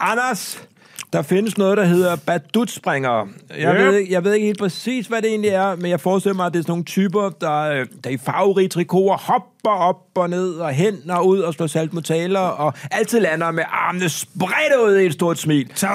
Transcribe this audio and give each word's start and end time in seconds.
Anders, 0.00 0.62
der 1.12 1.22
findes 1.22 1.58
noget, 1.58 1.76
der 1.78 1.84
hedder 1.84 2.16
badutspringere. 2.16 3.28
Jeg, 3.58 3.74
Yep. 3.74 3.80
ved, 3.80 3.94
ikke- 3.98 4.12
jeg 4.12 4.24
ved 4.24 4.34
ikke 4.34 4.46
helt 4.46 4.58
præcis, 4.58 5.06
hvad 5.06 5.22
det 5.22 5.30
egentlig 5.30 5.50
er, 5.50 5.76
men 5.76 5.90
jeg 5.90 6.00
forestiller 6.00 6.36
mig, 6.36 6.46
at 6.46 6.52
det 6.52 6.58
er 6.58 6.62
sådan 6.62 6.70
nogle 6.72 6.84
typer, 6.84 7.30
der, 7.40 7.60
øh, 7.60 7.86
der 8.04 8.10
i 8.10 8.16
farverige 8.16 8.68
trikoter 8.68 9.16
hopper 9.16 9.70
op 9.70 9.96
og 10.14 10.30
ned 10.30 10.52
og 10.54 10.70
hen 10.72 11.10
og 11.10 11.26
ud 11.26 11.38
og 11.40 11.54
slår 11.54 11.66
saltmotaler 11.66 12.40
og 12.40 12.72
altid 12.90 13.20
lander 13.20 13.50
med 13.50 13.64
armene 13.68 14.08
spredt 14.08 14.80
ud 14.86 14.96
i 14.96 15.06
et 15.06 15.12
stort 15.12 15.38
smil. 15.38 15.70
Så... 15.74 15.86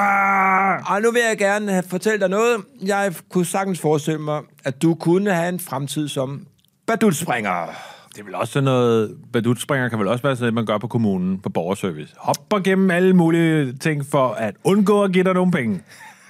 Og 0.87 1.01
nu 1.01 1.11
vil 1.11 1.21
jeg 1.29 1.37
gerne 1.37 1.71
have- 1.71 1.83
fortælle 1.89 2.19
dig 2.19 2.29
noget. 2.29 2.57
Jeg 2.85 3.13
kunne 3.29 3.45
sagtens 3.45 3.79
forestille 3.79 4.19
mig, 4.19 4.41
at 4.63 4.81
du 4.81 4.95
kunne 4.95 5.33
have 5.33 5.49
en 5.49 5.59
fremtid 5.59 6.07
som 6.07 6.45
badutspringer. 6.87 7.67
Det 8.15 8.19
er 8.19 8.23
vel 8.23 8.35
også 8.35 8.53
sådan 8.53 8.63
noget... 8.63 9.17
Badutspringer 9.33 9.89
kan 9.89 9.99
vel 9.99 10.07
også 10.07 10.23
være 10.23 10.35
sådan 10.35 10.43
noget, 10.43 10.53
man 10.53 10.65
gør 10.65 10.77
på 10.77 10.87
kommunen 10.87 11.39
på 11.39 11.49
borgerservice. 11.49 12.13
Hopper 12.17 12.59
gennem 12.59 12.91
alle 12.91 13.13
mulige 13.13 13.73
ting 13.73 14.05
for 14.05 14.29
at 14.29 14.55
undgå 14.63 15.03
at 15.03 15.11
give 15.11 15.23
dig 15.23 15.33
nogle 15.33 15.51
penge. 15.51 15.81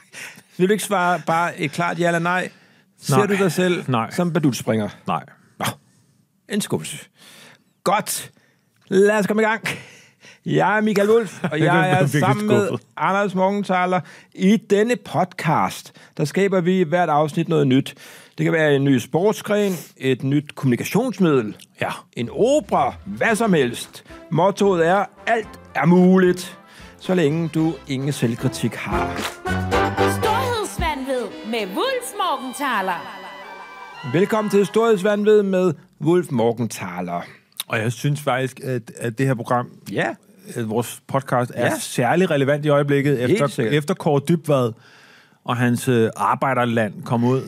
Vil 0.57 0.67
du 0.67 0.71
ikke 0.71 0.83
svare 0.83 1.21
bare 1.27 1.59
et 1.59 1.71
klart 1.71 1.99
ja 1.99 2.07
eller 2.07 2.19
nej? 2.19 2.49
Ser 2.99 3.17
Nej. 3.17 3.25
du 3.25 3.33
dig 3.33 3.51
selv 3.51 3.83
Nej. 3.87 4.11
som 4.11 4.33
badutspringer? 4.33 4.89
Nej. 5.07 5.23
Nå, 5.59 5.65
en 6.49 6.61
skuffelse. 6.61 6.97
Godt. 7.83 8.31
Lad 8.87 9.19
os 9.19 9.27
komme 9.27 9.41
i 9.41 9.45
gang. 9.45 9.67
Jeg 10.45 10.77
er 10.77 10.81
Michael 10.81 11.09
Wolf, 11.09 11.43
og 11.43 11.59
jeg 11.69 11.89
er 11.91 12.05
sammen 12.05 12.47
med. 12.47 12.69
Anders 12.97 13.35
Morgenthaler. 13.35 13.99
I 14.35 14.57
denne 14.57 14.95
podcast, 14.95 15.93
der 16.17 16.25
skaber 16.25 16.61
vi 16.61 16.79
i 16.79 16.83
hvert 16.83 17.09
afsnit 17.09 17.49
noget 17.49 17.67
nyt. 17.67 17.95
Det 18.41 18.45
kan 18.45 18.53
være 18.53 18.75
en 18.75 18.83
ny 18.83 18.97
sportsgren, 18.97 19.73
et 19.97 20.23
nyt 20.23 20.55
kommunikationsmiddel, 20.55 21.55
Ja. 21.81 21.89
en 22.13 22.29
opera, 22.31 22.93
hvad 23.05 23.35
som 23.35 23.53
helst. 23.53 24.03
Mottoet 24.31 24.87
er, 24.87 25.05
alt 25.27 25.47
er 25.75 25.85
muligt, 25.85 26.57
så 26.99 27.15
længe 27.15 27.47
du 27.53 27.73
ingen 27.87 28.11
selvkritik 28.11 28.73
har. 28.75 29.15
Storhedsvandved 30.21 31.27
med 31.51 31.59
Wulf 31.59 32.09
Morgenthaler. 32.17 33.17
Velkommen 34.13 34.51
til 34.51 34.65
Storhedsvandved 34.65 35.43
med 35.43 35.73
Wolf 36.01 36.31
Morgenthaler. 36.31 37.21
Og 37.67 37.79
jeg 37.79 37.91
synes 37.91 38.21
faktisk, 38.21 38.59
at, 38.63 38.91
at 38.97 39.17
det 39.17 39.25
her 39.27 39.33
program, 39.35 39.69
Ja, 39.91 40.07
at 40.55 40.69
vores 40.69 41.01
podcast, 41.07 41.51
er 41.55 41.61
Ja. 41.65 41.71
ja. 41.71 41.79
særlig 41.79 42.31
relevant 42.31 42.65
i 42.65 42.69
øjeblikket, 42.69 43.17
Helt 43.17 43.31
efter, 43.31 43.47
sikkert. 43.47 43.73
efter 43.75 43.93
Kåre 43.93 44.21
Dybvad 44.29 44.71
og 45.45 45.57
hans 45.57 45.87
øh, 45.87 46.09
arbejderland 46.15 47.03
kom 47.03 47.23
ud. 47.23 47.41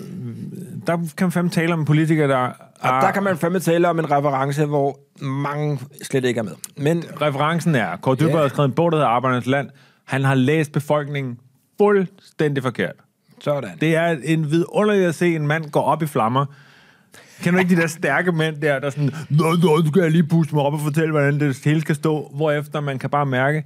Der 0.87 0.97
kan 1.17 1.25
man 1.25 1.31
fandme 1.31 1.49
tale 1.49 1.73
om 1.73 1.79
en 1.79 1.85
politiker, 1.85 2.27
der... 2.27 2.37
Og 2.81 3.01
der 3.01 3.11
kan 3.11 3.23
man 3.23 3.37
fandme 3.37 3.59
tale 3.59 3.89
om 3.89 3.99
en 3.99 4.11
reference, 4.11 4.65
hvor 4.65 4.99
mange 5.21 5.79
slet 6.01 6.25
ikke 6.25 6.39
er 6.39 6.43
med. 6.43 6.51
Men 6.77 7.03
Referencen 7.21 7.75
er, 7.75 7.95
Kåre 7.97 8.15
Dybvad 8.15 8.29
Ja. 8.33 8.41
har 8.41 8.47
skrevet 8.47 8.67
en 8.69 8.75
bog, 8.75 8.91
der 8.91 8.97
hedder 8.97 9.09
Arbejdernes 9.09 9.45
Land. 9.45 9.69
Han 10.05 10.23
har 10.23 10.35
læst 10.35 10.71
befolkningen 10.71 11.37
fuldstændig 11.77 12.63
forkert. 12.63 12.93
sådan. 13.41 13.69
Det 13.81 13.95
er 13.95 14.17
en 14.23 14.51
vidunderligt 14.51 15.07
at 15.07 15.15
se 15.15 15.35
en 15.35 15.47
mand 15.47 15.69
gå 15.71 15.79
op 15.79 16.03
i 16.03 16.05
flammer. 16.05 16.45
Kender 17.43 17.59
du 17.59 17.63
ikke 17.65 17.75
de 17.75 17.81
der 17.81 17.87
stærke 17.87 18.31
mænd 18.31 18.55
der, 18.61 18.79
der 18.79 18.85
er 18.87 18.89
sådan, 18.91 19.11
Nå, 19.29 19.43
nå, 19.63 19.77
nu 19.77 19.87
skal 19.87 20.01
jeg 20.01 20.11
lige 20.11 20.23
puste 20.27 20.55
mig 20.55 20.63
op 20.63 20.73
og 20.73 20.79
fortælle, 20.79 21.11
hvordan 21.11 21.39
det 21.39 21.61
hele 21.65 21.81
skal 21.81 21.95
stå. 21.95 22.31
Hvorefter 22.35 22.81
man 22.81 22.99
kan 22.99 23.09
bare 23.09 23.25
mærke, 23.25 23.63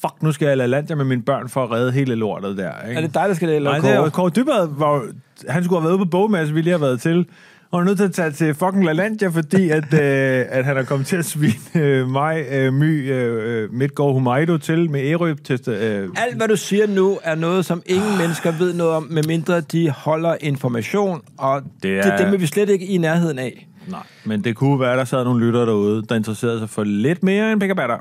fuck, 0.00 0.22
nu 0.22 0.32
skal 0.32 0.48
jeg 0.48 0.56
lade 0.56 0.68
landet 0.68 0.96
med 0.96 1.04
mine 1.04 1.22
børn 1.22 1.48
for 1.48 1.64
at 1.64 1.70
redde 1.70 1.92
hele 1.92 2.14
lortet 2.14 2.56
der. 2.56 2.72
Ikke? 2.88 2.98
Er 2.98 3.06
det 3.06 3.14
dig, 3.14 3.24
der 3.28 3.34
skal 3.34 3.48
det, 3.48 3.62
Nej, 3.62 3.78
det 3.78 3.90
er 3.90 4.10
Kåre? 4.10 4.30
Dybvad, 4.30 4.68
var, 4.78 5.04
han 5.48 5.64
skulle 5.64 5.80
have 5.80 5.88
været 5.88 5.98
ude 5.98 6.04
på 6.04 6.10
bogmasse, 6.10 6.54
vi 6.54 6.62
lige 6.62 6.72
har 6.72 6.78
været 6.78 7.00
til. 7.00 7.26
Og 7.70 7.80
er 7.80 7.84
nødt 7.84 7.96
til 7.98 8.04
at 8.04 8.12
tage 8.12 8.30
til 8.30 8.54
fucking 8.54 8.84
LaLandia, 8.84 9.28
fordi 9.28 9.70
at, 9.70 9.94
øh, 10.02 10.44
at 10.48 10.64
han 10.64 10.76
er 10.76 10.82
kommet 10.82 11.06
til 11.06 11.16
at 11.16 11.24
svine 11.24 11.54
øh, 11.74 12.08
mig, 12.08 12.44
øh, 12.50 12.72
My, 12.72 13.12
øh, 13.12 13.72
Midtgaard 13.72 14.12
Humaido 14.12 14.56
til 14.56 14.90
med 14.90 15.00
Ærø 15.00 15.34
til 15.44 15.60
øh, 15.68 16.08
Alt, 16.16 16.36
hvad 16.36 16.48
du 16.48 16.56
siger 16.56 16.86
nu, 16.86 17.18
er 17.22 17.34
noget, 17.34 17.64
som 17.64 17.82
ingen 17.86 18.18
mennesker 18.18 18.52
ved 18.58 18.74
noget 18.74 18.92
om, 18.92 19.06
medmindre 19.10 19.60
de 19.60 19.90
holder 19.90 20.36
information, 20.40 21.22
og 21.38 21.62
det 21.82 21.98
er, 21.98 22.02
det, 22.02 22.18
dem 22.18 22.34
er 22.34 22.38
vi 22.38 22.46
slet 22.46 22.68
ikke 22.68 22.86
i 22.86 22.98
nærheden 22.98 23.38
af. 23.38 23.68
Nej, 23.88 24.02
men 24.24 24.44
det 24.44 24.56
kunne 24.56 24.80
være, 24.80 24.92
at 24.92 24.98
der 24.98 25.04
sad 25.04 25.24
nogle 25.24 25.46
lyttere 25.46 25.66
derude, 25.66 26.02
der 26.08 26.14
interesserede 26.14 26.58
sig 26.58 26.70
for 26.70 26.84
lidt 26.84 27.22
mere 27.22 27.52
end 27.52 27.60
pick 27.60 27.76
batter. 27.76 27.96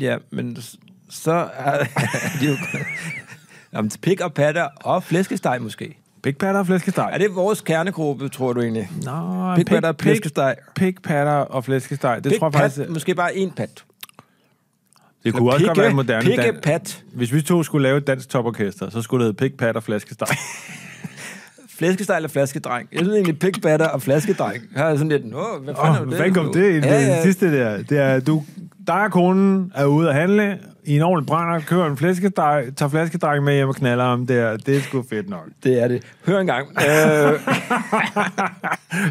Ja, 0.00 0.16
men 0.30 0.56
så 1.14 1.48
er 1.56 1.84
de 2.40 2.46
jo... 2.46 2.56
Om 3.72 3.88
pik 4.02 4.20
og 4.20 4.32
patter 4.34 4.68
og 4.84 5.02
flæskesteg 5.04 5.62
måske. 5.62 5.98
Pig 6.22 6.36
patter 6.36 6.60
og 6.60 6.66
flæskesteg. 6.66 7.08
Er 7.12 7.18
det 7.18 7.34
vores 7.34 7.60
kernegruppe, 7.60 8.28
tror 8.28 8.52
du 8.52 8.60
egentlig? 8.60 8.90
Nå, 9.04 9.54
Pig 9.56 9.66
patter 9.66 9.88
og 9.88 9.94
flæskesteg. 10.00 10.56
Pig 10.74 10.94
patter 11.04 11.32
og 11.32 11.64
flæskesteg. 11.64 12.24
Det 12.24 12.32
Pik, 12.32 12.38
tror 12.40 12.46
jeg 12.46 12.52
pat, 12.52 12.60
faktisk, 12.60 12.88
måske 12.90 13.14
bare 13.14 13.36
en 13.36 13.50
pat. 13.50 13.84
det 15.24 15.34
kunne 15.34 15.52
også 15.52 15.66
godt 15.66 15.78
være 15.78 15.90
en 15.90 15.96
moderne 15.96 16.22
Pikke, 16.24 16.42
dan- 16.42 16.60
pat. 16.62 17.02
Hvis 17.14 17.32
vi 17.32 17.42
to 17.42 17.62
skulle 17.62 17.82
lave 17.82 17.98
et 17.98 18.06
dansk 18.06 18.28
toporkester, 18.28 18.90
så 18.90 19.02
skulle 19.02 19.24
det 19.26 19.34
hedde 19.40 19.48
pig 19.50 19.58
patter 19.58 19.80
og 19.80 19.84
flæskesteg. 19.84 20.28
Flæskesteg 21.78 22.16
eller 22.16 22.28
flaskedreng? 22.28 22.88
Jeg 22.92 22.98
synes 23.00 23.14
egentlig, 23.14 23.38
pik, 23.38 23.62
patter 23.62 23.86
og 23.88 24.02
flaskedreng. 24.02 24.62
Her 24.76 24.84
er 24.84 24.96
sådan 24.96 25.08
lidt, 25.08 25.30
Nå, 25.30 25.44
hvad 25.64 25.74
fanden 25.74 25.90
Åh, 25.94 26.00
er 26.00 26.04
det? 26.04 26.16
hvad 26.16 26.30
kom 26.32 26.52
det 26.52 26.82
det, 26.82 26.84
Ja, 26.90 27.00
ja. 27.00 27.14
det 27.14 27.22
sidste 27.22 27.52
der? 27.58 27.82
Det 27.82 27.98
er, 27.98 28.20
du, 28.20 28.44
dig 28.86 28.94
og 29.04 29.10
konen 29.12 29.72
er 29.74 29.84
ude 29.84 30.08
at 30.08 30.14
handle, 30.14 30.58
i 30.84 30.96
en 30.96 31.02
ordentlig 31.02 31.26
brænder, 31.26 31.60
kører 31.60 31.86
en 31.90 31.96
flæskesteg, 31.96 32.64
tager 32.76 32.88
flæskesteg 32.90 33.42
med 33.42 33.54
hjem 33.54 33.68
og 33.68 33.74
knaller 33.74 34.04
om 34.04 34.26
der. 34.26 34.56
Det 34.56 34.76
er 34.76 34.80
sgu 34.80 35.04
fedt 35.10 35.28
nok. 35.30 35.44
Det 35.64 35.82
er 35.82 35.88
det. 35.88 36.02
Hør 36.26 36.38
engang. 36.40 36.68
Øh, 36.68 36.84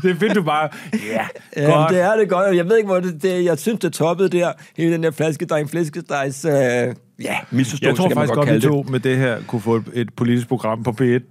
det 0.04 0.12
er 0.12 0.16
fedt, 0.20 0.36
du 0.36 0.44
bare... 0.44 0.70
Ja, 0.94 1.26
Ja, 1.58 1.72
godt. 1.72 1.92
det 1.92 2.02
er 2.02 2.16
det 2.16 2.30
godt. 2.30 2.56
Jeg 2.56 2.66
ved 2.70 2.78
ikke, 2.78 2.88
hvor 2.88 3.00
det, 3.00 3.24
det 3.24 3.46
Jeg 3.46 3.60
synes, 3.60 3.80
det 3.80 3.94
toppede 3.94 4.30
der. 4.30 4.52
Hele 4.78 4.94
den 4.94 5.04
der 5.04 5.12
flaskedreng, 5.12 5.70
flæskestegs... 5.70 6.46
Øh, 6.46 6.52
ja, 6.54 6.94
misforståelse, 7.52 7.86
Jeg 7.88 7.96
tror 7.96 8.10
faktisk 8.10 8.34
godt 8.34 8.54
vi 8.54 8.60
to 8.62 8.86
med 8.90 9.00
det 9.00 9.18
her 9.18 9.38
kunne 9.48 9.62
få 9.62 9.76
et, 9.76 9.84
et 9.94 10.10
politisk 10.16 10.48
program 10.48 10.84
på 10.84 10.92
P1. 11.02 11.04
det. 11.04 11.24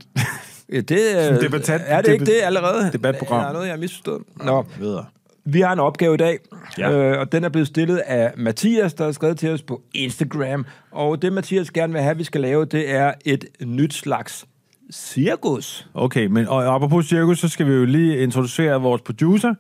Ja, 0.71 0.81
det 0.81 1.39
debattant- 1.43 1.83
er 1.87 2.01
det 2.03 2.13
ikke 2.13 2.25
det 2.25 2.35
allerede? 2.43 2.91
debatprogram. 2.93 3.41
Der 3.41 3.49
er 3.49 3.53
noget, 3.53 3.67
jeg 3.67 3.75
har 3.75 3.81
misforstået. 3.81 4.23
Nå, 4.45 4.65
Videre. 4.81 5.05
Vi 5.45 5.61
har 5.61 5.73
en 5.73 5.79
opgave 5.79 6.15
i 6.15 6.17
dag, 6.17 6.39
Ja. 6.79 6.91
øh, 6.93 7.21
og 7.21 7.33
den 7.33 7.45
er 7.45 7.49
blevet 7.49 7.69
stillet 7.69 7.97
af 7.99 8.33
Mathias, 8.37 8.95
der 8.95 9.05
har 9.05 9.13
skrevet 9.13 9.39
til 9.39 9.51
os 9.51 9.63
på 9.63 9.83
Instagram. 9.95 10.67
Og 10.91 11.23
det, 11.23 11.33
Mathias 11.33 11.71
gerne 11.71 11.93
vil 11.93 12.03
have, 12.03 12.17
vi 12.17 12.25
skal 12.25 12.41
lave, 12.41 12.65
det 12.65 12.91
er 12.91 13.13
et 13.25 13.45
nyt 13.61 13.95
slags 13.95 14.47
cirkus. 14.93 15.89
Okay, 15.95 16.27
men 16.27 16.49
og 16.49 16.75
apropos 16.75 17.07
cirkus, 17.07 17.39
så 17.39 17.49
skal 17.49 17.67
vi 17.67 17.73
jo 17.73 17.85
lige 17.85 18.19
introducere 18.19 18.81
vores 18.81 19.03
producer, 19.03 19.55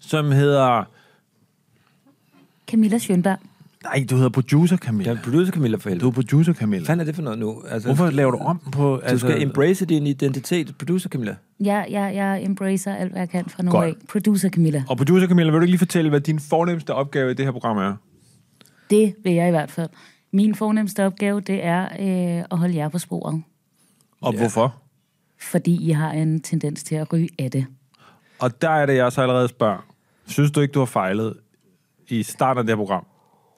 som 0.00 0.30
hedder... 0.32 0.84
Camilla 2.70 2.96
Schönberg. 2.96 3.38
Nej, 3.84 4.06
du 4.10 4.14
hedder 4.16 4.30
producer, 4.30 4.76
Det 4.76 4.84
Camilla. 4.84 5.10
er 5.12 5.16
producer 5.24 5.52
Camilla 5.52 5.76
for 5.76 5.82
Du 5.82 5.88
helvede. 5.88 6.06
er 6.08 6.12
producer, 6.12 6.52
Camilla. 6.54 6.84
Hvad 6.86 6.96
er 6.98 7.04
det 7.04 7.14
for 7.14 7.22
noget 7.22 7.38
nu? 7.38 7.62
Altså, 7.68 7.88
Hvorfor 7.88 8.10
laver 8.10 8.30
du 8.30 8.38
om 8.38 8.60
på... 8.72 9.00
Du 9.10 9.18
skal 9.18 9.42
embrace 9.42 9.86
din 9.86 10.06
identitet, 10.06 10.74
producer 10.78 11.08
Camilla. 11.08 11.36
Jeg, 11.60 11.86
jeg, 11.90 12.14
jeg 12.14 12.44
embracer 12.44 12.94
alt, 12.94 13.10
hvad 13.12 13.20
jeg 13.20 13.28
kan 13.28 13.44
fra 13.48 13.62
nu 13.62 13.72
af. 13.72 13.94
Producer 14.08 14.48
Camilla. 14.48 14.84
Og 14.88 14.96
producer 14.96 15.28
Camilla, 15.28 15.50
vil 15.50 15.56
du 15.58 15.62
ikke 15.62 15.70
lige 15.70 15.78
fortælle, 15.78 16.10
hvad 16.10 16.20
din 16.20 16.40
fornemmeste 16.40 16.94
opgave 16.94 17.30
i 17.30 17.34
det 17.34 17.44
her 17.44 17.52
program 17.52 17.76
er? 17.78 17.94
Det 18.90 19.14
vil 19.24 19.32
jeg 19.32 19.48
i 19.48 19.50
hvert 19.50 19.70
fald. 19.70 19.88
Min 20.32 20.54
fornemmeste 20.54 21.04
opgave, 21.06 21.40
det 21.40 21.64
er 21.64 21.82
øh, 21.84 22.44
at 22.50 22.58
holde 22.58 22.76
jer 22.76 22.88
på 22.88 22.98
sporet. 22.98 23.42
Og 24.20 24.32
Ja. 24.32 24.38
hvorfor? 24.38 24.74
Fordi 25.40 25.88
I 25.88 25.90
har 25.90 26.12
en 26.12 26.40
tendens 26.40 26.82
til 26.82 26.94
at 26.94 27.12
ryge 27.12 27.28
af 27.38 27.50
det. 27.50 27.66
Og 28.38 28.62
der 28.62 28.70
er 28.70 28.86
det, 28.86 28.96
jeg 28.96 29.12
så 29.12 29.22
allerede 29.22 29.48
spørger. 29.48 29.86
Synes 30.26 30.50
du 30.50 30.60
ikke, 30.60 30.72
du 30.72 30.78
har 30.78 30.86
fejlet 30.86 31.34
i 32.08 32.22
starten 32.22 32.58
af 32.58 32.64
det 32.64 32.70
her 32.70 32.76
program? 32.76 33.06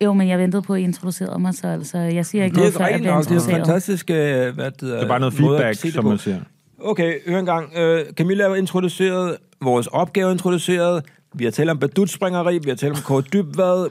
Jo, 0.05 0.13
men 0.13 0.29
jeg 0.29 0.39
ventede 0.39 0.63
på, 0.63 0.75
at 0.75 0.81
I 0.81 0.83
introducerede 0.83 1.39
mig, 1.39 1.55
så 1.55 1.67
altså, 1.67 1.99
jeg 1.99 2.27
siger 2.27 2.45
ikke 2.45 2.55
Det 2.55 2.61
noget, 2.61 2.75
er 2.75 2.79
før 2.79 2.87
jeg 2.87 2.99
bliver 2.99 3.15
nok. 3.15 3.25
Det 3.25 3.37
er 3.37 3.41
fantastisk, 3.41 4.11
øh, 4.11 4.55
hvad 4.55 4.71
det, 4.71 4.81
Det 4.81 5.03
er 5.03 5.09
bare 5.09 5.21
noget 5.21 5.35
feedback, 5.35 5.93
som 5.93 6.05
man 6.05 6.19
siger. 6.19 6.41
Okay, 6.85 7.15
hør 7.29 7.39
en 7.39 7.47
gang. 7.47 7.73
Øh, 7.77 8.05
Camilla 8.13 8.49
har 8.49 8.55
introduceret, 8.55 9.37
vores 9.63 9.87
opgave 9.87 10.29
er 10.29 10.33
introduceret, 10.33 11.05
vi 11.35 11.45
har 11.45 11.51
talt 11.51 11.71
om 11.71 11.79
badutspringeri, 11.79 12.59
vi 12.59 12.69
har 12.69 12.77
talt 12.77 12.93
om 12.97 13.03
Kåre 13.03 13.23
Dybvad, 13.33 13.87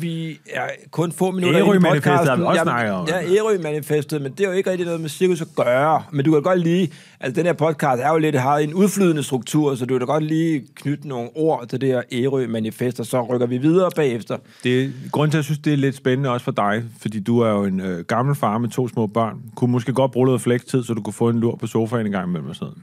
vi 0.00 0.38
er 0.52 0.62
kun 0.90 1.12
få 1.12 1.30
minutter 1.30 1.58
inde 1.58 1.68
i 1.68 1.70
Ærø-manifestet 1.70 2.28
har 2.28 2.36
vi 2.36 2.42
podcasten. 2.42 2.46
også 2.46 2.62
snakket 2.62 2.92
om. 2.94 3.08
Ja, 3.08 3.36
Ærø-manifestet, 3.36 4.22
men 4.22 4.32
det 4.32 4.40
er 4.40 4.48
jo 4.48 4.54
ikke 4.54 4.70
rigtig 4.70 4.86
noget 4.86 5.00
med 5.00 5.08
cirkus 5.08 5.40
at 5.40 5.46
gøre. 5.56 6.02
Men 6.12 6.24
du 6.24 6.32
kan 6.32 6.42
godt 6.42 6.60
lige, 6.60 6.92
altså 7.20 7.36
den 7.40 7.46
her 7.46 7.52
podcast 7.52 8.02
er 8.02 8.08
jo 8.12 8.18
lidt, 8.18 8.36
har 8.36 8.58
en 8.58 8.74
udflydende 8.74 9.22
struktur, 9.22 9.74
så 9.74 9.86
du 9.86 9.94
kan 9.94 10.00
da 10.00 10.12
godt 10.12 10.24
lige 10.24 10.62
knytte 10.74 11.08
nogle 11.08 11.28
ord 11.34 11.68
til 11.68 11.80
det 11.80 11.88
her 11.88 12.02
Ærø-manifest, 12.12 13.00
og 13.00 13.06
så 13.06 13.22
rykker 13.22 13.46
vi 13.46 13.58
videre 13.58 13.90
bagefter. 13.96 14.36
Det 14.64 14.92
grunden 15.12 15.30
til, 15.30 15.36
at 15.36 15.38
jeg 15.38 15.44
synes, 15.44 15.58
det 15.58 15.72
er 15.72 15.76
lidt 15.76 15.96
spændende 15.96 16.30
også 16.30 16.44
for 16.44 16.52
dig, 16.52 16.84
fordi 17.00 17.20
du 17.20 17.40
er 17.40 17.50
jo 17.50 17.64
en 17.64 17.80
øh, 17.80 18.04
gammel 18.04 18.34
far 18.34 18.58
med 18.58 18.68
to 18.68 18.88
små 18.88 19.06
børn, 19.06 19.36
kunne 19.56 19.72
måske 19.72 19.92
godt 19.92 20.12
bruge 20.12 20.26
noget 20.26 20.40
flekstid, 20.40 20.82
så 20.82 20.94
du 20.94 21.02
kunne 21.02 21.14
få 21.14 21.28
en 21.28 21.40
lur 21.40 21.56
på 21.56 21.66
sofaen 21.66 22.06
en 22.06 22.12
gang 22.12 22.28
imellem 22.28 22.48
og 22.48 22.56
sådan. 22.56 22.74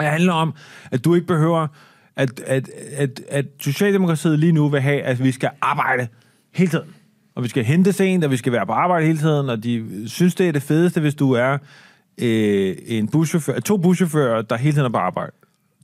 Det 0.00 0.06
handler 0.08 0.32
om, 0.32 0.54
at 0.90 1.04
du 1.04 1.14
ikke 1.14 1.26
behøver, 1.26 1.66
at, 2.16 2.40
at, 2.40 2.70
at, 2.96 3.20
at 3.28 3.46
Socialdemokratiet 3.60 4.38
lige 4.38 4.52
nu 4.52 4.68
vil 4.68 4.80
have, 4.80 5.02
at 5.02 5.24
vi 5.24 5.32
skal 5.32 5.50
arbejde 5.62 6.08
hele 6.52 6.70
tiden. 6.70 6.88
Og 7.34 7.42
vi 7.42 7.48
skal 7.48 7.64
hente 7.64 7.92
sent, 7.92 8.24
og 8.24 8.30
vi 8.30 8.36
skal 8.36 8.52
være 8.52 8.66
på 8.66 8.72
arbejde 8.72 9.06
hele 9.06 9.18
tiden, 9.18 9.48
og 9.48 9.64
de 9.64 10.02
synes, 10.06 10.34
det 10.34 10.48
er 10.48 10.52
det 10.52 10.62
fedeste, 10.62 11.00
hvis 11.00 11.14
du 11.14 11.32
er 11.32 11.58
øh, 12.18 12.76
en 12.86 13.08
buschauffør, 13.08 13.60
to 13.60 13.76
buschauffører, 13.76 14.42
der 14.42 14.56
hele 14.56 14.72
tiden 14.74 14.86
er 14.86 14.90
på 14.90 14.98
arbejde. 14.98 15.32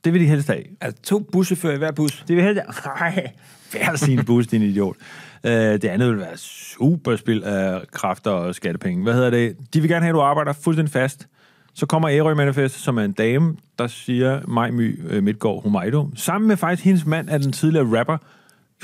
Det 0.04 0.12
vil 0.12 0.20
de 0.20 0.26
helst 0.26 0.48
have. 0.48 0.62
Altså 0.80 1.02
to 1.02 1.18
buschauffører 1.18 1.74
i 1.74 1.78
hver 1.78 1.92
bus. 1.92 2.24
Det 2.28 2.36
vil 2.36 2.44
helst 2.44 2.62
Nej. 3.00 3.30
færd 3.60 3.96
sin 3.96 4.24
bus, 4.24 4.46
din 4.46 4.62
idiot. 4.62 4.96
Øh, 5.44 5.52
det 5.52 5.84
andet 5.84 6.08
vil 6.10 6.18
være 6.18 6.36
super 6.36 7.16
spil 7.16 7.44
af 7.44 7.82
kræfter 7.92 8.30
og 8.30 8.54
skattepenge. 8.54 9.02
Hvad 9.02 9.14
hedder 9.14 9.30
det? 9.30 9.56
De 9.74 9.80
vil 9.80 9.90
gerne 9.90 10.04
have, 10.04 10.10
at 10.10 10.14
du 10.14 10.20
arbejder 10.20 10.52
fuldstændig 10.52 10.92
fast. 10.92 11.28
Så 11.74 11.86
kommer 11.86 12.10
Ærø 12.10 12.34
Manifest, 12.34 12.74
som 12.74 12.98
er 12.98 13.02
en 13.02 13.12
dame, 13.12 13.56
der 13.78 13.86
siger 13.86 14.40
Maj 14.48 14.70
My 14.70 15.00
øh, 15.08 15.22
Midtgaard 15.22 15.62
Humaido, 15.62 16.08
sammen 16.16 16.48
med 16.48 16.56
faktisk 16.56 16.84
hendes 16.84 17.06
mand 17.06 17.28
er 17.28 17.38
den 17.38 17.52
tidligere 17.52 17.98
rapper, 17.98 18.16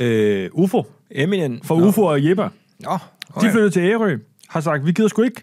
øh, 0.01 0.49
UFO, 0.53 0.87
Eminem. 1.11 1.61
for 1.65 1.75
UFO 1.75 2.03
og 2.03 2.25
Jepper. 2.25 2.49
Nå, 2.81 2.99
De 3.41 3.51
flyttede 3.51 3.71
til 3.71 3.83
Ærø, 3.83 4.19
har 4.49 4.61
sagt, 4.61 4.87
vi 4.87 4.93
gider 4.93 5.09
sgu 5.09 5.23
ikke 5.23 5.43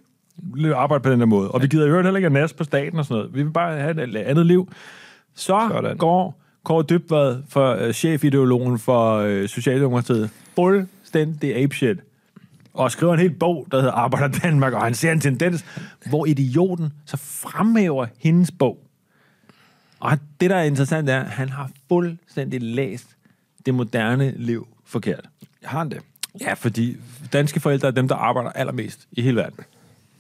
arbejde 0.76 1.04
på 1.04 1.10
den 1.10 1.20
der 1.20 1.26
måde, 1.26 1.52
og 1.52 1.62
vi 1.62 1.68
gider 1.68 1.86
i 1.86 1.90
øvrigt 1.90 2.06
heller 2.06 2.18
ikke 2.18 2.26
at 2.26 2.32
nas 2.32 2.54
på 2.54 2.64
staten 2.64 3.00
og 3.00 3.06
sådan 3.06 3.18
noget. 3.18 3.36
Vi 3.36 3.44
vil 3.44 3.52
bare 3.52 3.80
have 3.80 4.04
et 4.04 4.16
andet 4.16 4.46
liv. 4.46 4.72
Så. 5.36 5.68
Sådan. 5.72 5.98
går 5.98 6.44
Kåre 6.64 6.84
Dybvad 6.90 7.38
for 7.50 7.86
uh, 7.88 7.92
chefideologen 7.92 8.80
for 8.80 9.24
uh, 9.24 9.48
Socialdemokratiet 9.48 10.30
fuldstændig 10.56 11.56
apeshit 11.56 11.98
og 12.74 12.92
skriver 12.92 13.14
en 13.14 13.20
hel 13.20 13.32
bog, 13.34 13.68
der 13.72 13.78
hedder 13.78 13.94
Arbejder 13.94 14.40
Danmark, 14.40 14.74
og 14.74 14.82
han 14.82 14.94
ser 14.94 15.12
en 15.12 15.20
tendens, 15.20 15.66
hvor 16.10 16.26
idioten 16.26 16.94
så 17.06 17.18
fremhæver 17.18 18.06
hendes 18.18 18.52
bog. 18.52 18.80
Og 20.00 20.18
det, 20.42 20.50
der 20.50 20.56
er 20.56 20.64
interessant, 20.64 21.10
er, 21.10 21.20
at 21.20 21.30
han 21.30 21.50
har 21.50 21.70
fuldstændig 21.88 22.62
læst 22.62 23.08
det 23.66 23.74
moderne 23.74 24.34
liv 24.38 24.68
forkert. 24.86 25.30
Har 25.64 25.80
han 25.80 25.90
det? 25.90 26.00
Ja, 26.42 26.54
fordi 26.54 26.98
danske 27.34 27.60
forældre 27.60 27.88
er 27.88 27.92
dem, 27.92 28.08
der 28.08 28.16
arbejder 28.16 28.50
allermest 28.50 29.08
i 29.12 29.22
hele 29.22 29.36
verden. 29.36 29.60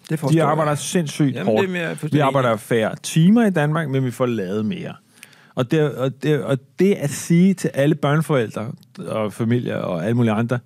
Det 0.09 0.19
forstår 0.19 0.31
De 0.31 0.37
jeg. 0.37 0.47
arbejder 0.51 0.75
sindssygt 0.75 1.35
Jamen, 1.35 1.45
hårdt. 1.45 1.67
det 1.67 1.81
er 1.81 1.87
mere 1.87 2.11
Vi 2.11 2.19
arbejder 2.19 2.55
færre 2.55 2.95
timer 3.03 3.45
i 3.45 3.49
Danmark, 3.49 3.89
men 3.89 4.05
vi 4.05 4.11
får 4.11 4.25
lavet 4.25 4.65
mere. 4.65 4.95
Og 5.55 5.71
det, 5.71 5.95
og, 5.95 6.23
det, 6.23 6.43
og 6.43 6.57
det 6.79 6.93
at 6.93 7.09
sige 7.09 7.53
til 7.53 7.71
alle 7.73 7.95
børneforældre 7.95 8.71
og 9.07 9.33
familier 9.33 9.75
og 9.75 10.05
alle 10.05 10.13
mulige 10.13 10.33
andre, 10.33 10.59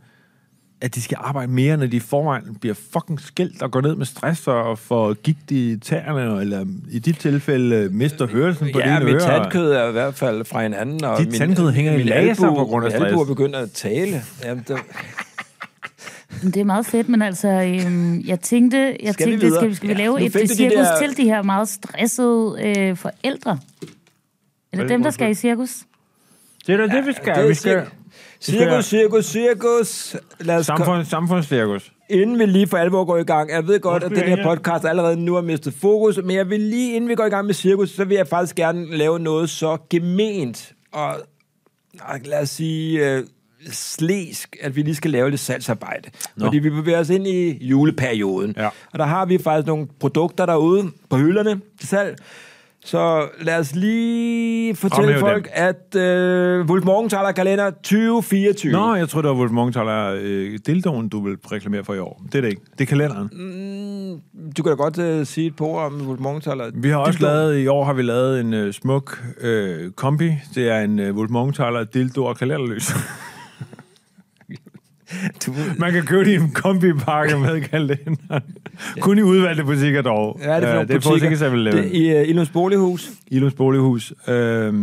at 0.81 0.95
de 0.95 1.01
skal 1.01 1.17
arbejde 1.21 1.51
mere, 1.51 1.77
når 1.77 1.85
de 1.85 1.95
i 1.97 1.99
forvejen 1.99 2.55
bliver 2.61 2.73
fucking 2.93 3.21
skældt 3.21 3.61
og 3.61 3.71
går 3.71 3.81
ned 3.81 3.95
med 3.95 4.05
stress 4.05 4.47
og 4.47 4.79
får 4.79 5.13
gigt 5.13 5.51
i 5.51 5.77
tæerne, 5.79 6.41
eller 6.41 6.65
i 6.91 6.99
dit 6.99 7.17
tilfælde 7.17 7.75
øh, 7.75 7.91
mister 7.91 8.27
hørelsen 8.27 8.69
på 8.73 8.79
Ja, 8.79 8.85
dine 8.93 9.05
mit 9.05 9.13
ører. 9.13 9.39
tandkød 9.41 9.71
er 9.71 9.89
i 9.89 9.91
hvert 9.91 10.15
fald 10.15 10.45
fra 10.45 10.61
hinanden. 10.63 11.03
Og 11.03 11.19
Dit 11.19 11.33
tandkød 11.33 11.71
hænger 11.71 11.93
i 11.93 11.97
min 11.97 12.05
laser 12.05 12.47
på 12.55 12.65
grund 12.65 12.85
af 12.85 12.91
min 13.01 13.09
stress. 13.09 13.27
begyndt 13.27 13.55
at 13.55 13.71
tale. 13.71 14.21
Jamen, 14.45 14.65
det, 14.67 14.77
Det 16.43 16.57
er 16.57 16.63
meget 16.63 16.85
fedt, 16.85 17.09
men 17.09 17.21
altså, 17.21 17.47
øhm, 17.47 18.21
jeg 18.25 18.39
tænkte, 18.39 18.97
jeg 19.03 19.13
Skal 19.13 19.25
vi 19.27 19.31
tænkte 19.31 19.45
videre? 19.47 19.59
skal, 19.61 19.69
vi, 19.69 19.75
skal 19.75 19.87
vi 19.89 19.93
Ja, 19.93 19.99
lave 19.99 20.19
nu 20.19 20.25
et 20.25 20.33
de 20.33 20.47
cirkus 20.47 20.73
der- 20.75 20.99
til 21.07 21.17
de 21.17 21.23
her 21.23 21.41
meget 21.41 21.69
stressede 21.69 22.55
øh, 22.63 22.97
forældre? 22.97 23.51
Er 23.51 23.55
det 24.71 24.79
Hvad- 24.79 24.87
dem, 24.89 25.03
der 25.03 25.11
skal 25.11 25.31
i 25.31 25.33
cirkus? 25.33 25.69
Det 26.67 26.73
er 26.73 26.87
da 26.87 26.95
det, 26.97 27.07
vi 27.07 27.13
skal. 27.13 27.35
det 27.35 27.43
er 27.43 27.47
vi 27.47 27.53
skal 27.53 27.81
cirkus, 28.41 28.85
cirkus, 28.85 29.25
cirkus. 29.25 30.15
Lad 30.39 30.57
os 30.57 30.65
samfund, 30.65 31.05
samfundscirkus. 31.05 31.91
Inden 32.09 32.39
vi 32.39 32.45
lige 32.45 32.67
for 32.67 32.77
alvor 32.77 33.05
går 33.05 33.17
i 33.17 33.23
gang, 33.23 33.51
jeg 33.51 33.67
ved 33.67 33.79
godt, 33.79 34.03
at 34.03 34.11
den 34.11 34.23
her 34.23 34.43
podcast 34.43 34.85
allerede 34.85 35.17
nu 35.17 35.33
har 35.33 35.41
mistet 35.41 35.73
fokus, 35.73 36.19
men 36.23 36.35
jeg 36.35 36.49
vil 36.49 36.59
lige, 36.59 36.95
inden 36.95 37.09
vi 37.09 37.15
går 37.15 37.25
i 37.25 37.29
gang 37.29 37.45
med 37.45 37.53
cirkus, 37.53 37.89
så 37.89 38.05
vil 38.05 38.15
jeg 38.15 38.27
faktisk 38.27 38.55
gerne 38.55 38.97
lave 38.97 39.19
noget 39.19 39.49
så 39.49 39.77
gement 39.89 40.73
og, 40.93 41.15
og 42.01 42.19
lad 42.25 42.41
os 42.41 42.49
sige, 42.49 43.11
øh, 43.11 43.23
slæsk, 43.71 44.55
at 44.61 44.75
vi 44.75 44.81
lige 44.81 44.95
skal 44.95 45.11
lave 45.11 45.29
lidt 45.29 45.41
salgsarbejde. 45.41 46.09
Nå. 46.35 46.45
Fordi 46.45 46.59
vi 46.59 46.69
bevæger 46.69 46.99
os 46.99 47.09
ind 47.09 47.27
i 47.27 47.65
juleperioden. 47.65 48.53
Ja. 48.57 48.69
Og 48.93 48.99
der 48.99 49.05
har 49.05 49.25
vi 49.25 49.37
faktisk 49.37 49.67
nogle 49.67 49.87
produkter 49.99 50.45
derude 50.45 50.91
på 51.09 51.17
hylderne 51.17 51.61
til 51.79 51.87
salg. 51.87 52.17
Så 52.87 53.27
lad 53.41 53.59
os 53.59 53.75
lige 53.75 54.75
fortælle 54.75 55.19
Fremhæv 55.19 55.19
folk, 55.19 55.49
at 55.53 55.95
øh, 55.95 56.65
Wolf 56.65 56.85
Morgenthaler 56.85 57.31
kalender 57.31 57.69
2024. 57.69 58.71
Nå, 58.71 58.95
jeg 58.95 59.09
tror 59.09 59.21
det 59.21 59.29
var 59.29 59.35
Wolf 59.35 59.51
Morgenthaler 59.51 60.17
øh, 60.21 60.59
dildoen, 60.67 61.09
du 61.09 61.23
vil 61.23 61.37
reklamere 61.51 61.83
for 61.83 61.93
i 61.93 61.99
år. 61.99 62.21
Det 62.25 62.35
er 62.35 62.41
det 62.41 62.49
ikke. 62.49 62.61
Det 62.71 62.81
er 62.81 62.85
kalenderen. 62.85 63.29
Du 64.57 64.63
kan 64.63 64.69
da 64.69 64.75
godt 64.75 64.99
øh, 64.99 65.25
sige 65.25 65.47
et 65.47 65.55
par 65.55 65.65
ord 65.65 65.85
om 65.85 66.07
Wolf 66.07 66.19
Morgenthaler. 66.19 66.71
Vi 66.73 66.89
har 66.89 66.97
også 66.97 67.21
lavet, 67.21 67.59
i 67.59 67.67
år 67.67 67.85
har 67.85 67.93
vi 67.93 68.01
lavet 68.01 68.39
en 68.39 68.53
øh, 68.53 68.73
smuk 68.73 69.23
øh, 69.41 69.91
kombi. 69.91 70.31
Det 70.55 70.69
er 70.69 70.79
en 70.79 70.99
øh, 70.99 71.15
Wolf 71.15 71.29
Morgenthaler 71.31 71.83
dildo 71.83 72.25
og 72.25 72.37
kalenderløs. 72.37 72.91
Du, 75.45 75.53
Man 75.77 75.91
kan 75.91 76.05
købe 76.05 76.25
det 76.25 76.31
i 76.31 76.35
en 76.35 76.51
kombipakke 76.51 77.37
med 77.39 77.61
kalenderen. 77.61 78.43
Kun 78.99 79.17
i 79.17 79.21
udvalgte 79.21 79.63
butikker 79.63 80.01
dog. 80.01 80.39
Er 80.41 80.59
det 80.59 80.69
for 80.69 80.75
Øh, 80.75 80.87
det 80.87 80.95
er 80.95 80.99
butikker? 80.99 81.09
Forsikring 81.09 81.37
7 81.37 81.81
Det, 81.81 81.91
I 81.91 82.15
uh, 82.15 82.29
Ilums 82.29 82.49
Bolighus. 82.49 83.11
Ilums 83.27 83.53
Bolighus. 83.53 84.13
Øh, 84.27 84.73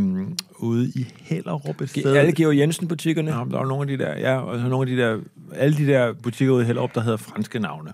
ude 0.59 0.89
i 0.95 1.07
Hellerup 1.21 1.81
et 1.81 1.91
sted. 1.91 2.17
Alle 2.17 2.33
Georg 2.33 2.59
Jensen-butikkerne. 2.59 3.31
Ja, 3.31 3.45
der 3.51 3.61
er 3.61 3.65
nogle 3.67 3.93
af 3.93 3.99
de 3.99 4.05
der, 4.05 4.19
ja, 4.19 4.37
og 4.39 4.61
så 4.61 4.69
nogle 4.69 4.91
af 4.91 4.97
de 4.97 5.03
der, 5.03 5.19
alle 5.55 5.77
de 5.77 5.87
der 5.87 6.13
butikker 6.13 6.55
ude 6.55 6.63
i 6.63 6.67
Hellerup, 6.67 6.95
der 6.95 7.01
hedder 7.01 7.17
franske 7.17 7.59
navne. 7.59 7.93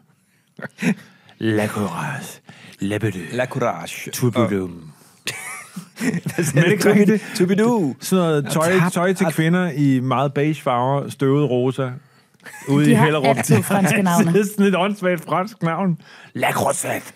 La 1.39 1.67
Courage, 1.67 2.41
Lebedu, 2.79 3.19
La 3.33 3.47
Courage. 3.47 4.11
Tubidum. 4.11 4.71
Men 6.01 6.13
er 6.57 6.63
det 6.63 6.73
ikke 6.73 6.95
rigtigt? 6.95 7.25
Tubidu. 7.37 7.95
Sådan 8.01 8.25
noget 8.25 8.47
tøj, 8.51 8.73
tøj 8.93 9.13
til 9.13 9.27
kvinder 9.27 9.71
i 9.71 10.01
meget 10.01 10.35
beige 10.35 10.63
farver, 10.63 11.09
støvet 11.09 11.51
rosa, 11.51 11.91
ude 12.69 12.85
De 12.85 12.91
i 12.91 12.95
har 12.95 13.05
Hellerup. 13.05 13.37
altid 13.37 13.63
franske 13.63 14.03
navne. 14.09 14.33
det 14.33 14.41
er 14.41 14.45
sådan 14.45 14.67
et 14.67 14.77
åndssvagt 14.77 15.25
fransk 15.25 15.63
navn. 15.63 15.99
La 16.35 16.53
Croisette. 16.53 17.13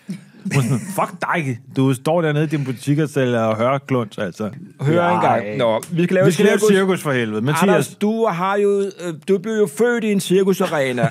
Fuck 0.95 1.11
dig. 1.21 1.59
Du 1.75 1.93
står 1.93 2.21
dernede 2.21 2.43
i 2.43 2.47
din 2.47 2.65
butik 2.65 2.99
og 2.99 3.09
sælger 3.09 3.55
hørklunds, 3.55 4.17
altså. 4.17 4.49
Hør 4.81 4.95
Nej. 5.01 5.13
engang. 5.37 5.57
Nå, 5.57 5.81
vi 5.91 6.03
skal 6.03 6.13
lave 6.15 6.25
Vi 6.25 6.31
skal 6.31 6.45
lave 6.45 6.57
cirkus. 6.59 6.71
et 6.71 6.77
cirkus 6.77 7.03
for 7.03 7.11
helvede. 7.11 7.37
Anders, 7.37 7.61
Mathias, 7.61 7.87
du 7.95 8.25
har 8.25 8.55
jo, 8.57 8.79
øh, 8.79 9.13
du 9.27 9.37
blev 9.37 9.53
jo 9.53 9.67
født 9.77 10.03
i 10.03 10.11
en 10.11 10.19
cirkusarena, 10.19 11.09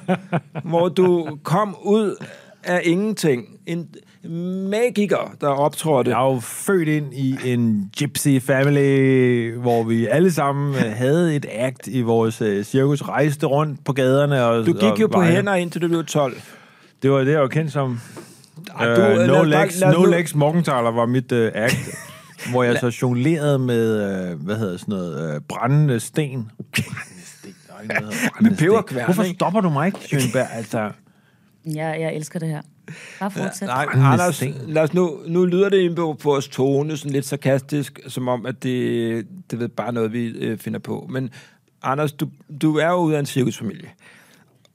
hvor 0.70 0.88
du 0.88 1.38
kom 1.42 1.76
ud 1.84 2.24
af 2.64 2.80
ingenting. 2.84 3.44
En 3.66 3.86
magiker, 4.30 5.34
der 5.40 5.48
optrådte. 5.48 6.10
Jeg 6.10 6.26
er 6.26 6.32
jo 6.34 6.40
født 6.40 6.88
ind 6.88 7.14
i 7.14 7.36
en 7.44 7.90
gypsy 7.98 8.28
family, 8.40 9.52
hvor 9.56 9.82
vi 9.82 10.06
alle 10.06 10.32
sammen 10.32 10.74
øh, 10.74 10.92
havde 10.96 11.36
et 11.36 11.46
act 11.50 11.86
i 11.86 12.00
vores 12.00 12.42
øh, 12.42 12.64
cirkus, 12.64 13.02
rejste 13.02 13.46
rundt 13.46 13.84
på 13.84 13.92
gaderne. 13.92 14.44
Og, 14.44 14.66
Du 14.66 14.72
gik 14.72 14.82
og 14.82 15.00
jo 15.00 15.06
på 15.06 15.18
vejene. 15.18 15.36
hænder 15.36 15.54
indtil 15.54 15.82
du 15.82 15.88
blev 15.88 16.04
12. 16.04 16.34
Det 17.02 17.10
var 17.10 17.18
det, 17.18 17.32
jeg 17.32 17.40
var 17.40 17.48
kendt 17.48 17.72
som. 17.72 18.00
Ej, 18.78 18.90
Uh, 18.90 18.96
du, 18.96 19.02
øh, 19.02 19.26
no 19.26 19.42
Legs, 19.42 19.80
no 19.80 20.04
legs 20.04 20.34
Morgenthaler 20.34 20.90
var 20.90 21.06
mit 21.06 21.32
uh, 21.32 21.38
act, 21.54 21.76
hvor 22.50 22.62
jeg 22.62 22.76
så 22.80 22.98
jonglerede 23.02 23.58
med, 23.58 24.32
uh, 24.32 24.44
hvad 24.44 24.56
hedder 24.56 24.76
sådan 24.76 24.92
noget, 24.92 25.34
uh, 25.36 25.40
brændende 25.48 26.00
sten. 26.00 26.50
Brændende 27.70 28.12
sten, 28.16 28.30
sten. 28.46 28.56
peberkværn, 28.56 29.04
Hvorfor 29.04 29.34
stopper 29.34 29.60
du 29.60 29.70
mig 29.70 29.86
ikke, 29.86 29.98
Sjønberg? 30.00 30.46
Altså, 30.54 30.90
Jeg, 31.66 31.96
jeg 32.00 32.14
elsker 32.14 32.38
det 32.38 32.48
her. 32.48 32.60
Bare 33.20 33.30
fortsæt. 33.30 33.68
Nej, 33.68 33.86
Anders, 33.92 34.42
lad 34.66 34.82
os 34.82 34.94
nu, 34.94 35.18
nu 35.26 35.44
lyder 35.44 35.68
det 35.68 35.78
inde 35.78 35.96
på 35.96 36.16
vores 36.24 36.48
tone, 36.48 36.96
sådan 36.96 37.12
lidt 37.12 37.26
sarkastisk, 37.26 38.00
som 38.08 38.28
om, 38.28 38.46
at 38.46 38.62
det, 38.62 39.26
det 39.50 39.62
er 39.62 39.68
bare 39.68 39.92
noget, 39.92 40.12
vi 40.12 40.26
øh, 40.26 40.58
finder 40.58 40.78
på. 40.78 41.06
Men 41.10 41.30
Anders, 41.82 42.12
du, 42.12 42.28
du 42.62 42.76
er 42.76 42.88
jo 42.88 42.96
ude 42.96 43.16
af 43.16 43.20
en 43.20 43.26
cirkusfamilie. 43.26 43.88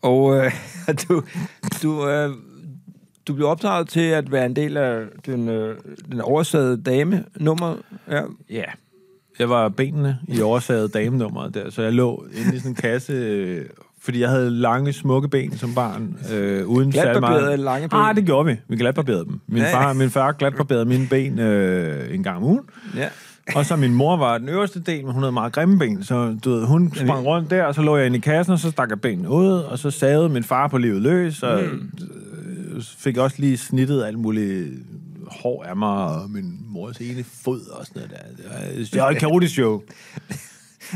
Og 0.01 0.37
øh, 0.37 0.51
du, 1.07 1.23
du, 1.83 2.09
øh, 2.09 2.29
du 3.27 3.33
blev 3.33 3.47
opdraget 3.47 3.89
til 3.89 3.99
at 3.99 4.31
være 4.31 4.45
en 4.45 4.55
del 4.55 4.77
af 4.77 5.05
den, 5.25 5.49
øh, 5.49 5.77
den 6.11 6.21
oversagede 6.21 6.81
dame-nummer. 6.83 7.75
Ja. 8.09 8.21
ja. 8.49 8.65
Jeg 9.39 9.49
var 9.49 9.69
benene 9.69 10.19
i 10.27 10.41
oversaget 10.41 10.93
damenummeret 10.93 11.53
der, 11.53 11.69
så 11.69 11.81
jeg 11.81 11.93
lå 11.93 12.25
inde 12.33 12.55
i 12.55 12.57
sådan 12.57 12.71
en 12.71 12.75
kasse, 12.75 13.13
øh, 13.13 13.65
fordi 14.03 14.19
jeg 14.19 14.29
havde 14.29 14.51
lange, 14.51 14.93
smukke 14.93 15.27
ben 15.29 15.57
som 15.57 15.75
barn, 15.75 16.17
øh, 16.33 16.67
uden 16.67 16.91
Glatbarberede 16.91 17.41
meget... 17.45 17.59
lange 17.59 17.89
ben. 17.89 17.99
Ah, 17.99 18.15
det 18.15 18.25
gjorde 18.25 18.45
vi. 18.51 18.55
Vi 18.67 18.75
glatbarberede 18.77 19.25
dem. 19.25 19.39
Min 19.47 19.63
Ja. 19.63 19.73
far, 19.73 19.93
min 19.93 20.09
far 20.09 20.31
glatbarberede 20.31 20.85
mine 20.85 21.07
ben 21.07 21.39
øh, 21.39 22.15
en 22.15 22.23
gang 22.23 22.37
om 22.37 22.43
ugen. 22.43 22.61
ja. 22.95 23.07
Og 23.55 23.65
så 23.65 23.75
min 23.75 23.93
mor 23.93 24.17
var 24.17 24.37
den 24.37 24.49
øverste 24.49 24.79
del, 24.79 25.03
men 25.05 25.13
hun 25.13 25.23
havde 25.23 25.31
meget 25.31 25.53
grimme 25.53 25.79
ben, 25.79 26.03
så 26.03 26.37
du 26.45 26.49
ved, 26.49 26.65
hun 26.65 26.91
sprang 26.95 27.25
rundt 27.25 27.49
der, 27.49 27.63
og 27.63 27.75
så 27.75 27.81
lå 27.81 27.97
jeg 27.97 28.05
inde 28.05 28.17
i 28.17 28.19
kassen, 28.19 28.53
og 28.53 28.59
så 28.59 28.71
stak 28.71 28.89
jeg 28.89 29.01
benene 29.01 29.29
ud, 29.29 29.51
og 29.51 29.79
så 29.79 29.91
savede 29.91 30.29
min 30.29 30.43
far 30.43 30.67
på 30.67 30.77
livet 30.77 31.01
løs, 31.01 31.43
og 31.43 31.61
mm. 31.63 32.81
fik 32.97 33.17
også 33.17 33.35
lige 33.39 33.57
snittet 33.57 34.03
alt 34.03 34.19
muligt 34.19 34.69
hår 35.27 35.63
af 35.63 35.75
mig, 35.75 35.89
og 36.05 36.29
min 36.29 36.59
mors 36.67 36.97
ene 36.97 37.23
fod 37.43 37.61
og 37.71 37.85
sådan 37.85 38.01
noget 38.01 38.09
der. 38.37 38.43
Det 38.43 38.45
var, 38.49 38.83
det 38.93 39.01
var 39.01 39.09
et 39.09 39.17
kaotisk 39.17 39.53
show. 39.53 39.81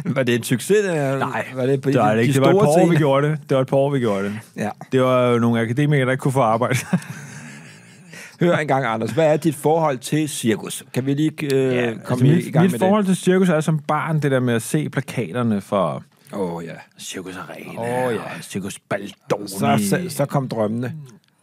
Var 0.06 0.24
det 0.24 0.36
en 0.36 0.44
succes? 0.44 0.86
Der? 0.86 1.18
Nej, 1.18 1.46
var 1.56 1.66
det 1.66 1.82
på 1.82 1.92
det 1.92 2.00
var 2.00 2.10
de, 2.10 2.16
det 2.18 2.22
ikke. 2.22 2.34
de 2.34 2.40
Det 2.40 2.42
var 2.42 2.50
et 2.50 2.60
par 2.60 2.82
år, 2.82 2.90
vi 2.90 2.96
gjorde 2.96 3.28
det. 3.30 3.40
Det 3.50 3.56
var 3.56 3.62
et 3.62 3.68
par 3.68 3.78
år, 3.78 3.90
vi 3.90 4.00
gjorde 4.00 4.24
det. 4.24 4.40
Ja. 4.56 4.70
Det 4.92 5.02
var 5.02 5.28
jo 5.28 5.40
nogle 5.40 5.62
akademikere, 5.62 6.06
der 6.06 6.12
ikke 6.12 6.22
kunne 6.22 6.32
få 6.32 6.42
arbejde. 6.42 6.80
Hør 8.40 8.58
engang, 8.58 8.86
Anders. 8.86 9.12
Hvad 9.12 9.34
er 9.34 9.38
dit 9.38 9.56
forhold 9.56 9.98
til 9.98 10.30
cirkus? 10.30 10.84
Kan 10.94 11.06
vi 11.06 11.14
lige 11.14 11.56
øh, 11.56 11.76
ja, 11.76 11.94
komme 12.04 12.30
altså, 12.30 12.46
i, 12.46 12.50
i 12.50 12.52
gang 12.52 12.64
mit, 12.64 12.72
med 12.72 12.80
mit 12.80 12.80
forhold 12.80 13.06
til 13.06 13.16
cirkus 13.16 13.50
er 13.50 13.62
som 13.62 13.80
barn 13.80 14.20
det 14.20 14.32
der 14.32 14.40
med 14.40 14.54
at 14.54 14.62
se 14.62 14.90
plakaterne 14.90 15.62
for 15.62 15.94
det? 15.94 16.04
Åh, 16.34 16.54
oh, 16.54 16.66
ja. 16.66 16.72
Cirkus 17.00 17.38
Arena 17.38 18.08
Åh, 18.08 18.14
ja. 18.14 18.20
og 18.20 18.30
Cirkus 18.42 18.80
Baldoni. 18.80 19.48
Så, 19.48 19.80
så, 19.90 20.06
så 20.10 20.26
kom 20.26 20.48
drømmene. 20.48 20.96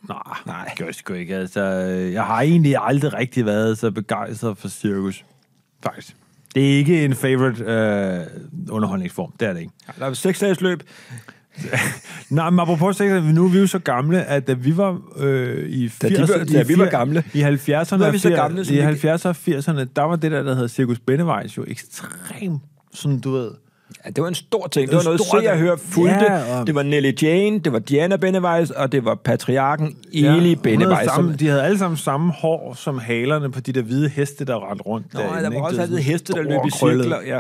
Nej, 0.09 0.19
Nej. 0.47 0.65
Det 0.65 0.79
gør 0.79 0.85
jeg 0.85 0.95
sgu 0.95 1.13
ikke. 1.13 1.37
Altså, 1.37 1.63
jeg 2.13 2.25
har 2.25 2.41
egentlig 2.41 2.77
aldrig 2.81 3.15
rigtig 3.15 3.47
været 3.47 3.79
så 3.79 3.91
begejstret 3.91 4.59
for 4.59 4.69
cirkus. 4.69 5.25
Faktisk. 5.83 6.17
Det 6.55 6.73
er 6.73 6.79
ikke 6.79 7.05
en 7.05 7.15
favorite 7.15 7.65
øh, 7.65 8.71
underholdningsform. 8.71 9.33
Det 9.41 9.49
er 9.49 9.53
det 9.53 9.61
ikke. 9.61 9.73
Der 9.99 10.07
er 10.07 10.13
seks 10.13 10.39
dages 10.41 10.61
løb. 10.61 10.83
Nej, 12.31 12.51
men 12.51 12.61
apropos 12.61 12.97
sex, 12.97 13.11
nu 13.35 13.45
er 13.45 13.49
vi 13.49 13.59
jo 13.59 13.67
så 13.67 13.79
gamle, 13.79 14.25
at 14.25 14.47
da 14.47 14.53
vi 14.53 14.77
var 14.77 15.01
øh, 15.17 15.69
i 15.69 15.87
80'erne... 15.87 15.99
Da 16.03 16.09
de 16.09 16.21
var- 16.21 16.45
da 16.53 16.63
vi 16.63 16.79
var 16.79 16.89
gamle. 16.91 17.25
I 17.35 17.43
70'erne 17.43 17.97
Nu 17.97 18.05
er 18.05 18.11
vi 18.11 18.19
så 18.19 18.29
80'erne 18.29 18.35
gamle, 18.35 18.61
i 18.63 18.71
vi 18.71 18.77
kan- 18.77 19.15
70'erne 19.15 19.29
og 19.29 19.37
80'erne, 19.49 19.87
der 19.97 20.03
var 20.03 20.17
det 20.17 20.33
der, 20.33 20.43
der 20.43 20.55
hedder 20.55 20.69
Cirkus 20.69 20.99
Bennevejs 20.99 21.57
jo 21.57 21.65
ekstremt, 21.69 22.63
sådan 22.95 23.21
du 23.21 23.31
ved... 23.33 23.51
Ja, 24.05 24.11
det 24.11 24.23
var 24.23 24.29
en 24.29 24.35
stor 24.35 24.67
ting. 24.67 24.83
Det 24.91 24.91
Det 24.91 24.97
var 24.97 25.03
noget, 25.05 25.45
se 25.45 25.53
og 25.53 25.59
hør 25.59 25.77
fulgte. 25.77 26.15
Ja, 26.33 26.61
og- 26.61 26.67
Det 26.67 26.75
var 26.75 26.83
Nelly 26.83 27.13
Jane, 27.23 27.59
det 27.59 27.73
var 27.73 27.79
Diana 27.79 28.17
Benneweis, 28.17 28.71
og 28.71 28.93
det 28.93 29.05
var 29.05 29.15
patriarken 29.15 29.97
Eli 30.13 30.27
havde 30.29 30.57
Benneweis. 30.57 31.11
som- 31.15 31.33
de 31.37 31.49
havde 31.49 31.63
alle 31.63 31.79
sammen 31.79 31.97
samme 31.97 32.33
hår 32.33 32.75
som 32.75 32.99
halerne 32.99 33.51
på 33.53 33.61
de 33.61 33.73
der 33.73 33.83
hvide 33.83 34.09
heste, 34.09 34.45
der 34.45 34.71
rendte 34.71 34.83
rundt. 34.85 35.15
Nå, 35.15 35.21
derinde, 35.21 35.39
der 35.41 35.47
ikke? 35.51 35.57
var 35.61 35.65
også 35.67 35.77
Det 35.77 35.83
altid 35.83 35.97
heste, 35.99 36.33
der 36.33 36.43
løb 36.43 36.61
i 36.67 36.71
cirkler. 36.71 37.17
Ja. 37.27 37.37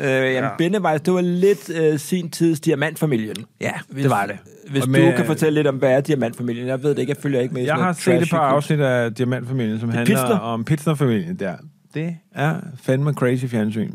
Øh, 0.00 0.32
jamen, 0.34 0.34
Ja. 0.34 0.48
Benneweis, 0.58 1.00
det 1.00 1.14
var 1.14 1.20
lidt 1.20 1.70
øh, 1.80 1.98
sin 1.98 2.30
tids 2.30 2.60
diamantfamilien. 2.60 3.36
Ja, 3.60 3.72
Hvis, 3.88 4.02
det 4.02 4.10
var 4.10 4.26
det. 4.26 4.36
Hvis 4.70 4.82
Og 4.82 4.86
du 4.86 4.92
med- 4.92 5.16
kan 5.16 5.26
fortælle 5.26 5.54
lidt 5.54 5.66
om, 5.66 5.74
hvad 5.76 5.90
er 5.92 6.00
diamantfamilien? 6.00 6.66
Jeg 6.66 6.82
ved 6.82 6.90
det 6.90 6.98
ikke, 6.98 7.10
jeg 7.10 7.22
følger 7.22 7.40
ikke 7.40 7.54
med 7.54 7.62
Jeg 7.64 7.74
har 7.74 7.92
set 7.92 8.22
et 8.22 8.30
par 8.30 8.38
afsnit 8.38 8.80
af 8.80 9.14
Diamantfamilien, 9.14 9.80
som 9.80 9.88
handler 9.90 10.06
Pitsner? 10.16 10.38
om 10.38 10.64
Pitsner-familien 10.64 11.36
der. 11.36 11.54
Det 11.94 12.16
er 12.34 12.54
fandme 12.82 13.12
crazy 13.12 13.44
fjernsyn. 13.44 13.92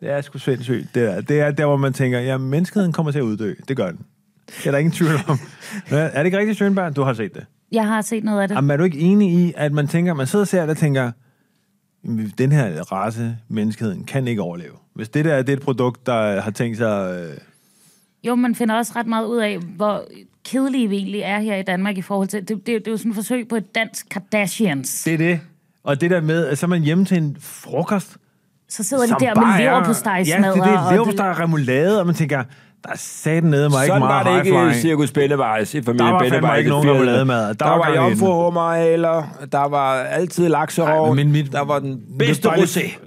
Det 0.00 0.10
er 0.10 0.20
sgu 0.20 0.38
sindssygt. 0.38 0.94
Det 0.94 1.02
er, 1.12 1.20
det 1.20 1.40
er 1.40 1.50
der, 1.50 1.66
hvor 1.66 1.76
man 1.76 1.92
tænker, 1.92 2.20
ja, 2.20 2.38
menneskeheden 2.38 2.92
kommer 2.92 3.12
til 3.12 3.18
at 3.18 3.22
uddø. 3.22 3.54
Det 3.68 3.76
gør 3.76 3.90
den. 3.90 4.00
Det 4.46 4.66
er 4.66 4.70
der 4.70 4.78
ingen 4.78 4.92
tvivl 4.92 5.12
om. 5.28 5.38
Nå, 5.90 5.96
Er 5.96 6.18
det 6.18 6.24
ikke 6.24 6.38
rigtigt, 6.38 6.58
Sjønberg? 6.58 6.96
Du 6.96 7.02
har 7.02 7.12
set 7.12 7.34
det. 7.34 7.46
Jeg 7.72 7.86
har 7.86 8.02
set 8.02 8.24
noget 8.24 8.42
af 8.42 8.48
det. 8.48 8.54
Jamen, 8.54 8.70
er 8.70 8.76
du 8.76 8.84
ikke 8.84 8.98
enig 8.98 9.32
i, 9.32 9.52
at 9.56 9.72
man 9.72 9.88
tænker, 9.88 10.14
man 10.14 10.26
sidder 10.26 10.42
og 10.42 10.48
ser 10.48 10.60
det 10.60 10.70
og 10.70 10.76
tænker, 10.76 11.10
"Jamen, 12.04 12.32
den 12.38 12.52
her 12.52 12.82
race, 12.92 13.36
menneskeheden, 13.48 14.04
kan 14.04 14.28
ikke 14.28 14.42
overleve. 14.42 14.72
Hvis 14.94 15.08
det 15.08 15.24
der 15.24 15.42
det 15.42 15.52
er 15.52 15.56
et 15.56 15.62
produkt, 15.62 16.06
der 16.06 16.40
har 16.40 16.50
tænkt 16.50 16.76
sig... 16.78 17.20
Øh, 17.30 17.36
Jo, 18.24 18.34
man 18.34 18.54
finder 18.54 18.74
også 18.74 18.92
ret 18.96 19.06
meget 19.06 19.26
ud 19.26 19.38
af, 19.38 19.58
hvor 19.58 20.04
kedelige 20.44 20.88
vi 20.88 20.96
egentlig 20.96 21.20
er 21.20 21.38
her 21.38 21.56
i 21.56 21.62
Danmark 21.62 21.98
i 21.98 22.02
forhold 22.02 22.28
til... 22.28 22.40
Det, 22.40 22.48
det, 22.48 22.66
det 22.66 22.86
er 22.86 22.90
jo 22.90 22.96
sådan 22.96 23.10
et 23.10 23.14
forsøg 23.14 23.48
på 23.48 23.56
et 23.56 23.74
dansk 23.74 24.06
Kardashians. 24.10 25.04
det 25.04 25.14
er 25.14 25.18
det. 25.18 25.40
Og 25.82 26.00
det 26.00 26.10
der 26.10 26.20
med, 26.20 26.46
at 26.46 26.58
så 26.58 26.66
er 26.66 26.68
man 26.68 26.82
hjemme 26.82 27.04
til 27.04 27.16
en 27.16 27.36
frokost, 27.40 28.16
Så 28.68 28.82
sidder 28.82 29.02
de 29.02 29.08
som 29.08 29.18
der 29.20 29.34
bare 29.34 29.44
med 29.46 29.54
er- 29.54 29.58
lever 29.70 29.84
på 29.84 29.92
Ja, 30.28 30.36
det 30.36 30.46
er 30.46 30.52
det. 30.82 30.92
Lever 30.92 31.04
på 31.04 31.10
steg 31.10 31.38
remoulade, 31.38 32.00
og 32.00 32.06
man 32.06 32.14
tænker, 32.14 32.42
der 32.84 32.90
er 32.92 32.96
satan 32.96 33.42
nede 33.50 33.68
mig 33.68 33.84
ikke 33.84 33.86
Sådan 33.86 34.02
var 34.02 34.24
meget 34.24 34.44
det 34.46 34.46
ikke 34.46 34.78
i. 34.78 34.80
Cirkus 34.80 35.12
Benneweis 35.12 35.74
i 35.74 35.82
familien 35.82 36.06
Der 36.06 36.12
var 36.12 36.18
fandme 36.30 36.58
ikke 36.58 36.68
i 36.68 36.70
nogen 36.70 36.86
80'erne. 36.88 36.90
remoulademad. 36.92 37.46
Der 37.46 37.52
Der, 37.52 37.64
var 37.70 37.88
i 37.88 37.96
den. 37.96 38.08
jomfruhummerhaler, 38.08 39.46
der 39.52 39.68
var 39.68 39.94
altid 39.94 40.48
lakserov, 40.48 41.16
der 41.16 41.64
var 41.64 41.78
den 41.78 42.00
bedste 42.18 42.48
er 42.48 42.52
rosé. 42.52 42.98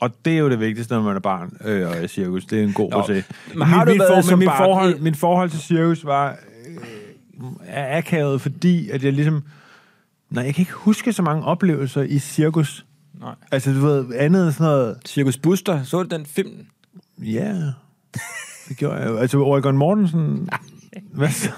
Og 0.00 0.10
det 0.24 0.32
er 0.32 0.38
jo 0.38 0.50
det 0.50 0.60
vigtigste, 0.60 0.94
når 0.94 1.02
man 1.02 1.16
er 1.16 1.20
barn 1.20 1.50
øh, 1.64 1.88
og 1.88 1.96
er 1.96 2.06
cirkus. 2.06 2.44
Det 2.44 2.58
er 2.58 2.62
en 2.64 2.72
god 2.72 2.92
rosé. 2.94 3.22
Men 3.54 3.62
har 3.68 3.84
Mit- 3.84 3.92
du 3.92 3.98
været 3.98 4.14
for- 4.24 4.28
som 4.30 4.38
mit 4.38 4.48
barn 4.48 4.56
forhold, 4.64 4.94
i- 4.96 5.00
Mit 5.02 5.16
forhold 5.16 5.50
til 5.50 5.60
cirkus 5.60 6.04
var 6.04 6.28
øh, 6.68 7.46
er 7.66 7.98
akavet, 7.98 8.40
fordi 8.40 8.90
at 8.90 9.04
jeg 9.04 9.12
ligesom... 9.12 9.42
Nej, 10.30 10.44
jeg 10.44 10.54
kan 10.54 10.62
ikke 10.62 10.72
huske 10.72 11.12
så 11.12 11.22
mange 11.22 11.44
oplevelser 11.44 12.02
i 12.02 12.18
cirkus. 12.18 12.84
Nej. 13.26 13.34
Altså, 13.52 13.72
du 13.72 13.80
ved, 13.80 14.14
andet 14.16 14.54
sådan 14.54 14.64
noget... 14.72 14.98
Cirkus 15.06 15.38
Buster, 15.38 15.82
så 15.82 16.02
du 16.02 16.08
den 16.16 16.26
film? 16.26 16.66
Ja, 17.18 17.54
det 18.68 18.76
gjorde 18.76 18.96
jeg 18.96 19.06
jo. 19.08 19.16
Altså, 19.16 19.38
Oregon 19.38 19.76
Mortensen... 19.76 20.48
Hvad 21.12 21.28
så? 21.28 21.50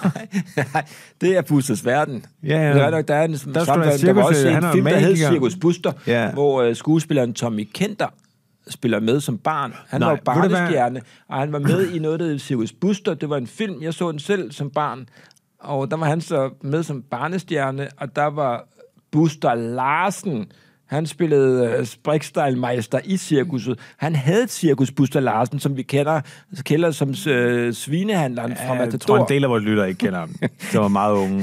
Nej, 0.75 0.85
det 1.21 1.37
er 1.37 1.43
Busters 1.43 1.85
verden. 1.85 2.25
Ja, 2.43 2.49
ja. 2.69 2.75
Det 2.75 2.83
er 2.83 2.91
nok, 2.91 3.09
der 3.09 3.15
er 3.15 3.25
en 3.25 3.33
Der 3.33 3.39
skulle 3.39 3.55
være 3.55 3.99
der 3.99 4.13
var 4.13 4.23
cirkus, 4.23 4.25
også 4.25 4.49
en 4.49 4.73
film, 4.73 4.85
der 4.85 4.99
hed. 4.99 5.17
Cirkus 5.17 5.57
Buster, 5.57 5.93
Ja. 6.07 6.33
hvor 6.33 6.69
uh, 6.69 6.75
skuespilleren 6.77 7.35
Tommy 7.35 7.69
Kenter 7.75 8.07
spiller 8.69 9.01
med 9.01 9.21
som 9.21 9.39
barn. 9.39 9.75
Han 9.89 10.01
Nej, 10.01 10.09
var 10.11 10.19
barnestjerne, 10.25 11.01
og 11.29 11.39
han 11.39 11.53
var 11.53 11.59
med 11.59 11.91
i 11.91 11.99
noget, 11.99 12.21
der 12.21 12.27
hed 12.27 12.39
Cirkus 12.39 12.73
Buster. 12.73 13.15
Det 13.15 13.31
var 13.31 13.37
en 13.37 13.47
film, 13.47 13.83
jeg 13.83 13.95
så 13.95 14.11
den 14.11 14.19
selv 14.19 14.53
som 14.53 14.71
barn, 14.71 15.09
og 15.61 15.91
der 15.91 15.97
var 15.97 16.07
han 16.07 16.21
så 16.21 16.51
med 16.63 16.83
som 16.83 17.03
barnestjerne, 17.03 17.89
og 17.97 18.17
der 18.17 18.27
var 18.27 18.69
Buster 19.11 19.55
Larsen, 19.55 20.53
han 20.91 21.07
spillede 21.07 21.77
uh, 21.81 21.87
Sprikstejlmeister 21.87 22.99
i 23.05 23.17
cirkuset. 23.17 23.79
Han 23.97 24.17
havde 24.17 24.49
cirkus, 24.49 24.91
Buster 24.91 25.21
Larsen, 25.21 25.59
som 25.61 25.77
vi 25.77 25.83
kender, 25.83 26.21
kender 26.65 26.91
som 26.91 27.09
uh, 27.09 27.15
svinehandleren 27.73 28.57
fra 28.57 28.63
Ja, 28.65 28.71
jeg 28.73 28.79
Matador. 28.79 28.99
tror, 28.99 29.19
en 29.19 29.29
del 29.29 29.45
af 29.45 29.51
vores 29.51 29.65
lytter 29.65 29.85
ikke 29.85 29.99
kender 29.99 30.19
ham. 30.19 30.31
Det 30.73 30.81
var 30.81 30.89
meget 30.89 31.13
unge. 31.15 31.43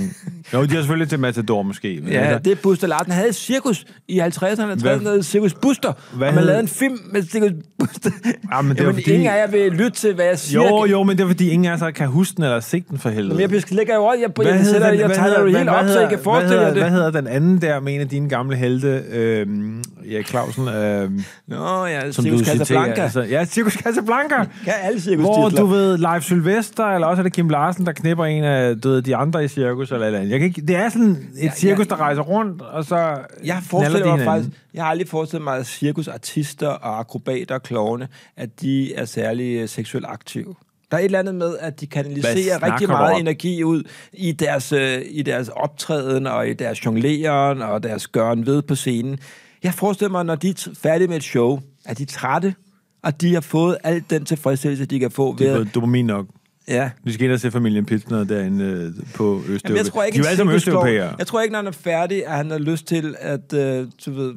Jo, 0.53 0.63
de 0.63 0.69
har 0.69 0.75
selvfølgelig 0.75 1.09
til 1.09 1.19
Matador 1.19 1.61
måske. 1.61 1.99
Men 2.03 2.11
Ja, 2.13 2.19
altså, 2.19 2.39
det 2.39 2.51
er 2.51 2.55
Buster 2.63 2.87
Larsen. 2.87 3.11
Han 3.11 3.19
havde 3.19 3.33
cirkus 3.33 3.85
i 4.07 4.19
50'erne 4.19 4.25
og 4.43 4.51
60'erne, 4.51 4.81
Hvad- 4.81 4.99
der 4.99 5.11
hed 5.11 5.23
Cirkus 5.23 5.53
Buster. 5.53 5.93
Hvad 6.17 6.27
og 6.27 6.33
man 6.33 6.39
hed- 6.43 6.45
lavede 6.47 6.61
en 6.61 6.67
film 6.67 6.97
med 7.11 7.23
Cirkus 7.23 7.51
Buster. 7.79 8.09
Ah, 8.51 8.65
men 8.65 8.75
det 8.75 8.81
Jamen, 8.83 8.93
fordi- 8.95 9.11
ingen 9.11 9.29
af 9.29 9.37
jer 9.37 9.47
vil 9.51 9.71
lytte 9.71 9.89
til, 9.89 10.13
hvad 10.15 10.25
jeg 10.25 10.39
siger. 10.39 10.61
Jo, 10.61 10.85
jo, 10.85 11.03
men 11.03 11.17
det 11.17 11.23
er 11.23 11.27
fordi, 11.27 11.49
ingen 11.49 11.71
af 11.71 11.73
os 11.87 11.93
kan 11.95 12.07
huske 12.07 12.35
den 12.35 12.43
eller 12.43 12.59
se 12.59 12.83
den 12.89 12.97
for 12.99 13.09
helvede. 13.09 13.35
Men 13.41 13.51
jeg 13.51 13.61
lægger 13.71 13.95
jo 13.95 14.03
også, 14.05 14.19
jeg, 14.21 14.29
jeg, 14.39 14.45
jeg, 14.47 14.55
jeg 14.99 15.05
hvad 15.05 15.15
tager 15.15 15.41
hvad- 15.41 15.51
helt 15.51 15.63
hvad 15.63 15.73
op, 15.73 15.79
så 15.79 15.85
hedder- 15.87 16.01
jeg 16.01 16.09
kan 16.09 16.19
forestille 16.19 16.55
hvad 16.57 16.65
jer 16.67 16.73
hedder, 16.73 16.73
det. 16.73 16.83
Hvad 16.83 16.91
hedder 16.91 17.11
den 17.11 17.27
anden 17.27 17.61
der, 17.61 17.79
med 17.79 17.93
en 17.95 18.01
af 18.01 18.09
dine 18.09 18.29
gamle 18.29 18.55
helte, 18.55 19.03
øh, 19.35 20.13
Erik 20.13 20.27
Clausen, 20.27 20.67
øh, 20.67 21.11
Nå 21.47 21.85
ja, 21.85 22.11
som 22.11 22.25
citerer. 22.25 22.43
Casablanca. 22.57 23.01
Altså, 23.01 23.21
ja, 23.21 23.45
Cirkus 23.45 23.73
Casablanca. 23.73 24.35
Kan 24.63 24.73
alle 24.81 25.01
cirkus 25.01 25.23
Hvor 25.23 25.49
du 25.49 25.65
ved, 25.65 25.97
Leif 25.97 26.23
Sylvester, 26.23 26.85
eller 26.85 27.07
også 27.07 27.21
er 27.21 27.23
det 27.23 27.33
Kim 27.33 27.49
Larsen, 27.49 27.85
der 27.85 27.91
knipper 27.91 28.25
en 28.25 28.43
af 28.43 28.81
du 28.81 28.89
ved, 28.89 29.01
de 29.01 29.15
andre 29.15 29.43
i 29.43 29.47
cirkus, 29.47 29.91
eller 29.91 30.05
eller. 30.05 30.19
Jeg 30.19 30.39
kan 30.39 30.47
ikke, 30.47 30.61
det 30.61 30.75
er 30.75 30.89
sådan 30.89 31.11
et 31.11 31.43
Ja, 31.43 31.51
cirkus, 31.55 31.85
ja. 31.85 31.89
der 31.89 32.01
rejser 32.01 32.21
rundt, 32.21 32.61
og 32.61 32.85
så 32.85 33.17
Jeg 33.43 33.59
forestiller 33.63 34.15
mig 34.15 34.25
faktisk, 34.25 34.49
jeg 34.73 34.83
har 34.83 34.91
aldrig 34.91 35.07
forestillet 35.07 35.43
mig, 35.43 35.57
at 35.57 35.65
cirkusartister 35.67 36.67
og 36.67 36.99
akrobater 36.99 37.55
og 37.55 37.63
klovne, 37.63 38.07
at 38.37 38.61
de 38.61 38.95
er 38.95 39.05
særlig 39.05 39.55
øh, 39.61 39.69
seksuelt 39.69 40.05
aktive. 40.09 40.55
Der 40.95 40.99
er 40.99 41.03
et 41.03 41.05
eller 41.05 41.19
andet 41.19 41.35
med, 41.35 41.57
at 41.59 41.81
de 41.81 41.87
kanaliserer 41.87 42.63
rigtig 42.63 42.87
meget 42.87 43.13
om? 43.13 43.19
energi 43.19 43.63
ud 43.63 43.83
i 44.13 44.31
deres, 44.31 44.71
øh, 44.71 45.01
i 45.09 45.21
deres 45.21 45.49
optræden 45.49 46.27
og 46.27 46.49
i 46.49 46.53
deres 46.53 46.85
jongleren 46.85 47.61
og 47.61 47.83
deres 47.83 48.07
gøren 48.07 48.45
ved 48.45 48.61
på 48.61 48.75
scenen. 48.75 49.19
Jeg 49.63 49.73
forestiller 49.73 50.11
mig, 50.11 50.25
når 50.25 50.35
de 50.35 50.49
er 50.49 50.69
færdige 50.77 51.07
med 51.07 51.17
et 51.17 51.23
show, 51.23 51.59
at 51.85 51.97
de 51.97 52.03
er 52.03 52.07
trætte, 52.07 52.55
og 53.03 53.21
de 53.21 53.33
har 53.33 53.41
fået 53.41 53.77
al 53.83 54.03
den 54.09 54.25
tilfredsstillelse, 54.25 54.85
de 54.85 54.99
kan 54.99 55.11
få 55.11 55.35
Det 55.39 55.49
er 55.49 55.57
ved... 55.57 55.65
dopamin 55.65 56.05
nok. 56.05 56.25
Ja. 56.67 56.89
Vi 57.03 57.11
skal 57.11 57.25
ind 57.25 57.33
og 57.33 57.39
se 57.39 57.51
familien 57.51 57.85
Pitsner 57.85 58.23
derinde 58.23 58.65
øh, 58.65 59.05
på 59.13 59.37
Østeuropa. 59.37 59.59
Jamen, 59.65 59.77
jeg 59.77 59.85
tror 59.85 60.03
ikke, 60.03 60.15
de 60.15 60.23
er 60.23 60.27
alle 60.27 60.37
sammen 60.37 60.55
østeuropæere. 60.55 61.15
Jeg 61.17 61.27
tror 61.27 61.41
ikke, 61.41 61.51
når 61.51 61.59
han 61.59 61.67
er 61.67 61.71
færdig, 61.71 62.27
at 62.27 62.33
han 62.33 62.51
har 62.51 62.57
lyst 62.57 62.87
til 62.87 63.15
at, 63.19 63.53
øh, 63.53 63.87
du 64.05 64.11
ved, 64.11 64.33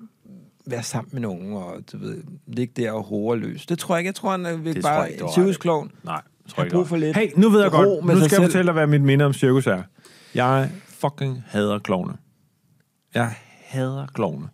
være 0.66 0.82
sammen 0.82 1.08
med 1.12 1.20
nogen, 1.20 1.52
og 1.52 1.74
du 1.92 1.98
ved, 1.98 2.22
ligge 2.46 2.82
der 2.82 2.92
og 2.92 3.02
hore 3.02 3.36
løs. 3.36 3.66
Det 3.66 3.78
tror 3.78 3.94
jeg 3.94 4.00
ikke. 4.00 4.08
Jeg 4.08 4.14
tror, 4.14 4.30
han 4.30 4.64
vil 4.64 4.74
Det 4.74 4.82
bare 4.82 5.12
en. 5.12 5.18
Nej, 6.04 6.20
tror 6.48 6.62
jeg 6.62 6.72
brug 6.72 6.88
for 6.88 6.96
lidt 6.96 7.16
Hey, 7.16 7.28
nu 7.36 7.48
ved 7.48 7.60
jeg 7.62 7.72
ro 7.72 7.76
godt. 7.76 8.04
med 8.04 8.14
Nu 8.14 8.24
skal 8.24 8.36
jeg 8.36 8.46
fortælle 8.48 8.66
dig, 8.66 8.72
hvad 8.72 8.86
mit 8.86 9.02
minde 9.02 9.24
om 9.24 9.32
cirkus 9.32 9.66
er. 9.66 9.82
Jeg 10.34 10.70
fucking 11.00 11.44
hader 11.46 11.78
klovne. 11.78 12.12
Jeg 13.14 13.34
hader 13.64 14.06
klovne. 14.14 14.48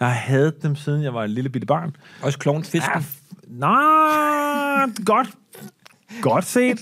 Jeg 0.00 0.08
har 0.08 0.14
hadet 0.14 0.62
dem, 0.62 0.76
siden 0.76 1.02
jeg 1.02 1.14
var 1.14 1.24
en 1.24 1.30
lille 1.30 1.50
bitte 1.50 1.66
barn. 1.66 1.96
Også 2.22 2.38
klovnfisken. 2.38 2.90
Ja, 2.94 3.02
nej, 3.46 4.86
godt. 5.04 5.28
Godt 6.22 6.44
set. 6.44 6.78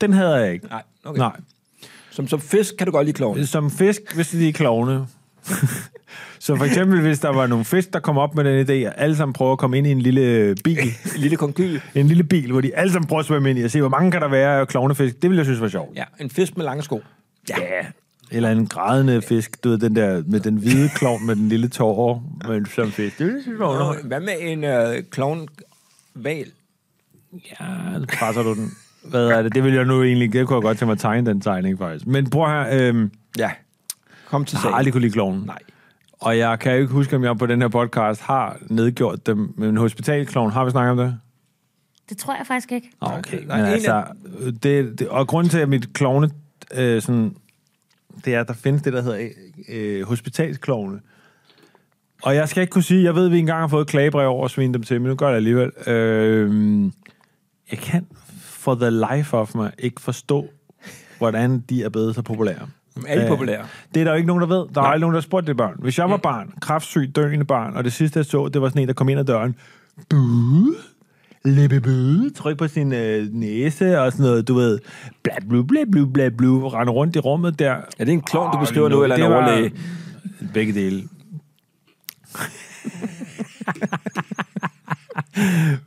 Den 0.00 0.12
hader 0.12 0.36
jeg 0.36 0.52
ikke. 0.52 0.66
Nej, 0.66 0.82
okay. 1.04 1.18
Nej. 1.18 1.40
Som, 2.10 2.28
som 2.28 2.40
fisk 2.40 2.74
kan 2.78 2.86
du 2.86 2.92
godt 2.92 3.06
lide 3.06 3.16
klovn. 3.16 3.46
Som 3.46 3.70
fisk, 3.70 4.14
hvis 4.14 4.28
de 4.28 4.48
er 4.48 4.52
klovne. 4.52 5.06
Så 6.42 6.56
for 6.56 6.64
eksempel, 6.64 7.00
hvis 7.00 7.18
der 7.18 7.28
var 7.28 7.46
nogle 7.46 7.64
fisk, 7.64 7.92
der 7.92 8.00
kom 8.00 8.18
op 8.18 8.34
med 8.34 8.44
den 8.44 8.66
idé, 8.70 8.88
og 8.88 8.94
alle 9.00 9.16
sammen 9.16 9.32
prøver 9.32 9.52
at 9.52 9.58
komme 9.58 9.78
ind 9.78 9.86
i 9.86 9.90
en 9.90 10.00
lille 10.00 10.54
bil, 10.64 10.78
En 11.14 11.20
lille 11.20 11.36
konkyl. 11.36 11.80
en 11.94 12.06
lille 12.08 12.24
bil, 12.24 12.50
hvor 12.52 12.60
de 12.60 12.76
alle 12.76 12.92
sammen 12.92 13.06
prøver 13.08 13.20
at 13.20 13.26
svømme 13.26 13.50
ind 13.50 13.58
i 13.58 13.62
og 13.62 13.70
se, 13.70 13.80
hvor 13.80 13.88
mange 13.88 14.10
kan 14.10 14.20
der 14.20 14.28
være 14.28 14.60
af 14.60 14.68
klovnefisk. 14.68 15.22
Det 15.22 15.30
ville 15.30 15.38
jeg 15.38 15.46
synes 15.46 15.60
var 15.60 15.68
sjovt. 15.68 15.96
Ja, 15.96 16.04
en 16.20 16.30
fisk 16.30 16.56
med 16.56 16.64
lange 16.64 16.82
sko. 16.82 17.02
Ja. 17.48 17.54
Eller 18.30 18.50
en 18.50 18.66
grædende 18.66 19.22
fisk, 19.22 19.64
du 19.64 19.68
ved, 19.68 19.78
den 19.78 19.96
der 19.96 20.22
med 20.26 20.40
den 20.40 20.56
hvide 20.56 20.88
klovn 20.94 21.26
med 21.26 21.36
den 21.36 21.48
lille 21.48 21.68
tårer, 21.68 22.20
men 22.48 22.66
som 22.66 22.92
fisk. 22.92 23.18
Det 23.18 23.26
ville 23.26 23.36
jeg 23.36 23.42
synes 23.42 23.58
var 23.58 23.66
Nå, 23.66 23.72
underholdende. 23.72 24.08
hvad 24.08 24.20
med 24.20 24.34
en 24.40 24.64
øh, 24.64 25.02
klovn 25.10 25.48
val? 26.14 26.46
Ja, 27.32 27.66
så 28.00 28.06
presser 28.18 28.42
du 28.42 28.54
den. 28.54 28.70
Hvad 29.04 29.26
er 29.28 29.42
det? 29.42 29.54
Det 29.54 29.64
vil 29.64 29.72
jeg 29.74 29.84
nu 29.84 30.02
egentlig, 30.02 30.32
det 30.32 30.46
kunne 30.46 30.56
jeg 30.56 30.62
godt 30.62 30.78
tænke 30.78 30.86
mig 30.86 30.92
at 30.92 30.98
tegne 30.98 31.26
den 31.30 31.40
tegning 31.40 31.78
faktisk. 31.78 32.06
Men 32.06 32.30
prøv 32.30 32.46
her, 32.48 32.66
øhm, 32.88 33.10
Ja. 33.38 33.50
Kom 34.26 34.44
til 34.44 34.54
jeg 34.56 34.60
har 34.60 34.68
sagen. 34.68 34.74
aldrig 34.78 34.92
kunne 34.92 35.00
lide 35.00 35.12
klovnen. 35.12 35.42
Nej. 35.46 35.58
Og 36.20 36.38
jeg 36.38 36.58
kan 36.58 36.76
ikke 36.76 36.86
huske, 36.86 37.16
om 37.16 37.24
jeg 37.24 37.38
på 37.38 37.46
den 37.46 37.60
her 37.60 37.68
podcast 37.68 38.20
har 38.20 38.56
nedgjort 38.70 39.26
dem. 39.26 39.54
Men 39.56 39.76
hospitalklovn, 39.76 40.50
har 40.50 40.64
vi 40.64 40.70
snakket 40.70 40.90
om 40.90 40.96
det? 40.96 41.18
Det 42.08 42.18
tror 42.18 42.36
jeg 42.36 42.46
faktisk 42.46 42.72
ikke. 42.72 42.90
Okay, 43.00 43.46
Nej, 43.46 43.56
men 43.56 43.66
en 43.66 43.72
altså, 43.72 44.04
det, 44.62 44.98
det, 44.98 45.08
og 45.08 45.28
grunden 45.28 45.50
til, 45.50 45.58
at 45.58 45.68
mit 45.68 45.92
klovne, 45.92 46.30
øh, 46.74 47.02
sådan, 47.02 47.36
det 48.24 48.34
er, 48.34 48.40
at 48.40 48.48
der 48.48 48.54
findes 48.54 48.82
det, 48.82 48.92
der 48.92 49.02
hedder 49.02 49.28
øh, 49.68 50.02
hospitalsklovne. 50.06 51.00
Og 52.22 52.34
jeg 52.34 52.48
skal 52.48 52.60
ikke 52.60 52.70
kunne 52.70 52.82
sige, 52.82 53.04
jeg 53.04 53.14
ved, 53.14 53.26
at 53.26 53.32
vi 53.32 53.38
engang 53.38 53.60
har 53.60 53.68
fået 53.68 53.86
klagebrev 53.86 54.28
over 54.28 54.44
at 54.44 54.50
svine 54.50 54.72
dem 54.72 54.82
til, 54.82 55.00
men 55.00 55.08
nu 55.08 55.14
gør 55.14 55.26
jeg 55.26 55.32
det 55.32 55.36
alligevel. 55.36 55.72
Øh, 55.86 56.84
jeg 57.70 57.78
kan 57.78 58.06
for 58.42 58.74
the 58.74 58.90
life 58.90 59.36
of 59.36 59.54
mig 59.54 59.72
ikke 59.78 60.00
forstå, 60.00 60.48
hvordan 61.18 61.60
de 61.60 61.84
er 61.84 61.88
blevet 61.88 62.14
så 62.14 62.22
populære. 62.22 62.68
Er 63.08 63.16
de 63.16 63.22
Øh, 63.22 63.28
populære? 63.28 63.64
Det 63.94 64.00
er 64.00 64.04
der 64.04 64.10
jo 64.10 64.16
ikke 64.16 64.26
nogen, 64.26 64.40
der 64.40 64.46
ved. 64.48 64.66
Der 64.74 64.80
er 64.80 64.84
aldrig 64.84 65.00
nogen, 65.00 65.14
der 65.14 65.20
har 65.20 65.22
spurgt 65.22 65.46
det 65.46 65.56
barn. 65.56 65.74
Hvis 65.78 65.98
jeg 65.98 66.10
var 66.10 66.16
barn, 66.16 66.52
kraftsyg, 66.60 67.12
døende 67.16 67.44
barn, 67.44 67.76
og 67.76 67.84
det 67.84 67.92
sidste, 67.92 68.18
jeg 68.18 68.24
så, 68.26 68.48
det 68.48 68.62
var 68.62 68.68
sådan 68.68 68.82
en, 68.82 68.88
der 68.88 68.94
kom 68.94 69.08
ind 69.08 69.20
ad 69.20 69.24
døren. 69.24 69.54
Bøde. 70.08 70.74
Lippebøde. 71.44 72.30
Tryk 72.30 72.58
på 72.58 72.68
sin 72.68 72.92
øh, 72.92 73.26
næse 73.32 74.00
og 74.00 74.12
sådan 74.12 74.26
noget, 74.26 74.48
du 74.48 74.54
ved. 74.54 74.78
Bla, 75.22 75.32
blu, 75.48 75.62
bla, 75.62 75.84
blu, 75.92 76.06
bla, 76.06 76.28
blu. 76.28 76.68
Rende 76.68 76.92
rundt 76.92 77.16
i 77.16 77.18
rummet 77.18 77.58
der. 77.58 77.72
Er 77.98 78.04
det 78.04 78.08
en 78.12 78.20
klovn, 78.22 78.52
du 78.52 78.58
beskriver 78.60 78.88
nu, 78.88 79.02
eller 79.02 79.16
en 79.16 79.22
det 79.22 79.30
var- 79.30 79.36
overlæge? 79.36 79.72
Begge 80.54 80.72
dele. 80.72 81.02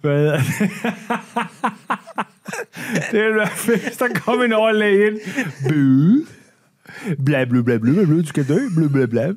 Hvad 0.01 0.17
hedder 0.19 0.37
det? 0.37 0.69
det 3.11 3.19
ville 3.23 3.35
være 3.35 3.47
fedt, 3.47 3.99
der 3.99 4.07
kom 4.19 4.41
en 4.41 4.53
overlæge 4.53 5.07
ind. 5.11 5.19
Bøde. 5.69 6.25
Bla, 7.25 7.45
bla, 7.45 7.61
bla, 7.61 7.77
bla, 7.77 8.05
du 8.05 8.25
skal 8.25 8.47
dø, 8.47 8.57
bla, 8.77 8.87
bla, 8.87 9.05
bla. 9.05 9.27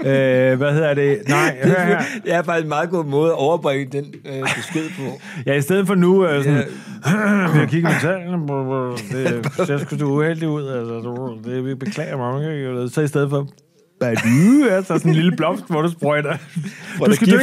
Øh, 0.00 0.58
hvad 0.58 0.72
hedder 0.72 0.94
det? 0.94 1.18
Nej, 1.28 1.56
Det 1.62 1.70
hør 1.70 1.84
her. 1.84 1.96
er, 1.96 2.02
det 2.24 2.32
er 2.32 2.42
faktisk 2.42 2.62
en 2.64 2.68
meget 2.68 2.90
god 2.90 3.04
måde 3.04 3.30
at 3.30 3.36
overbringe 3.38 3.86
den 3.92 4.14
øh, 4.26 4.42
besked 4.56 4.88
på. 4.98 5.20
Ja, 5.46 5.54
i 5.54 5.60
stedet 5.60 5.86
for 5.86 5.94
nu, 5.94 6.26
øh, 6.26 6.44
sådan, 6.44 6.64
vi 7.52 7.58
har 7.58 7.66
kigget 7.66 7.92
på 7.94 8.00
tallene, 8.00 8.36
det 9.56 9.66
ser 9.66 9.78
sgu 9.78 9.96
du 9.96 10.06
uheldig 10.06 10.48
ud, 10.48 10.68
altså, 10.68 11.50
det, 11.50 11.66
vi 11.66 11.74
beklager 11.74 12.50
ikke? 12.50 12.88
så 12.94 13.00
i 13.00 13.08
stedet 13.08 13.30
for, 13.30 13.48
badu, 14.00 14.68
altså 14.70 14.98
sådan 14.98 15.10
en 15.10 15.14
lille 15.16 15.36
blomst, 15.36 15.64
hvor 15.68 15.82
du 15.82 15.90
sprøjter. 15.90 16.36
Du 17.06 17.14
skal 17.14 17.30
dø. 17.30 17.38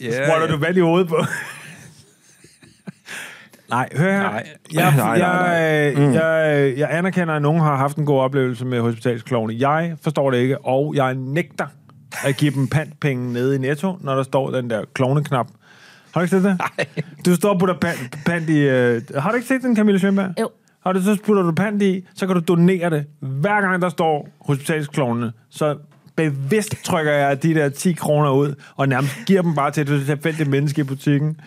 Ja, 0.00 0.26
sprøjter 0.26 0.46
du 0.46 0.56
vand 0.56 0.76
i 0.76 0.80
hovedet 0.80 1.08
på. 1.08 1.24
Nej, 3.70 3.88
hør 3.96 4.12
her. 4.12 4.22
Nej. 4.22 4.46
Jeg, 4.72 4.94
Nej, 4.96 5.18
nej, 5.18 5.94
Mm. 5.94 6.12
jeg, 6.12 6.14
jeg, 6.14 6.78
jeg 6.78 6.88
anerkender, 6.98 7.34
at 7.34 7.42
nogen 7.42 7.60
har 7.60 7.76
haft 7.76 7.96
en 7.96 8.06
god 8.06 8.20
oplevelse 8.20 8.64
med 8.66 8.80
hospitalsklovne. 8.80 9.54
Jeg 9.58 9.94
forstår 10.02 10.30
det 10.30 10.38
ikke, 10.38 10.58
og 10.64 10.92
jeg 10.96 11.14
nægter 11.14 11.66
at 12.24 12.36
give 12.36 12.50
dem 12.54 12.68
pantpenge 12.68 13.32
nede 13.32 13.54
i 13.54 13.58
Netto, 13.58 13.96
når 14.00 14.14
der 14.16 14.22
står 14.22 14.50
den 14.50 14.70
der 14.70 14.84
klovneknap. 14.94 15.46
Har 16.14 16.20
du 16.20 16.24
ikke 16.24 16.36
set 16.36 16.44
det? 16.44 16.58
Nej. 16.78 16.86
Du 17.26 17.34
står 17.34 17.48
og 17.52 17.58
putter 17.58 17.74
pant, 17.80 18.18
pant 18.26 18.48
i... 18.50 18.58
Øh, 18.58 19.02
har 19.18 19.30
du 19.30 19.36
ikke 19.36 19.48
set 19.48 19.62
den, 19.62 19.76
Camilla 19.76 19.98
Schønberg? 19.98 20.30
Jo. 20.40 20.48
Har 20.84 20.92
du 20.92 21.02
så 21.02 21.16
putter 21.26 21.42
du 21.42 21.52
pant 21.52 21.82
i, 21.82 22.04
så 22.14 22.26
kan 22.26 22.36
du 22.36 22.42
donere 22.48 22.90
det. 22.90 23.04
Hver 23.20 23.60
gang 23.60 23.82
der 23.82 23.88
står 23.88 24.28
hospitalsklovnene, 24.40 25.32
så 25.50 25.76
bevidst 26.16 26.84
trykker 26.84 27.12
jeg 27.12 27.42
de 27.42 27.54
der 27.54 27.68
10 27.68 27.92
kroner 27.92 28.30
ud, 28.30 28.54
og 28.76 28.88
nærmest 28.88 29.16
giver 29.26 29.42
dem 29.42 29.54
bare 29.54 29.70
til 29.70 29.80
et 29.92 30.06
tilfældigt 30.06 30.48
menneske 30.48 30.80
i 30.80 30.84
butikken. 30.84 31.40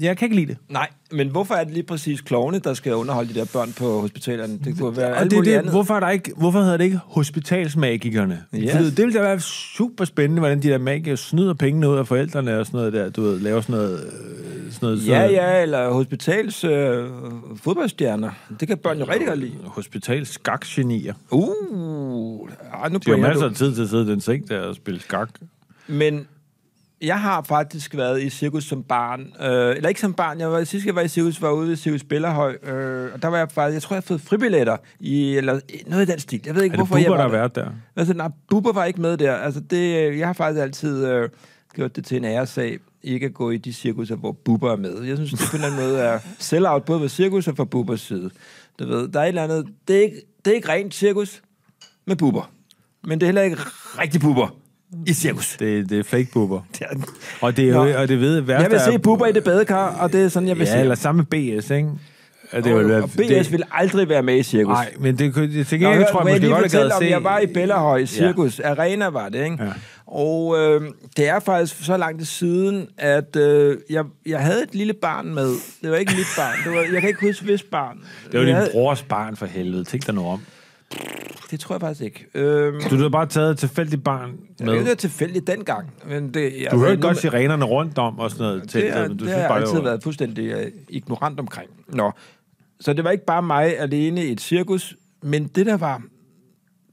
Jeg 0.00 0.16
kan 0.16 0.26
ikke 0.26 0.36
lide 0.36 0.46
det. 0.46 0.56
Nej, 0.68 0.88
men 1.12 1.28
hvorfor 1.28 1.54
er 1.54 1.64
det 1.64 1.72
lige 1.72 1.82
præcis 1.82 2.20
klovne, 2.20 2.58
der 2.58 2.74
skal 2.74 2.94
underholde 2.94 3.34
de 3.34 3.38
der 3.38 3.44
børn 3.52 3.72
på 3.72 4.00
hospitalerne? 4.00 4.58
Det 4.64 4.78
kunne 4.78 4.96
være 4.96 5.16
alt 5.16 5.30
det, 5.30 5.44
det, 5.44 5.52
andet. 5.54 5.72
hvorfor, 5.72 5.94
er 5.94 6.00
der 6.00 6.08
ikke, 6.10 6.32
hvorfor 6.36 6.60
hedder 6.60 6.76
det 6.76 6.84
ikke 6.84 7.00
hospitalsmagikerne? 7.04 8.42
Yes. 8.54 8.72
Yes. 8.74 8.94
Det 8.94 8.98
ville 8.98 9.18
da 9.18 9.22
være 9.22 9.40
super 9.40 10.04
spændende, 10.04 10.40
hvordan 10.40 10.62
de 10.62 10.68
der 10.68 10.78
magikere 10.78 11.16
snyder 11.16 11.54
pengene 11.54 11.88
ud 11.88 11.96
af 11.96 12.06
forældrene 12.06 12.58
og 12.58 12.66
sådan 12.66 12.78
noget 12.78 12.92
der. 12.92 13.10
Du 13.10 13.22
ved, 13.22 13.40
laver 13.40 13.60
sådan 13.60 13.72
noget... 13.74 14.00
øh, 14.04 14.72
Sådan 14.72 14.86
noget 14.86 15.06
Ja, 15.08 15.20
sådan 15.22 15.30
ja, 15.30 15.62
eller 15.62 15.90
hospitals 15.90 16.64
øh, 16.64 17.06
fodboldstjerner. 17.56 18.30
Det 18.60 18.68
kan 18.68 18.78
børn 18.78 18.98
jo 18.98 19.04
rigtig 19.04 19.28
godt 19.28 19.38
lide. 19.38 19.52
Hospitalskakgenier. 19.64 21.14
Uh, 21.30 22.48
ah, 22.72 22.92
nu 22.92 22.98
De 23.06 23.10
har 23.10 23.16
masser 23.18 23.44
af 23.48 23.54
tid 23.54 23.74
til 23.74 23.82
at 23.82 23.88
sidde 23.88 24.02
i 24.02 24.10
den 24.10 24.20
seng 24.20 24.48
der 24.48 24.60
og 24.60 24.74
spille 24.74 25.00
skak. 25.00 25.28
Men 25.86 26.26
jeg 27.02 27.20
har 27.20 27.42
faktisk 27.42 27.96
været 27.96 28.22
i 28.22 28.30
cirkus 28.30 28.64
som 28.64 28.82
barn. 28.82 29.20
Øh, 29.40 29.76
eller 29.76 29.88
ikke 29.88 30.00
som 30.00 30.14
barn. 30.14 30.40
Jeg 30.40 30.50
var, 30.50 30.64
sidst 30.64 30.86
jeg 30.86 30.94
var 30.94 31.00
i 31.00 31.08
cirkus, 31.08 31.42
var 31.42 31.50
ude 31.50 31.68
ved 31.68 31.76
Cirkus 31.76 32.04
Bellerhøj. 32.04 32.56
Øh, 32.62 33.12
og 33.14 33.22
der 33.22 33.28
var 33.28 33.38
jeg 33.38 33.50
faktisk... 33.50 33.74
Jeg 33.74 33.82
tror, 33.82 33.94
jeg 33.94 34.00
har 34.00 34.06
fået 34.06 34.20
fribilletter. 34.20 34.76
I, 35.00 35.36
eller 35.36 35.60
noget 35.86 36.08
i 36.08 36.10
den 36.12 36.18
stil. 36.18 36.40
Jeg 36.46 36.54
ved 36.54 36.62
ikke, 36.62 36.74
Er 36.74 36.76
det 36.76 36.86
hvorfor 36.86 36.96
jeg 36.96 37.06
Bubber, 37.06 37.16
var 37.16 37.28
der 37.28 37.30
har 37.30 37.38
været 37.38 37.54
der? 37.54 37.70
Altså, 37.96 38.14
nej, 38.14 38.28
Bubber 38.50 38.72
var 38.72 38.84
ikke 38.84 39.00
med 39.00 39.16
der. 39.16 39.34
Altså, 39.34 39.60
det, 39.60 40.08
øh, 40.08 40.18
jeg 40.18 40.26
har 40.26 40.32
faktisk 40.32 40.62
altid 40.62 41.06
øh, 41.06 41.28
gjort 41.74 41.96
det 41.96 42.04
til 42.04 42.16
en 42.16 42.24
æresag, 42.24 42.78
ikke 43.02 43.26
at 43.26 43.34
gå 43.34 43.50
i 43.50 43.56
de 43.56 43.72
cirkusser, 43.72 44.16
hvor 44.16 44.32
Bubber 44.32 44.72
er 44.72 44.76
med. 44.76 45.02
Jeg 45.02 45.16
synes, 45.16 45.30
det 45.30 45.40
på 45.50 45.56
en 45.56 45.64
eller 45.64 45.76
anden 45.76 45.88
måde 45.88 46.00
er 46.00 46.18
sell-out, 46.38 46.84
både 46.84 47.00
ved 47.00 47.08
cirkus 47.08 47.48
og 47.48 47.56
fra 47.56 47.64
Bubbers 47.64 48.00
side. 48.00 48.30
Du 48.78 48.86
ved, 48.86 49.08
der 49.08 49.20
er 49.20 49.24
et 49.24 49.28
eller 49.28 49.44
andet... 49.44 49.66
Det 49.88 49.96
er 49.96 50.02
ikke, 50.02 50.22
det 50.44 50.50
er 50.50 50.54
ikke 50.54 50.68
rent 50.68 50.94
cirkus 50.94 51.42
med 52.06 52.16
Bubber. 52.16 52.50
Men 53.04 53.20
det 53.20 53.26
er 53.26 53.28
heller 53.28 53.42
ikke 53.42 53.56
rigtig 53.98 54.20
Bubber 54.20 54.61
i 55.06 55.12
cirkus. 55.12 55.56
Det, 55.58 55.90
det 55.90 55.98
er 55.98 56.02
fake 56.02 56.28
Bubber. 56.32 56.60
Det 56.78 56.86
er, 56.90 56.96
Og 57.40 57.56
det 57.56 57.64
er 57.64 57.68
jo, 57.68 57.84
Nå. 57.84 57.92
og 57.98 58.08
det 58.08 58.20
ved 58.20 58.40
værste 58.40 58.62
jeg 58.62 58.70
vil 58.70 58.80
se 58.80 58.92
er- 58.92 58.98
Bubber 58.98 59.26
i 59.26 59.32
det 59.32 59.44
badekar, 59.44 59.96
og 60.00 60.12
det 60.12 60.24
er 60.24 60.28
sådan, 60.28 60.48
jeg 60.48 60.58
vil 60.58 60.66
Ja, 60.66 60.72
se. 60.72 60.80
eller 60.80 60.94
sammen 60.94 61.26
med 61.30 61.60
BS, 61.60 61.70
ikke? 61.70 61.88
Og 62.52 62.58
og, 62.58 62.64
være- 62.88 63.02
og 63.02 63.10
BS 63.10 63.52
vil 63.52 63.62
aldrig 63.72 64.08
være 64.08 64.22
med 64.22 64.36
i 64.38 64.42
cirkus. 64.42 64.72
Nej, 64.72 64.94
men 64.98 65.18
det, 65.18 65.34
det, 65.34 65.66
til 65.66 65.80
gengæld 65.80 65.98
hør, 65.98 66.10
tror 66.10 66.20
jeg 66.20 66.24
må 66.24 66.28
jeg 66.28 66.40
måske 66.40 66.54
godt, 66.54 66.64
at 66.64 66.74
jeg 66.74 66.84
om, 66.96 67.02
se... 67.02 67.08
jeg 67.08 67.24
var 67.24 67.38
i 67.38 67.46
Bellerhøj 67.46 68.04
Cirkus. 68.06 68.58
Ja. 68.58 68.70
Arena 68.70 69.06
var 69.08 69.28
det, 69.28 69.44
ikke? 69.44 69.56
Ja. 69.64 69.70
Og 70.06 70.56
øh, 70.58 70.80
det 71.16 71.28
er 71.28 71.40
faktisk 71.40 71.84
så 71.84 71.96
langt 71.96 72.28
siden, 72.28 72.88
at 72.98 73.36
øh, 73.36 73.76
jeg, 73.90 74.04
jeg 74.26 74.40
havde 74.40 74.62
et 74.62 74.74
lille 74.74 74.92
barn 74.92 75.34
med. 75.34 75.48
Det 75.82 75.90
var 75.90 75.96
ikke 75.96 76.12
mit 76.16 76.26
barn. 76.36 76.54
Det 76.64 76.72
var, 76.72 76.84
jeg 76.92 77.00
kan 77.00 77.08
ikke 77.08 77.26
huske, 77.26 77.44
hvis 77.44 77.62
barn. 77.62 77.96
Det 78.24 78.32
var 78.32 78.38
jeg 78.38 78.46
din 78.46 78.54
havde, 78.54 78.68
brors 78.72 79.02
barn 79.02 79.36
for 79.36 79.46
helvede. 79.46 79.84
Tænk 79.84 80.06
dig 80.06 80.14
nu 80.14 80.26
om. 80.26 80.40
Det 81.50 81.60
tror 81.60 81.74
jeg 81.74 81.80
faktisk 81.80 82.00
ikke. 82.00 82.26
Øhm, 82.34 82.80
Du 82.90 82.96
har 82.96 83.08
bare 83.08 83.26
taget 83.26 83.50
et 83.50 83.58
tilfældigt 83.58 84.04
barn 84.04 84.30
det 84.58 84.66
med. 84.66 84.84
var 84.84 84.94
tilfældigt 84.94 85.46
dengang. 85.46 85.90
Men 86.08 86.34
det, 86.34 86.52
Du 86.70 86.78
hørte 86.78 87.00
godt 87.00 87.16
sirenerne 87.18 87.64
rundt 87.64 87.98
om 87.98 88.18
og 88.18 88.30
sådan 88.30 88.46
noget. 88.46 88.72
det, 88.72 88.88
er, 88.96 89.08
men 89.08 89.08
du 89.08 89.12
det 89.12 89.20
synes 89.20 89.32
har 89.32 89.38
jeg 89.40 89.48
bare, 89.48 89.60
altid 89.60 89.74
var... 89.74 89.82
været 89.82 90.02
fuldstændig 90.02 90.56
uh, 90.56 90.62
ignorant 90.88 91.40
omkring. 91.40 91.70
Nå. 91.88 92.12
Så 92.80 92.92
det 92.92 93.04
var 93.04 93.10
ikke 93.10 93.24
bare 93.24 93.42
mig 93.42 93.78
alene 93.78 94.24
i 94.26 94.32
et 94.32 94.40
cirkus, 94.40 94.96
men 95.22 95.46
det 95.46 95.66
der 95.66 95.76
var, 95.76 96.02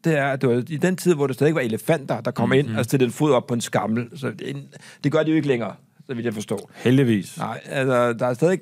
det 0.03 0.17
er, 0.17 0.25
at 0.27 0.41
det 0.41 0.49
var 0.49 0.55
i 0.69 0.77
den 0.77 0.95
tid, 0.95 1.15
hvor 1.15 1.27
der 1.27 1.33
stadig 1.33 1.55
var 1.55 1.61
elefanter, 1.61 2.21
der 2.21 2.31
kom 2.31 2.49
Mhm. 2.49 2.57
mm-hmm. 2.57 2.69
ind 2.71 2.77
og 2.79 2.85
stillede 2.85 3.05
en 3.07 3.11
fod 3.13 3.31
op 3.31 3.47
på 3.47 3.53
en 3.53 3.61
skammel. 3.61 4.07
Så 4.15 4.27
det, 4.39 4.55
det 5.03 5.11
gør 5.11 5.23
de 5.23 5.29
jo 5.29 5.35
ikke 5.35 5.47
længere, 5.47 5.73
så 6.07 6.13
vidt 6.13 6.25
jeg 6.25 6.33
forstår. 6.33 6.71
Heldigvis. 6.75 7.37
Nej, 7.37 7.59
altså, 7.65 8.13
der 8.13 8.27
er 8.27 8.33
stadig 8.33 8.59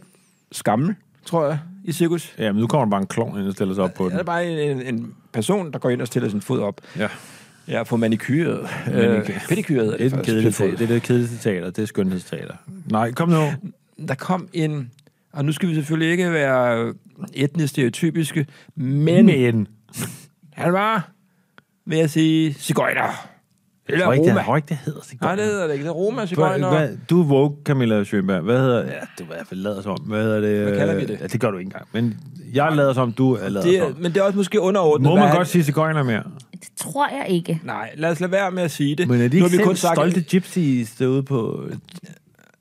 skammel, 0.52 0.96
tror 1.26 1.46
jeg, 1.48 1.60
i 1.88 1.92
cirkus. 1.94 2.36
Ja, 2.38 2.52
men 2.52 2.62
nu 2.62 2.68
kommer 2.68 2.86
der 2.86 2.90
bare 2.90 3.02
en 3.02 3.08
klovn 3.08 3.40
ind 3.40 3.48
og 3.48 3.54
stiller 3.54 3.76
sig 3.76 3.84
op 3.84 3.94
på 3.94 4.04
Ja, 4.04 4.10
den. 4.10 4.20
er 4.20 4.24
bare 4.24 4.46
en, 4.72 4.82
en 4.82 5.14
person, 5.34 5.72
der 5.74 5.80
går 5.80 5.90
ind 5.90 6.02
og 6.02 6.08
stiller 6.08 6.30
sin 6.30 6.42
fod 6.42 6.60
op. 6.60 6.82
Ja. 6.98 7.08
Ja, 7.68 7.84
på 7.84 7.98
manikyret. 7.98 8.70
Manikyre. 8.88 9.18
Øh, 9.18 9.48
pedikyret. 9.48 10.00
Det 10.00 10.06
er, 10.06 10.10
den 10.10 10.24
kedelige 10.24 10.52
teater. 10.52 10.78
det 10.78 10.84
er 10.90 10.94
det 10.94 11.04
kedelige 11.04 11.38
teater. 11.42 11.70
Det 11.70 11.82
er 11.82 11.86
skønhedsteater. 11.86 12.54
Nej, 12.92 13.12
kom 13.12 13.30
nu. 13.30 13.44
der 14.08 14.16
kom 14.16 14.50
en, 14.54 14.92
og 15.34 15.46
nu 15.46 15.52
skal 15.52 15.70
vi 15.70 15.76
selvfølgelig 15.76 16.12
ikke 16.12 16.32
være 16.32 16.94
etnisk 17.34 17.72
stereotypiske, 17.72 18.46
men, 18.76 19.06
men. 19.06 19.26
Men. 19.26 19.68
han 20.54 20.74
var, 20.74 21.10
vil 21.86 21.98
jeg 21.98 22.10
sige, 22.10 22.54
cigøjner. 22.54 23.28
Eller 23.90 23.98
Jeg 24.00 24.06
tror 24.06 24.14
ikke, 24.14 24.30
det, 24.30 24.36
jeg 24.36 24.44
tror 24.46 24.56
ikke, 24.56 24.68
det 24.70 24.78
hedder 24.86 25.00
sig. 25.04 25.18
Nej, 25.22 25.36
det 25.36 25.44
hedder 25.46 25.68
det 25.68 25.74
ikke. 25.74 25.84
Det 25.84 25.90
er 25.90 25.94
Roma, 25.94 26.26
cigøjner. 26.26 26.70
hvad, 26.70 26.90
du 27.10 27.22
er 27.22 27.26
woke, 27.26 27.56
Camilla 27.66 28.04
Schønberg. 28.04 28.42
Hvad 28.42 28.60
hedder... 28.60 28.78
Ja, 28.78 28.84
du 29.20 29.24
er 29.24 29.24
i 29.24 29.26
hvert 29.28 29.48
fald 29.48 29.60
lader 29.60 29.82
som 29.82 29.92
om. 29.92 30.00
Hvad 30.00 30.24
hedder 30.24 30.40
det? 30.42 30.64
Hvad 30.64 30.78
kalder 30.78 30.96
vi 30.96 31.06
det? 31.06 31.18
Ja, 31.22 31.28
det 31.28 31.42
gør 31.42 31.52
du 31.52 31.58
ikke 31.58 31.68
engang. 31.68 31.86
Men 31.94 32.18
jeg 32.54 32.72
lader 32.76 32.94
som 32.94 33.04
om, 33.04 33.12
du 33.12 33.34
er 33.34 33.50
lader 33.50 33.66
Det, 33.66 33.80
som 33.80 33.96
men 34.02 34.14
det 34.14 34.18
er 34.18 34.24
også 34.24 34.38
måske 34.38 34.60
underordnet. 34.62 35.10
Må 35.10 35.16
hvad 35.16 35.24
man 35.28 35.36
godt 35.36 35.48
sige 35.48 35.64
cigøjner 35.64 36.04
mere? 36.04 36.24
Det 36.52 36.70
tror 36.78 37.08
jeg 37.18 37.26
ikke. 37.30 37.62
Nej, 37.64 37.90
lad 37.98 38.10
os 38.12 38.20
lade 38.20 38.32
være 38.32 38.52
med 38.52 38.64
at 38.64 38.72
sige 38.72 38.96
det. 38.96 39.08
Men 39.08 39.22
er 39.22 39.28
de 39.28 39.40
Nu 39.40 39.46
ikke 39.46 39.58
har 39.58 39.58
vi 39.58 39.64
kun 39.64 39.76
selv 39.76 39.88
sagt- 39.88 39.96
stolte 39.96 40.22
gypsies 40.22 40.92
derude 40.92 41.24
på... 41.24 41.64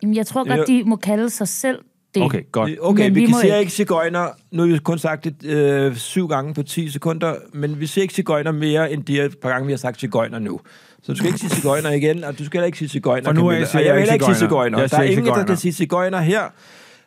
Jamen, 0.02 0.16
jeg 0.16 0.26
tror 0.26 0.56
godt, 0.56 0.68
de 0.68 0.82
må 0.86 0.96
kalde 0.96 1.30
sig 1.30 1.48
selv 1.48 1.78
det. 2.14 2.22
Okay, 2.22 2.42
godt. 2.52 2.70
Okay, 2.80 3.04
Men 3.04 3.14
vi, 3.14 3.20
vi 3.20 3.26
må 3.26 3.38
siger 3.40 3.54
ikke. 3.54 3.60
ikke 3.60 3.72
cigøjner. 3.72 4.26
Nu 4.50 4.62
har 4.62 4.68
vi 4.72 4.78
kun 4.78 4.98
sagt 4.98 5.24
det 5.24 5.44
øh, 5.44 5.96
syv 5.96 6.28
gange 6.28 6.54
på 6.54 6.62
10 6.62 6.88
sekunder, 6.90 7.34
men 7.52 7.80
vi 7.80 7.86
siger 7.86 8.02
ikke 8.02 8.14
cigøjner 8.14 8.52
mere, 8.52 8.92
end 8.92 9.04
de 9.04 9.30
par 9.42 9.48
gange, 9.50 9.66
vi 9.66 9.72
har 9.72 9.76
sagt 9.78 10.00
cigøjner 10.00 10.38
nu. 10.38 10.60
Så 11.06 11.12
du 11.12 11.16
skal 11.18 11.26
ikke 11.26 11.38
sige 11.38 11.50
cigøjner 11.50 11.90
igen, 11.90 12.24
og 12.24 12.38
du 12.38 12.44
skal 12.44 12.58
heller 12.58 12.66
ikke 12.66 12.78
sige 12.78 12.88
cigøjner. 12.88 13.24
Fra 13.24 13.32
nu 13.32 13.40
Camilla. 13.40 13.66
siger 13.66 13.78
Og 13.78 13.80
jeg 13.80 13.86
jeg 13.86 13.94
vil 13.94 14.00
ikke 14.02 14.10
heller 14.12 14.28
ikke 14.28 14.38
sige 14.38 14.48
cigøjner. 14.48 14.78
Jeg 14.80 14.90
Der 14.90 14.98
er 14.98 15.02
ingen, 15.02 15.26
der 15.26 15.44
kan 15.44 15.56
sige 15.56 15.72
cigøjner 15.72 16.20
her. 16.20 16.42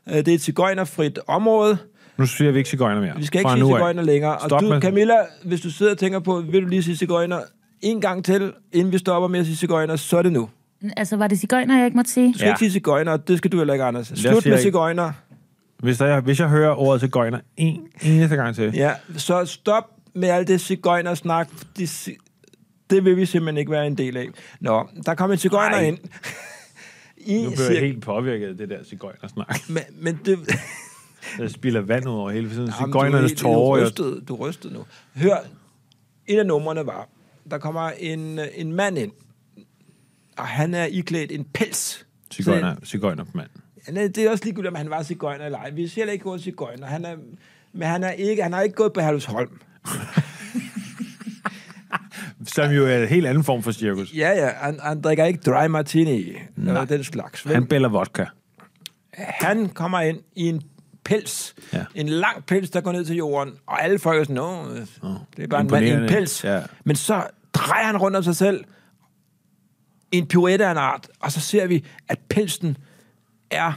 Øh, 0.09 0.15
Det 0.15 0.27
er 0.27 0.33
et 0.33 0.41
cigøjnerfrit 0.41 1.19
område. 1.27 1.77
Nu 2.17 2.25
siger 2.25 2.51
vi 2.51 2.57
ikke 2.57 2.69
cigøjner 2.69 3.01
mere. 3.01 3.13
Vi 3.17 3.25
skal 3.25 3.39
ikke 3.39 3.51
sige 3.51 3.65
cigøjner 3.65 4.03
længere. 4.03 4.38
Og 4.38 4.49
Stop 4.49 4.62
du, 4.62 4.67
med- 4.67 4.81
Camilla, 4.81 5.15
hvis 5.45 5.62
du 5.62 5.69
sidder 5.71 5.91
og 5.91 5.97
tænker 5.97 6.19
på, 6.19 6.43
vil 6.51 6.62
du 6.63 6.67
lige 6.67 6.83
sige 6.83 6.95
cigøjner 6.97 7.39
en 7.81 8.01
gang 8.01 8.25
til, 8.25 8.53
inden 8.73 8.93
vi 8.93 8.97
stopper 8.97 9.27
med 9.27 9.39
at 9.39 9.45
sige 9.45 9.55
cigøjner, 9.55 9.95
så 9.95 10.17
er 10.17 10.21
det 10.21 10.31
nu. 10.31 10.49
Altså, 10.97 11.17
var 11.17 11.27
det 11.27 11.39
cigøjner, 11.39 11.75
jeg 11.77 11.85
ikke 11.85 11.97
måtte 11.97 12.12
sige? 12.12 12.27
Du 12.33 12.38
skal 12.38 12.45
Ja. 12.45 12.51
ikke 12.51 12.59
sige 12.59 12.71
cigøjner, 12.71 13.12
og 13.12 13.27
det 13.27 13.38
skal 13.38 13.51
du 13.51 13.57
heller 13.57 13.73
ikke, 13.73 13.83
Anders. 13.85 14.12
Slut 14.15 14.45
med 14.45 14.57
cigøjner. 14.62 15.12
Hvis, 15.79 15.97
der, 15.97 16.21
hvis 16.21 16.39
jeg 16.39 16.47
hører 16.49 16.75
ordet 16.79 17.01
cigøjner 17.01 17.39
en 17.57 17.81
eneste 18.01 18.35
gang 18.35 18.55
til, 18.55 18.71
Ja, 18.73 18.91
så 19.17 19.45
stop 19.45 19.83
med 20.15 20.29
alt 20.29 20.47
det 20.47 20.62
cigøjnersnak. 20.62 21.49
De, 21.77 21.88
det 22.89 23.06
vil 23.06 23.17
vi 23.17 23.25
simpelthen 23.25 23.58
ikke 23.58 23.71
være 23.71 23.88
en 23.88 23.97
del 23.97 24.17
af. 24.17 24.28
Nå, 24.60 24.88
der 25.06 25.15
kom 25.15 25.32
en 25.32 25.38
cigøjner 25.38 25.80
ind. 25.80 25.97
I 27.17 27.43
nu 27.43 27.49
bliver 27.49 27.71
jeg 27.71 27.80
helt 27.82 28.02
påvirket 28.04 28.47
af 28.47 28.58
det 28.58 28.69
der 28.69 28.84
cigøjnersnak. 28.84 29.60
Men, 29.69 29.84
men 29.93 30.19
det... 30.25 30.39
Der 31.38 31.47
spiller 31.47 31.82
vand 31.82 32.08
ud 32.08 32.13
over 32.13 32.32
hele 32.32 32.49
tiden. 32.49 32.67
Er 32.69 32.73
Cigøjnernes 32.86 33.34
tårer. 33.34 33.75
Du 33.75 33.78
jeg- 33.78 33.86
rystede, 33.88 34.21
du 34.21 34.36
rystede 34.36 34.73
nu. 34.73 34.86
Hør, 35.15 35.38
et 36.28 36.39
af 36.39 36.45
numrene 36.45 36.86
var, 36.86 37.08
der 37.52 37.58
kommer 37.58 37.89
en, 37.89 38.39
en 38.56 38.73
mand 38.73 38.97
ind, 38.97 39.12
og 40.38 40.47
han 40.47 40.73
er 40.73 40.86
iklædt 40.86 41.32
en 41.32 41.45
pels. 41.54 42.06
Cigøjner, 42.34 42.75
cigøjner 42.86 43.23
på 43.23 43.32
mand. 43.34 43.49
Han 43.86 43.97
er, 43.97 44.08
det 44.08 44.17
er 44.25 44.32
også 44.32 44.43
ligegyldigt, 44.43 44.69
om 44.69 44.75
han 44.75 44.89
var 44.89 45.04
cigøjner 45.04 45.45
eller 45.45 45.58
ej. 45.60 45.69
Vi 45.69 45.88
siger 45.88 46.02
heller 46.02 46.13
ikke 46.13 46.25
ordet 46.25 46.41
cigøjner. 46.43 46.88
Han 46.88 47.06
er, 47.06 47.15
men 47.73 47.88
han, 47.88 48.04
er 48.04 48.12
ikke, 48.12 48.43
han 48.43 48.54
har 48.54 48.62
ikke 48.62 48.75
gået 48.75 48.93
på 48.93 48.99
Herlufsholm. 49.02 49.62
Som 52.56 52.71
jo 52.71 52.88
er 52.88 53.02
en 53.02 53.08
helt 53.08 53.28
anden 53.28 53.43
form 53.43 53.63
for 53.63 53.71
cirkus. 53.71 54.13
Ja, 54.13 54.30
ja, 54.30 54.49
han, 54.56 54.80
han 54.84 55.02
drikker 55.02 55.25
ikke 55.25 55.39
dry 55.45 55.65
martini. 55.65 56.34
Eller 56.58 56.86
den 56.86 57.04
slags. 57.04 57.45
vel? 57.45 57.54
Han 57.54 57.65
bæller 57.65 57.89
vodka. 57.89 58.25
Han 59.13 59.69
kommer 59.69 60.02
ind 60.02 60.19
i 60.36 60.49
en 60.49 60.62
pels. 61.04 61.56
Ja. 61.73 61.86
En 61.95 62.10
lang 62.10 62.45
pels, 62.45 62.69
der 62.69 62.82
går 62.82 62.91
ned 62.91 63.06
til 63.06 63.15
jorden. 63.15 63.54
Og 63.67 63.84
alle 63.84 63.99
folk 63.99 64.19
er 64.19 64.23
sådan, 64.23 64.36
Nå, 64.36 64.65
det 65.38 65.43
er 65.43 65.47
bare 65.47 65.62
en 65.62 65.67
mand 65.71 65.86
i 65.86 65.89
en 65.89 66.08
pels. 66.08 66.43
Ja. 66.43 66.62
Men 66.86 66.95
så 66.95 67.23
drejer 67.54 67.86
han 67.86 67.97
rundt 67.97 68.17
om 68.17 68.23
sig 68.23 68.36
selv 68.36 68.63
en 70.12 70.28
pirouette 70.28 70.65
af 70.65 70.71
en 70.71 70.78
art, 70.78 71.08
og 71.19 71.32
så 71.32 71.39
ser 71.41 71.67
vi, 71.67 71.86
at 72.08 72.19
pelsen 72.30 72.78
er 73.52 73.73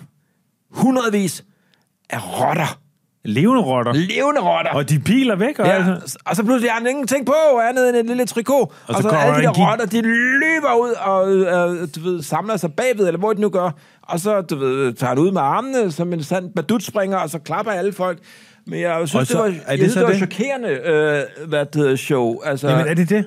hundredvis 0.70 1.44
af 2.10 2.40
rotter. 2.40 2.81
Levende 3.24 3.62
rotter. 3.62 3.92
Levende 3.92 4.40
rotter. 4.40 4.70
Og 4.72 4.88
de 4.88 4.98
piler 4.98 5.36
væk, 5.36 5.58
og 5.58 5.66
Ja, 5.66 5.72
altså. 5.90 6.18
og 6.24 6.36
så 6.36 6.44
pludselig 6.44 6.70
har 6.70 6.78
han 6.78 6.88
ingenting 6.88 7.26
på, 7.26 7.34
andet 7.68 7.88
end 7.88 7.96
et 7.96 8.06
lille 8.06 8.24
trikot. 8.26 8.60
Og 8.60 8.70
så 8.70 8.86
så, 8.86 8.96
og 8.96 9.02
så 9.02 9.08
kommer 9.08 9.24
alle 9.24 9.42
de 9.42 9.46
der 9.46 9.52
gig- 9.52 9.70
rotter, 9.70 9.86
de 9.86 10.00
løber 10.02 10.74
ud 10.82 10.92
og 10.92 11.32
øh, 11.32 11.88
du 11.96 12.00
ved, 12.00 12.22
samler 12.22 12.56
sig 12.56 12.72
bagved, 12.72 13.06
eller 13.06 13.18
hvor 13.18 13.32
de 13.32 13.40
nu 13.40 13.48
gør. 13.48 13.70
Og 14.02 14.20
så 14.20 14.40
du 14.40 14.56
ved, 14.56 14.92
tager 14.92 15.08
han 15.08 15.18
ud 15.18 15.30
med 15.32 15.40
armene 15.40 15.92
som 15.92 16.12
en 16.12 16.22
sand 16.22 16.50
badutspringer, 16.56 17.16
og 17.18 17.30
så 17.30 17.38
klapper 17.38 17.72
alle 17.72 17.92
folk. 17.92 18.18
Men 18.66 18.80
jeg 18.80 19.08
synes, 19.08 19.14
Og 19.14 19.20
det 19.20 19.28
så- 19.28 19.38
var, 19.38 19.44
er 19.44 19.50
jeg 19.50 19.54
det 19.68 19.78
synes, 19.78 19.92
så 19.92 19.98
det 20.00 20.06
var 20.06 20.12
det? 20.12 20.18
chokerende, 20.18 20.68
øh, 20.68 21.48
hvad 21.48 21.66
det 21.66 21.98
show. 21.98 22.40
Altså, 22.44 22.68
Jamen, 22.68 22.86
er 22.86 22.94
det 22.94 23.08
det? 23.08 23.26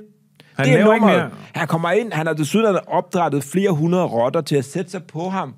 Han 0.55 0.65
det 0.67 0.79
er 0.79 0.83
nummeret. 0.85 1.17
mere. 1.17 1.29
Han 1.53 1.67
kommer 1.67 1.91
ind, 1.91 2.11
han 2.13 2.27
har 2.27 2.33
desuden 2.33 2.77
opdrettet 2.87 3.43
flere 3.43 3.71
hundrede 3.71 4.05
rotter 4.05 4.41
til 4.41 4.55
at 4.55 4.65
sætte 4.65 4.91
sig 4.91 5.03
på 5.03 5.29
ham, 5.29 5.53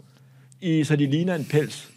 i, 0.62 0.84
så 0.84 0.96
de 0.96 1.06
ligner 1.12 1.36
en 1.36 1.46
pels. 1.52 1.88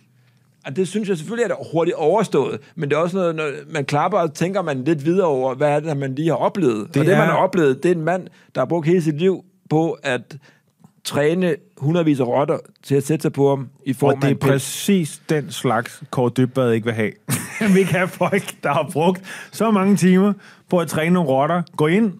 Og 0.66 0.77
det 0.77 0.88
synes 0.88 1.09
jeg 1.09 1.16
selvfølgelig 1.16 1.44
er 1.44 1.49
det 1.57 1.66
hurtigt 1.73 1.96
overstået, 1.96 2.61
men 2.75 2.88
det 2.90 2.96
er 2.96 3.01
også 3.01 3.16
noget, 3.16 3.35
når 3.35 3.51
man 3.70 3.85
klapper 3.85 4.18
og 4.18 4.35
tænker 4.35 4.62
man 4.62 4.85
lidt 4.85 5.05
videre 5.05 5.27
over, 5.27 5.55
hvad 5.55 5.68
er 5.70 5.81
det, 5.81 5.96
man 5.96 6.14
lige 6.14 6.29
har 6.29 6.37
oplevet. 6.37 6.88
Det 6.88 6.96
og 7.01 7.07
det, 7.07 7.14
er- 7.14 7.18
man 7.18 7.27
har 7.29 7.37
oplevet, 7.37 7.83
det 7.83 7.90
er 7.90 7.94
en 7.94 8.05
mand, 8.05 8.27
der 8.55 8.61
har 8.61 8.66
brugt 8.66 8.87
hele 8.87 9.03
sit 9.03 9.18
liv 9.18 9.44
på 9.70 9.99
at 10.03 10.37
træne 11.05 11.57
hundredvis 11.79 12.20
af 12.20 12.25
rotter 12.27 12.59
til 12.83 12.94
at 12.94 13.07
sætte 13.07 13.23
sig 13.23 13.33
på 13.33 13.49
ham 13.49 13.68
i 13.87 13.92
form 13.92 14.09
Og 14.09 14.14
af 14.14 14.20
det 14.20 14.31
er 14.31 14.35
præcis 14.53 15.23
den 15.29 15.51
slags, 15.51 16.03
Kåre 16.11 16.31
Dybbad 16.37 16.73
ikke 16.73 16.85
vil 16.85 16.94
have. 16.94 17.12
Vil 17.68 17.77
ikke 17.77 17.92
have 17.92 18.09
folk, 18.09 18.42
der 18.62 18.73
har 18.73 18.88
brugt 18.92 19.23
så 19.53 19.70
mange 19.70 19.96
timer 19.96 20.33
på 20.70 20.79
at 20.79 20.88
træne 20.88 21.14
nogle 21.14 21.29
rotter, 21.29 21.62
gå 21.77 21.87
ind, 21.87 22.12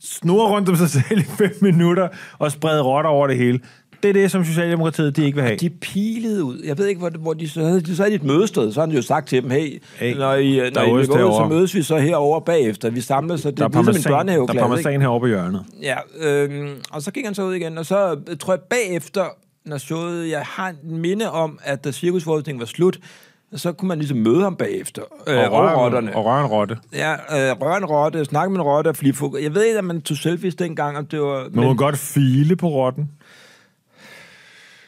snurre 0.00 0.48
rundt 0.50 0.68
om 0.68 0.76
sig 0.76 0.90
selv 0.90 1.18
i 1.18 1.22
fem 1.22 1.50
minutter 1.60 2.08
og 2.38 2.52
sprede 2.52 2.82
rotter 2.82 3.10
over 3.10 3.26
det 3.26 3.36
hele. 3.36 3.60
Det 4.04 4.08
er 4.10 4.12
det, 4.22 4.30
som 4.30 4.44
Socialdemokratiet 4.44 5.16
de 5.16 5.24
ikke 5.24 5.34
vil 5.36 5.44
have. 5.44 5.56
De 5.56 5.70
pilede 5.70 6.44
ud. 6.44 6.62
Jeg 6.64 6.78
ved 6.78 6.86
ikke, 6.86 6.98
hvor, 6.98 7.10
hvor 7.18 7.32
de 7.32 7.48
så 7.48 7.60
havde. 7.64 7.80
De 7.80 7.96
så 7.96 8.04
de 8.04 8.14
et 8.14 8.24
mødested, 8.24 8.72
så 8.72 8.80
har 8.80 8.86
han 8.86 8.96
jo 8.96 9.02
sagt 9.02 9.28
til 9.28 9.42
dem, 9.42 9.50
hey, 9.50 9.82
Hey, 9.96 10.16
når 10.16 10.34
I, 10.34 10.70
når 10.74 10.82
I 10.82 10.86
løber 10.86 11.24
ud, 11.24 11.32
så 11.32 11.46
mødes 11.48 11.74
vi 11.74 11.82
så 11.82 11.98
herover 11.98 12.40
bagefter. 12.40 12.90
Vi 12.90 13.00
samles, 13.00 13.40
så 13.40 13.50
det 13.50 13.58
der 13.58 13.64
er 13.64 13.68
ligesom 13.68 13.80
en 13.80 13.84
parmesan, 13.86 14.10
der 14.12 14.16
er 14.16 14.18
børnehaveklasse. 14.18 14.60
parmesan 14.60 15.00
herovre 15.00 15.20
på 15.20 15.26
hjørnet. 15.26 15.64
Ja, 15.82 15.96
øhm, 16.20 16.70
og 16.92 17.02
så 17.02 17.10
gik 17.10 17.24
han 17.24 17.34
så 17.34 17.42
ud 17.42 17.54
igen, 17.54 17.78
og 17.78 17.86
så 17.86 18.16
øh, 18.28 18.36
tror 18.36 18.52
jeg 18.52 18.60
bagefter, 18.60 19.24
når 19.66 19.78
showet, 19.78 20.30
jeg 20.30 20.42
har 20.44 20.68
en 20.68 20.98
minde 21.00 21.30
om, 21.30 21.58
at 21.62 21.84
da 21.84 21.92
cirkusforskningen 21.92 22.60
var 22.60 22.66
slut, 22.66 22.98
så 23.56 23.72
kunne 23.72 23.88
man 23.88 23.98
ligesom 23.98 24.18
møde 24.18 24.42
ham 24.42 24.56
bagefter. 24.56 25.02
Øh, 25.26 25.36
Og 25.36 25.52
røre, 25.52 25.76
rotterne. 25.76 26.16
og. 26.16 26.76
Ja, 26.92 27.12
øh, 27.12 27.60
røre 27.60 27.76
en 27.76 27.84
rotte, 27.84 28.24
snakke 28.24 28.50
med 28.50 28.60
en 28.60 28.62
rotte 28.62 28.88
og 28.88 28.96
flipfug. 28.96 29.38
Jeg 29.42 29.54
ved 29.54 29.64
ikke, 29.64 29.78
om 29.78 29.84
man 29.84 30.00
tog 30.00 30.16
selfies 30.16 30.54
dengang, 30.54 30.98
om 30.98 31.06
det 31.06 31.20
var... 31.20 31.48
Man 31.52 31.64
må 31.64 31.74
godt 31.74 31.96
file 31.96 32.56
på 32.56 32.68
rotten. 32.68 33.10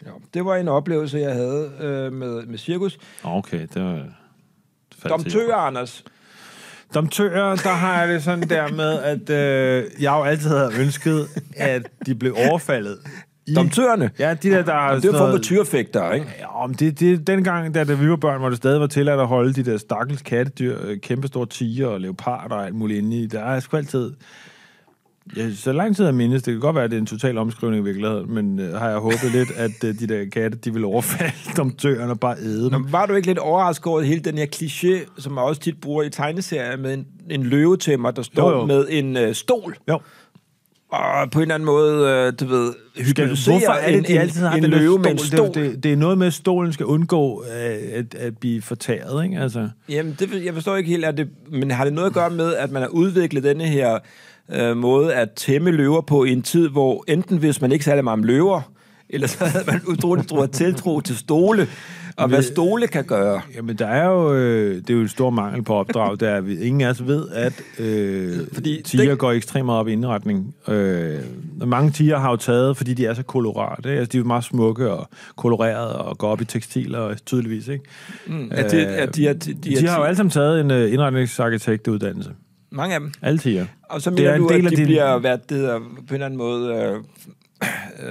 Ja, 0.07 0.11
det 0.35 0.45
var 0.45 0.57
en 0.57 0.69
oplevelse, 0.69 1.19
jeg 1.19 1.33
havde 1.33 1.71
øh, 1.81 2.13
med, 2.13 2.47
med 2.47 2.59
cirkus. 2.59 2.99
Okay, 3.25 3.67
det 3.75 3.83
var... 3.83 4.05
Domtør, 5.09 5.55
Anders. 5.55 6.05
Domtører, 6.95 7.57
der 7.57 7.71
har 7.71 8.01
jeg 8.01 8.09
det 8.09 8.23
sådan 8.23 8.49
der 8.49 8.69
med, 8.73 9.03
at 9.03 9.31
øh, 9.31 9.85
jeg 10.01 10.13
jo 10.13 10.23
altid 10.23 10.51
havde 10.51 10.73
ønsket, 10.81 11.27
at 11.57 11.89
de 12.07 12.15
blev 12.15 12.37
overfaldet. 12.49 12.99
I, 13.47 13.55
Domtørerne. 13.55 14.11
Ja, 14.19 14.35
de 14.35 14.51
der, 14.51 14.63
der 14.63 14.73
har 14.73 14.95
Det 14.95 15.13
var 15.13 15.31
for 15.31 15.39
tyrfægter, 15.39 16.13
ikke? 16.13 16.27
Ja, 16.39 16.67
men 16.67 16.77
det, 16.77 17.01
det, 17.01 17.27
dengang, 17.27 17.75
da, 17.75 17.85
da 17.85 17.95
vi 17.95 18.11
var 18.11 18.17
børn, 18.17 18.41
hvor 18.41 18.49
det 18.49 18.59
stadig 18.59 18.81
var 18.81 18.87
tilladt 18.87 19.21
at 19.21 19.27
holde 19.27 19.53
de 19.53 19.63
der 19.63 19.77
stakkels 19.77 20.23
kattedyr, 20.23 20.79
øh, 20.83 21.01
kæmpestore 21.01 21.47
tiger 21.47 21.87
og 21.87 22.01
leoparder 22.01 22.57
og 22.57 22.67
alt 22.67 22.75
muligt 22.75 22.99
inde 22.99 23.17
i, 23.17 23.27
der 23.27 23.41
er 23.41 23.61
sgu 23.61 23.77
altid... 23.77 24.13
Ja, 25.37 25.51
så 25.55 25.73
lang 25.73 25.97
tid 25.97 26.05
jeg 26.05 26.15
mindes, 26.15 26.43
det 26.43 26.53
kan 26.55 26.61
godt 26.61 26.77
være, 26.77 26.85
at 26.85 26.91
det 26.91 26.97
er 26.97 27.01
en 27.01 27.07
total 27.07 27.39
omskrivning 27.39 27.83
i 27.83 27.85
virkeligheden, 27.85 28.35
men 28.35 28.59
øh, 28.59 28.75
har 28.75 28.89
jeg 28.89 28.99
håbet 28.99 29.33
lidt, 29.33 29.51
at 29.57 29.85
øh, 29.85 29.99
de 30.01 30.07
der 30.07 30.25
katte, 30.33 30.59
de 30.59 30.73
vil 30.73 30.85
overfalde 30.85 31.33
domtøren 31.57 32.11
og 32.11 32.21
bare 32.21 32.37
æde 32.43 32.63
dem. 32.65 32.73
Nå, 32.73 32.87
var 32.91 33.07
du 33.07 33.15
ikke 33.15 33.29
lidt 33.29 33.39
overrasket 33.39 33.87
over 33.87 34.01
hele 34.01 34.21
den 34.21 34.39
her 34.39 34.47
kliché, 34.57 35.21
som 35.21 35.33
man 35.33 35.45
også 35.45 35.61
tit 35.61 35.81
bruger 35.81 36.03
i 36.03 36.11
tegneserier, 36.11 36.77
med 36.77 36.95
en, 36.95 37.07
en 37.31 37.43
løvetæmmer, 37.43 38.11
der 38.11 38.23
står 38.23 38.51
Jo, 38.51 38.59
jo. 38.59 38.67
med 38.67 38.87
en 38.91 39.17
øh, 39.17 39.35
stol, 39.35 39.77
Jo. 39.89 39.99
og 40.89 41.31
på 41.31 41.39
en 41.39 41.43
eller 41.43 41.55
anden 41.55 41.67
måde, 41.67 42.09
øh, 42.11 42.33
du 42.41 42.47
ved, 42.47 42.73
hypnotiserer 42.97 43.59
Hvorfor 43.59 43.73
er 43.73 43.89
det, 43.91 43.99
en, 43.99 44.05
de 44.05 44.21
altid 44.21 44.43
har 44.43 44.57
en, 44.57 44.65
en 44.65 44.71
løve 44.71 44.99
med 44.99 45.11
en 45.11 45.19
stol? 45.19 45.47
Det, 45.47 45.55
det, 45.55 45.83
det 45.83 45.93
er 45.93 45.97
noget 45.97 46.19
med, 46.19 46.27
at 46.27 46.35
stolen 46.35 46.73
skal 46.73 46.87
undgå 46.87 47.45
øh, 47.45 47.77
at, 47.93 48.15
at 48.15 48.39
blive 48.39 48.63
fortæret, 48.63 49.25
ikke? 49.25 49.39
Altså, 49.39 49.69
Jamen, 49.89 50.17
det, 50.19 50.45
jeg 50.45 50.55
forstår 50.55 50.77
ikke 50.77 50.91
helt, 50.91 51.05
er 51.05 51.11
det, 51.11 51.29
men 51.53 51.71
har 51.71 51.85
det 51.85 51.93
noget 51.93 52.07
at 52.07 52.15
gøre 52.15 52.31
med, 52.31 52.55
at 52.55 52.71
man 52.71 52.83
har 52.83 52.89
udviklet 52.89 53.43
denne 53.45 53.65
her 53.65 53.99
øh, 54.55 54.77
måde 54.77 55.15
at 55.15 55.31
tæmme 55.37 55.71
løver 55.71 56.01
på 56.01 56.25
i 56.25 56.33
en 56.33 56.43
tid, 56.43 56.69
hvor 56.69 57.05
enten 57.09 57.39
hvis 57.39 57.61
man 57.61 57.73
ikke 57.73 57.85
særlig 57.85 58.05
meget 58.05 58.19
om 58.19 58.23
løver, 58.25 58.61
eller 59.09 59.27
så 59.27 59.45
havde 59.45 59.65
man 59.67 59.81
utroligt 59.89 60.29
stor 60.29 60.47
tiltro 60.47 61.01
til 61.01 61.17
stole, 61.17 61.67
og 62.17 62.29
hvad 62.29 62.43
stole 62.43 62.87
kan 62.87 63.05
gøre. 63.05 63.41
Jamen, 63.57 63.77
der 63.77 63.87
er 63.87 64.05
jo, 64.11 64.35
øh, 64.35 64.77
det 64.77 64.91
er 64.91 64.95
jo 64.95 65.01
en 65.01 65.09
stor 65.09 65.31
mangel 65.31 65.63
på 65.63 65.75
opdrag, 65.75 66.21
der 66.21 66.29
er, 66.29 66.41
vi- 66.41 66.59
ingen 66.59 66.81
af 66.81 66.89
os 66.91 67.07
ved, 67.07 67.29
at 67.33 67.63
øh, 67.79 68.39
Fordi 68.53 68.83
tiger 68.85 69.05
det- 69.11 69.19
går 69.19 69.33
ekstremt 69.33 69.67
meget 69.67 69.81
op 69.81 69.89
i 69.89 69.93
indretning. 69.93 70.55
Øh, 70.69 71.15
mange 71.67 71.91
tiger 71.91 72.19
har 72.19 72.31
jo 72.31 72.37
taget, 72.37 72.77
fordi 72.77 72.95
de 72.95 73.07
er 73.07 73.15
så 73.15 73.23
kolorate. 73.23 73.89
Altså, 73.91 74.13
de 74.13 74.17
er 74.17 74.21
jo 74.21 74.27
meget 74.27 74.45
smukke 74.45 74.91
og 74.91 75.09
kolorerede 75.37 75.97
og 75.99 76.19
går 76.19 76.29
op 76.29 76.41
i 76.41 76.45
tekstiler 76.45 76.99
og 76.99 77.25
tydeligvis, 77.27 77.69
ikke? 77.69 77.85
Mm, 78.27 78.49
at 78.51 78.71
de, 78.73 78.87
at 78.87 79.17
de, 79.17 79.29
er, 79.29 79.33
de, 79.33 79.53
De, 79.55 79.77
de 79.77 79.89
har 79.89 79.99
jo 79.99 80.05
alle 80.05 80.17
sammen 80.17 80.31
taget 80.31 80.61
en 80.61 80.71
øh, 80.71 80.93
indretningsarkitektuddannelse. 80.93 82.31
Mange 82.77 82.95
af 82.95 83.01
dem. 83.01 83.13
Alle 83.23 83.39
tiger. 83.39 83.67
Og 83.83 84.03
så 84.03 84.11
Det 84.11 84.19
er 84.19 84.23
mener 84.23 84.35
en 84.35 84.41
du, 84.41 84.49
del 84.49 84.59
at 84.59 84.65
af 84.65 84.71
de 84.71 84.77
din- 84.77 84.85
bliver, 84.87 85.19
hvad 85.19 85.39
det 85.49 85.57
hedder, 85.57 85.79
på 85.79 85.85
en 86.09 86.15
eller 86.15 86.27
anden 86.27 86.39
måde... 86.39 86.75
Øh, 86.75 86.97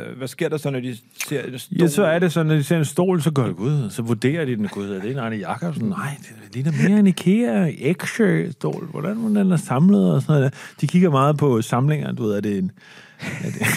øh, 0.10 0.17
hvad 0.17 0.28
sker 0.28 0.49
der 0.49 0.58
så, 0.58 0.69
når 0.69 0.80
de 0.80 0.97
ser 1.28 1.41
en 1.43 1.60
stol? 1.60 1.78
Ja, 1.80 1.88
så 1.88 2.04
er 2.06 2.19
det 2.19 2.34
sådan, 2.34 2.47
når 2.47 2.56
de 2.56 2.63
ser 2.63 2.78
en 2.78 2.86
stol, 2.86 3.21
så 3.21 3.32
går 3.32 3.43
det 3.43 3.54
ud, 3.54 3.89
så 3.89 4.01
vurderer 4.01 4.45
de 4.45 4.56
den, 4.56 4.67
gud, 4.67 4.89
er 4.89 5.01
det 5.01 5.12
en 5.12 5.17
Arne 5.19 5.36
Jacobsen? 5.36 5.86
Nej, 5.89 6.17
det 6.21 6.54
ligner 6.56 6.89
mere 6.89 6.99
en 6.99 7.08
IKEA 7.08 7.71
X-stol. 7.93 8.86
Hvordan 8.91 9.36
den 9.36 9.51
er 9.51 9.58
samlet 9.58 10.13
og 10.13 10.21
sådan 10.21 10.36
noget. 10.36 10.54
der. 10.54 10.60
De 10.82 10.88
kigger 10.88 11.10
meget 11.10 11.38
på 11.38 11.62
samlinger, 11.62 12.12
du 12.12 12.23
ved, 12.23 12.36
er 12.38 12.41
det 12.41 12.58
en... 12.58 12.71
Er 13.19 13.49
det, 13.49 13.62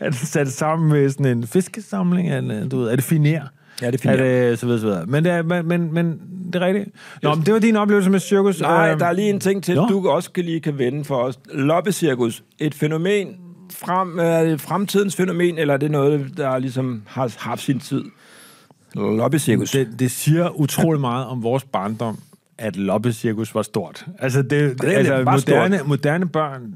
er 0.00 0.10
det 0.10 0.18
sat 0.18 0.52
sammen 0.52 0.88
med 0.88 1.10
sådan 1.10 1.26
en 1.38 1.46
fiskesamling? 1.46 2.32
Eller, 2.34 2.68
du 2.68 2.78
ved, 2.78 2.88
er 2.90 2.96
det 2.96 3.04
finer? 3.04 3.46
Ja, 3.82 3.86
det 3.90 3.94
er 3.94 3.98
fint. 4.10 4.18
det, 4.18 4.58
så 4.58 4.66
videre, 4.66 4.80
så 4.80 4.86
videre. 4.86 5.06
Men 5.06 5.24
det 5.24 5.32
er, 5.32 5.42
men, 5.42 5.68
men, 5.68 5.94
men 5.94 6.20
det 6.52 6.62
er 6.62 6.66
rigtigt. 6.66 6.88
Nå, 7.22 7.34
men 7.34 7.46
det 7.46 7.54
var 7.54 7.60
din 7.60 7.76
oplevelse 7.76 8.10
med 8.10 8.20
cirkus. 8.20 8.60
Nej, 8.60 8.90
Øhm, 8.90 8.98
der 8.98 9.06
er 9.06 9.12
lige 9.12 9.30
en 9.30 9.40
ting 9.40 9.64
til, 9.64 9.74
Nå. 9.74 9.86
du 9.88 10.08
også 10.08 10.30
kan 10.32 10.44
lige 10.44 10.60
kan 10.60 10.78
vende 10.78 11.04
for 11.04 11.16
os. 11.16 11.38
Loppecirkus, 11.54 12.42
et 12.58 12.74
fænomen, 12.74 13.28
frem, 13.72 14.18
er 14.18 14.42
det 14.44 14.60
fremtidens 14.60 15.16
fænomen, 15.16 15.58
eller 15.58 15.74
er 15.74 15.78
det 15.78 15.90
noget, 15.90 16.36
der 16.36 16.58
ligesom 16.58 17.02
har 17.06 17.34
haft 17.38 17.62
sin 17.62 17.80
tid? 17.80 18.02
Loppecirkus. 18.94 19.70
Det, 19.70 19.88
det 19.98 20.10
siger 20.10 20.60
utrolig 20.60 21.00
meget 21.00 21.26
om 21.26 21.42
vores 21.42 21.64
barndom, 21.64 22.18
at 22.58 22.76
loppecirkus 22.76 23.54
var 23.54 23.62
stort. 23.62 24.06
Altså, 24.18 24.42
det, 24.42 24.50
det, 24.50 24.80
det 24.82 24.88
altså 24.88 25.14
var 25.14 25.32
moderne, 25.32 25.76
stort. 25.76 25.88
moderne 25.88 26.28
børn, 26.28 26.74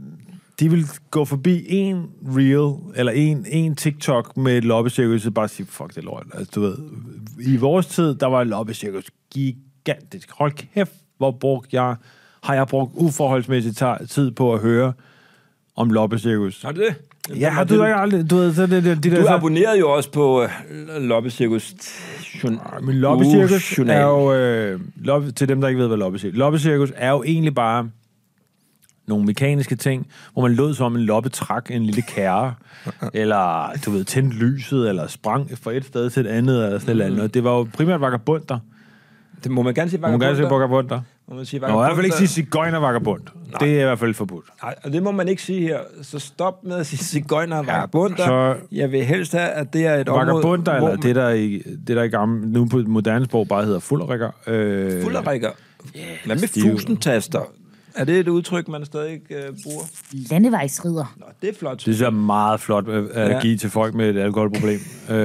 de 0.61 0.71
vil 0.71 0.87
gå 1.11 1.25
forbi 1.25 1.67
en 1.69 2.11
reel, 2.37 2.97
eller 2.97 3.13
en, 3.13 3.47
en 3.49 3.77
TikTok 3.77 4.37
med 4.37 4.59
et 4.59 4.65
loppecirkus, 4.65 5.27
og 5.27 5.35
bare 5.35 5.49
sige, 5.49 5.67
fuck 5.67 5.95
det 5.95 6.05
lort. 6.05 6.27
Altså, 6.35 6.51
du 6.55 6.61
ved, 6.61 6.77
I 7.41 7.57
vores 7.57 7.87
tid, 7.87 8.15
der 8.15 8.27
var 8.27 8.45
loppecirkus 8.45 9.11
gigantisk. 9.31 10.31
Hold 10.31 10.53
kæft, 10.53 10.93
hvor 11.19 11.31
brugte 11.31 11.83
jeg, 11.83 11.97
har 12.43 12.55
jeg 12.55 12.67
brugt 12.67 12.93
uforholdsmæssigt 12.95 13.83
tid 14.09 14.31
på 14.31 14.55
at 14.55 14.61
høre 14.61 14.93
om 15.77 15.91
loppecirkus. 15.91 16.63
Har 16.63 16.73
du 16.73 16.81
det? 16.81 16.95
Ja, 17.41 17.51
har 17.51 17.65
du 17.65 17.75
ikke 17.75 17.95
aldrig, 17.95 18.31
du 18.31 18.37
ved, 18.37 18.55
så 18.55 18.67
det, 18.67 18.85
det, 18.85 19.05
de 19.05 19.11
der, 19.11 19.23
Du 19.23 19.29
abonnerede 19.29 19.79
jo 19.79 19.91
også 19.91 20.11
på 20.11 20.43
uh, 20.43 20.49
Loppecirkus. 21.03 21.75
Men 22.83 22.97
loppecirkus 22.97 23.79
er 23.79 24.01
jo, 24.01 24.33
øh, 24.33 24.81
loppe, 24.97 25.33
til 25.33 25.49
dem, 25.49 25.61
der 25.61 25.69
ikke 25.69 25.81
ved, 25.81 25.87
hvad 25.87 25.97
loppecirkus 25.97 26.39
Loppecirkus 26.39 26.93
er 26.97 27.11
jo 27.11 27.23
egentlig 27.23 27.55
bare 27.55 27.91
nogle 29.07 29.25
mekaniske 29.25 29.77
ting, 29.77 30.07
hvor 30.33 30.43
man 30.43 30.53
lod 30.55 30.75
som 30.75 30.87
om 30.87 30.97
en 30.97 31.03
loppe 31.03 31.29
trak 31.29 31.71
en 31.71 31.85
lille 31.87 32.03
kære, 32.03 32.55
eller 33.15 33.71
du 33.87 33.91
ved, 33.91 34.05
tændte 34.05 34.37
lyset, 34.37 34.89
eller 34.89 35.07
sprang 35.07 35.51
fra 35.63 35.73
et 35.73 35.85
sted 35.85 36.11
til 36.11 36.27
et 36.27 36.31
andet, 36.31 36.65
eller 36.65 36.79
sådan 36.79 36.97
mm. 36.97 37.03
noget. 37.03 37.21
Og 37.21 37.35
det 37.35 37.45
var 37.45 37.51
jo 37.51 37.67
primært 37.73 38.01
vagabunder. 38.01 38.59
Det 39.45 39.53
må 39.53 39.63
man 39.63 39.75
gerne 39.75 39.91
sige 39.91 40.01
Man 40.01 40.13
må 40.13 40.19
gerne 40.19 40.37
sige 40.37 40.51
vagabunder. 40.51 41.01
Må 41.29 41.37
man 41.37 41.45
sige 41.47 41.61
Man 41.61 41.71
må 41.71 41.81
i 41.83 41.85
hvert 41.85 41.95
fald 41.97 42.05
ikke 42.05 42.17
sige 42.17 42.27
vagabunder? 42.27 42.51
cigøjner 42.51 42.79
vagabund. 42.79 43.21
Det 43.61 43.77
er 43.77 43.81
i 43.81 43.85
hvert 43.85 43.99
fald 43.99 44.15
forbudt. 44.15 44.45
Nej, 44.63 44.75
og 44.85 44.93
det 44.93 45.03
må 45.03 45.11
man 45.11 45.29
ikke 45.29 45.43
sige 45.43 45.61
her. 45.61 45.79
Så 46.03 46.19
stop 46.19 46.65
med 46.65 46.77
at 46.77 46.87
sige 46.87 46.99
cigøjner 47.05 47.57
og 47.59 47.67
vagabunder. 47.67 48.17
så- 48.27 48.57
Jeg 48.73 48.93
vil 48.93 49.05
helst 49.05 49.33
have, 49.33 49.49
at 49.49 49.73
det 49.73 49.87
er 49.87 49.95
et 49.95 50.09
område... 50.09 50.27
Vagabunder, 50.27 50.73
eller 50.75 50.97
det 50.97 51.15
der, 51.17 51.29
i, 51.29 51.63
det 51.87 51.97
der 51.97 52.03
i 52.03 52.09
gamle, 52.09 52.53
nu 52.53 52.67
på 52.69 52.83
moderne 52.87 53.25
sprog 53.25 53.49
bare 53.49 53.65
hedder 53.65 53.81
fulderikker. 53.81 54.31
Øh, 54.47 55.03
Fulderikker. 55.03 55.51
Hvad 56.27 56.37
med 56.37 56.63
fusentaster? 56.63 57.41
Er 57.97 58.05
det 58.05 58.19
et 58.21 58.29
udtryk, 58.29 58.69
man 58.69 58.85
stadig 58.85 59.21
øh, 59.31 59.37
bruger? 59.65 59.83
Landevejsrider. 60.31 61.15
Nå, 61.17 61.27
det 61.43 61.49
er 61.49 61.55
flot. 61.59 61.73
Det 61.75 61.81
synes 61.83 62.01
jeg 62.01 62.07
er 62.07 62.11
meget 62.11 62.61
flot 62.61 62.89
øh, 62.89 63.05
at 63.13 63.31
Ja. 63.31 63.41
give 63.41 63.57
til 63.57 63.71
folk 63.71 63.95
med 63.95 64.11
et 64.11 64.21
alkoholproblem. 64.21 64.81
Øh, 65.11 65.17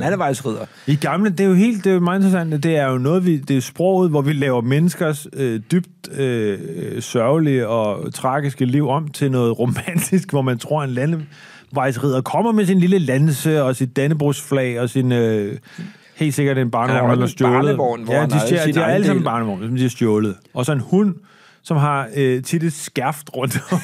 Landevejsridder. 0.00 0.64
I 0.86 0.94
gamle, 0.96 1.30
det 1.30 1.40
er 1.40 1.44
jo 1.44 1.54
helt, 1.54 1.84
det 1.84 1.90
er 1.90 1.94
jo 1.94 2.00
meget 2.00 2.18
interessant, 2.18 2.62
det 2.62 2.76
er 2.76 2.90
jo 2.90 2.98
noget, 2.98 3.26
vi, 3.26 3.36
det 3.36 3.56
er 3.56 3.60
sproget, 3.60 4.10
hvor 4.10 4.22
vi 4.22 4.32
laver 4.32 4.60
menneskers 4.60 5.26
øh, 5.32 5.60
dybt 5.72 6.18
øh, 6.18 6.58
sørgelige 7.02 7.68
og 7.68 8.14
tragiske 8.14 8.64
liv 8.64 8.88
om 8.88 9.08
til 9.08 9.30
noget 9.30 9.58
romantisk, 9.58 10.30
hvor 10.30 10.42
man 10.42 10.58
tror, 10.58 10.82
en 10.82 10.90
landevejsridder 10.90 12.20
kommer 12.20 12.52
med 12.52 12.66
sin 12.66 12.78
lille 12.78 12.98
lanse 12.98 13.62
og 13.62 13.76
sit 13.76 13.96
dannebrugsflag 13.96 14.80
og 14.80 14.90
sin... 14.90 15.12
Øh, 15.12 15.58
helt 16.16 16.34
sikkert 16.34 16.58
en 16.58 16.70
barnevogn, 16.70 17.10
eller 17.10 17.26
stjålet. 17.26 17.54
barnevogn, 17.62 18.02
hvor 18.04 18.14
ja, 18.14 18.26
de, 18.26 18.40
stjæler, 18.40 18.72
de 18.72 18.78
har 18.78 18.86
alle 18.86 19.06
sammen 19.06 19.24
barnevogn, 19.24 19.62
som 19.62 19.76
de 19.76 19.82
har 19.82 19.88
stjålet. 19.88 20.36
Og 20.54 20.66
så 20.66 20.72
en 20.72 20.80
hund, 20.80 21.14
som 21.62 21.76
har 21.76 22.08
øh, 22.16 22.42
tit 22.42 22.62
et 22.62 22.72
skærft 22.72 23.30
rundt 23.36 23.58
om. 23.72 23.78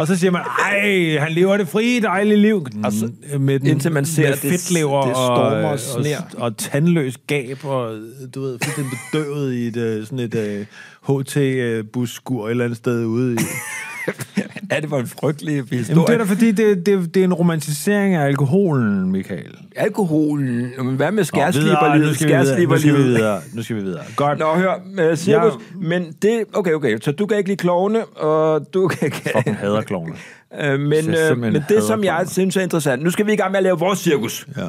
Og 0.00 0.06
så 0.06 0.16
siger 0.16 0.30
man, 0.30 0.42
ej, 0.42 1.16
han 1.20 1.32
lever 1.32 1.56
det 1.56 1.68
frie, 1.68 2.00
dejlige 2.00 2.36
liv. 2.36 2.66
Og 2.84 2.92
så- 2.92 3.10
med 3.38 3.60
den, 3.60 3.66
indtil 3.68 3.92
man 3.92 4.04
ser, 4.04 4.22
med 4.22 4.30
det- 4.32 4.38
fedtlever 4.50 5.02
det 5.06 5.14
stormer 5.16 5.68
og 5.68 5.78
sner. 5.80 6.18
og, 6.36 6.42
og 6.42 6.56
tandløs 6.56 7.18
gab, 7.26 7.64
og 7.64 7.98
du 8.34 8.40
ved, 8.40 8.58
fuldstændig 8.64 8.98
bedøvet 9.12 9.54
i 9.54 9.66
et, 9.66 9.76
øh, 9.76 10.04
sådan 10.06 10.18
et 10.18 10.66
uh, 11.08 11.20
HT-busskur 11.20 12.46
et 12.46 12.50
eller 12.50 12.64
andet 12.64 12.76
sted 12.76 13.04
ude 13.04 13.34
i... 13.34 13.38
Er 14.76 14.80
det 14.80 14.88
for 14.88 14.98
en 14.98 15.06
frygtelig 15.06 15.54
historie? 15.54 15.84
Jamen, 15.88 16.06
det 16.06 16.14
er 16.14 16.18
da 16.18 16.24
fordi, 16.24 16.50
det, 16.52 16.86
det, 16.86 17.14
det 17.14 17.20
er 17.20 17.24
en 17.24 17.34
romantisering 17.34 18.14
af 18.14 18.24
alkoholen, 18.24 19.12
Michael. 19.12 19.54
Alkoholen. 19.76 20.70
Men 20.78 20.96
hvad 20.96 21.12
med 21.12 21.24
videre, 21.52 21.98
nu 21.98 22.14
skal 22.14 22.28
vi 22.28 22.34
videre, 22.34 22.66
nu 22.66 22.76
skal 22.78 22.94
vi 22.96 23.02
videre. 23.02 23.40
Nu 23.54 23.62
skal 23.62 23.76
vi 23.76 23.82
videre. 23.82 24.02
Godt. 24.16 24.38
Nå, 24.38 24.44
hør, 24.54 24.74
uh, 25.10 25.16
cirkus. 25.16 25.26
Jeg- 25.26 25.52
Men 25.88 26.12
det... 26.22 26.44
Okay, 26.52 26.72
okay. 26.72 26.98
Så 27.00 27.12
du 27.12 27.26
kan 27.26 27.36
ikke 27.38 27.48
lide 27.50 27.56
klovne, 27.56 28.04
og 28.04 28.74
du 28.74 28.88
kan 28.88 29.06
ikke... 29.06 29.30
Fucking 29.36 29.56
hader 29.56 29.80
klovne. 29.82 30.14
Øh, 30.62 30.80
men, 30.80 30.92
øh, 30.92 31.02
simpelthen 31.02 31.40
men 31.40 31.62
det, 31.68 31.82
som 31.82 32.04
jeg 32.04 32.14
klovne. 32.14 32.28
synes 32.30 32.56
er 32.56 32.60
interessant... 32.60 33.02
Nu 33.02 33.10
skal 33.10 33.26
vi 33.26 33.32
i 33.32 33.36
gang 33.36 33.50
med 33.50 33.58
at 33.58 33.62
lave 33.62 33.78
vores 33.78 33.98
cirkus. 33.98 34.46
Ja. 34.56 34.62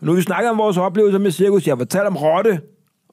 Nu 0.00 0.12
vi 0.12 0.22
snakket 0.22 0.50
om 0.50 0.58
vores 0.58 0.76
oplevelser 0.76 1.18
med 1.18 1.30
cirkus. 1.30 1.66
Jeg 1.66 1.72
har 1.72 1.76
fortalt 1.78 2.06
om 2.06 2.16
rotte. 2.16 2.60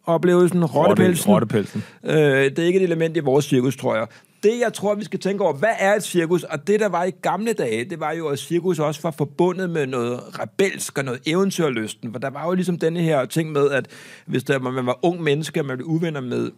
Oplevelsen, 0.05 0.65
rottepelsen. 0.65 1.31
Rottepelsen. 1.31 1.83
Øh, 2.05 2.15
det 2.17 2.59
er 2.59 2.63
ikke 2.63 2.79
et 2.79 2.83
element 2.83 3.17
i 3.17 3.19
vores 3.19 3.45
cirkus, 3.45 3.77
tror 3.77 3.95
jeg. 3.95 4.07
Det, 4.51 4.59
jeg 4.59 4.73
tror, 4.73 4.95
vi 4.95 5.03
skal 5.03 5.19
tænke 5.19 5.43
over, 5.43 5.53
hvad 5.53 5.73
er 5.79 5.93
et 5.95 6.03
cirkus? 6.03 6.43
Og 6.43 6.67
det, 6.67 6.79
der 6.79 6.89
var 6.89 7.03
i 7.03 7.11
gamle 7.21 7.53
dage, 7.53 7.85
det 7.89 7.99
var 7.99 8.11
jo, 8.11 8.27
at 8.27 8.39
cirkus 8.39 8.79
også 8.79 9.01
var 9.01 9.11
forbundet 9.11 9.69
med 9.69 9.87
noget 9.87 10.19
rebelsk 10.39 10.97
og 10.97 11.05
noget 11.05 11.19
eventyrlysten. 11.25 12.11
For 12.11 12.19
der 12.19 12.29
var 12.29 12.45
jo 12.47 12.53
ligesom 12.53 12.79
denne 12.79 13.01
her 13.01 13.25
ting 13.25 13.51
med, 13.51 13.71
at 13.71 13.87
hvis 14.25 14.43
der, 14.43 14.59
man 14.59 14.85
var 14.85 14.99
ung 15.05 15.23
menneske, 15.23 15.59
og 15.61 15.65
man 15.65 15.77
blev 15.77 15.87
uvenner 15.87 16.21
med 16.21 16.51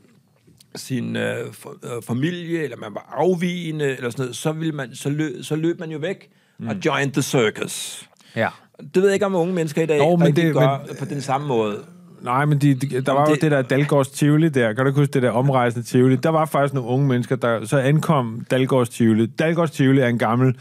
sin 0.75 1.15
øh, 1.15 1.53
for, 1.53 1.69
øh, 1.83 2.01
familie, 2.03 2.63
eller 2.63 2.77
man 2.77 2.93
var 2.93 3.13
afvigende, 3.17 3.85
eller 3.97 4.09
sådan 4.09 4.23
noget, 4.23 4.35
så, 4.35 4.51
ville 4.51 4.73
man, 4.73 4.95
så, 4.95 5.09
løb, 5.09 5.43
så 5.43 5.55
løb 5.55 5.79
man 5.79 5.91
jo 5.91 5.97
væk 5.97 6.29
mm. 6.59 6.67
og 6.67 6.75
joined 6.85 7.11
the 7.11 7.21
circus. 7.21 8.09
Ja. 8.35 8.49
Det 8.79 8.95
ved 8.95 9.03
jeg 9.05 9.13
ikke, 9.13 9.25
om 9.25 9.35
unge 9.35 9.53
mennesker 9.53 9.81
i 9.81 9.85
dag 9.85 9.97
Jo, 9.99 10.15
men 10.15 10.35
det- 10.35 10.53
gør 10.53 10.83
men- 10.87 10.95
på 10.99 11.05
den 11.05 11.21
samme 11.21 11.47
måde. 11.47 11.83
Nej, 12.23 12.45
men 12.45 12.57
de, 12.57 12.73
de, 12.73 13.01
der 13.01 13.11
var 13.11 13.29
jo 13.29 13.33
det- 13.33 13.41
det 13.41 13.51
der 13.51 13.61
Dalgårds 13.61 14.09
Tivoli 14.09 14.49
der. 14.49 14.73
Kan 14.73 14.85
du 14.85 14.91
huske 14.91 15.13
det 15.13 15.21
der 15.23 15.31
omrejsende 15.31 15.85
Tivoli? 15.87 16.15
Der 16.15 16.29
var 16.29 16.45
faktisk 16.45 16.73
nogle 16.73 16.89
unge 16.89 17.07
mennesker, 17.07 17.35
der 17.35 17.65
så 17.65 17.77
ankom 17.77 18.45
Dalgårds 18.51 18.89
Tivoli. 18.89 19.25
Dalgårds 19.25 19.71
Tivoli 19.71 19.99
er 20.01 20.07
en 20.07 20.17
gammel 20.17 20.55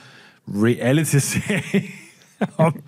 reality-serie. 0.49 1.83
om- 2.59 2.81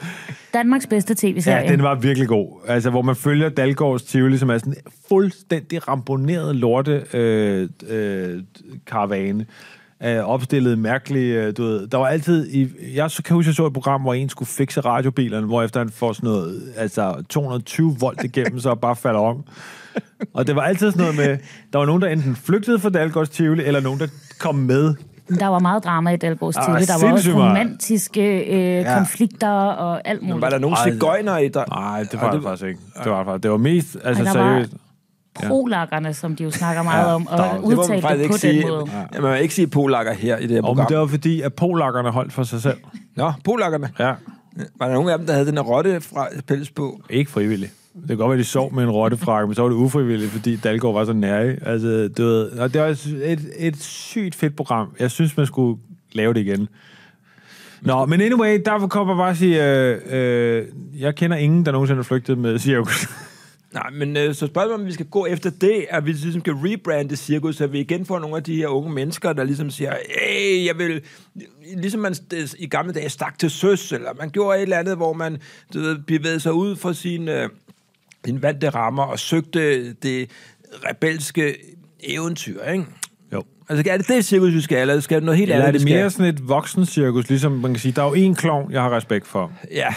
Danmarks 0.54 0.86
bedste 0.86 1.14
tv-serie. 1.14 1.62
ja, 1.64 1.68
den 1.72 1.82
var 1.82 1.94
virkelig 1.94 2.28
god. 2.28 2.60
Altså, 2.68 2.90
hvor 2.90 3.02
man 3.02 3.16
følger 3.16 3.48
Dalgårds 3.48 4.02
Tivoli, 4.02 4.38
som 4.38 4.50
er 4.50 4.58
sådan 4.58 4.72
en 4.72 4.92
fuldstændig 5.08 5.88
ramponeret 5.88 6.56
lorte 6.56 7.04
øh, 7.14 7.68
øh, 7.88 8.42
karavane. 8.86 9.46
Øh, 10.04 10.18
opstillet 10.24 10.78
mærkelige, 10.78 11.42
øh, 11.42 11.56
du 11.56 11.62
ved, 11.62 11.86
der 11.86 11.98
var 11.98 12.06
altid, 12.06 12.46
i, 12.50 12.68
jeg 12.94 13.10
så 13.10 13.22
kan 13.22 13.34
huske, 13.34 13.48
jeg 13.48 13.54
så 13.54 13.66
et 13.66 13.72
program, 13.72 14.00
hvor 14.02 14.14
en 14.14 14.28
skulle 14.28 14.48
fikse 14.48 14.80
radiobilerne, 14.80 15.46
hvor 15.46 15.62
efter 15.62 15.80
han 15.80 15.90
får 15.90 16.12
sådan 16.12 16.26
noget, 16.30 16.62
altså 16.76 17.22
220 17.28 17.96
volt 18.00 18.24
igennem 18.24 18.60
sig 18.60 18.70
og 18.70 18.80
bare 18.80 18.96
falder 18.96 19.20
om. 19.20 19.44
Og 20.34 20.46
det 20.46 20.56
var 20.56 20.62
altid 20.62 20.92
sådan 20.92 21.00
noget 21.14 21.16
med, 21.28 21.38
der 21.72 21.78
var 21.78 21.86
nogen, 21.86 22.02
der 22.02 22.08
enten 22.08 22.36
flygtede 22.36 22.78
fra 22.78 22.90
Dalgårds 22.90 23.28
Tivoli, 23.30 23.64
eller 23.64 23.80
nogen, 23.80 24.00
der 24.00 24.06
kom 24.38 24.54
med. 24.54 24.94
Der 25.40 25.46
var 25.46 25.58
meget 25.58 25.84
drama 25.84 26.10
i 26.10 26.16
Dalgårds 26.16 26.54
Der 26.54 26.62
TV. 26.64 26.72
var 26.72 26.78
Der 26.78 27.06
var 27.06 27.12
også 27.12 27.32
romantiske 27.32 28.40
øh, 28.44 28.60
ja. 28.60 28.94
konflikter 28.98 29.50
og 29.50 30.08
alt 30.08 30.22
muligt. 30.22 30.34
Men 30.36 30.42
var 30.42 30.50
der 30.50 30.58
nogle 30.58 30.76
Ej, 30.76 30.90
cigøjner 30.90 31.38
i 31.38 31.48
der? 31.48 31.64
Nej, 31.68 32.00
det 32.02 32.14
Ej, 32.14 32.20
var 32.26 32.32
det 32.32 32.42
faktisk 32.42 32.68
ikke. 32.68 32.80
Det 33.04 33.12
var, 33.12 33.36
det 33.36 33.50
var 33.50 33.56
mest, 33.56 33.96
altså 34.04 34.24
Ej, 34.24 34.32
der 34.32 34.40
var- 34.42 34.66
seriøst. 35.38 35.48
Prolakkerne, 35.50 36.14
som 36.14 36.36
de 36.36 36.44
jo 36.44 36.50
snakker 36.50 36.82
meget 36.82 37.06
Ja, 37.08 37.14
om, 37.14 37.26
og 37.26 37.38
der- 37.38 37.52
Det 37.60 37.76
man 37.76 38.02
faktisk 38.02 38.02
det 38.16 38.20
ikke 38.22 38.32
på 38.32 38.38
sige. 38.38 38.60
den 38.62 38.68
måde. 38.70 38.84
Ja. 38.92 39.20
Man 39.20 39.22
må 39.30 39.34
ikke 39.34 39.54
sige 39.54 39.66
polakker 39.66 40.12
her 40.12 40.36
i 40.36 40.42
det 40.42 40.50
her 40.50 40.62
program. 40.62 40.86
det 40.86 40.96
var 40.98 41.06
fordi, 41.06 41.40
at 41.40 41.54
polakkerne 41.54 42.10
holdt 42.10 42.32
for 42.32 42.42
sig 42.42 42.62
selv. 42.62 42.76
Nå, 43.16 43.32
polakkerne. 43.44 43.90
Ja. 43.98 44.12
Var 44.78 44.86
der 44.86 44.94
nogen 44.94 45.08
af 45.08 45.18
dem, 45.18 45.26
der 45.26 45.32
havde 45.32 45.46
den 45.46 45.54
her 45.56 45.62
rotte 45.64 46.00
fra 46.00 46.26
pels 46.48 46.70
på? 46.70 47.00
Ikke 47.10 47.30
frivilligt. 47.30 47.72
Det 47.94 48.08
kan 48.08 48.16
godt 48.16 48.30
være, 48.30 48.38
de 48.38 48.44
sov 48.44 48.74
med 48.74 48.82
en 48.82 48.90
rottefrakke, 48.90 49.46
men 49.46 49.54
så 49.54 49.62
var 49.62 49.68
det 49.68 49.76
ufrivilligt, 49.76 50.30
fordi 50.30 50.56
Dalgaard 50.56 50.94
var 50.94 51.04
så 51.04 51.12
nær. 51.12 51.52
Altså, 51.66 52.08
du 52.18 52.22
ved, 52.22 52.50
og 52.50 52.72
det 52.74 52.80
var 52.80 52.86
et, 52.88 53.40
et 53.58 53.82
sygt 53.82 54.34
fedt 54.34 54.56
program. 54.56 54.94
Jeg 55.00 55.10
synes, 55.10 55.36
man 55.36 55.46
skulle 55.46 55.80
lave 56.12 56.34
det 56.34 56.40
igen. 56.40 56.68
Nå, 57.82 58.06
men 58.06 58.20
anyway, 58.20 58.62
derfor 58.66 58.86
kommer 58.86 59.14
jeg 59.14 59.18
bare 59.18 59.30
at 59.30 59.36
sige, 59.36 59.66
øh, 59.74 59.98
øh, 60.10 60.64
jeg 60.98 61.14
kender 61.14 61.36
ingen, 61.36 61.66
der 61.66 61.72
nogensinde 61.72 61.98
har 61.98 62.02
flygtet 62.04 62.38
med 62.38 62.58
cirkus. 62.58 63.08
Nej, 63.74 63.90
men 63.92 64.16
øh, 64.16 64.34
så 64.34 64.46
spørgsmålet 64.46 64.80
om 64.80 64.86
vi 64.86 64.92
skal 64.92 65.06
gå 65.06 65.26
efter 65.26 65.50
det, 65.50 65.86
at 65.90 66.06
vi 66.06 66.12
ligesom 66.12 66.40
skal 66.40 66.52
rebrande 66.54 67.16
cirkus, 67.16 67.56
så 67.56 67.66
vi 67.66 67.80
igen 67.80 68.06
får 68.06 68.18
nogle 68.18 68.36
af 68.36 68.42
de 68.42 68.56
her 68.56 68.66
unge 68.68 68.92
mennesker, 68.92 69.32
der 69.32 69.44
ligesom 69.44 69.70
siger, 69.70 69.94
hey, 70.20 70.66
jeg 70.66 70.78
vil, 70.78 71.00
ligesom 71.76 72.00
man 72.00 72.14
i 72.58 72.66
gamle 72.66 72.92
dage 72.92 73.08
stak 73.08 73.38
til 73.38 73.50
søs, 73.50 73.92
eller 73.92 74.10
man 74.18 74.30
gjorde 74.30 74.58
et 74.58 74.62
eller 74.62 74.78
andet, 74.78 74.96
hvor 74.96 75.12
man 75.12 75.38
du 75.74 75.80
ved, 75.80 75.98
bevægede 75.98 76.40
sig 76.40 76.52
ud 76.52 76.76
fra 76.76 76.94
sine, 76.94 77.42
øh, 77.42 77.48
sine 78.24 78.42
vante 78.42 78.68
rammer 78.68 79.02
og 79.02 79.18
søgte 79.18 79.92
det 79.92 80.30
rebelske 80.88 81.54
eventyr, 82.02 82.64
ikke? 82.64 82.84
Jo. 83.32 83.42
Altså, 83.68 83.90
er 83.92 83.96
det 83.96 84.08
det 84.08 84.24
cirkus, 84.24 84.52
vi 84.54 84.60
skal, 84.60 84.78
eller 84.80 85.00
skal 85.00 85.16
det 85.16 85.24
noget 85.24 85.38
helt 85.38 85.50
Eller 85.50 85.62
er 85.64 85.68
andet, 85.68 85.80
det 85.80 85.88
vi 85.88 85.92
mere 85.94 86.10
skal? 86.10 86.18
sådan 86.18 86.34
et 86.34 86.48
voksencirkus, 86.48 87.28
ligesom 87.28 87.52
man 87.52 87.72
kan 87.72 87.80
sige, 87.80 87.92
der 87.92 88.02
er 88.02 88.06
jo 88.08 88.14
en 88.14 88.34
klovn, 88.34 88.72
jeg 88.72 88.82
har 88.82 88.96
respekt 88.96 89.26
for, 89.26 89.52
Ja. 89.70 89.88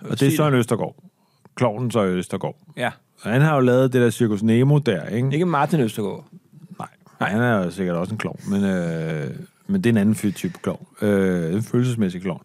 og 0.00 0.20
det 0.20 0.32
er 0.32 0.36
Søren 0.36 0.54
Østergaard. 0.54 0.96
Klovnen 1.54 1.90
så 1.90 2.04
Østergaard. 2.04 2.56
Ja. 2.76 2.90
Han 3.22 3.42
har 3.42 3.54
jo 3.54 3.60
lavet 3.60 3.92
det 3.92 4.02
der 4.02 4.10
Cirkus 4.10 4.42
Nemo 4.42 4.78
der, 4.78 5.06
ikke? 5.06 5.28
Ikke 5.32 5.46
Martin 5.46 5.80
Østergaard. 5.80 6.24
Nej, 6.78 6.88
Nej, 7.20 7.30
han 7.30 7.40
er 7.40 7.64
jo 7.64 7.70
sikkert 7.70 7.96
også 7.96 8.12
en 8.14 8.18
klovn, 8.18 8.40
men, 8.48 8.64
øh, 8.64 9.30
men 9.66 9.80
det 9.80 9.90
er 9.90 9.92
en 9.92 9.96
anden 9.96 10.32
type 10.32 10.58
klovn. 10.62 10.86
Øh, 11.02 11.54
en 11.54 11.62
følelsesmæssig 11.62 12.22
klovn. 12.22 12.40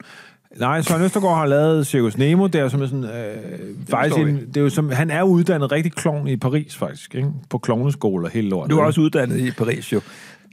Nej, 0.57 0.81
Søren 0.81 1.03
Østergaard 1.03 1.37
har 1.37 1.45
lavet 1.45 1.87
Cirkus 1.87 2.17
Nemo, 2.17 2.47
der 2.47 2.69
som 2.69 2.81
er 2.81 2.85
sådan, 2.85 3.03
øh, 3.03 3.75
faktisk 3.89 4.19
en, 4.19 4.47
det 4.47 4.57
er 4.57 4.61
jo 4.61 4.69
som, 4.69 4.89
han 4.91 5.11
er 5.11 5.23
uddannet 5.23 5.71
rigtig 5.71 5.91
klovn 5.93 6.27
i 6.27 6.37
Paris, 6.37 6.77
faktisk, 6.77 7.15
ikke? 7.15 7.29
På 7.49 7.57
klovneskole 7.57 8.27
og 8.27 8.31
hele 8.31 8.49
lortet. 8.49 8.71
Du 8.71 8.79
er 8.79 8.83
også 8.83 9.01
uddannet 9.01 9.39
i 9.39 9.51
Paris, 9.51 9.93
jo. 9.93 10.01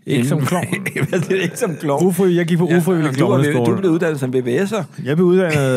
Ikke 0.06 0.28
som 0.28 0.46
klovn. 0.46 0.66
Hvad 1.08 1.18
er 1.20 1.24
det 1.28 1.42
ikke 1.42 1.56
som 1.58 1.76
klovn? 1.76 2.06
Ufri, 2.06 2.36
jeg 2.36 2.46
gik 2.46 2.58
på 2.58 2.64
ufrivillig 2.64 3.10
var, 3.10 3.16
klovneskole. 3.16 3.66
du 3.66 3.76
blev 3.80 3.90
uddannet 3.90 4.20
som 4.20 4.34
VVS'er. 4.34 4.82
Jeg 5.04 5.16
blev 5.16 5.26
uddannet 5.26 5.70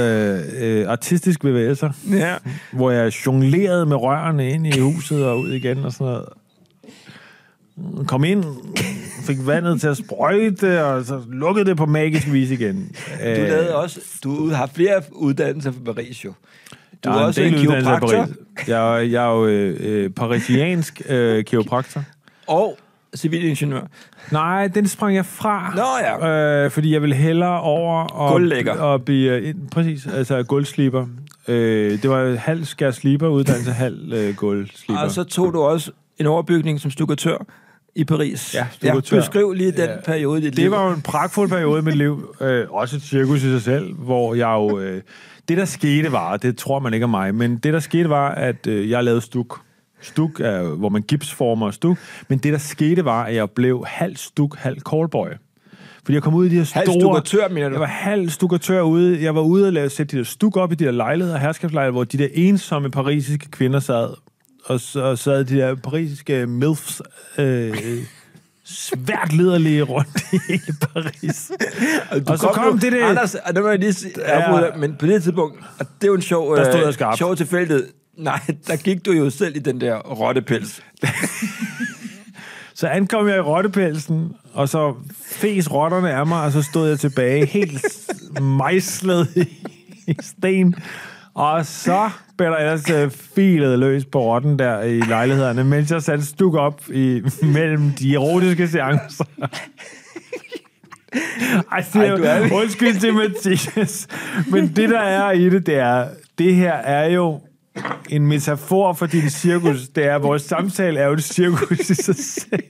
øh, 0.59 0.79
øh, 0.81 0.87
artistisk 0.89 1.43
VVS'er, 1.45 1.91
Ja. 2.11 2.33
hvor 2.71 2.91
jeg 2.91 3.11
jonglerede 3.25 3.85
med 3.85 3.95
rørene 3.97 4.49
ind 4.51 4.67
i 4.67 4.79
huset 4.79 5.25
og 5.25 5.39
ud 5.39 5.51
igen 5.51 5.77
og 5.85 5.91
sådan 5.93 6.05
noget. 6.07 6.25
Kom 8.07 8.23
ind, 8.23 8.43
fik 9.27 9.37
vandet 9.47 9.81
til 9.81 9.87
at 9.87 9.97
sprøjte, 9.97 10.85
og 10.85 11.05
så 11.05 11.21
lukkede 11.31 11.65
det 11.65 11.77
på 11.77 11.85
magisk 11.85 12.31
vis 12.31 12.51
igen. 12.51 12.91
Du 13.19 13.23
lavede 13.25 13.75
også, 13.75 13.99
du 14.23 14.49
har 14.49 14.69
flere 14.75 15.01
uddannelser 15.11 15.71
fra 15.71 15.93
Paris, 15.93 16.25
jo. 16.25 16.33
Du 17.03 17.09
Jeg 17.09 17.15
er 17.15 17.19
har 17.19 17.25
også 17.27 17.41
en 17.41 17.53
kiropraktor. 17.53 18.27
Jeg, 18.67 18.95
er- 18.97 19.01
jeg 19.01 19.25
er 19.25 19.31
jo 19.31 19.45
øh, 19.47 19.77
øh, 19.79 20.09
parisiansk 20.09 21.01
øh, 21.09 21.43
kiropraktor. 21.43 22.03
og 22.47 22.77
civilingeniør. 23.15 23.81
Nej, 24.31 24.67
den 24.67 24.87
sprang 24.87 25.15
jeg 25.15 25.25
fra. 25.25 25.73
Nå 25.75 26.25
ja. 26.25 26.63
Øh, 26.65 26.71
fordi 26.71 26.93
jeg 26.93 27.01
ville 27.01 27.15
hellere 27.15 27.61
over 27.61 28.03
og, 28.03 28.31
Gulvlægger. 28.31 28.73
og 28.73 29.03
blive... 29.05 29.31
øh, 29.31 29.53
Præcis, 29.71 30.07
altså 30.07 30.43
gulvsliber. 30.43 31.07
Øh, 31.47 32.01
det 32.01 32.09
var 32.09 32.35
halv 32.35 32.65
skær 32.65 32.91
sliber 32.91 33.27
uddannelse, 33.27 33.71
halv 33.71 34.13
øh, 34.13 34.35
gulvsliber. 34.35 35.01
Og 35.01 35.11
så 35.11 35.23
tog 35.23 35.53
du 35.53 35.61
også 35.61 35.91
en 36.17 36.25
overbygning 36.25 36.79
som 36.81 36.91
stukkatør 36.91 37.45
i 37.95 38.03
Paris. 38.03 38.55
Ja. 38.55 38.67
Ja, 38.83 38.99
beskriv 38.99 39.53
lige 39.53 39.71
den 39.71 39.79
Ja. 39.89 39.95
periode 40.05 40.39
i 40.39 40.43
dit 40.43 40.51
Det 40.51 40.59
liv. 40.59 40.71
var 40.71 40.87
jo 40.87 40.93
en 40.93 41.01
pragtfuld 41.01 41.49
periode 41.49 41.79
i 41.79 41.83
mit 41.83 41.95
liv. 41.97 42.35
Øh, 42.41 42.65
også 42.69 42.95
et 42.95 43.01
cirkus 43.01 43.43
i 43.43 43.49
sig 43.51 43.61
selv, 43.61 43.93
hvor 43.93 44.33
jeg 44.35 44.47
jo... 44.53 44.79
Øh, 44.79 45.01
det, 45.49 45.57
der 45.57 45.65
skete 45.65 46.11
var, 46.11 46.37
det 46.37 46.57
tror 46.57 46.79
man 46.79 46.93
ikke 46.93 47.03
om 47.03 47.09
mig, 47.09 47.35
men 47.35 47.57
det, 47.57 47.73
der 47.73 47.79
skete 47.79 48.09
var, 48.09 48.29
at 48.31 48.67
øh, 48.67 48.89
jeg 48.89 49.03
lavede 49.03 49.21
stuk. 49.21 49.59
Stuk 50.01 50.39
er, 50.39 50.61
hvor 50.63 50.89
man 50.89 51.01
gipsformer 51.01 51.71
stuk. 51.71 51.97
Men 52.27 52.37
det, 52.39 52.53
der 52.53 52.59
skete 52.59 53.05
var, 53.05 53.23
at 53.23 53.35
jeg 53.35 53.49
blev 53.51 53.83
halv 53.87 54.15
stuk, 54.17 54.57
halv 54.57 54.77
callboy. 54.89 55.27
Fordi 56.03 56.13
jeg 56.13 56.23
kom 56.23 56.33
ud 56.35 56.45
i 56.45 56.49
de 56.49 56.55
her 56.55 56.63
store... 56.63 56.83
Halv 56.87 57.01
stukkatør, 57.01 57.49
mener 57.49 57.67
du? 57.69 57.73
Jeg 57.73 57.79
var 57.81 57.85
halv 57.87 58.29
stukkatør 58.29 58.81
ude. 58.81 59.23
Jeg 59.23 59.35
var 59.35 59.41
ude 59.41 59.67
og 59.67 59.73
lave, 59.73 59.89
sætte 59.89 60.11
de 60.11 60.17
der 60.17 60.23
stuk 60.23 60.57
op 60.57 60.71
i 60.71 60.75
de 60.75 60.85
der 60.85 60.91
lejligheder, 60.91 61.37
herskabslejligheder, 61.37 61.91
hvor 61.91 62.03
de 62.03 62.17
der 62.17 62.27
ensomme 62.33 62.91
parisiske 62.91 63.51
kvinder 63.51 63.79
sad 63.79 64.09
og 64.65 64.79
så 64.79 65.15
sad 65.15 65.45
de 65.45 65.55
der 65.57 65.75
parisiske 65.75 66.45
milfs 66.47 67.01
øh, 67.37 67.73
svært 68.65 69.33
liderlige 69.33 69.81
rundt 69.83 70.21
i 70.33 70.37
hele 70.49 70.73
Paris. 70.93 71.51
Du 72.27 72.31
Og 72.31 72.39
så 72.39 72.47
kom 72.53 72.65
jo- 72.73 72.79
det 72.81 72.91
der- 72.91 73.05
Anders, 73.07 73.35
og 73.35 73.55
det 73.55 73.63
må 73.63 73.69
jeg 73.69 73.79
lige 73.79 73.93
sige, 73.93 74.11
Ja. 74.17 74.59
ja. 74.65 74.75
men 74.77 74.95
på 74.99 75.05
det 75.05 75.23
tidspunkt, 75.23 75.59
og 75.79 75.85
det 76.01 76.03
er 76.03 76.07
jo 76.07 76.15
en 76.15 76.21
sjov, 76.21 76.55
Der 76.55 76.63
stod 76.63 76.79
øh, 76.79 76.85
jeg 76.85 76.93
skarpt. 76.93 77.17
sjov 77.17 77.35
tilfældighed. 77.35 77.87
Nej, 78.19 78.39
der 78.67 78.75
gik 78.75 79.05
du 79.05 79.11
jo 79.11 79.29
selv 79.29 79.55
i 79.55 79.59
den 79.59 79.81
der 79.81 79.95
rottepels. 79.97 80.81
Så 82.73 82.87
ankom 82.87 83.27
jeg 83.27 83.37
i 83.37 83.39
rottepelsen, 83.41 84.33
og 84.53 84.69
så 84.69 84.95
fes 85.25 85.71
rotterne 85.71 86.11
af 86.13 86.27
mig, 86.27 86.41
og 86.43 86.51
så 86.51 86.61
stod 86.61 86.89
jeg 86.89 86.99
tilbage 86.99 87.45
helt 87.45 87.85
mejslet 88.41 89.27
i, 89.35 89.41
i 90.07 90.15
sten. 90.21 90.75
Og 91.33 91.65
så 91.65 92.09
blev 92.37 92.49
der 92.49 92.57
ellers 92.57 92.89
øh, 92.89 93.11
filet 93.35 93.79
løs 93.79 94.05
på 94.05 94.21
rotten 94.21 94.59
der 94.59 94.81
i 94.81 94.99
lejlighederne, 94.99 95.63
mens 95.63 95.91
jeg 95.91 96.01
satte 96.01 96.25
stuk 96.25 96.55
op 96.55 96.81
i, 96.93 97.21
mellem 97.41 97.91
de 97.91 98.13
erotiske 98.13 98.67
seancer. 98.67 99.25
Ej, 101.71 101.83
det 101.93 101.95
Ej, 101.95 102.05
er, 102.05 102.15
du 102.17 102.23
er- 102.23 102.53
undskyld 102.61 102.99
til 102.99 103.13
Mathias, 103.13 104.07
men 104.51 104.67
det 104.67 104.89
der 104.89 104.99
er 104.99 105.31
i 105.31 105.49
det, 105.49 105.65
det 105.65 105.75
er, 105.75 106.07
det 106.37 106.55
her 106.55 106.73
er 106.73 107.09
jo 107.09 107.41
en 108.09 108.27
metafor 108.27 108.93
for 108.93 109.05
din 109.05 109.29
cirkus. 109.29 109.87
Det 109.89 110.05
er, 110.05 110.17
vores 110.17 110.41
samtale 110.41 110.99
er 110.99 111.05
jo 111.07 111.13
et 111.13 111.23
cirkus 111.23 111.79
i 111.89 111.93
sig 111.93 112.15
selv. 112.15 112.63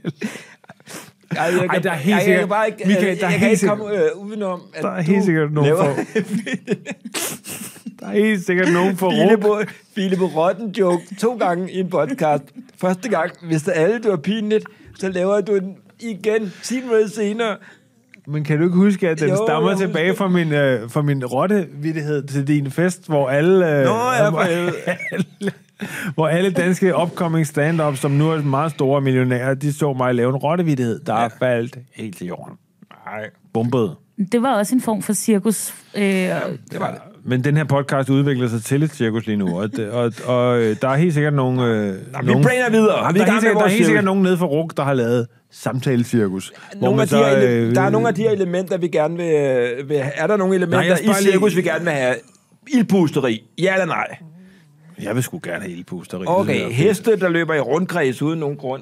Ej, 1.32 1.44
jeg 1.44 1.66
Ej, 1.70 1.78
der 1.80 1.92
er 1.92 1.96
helt 1.96 2.08
jeg, 2.10 2.16
jeg, 2.16 2.22
sikkert- 2.24 2.40
kan 2.40 2.50
bare 2.50 2.68
ikke, 2.68 2.84
Michael, 2.86 3.08
jeg, 3.08 3.20
der 3.20 3.26
er 3.28 3.30
jeg 3.32 3.40
kan 3.40 3.50
helt 3.50 3.62
ikke 3.64 3.70
komme 3.70 3.96
øh, 3.96 4.18
udenom, 4.18 4.62
at 4.74 4.84
Der 4.84 4.90
er 4.92 5.02
helt 5.02 5.24
sikkert 5.24 5.52
nogen 5.52 5.66
laver 5.70 5.84
for- 5.96 6.04
Der 8.00 8.08
er 8.08 8.12
helt 8.14 8.46
sikkert 8.46 8.72
nogen 8.74 8.98
for 8.98 9.12
File 9.96 10.16
rum. 10.16 10.18
på 10.32 10.40
rotten 10.40 10.70
joke 10.72 11.04
to 11.20 11.34
gange 11.38 11.72
i 11.72 11.80
en 11.80 11.90
podcast. 11.90 12.44
Første 12.82 13.10
gang, 13.10 13.32
hvis 13.48 13.62
det 13.62 13.72
alle, 13.76 14.00
du 14.00 14.10
er 14.10 14.18
pinligt, 14.18 14.66
så 15.00 15.10
laver 15.10 15.42
du 15.42 15.58
den 15.58 15.76
igen 16.00 16.54
10 16.64 16.76
minutter 16.82 17.08
senere. 17.10 17.58
Men 18.30 18.44
kan 18.44 18.58
du 18.58 18.64
ikke 18.64 18.76
huske, 18.76 19.10
at 19.10 19.20
den 19.20 19.30
Jo, 19.30 19.46
stammer 19.48 19.76
tilbage 19.76 20.16
fra 20.16 20.28
min, 20.28 20.52
øh, 20.52 20.90
fra 20.90 21.02
min 21.02 21.26
rottevittighed 21.26 22.28
til 22.28 22.48
din 22.48 22.72
fest, 22.72 23.08
hvor 23.08 23.30
alle, 23.30 23.80
øh, 23.80 23.86
Nå, 23.86 24.12
ja, 24.12 24.30
hvor, 24.30 24.40
alle, 25.12 25.52
hvor 26.14 26.28
alle 26.28 26.52
danske 26.52 26.96
upcoming 26.96 27.48
stand-up, 27.48 27.96
som 27.96 28.12
nu 28.12 28.30
er 28.30 28.42
meget 28.42 28.72
store 28.72 29.02
millionærer, 29.02 29.54
de 29.54 29.74
så 29.74 29.94
mig 29.94 30.16
lave 30.16 30.30
en 30.30 30.36
rottevittighed, 30.36 31.00
der 31.00 31.22
ja. 31.22 31.28
faldt 31.28 31.78
helt 31.94 32.18
til 32.18 32.28
jorden. 32.28 32.58
Nej, 33.06 33.30
Bumpet. 33.54 33.96
Det 34.32 34.42
var 34.42 34.56
også 34.56 34.76
en 34.76 34.82
form 34.82 35.02
for 35.02 35.14
cirkus. 35.14 35.74
Øh, 35.96 36.04
det 36.04 36.80
var 36.80 36.92
det. 36.92 37.09
Men 37.24 37.44
den 37.44 37.58
her 37.58 37.64
podcast 37.64 38.10
udvikler 38.10 38.48
sig 38.48 38.64
til 38.64 38.84
et 38.84 38.92
cirkus 38.92 39.26
lige 39.26 39.38
nu, 39.38 39.60
og, 39.62 39.70
og, 39.92 40.14
og 40.26 40.60
øh, 40.62 40.76
der 40.82 40.88
er 40.90 40.96
helt 40.96 41.14
sikkert 41.14 41.34
nogle... 41.34 41.64
Øh, 41.64 41.94
Nå, 42.24 42.38
vi 42.40 42.44
brainer 42.44 42.70
videre. 42.70 42.98
Jamen, 43.06 43.14
Vi 43.16 43.20
der, 43.20 43.26
er 43.26 43.32
helt 43.32 43.42
sikkert, 43.42 43.58
der 43.60 43.66
er 43.66 43.70
helt 43.70 43.86
sikkert 43.86 44.04
nogen 44.06 44.24
nede 44.24 44.38
for 44.38 44.46
RUK, 44.46 44.78
der 44.78 44.84
har 44.84 44.94
lavet 44.94 45.28
samtalecirkus. 45.52 46.52
Nogle 46.82 47.02
af 47.02 47.08
de 47.08 47.16
her, 47.16 47.40
så, 47.42 47.48
øh, 47.48 47.76
der 47.76 47.82
er 47.82 47.90
nogle 47.90 48.08
af 48.08 48.16
de 48.16 48.22
her 48.22 48.30
elementer, 48.32 48.78
vi 48.78 48.88
gerne 48.88 49.18
vil... 49.18 49.90
vil 49.90 50.02
er 50.16 50.28
der 50.28 50.38
nogle 50.38 50.56
elementer 50.56 50.90
Nej, 50.90 50.98
i 50.98 51.04
lige- 51.06 51.16
cirkus, 51.16 51.56
vi 51.56 51.62
gerne 51.62 51.84
vil 51.84 51.94
have? 51.94 52.16
Ildpusteri. 52.74 53.44
Ja 53.58 53.74
eller 53.74 53.86
nej? 53.86 54.18
Jeg 55.04 55.16
vil 55.16 55.24
sgu 55.24 55.40
gerne 55.44 55.62
have 55.62 55.72
ildpusteri. 55.72 56.24
Okay, 56.28 56.72
heste, 56.72 57.16
der 57.20 57.30
løber 57.30 57.54
i 57.54 57.60
rundkreds 57.60 58.22
uden 58.22 58.40
nogen 58.40 58.58
grund. 58.58 58.82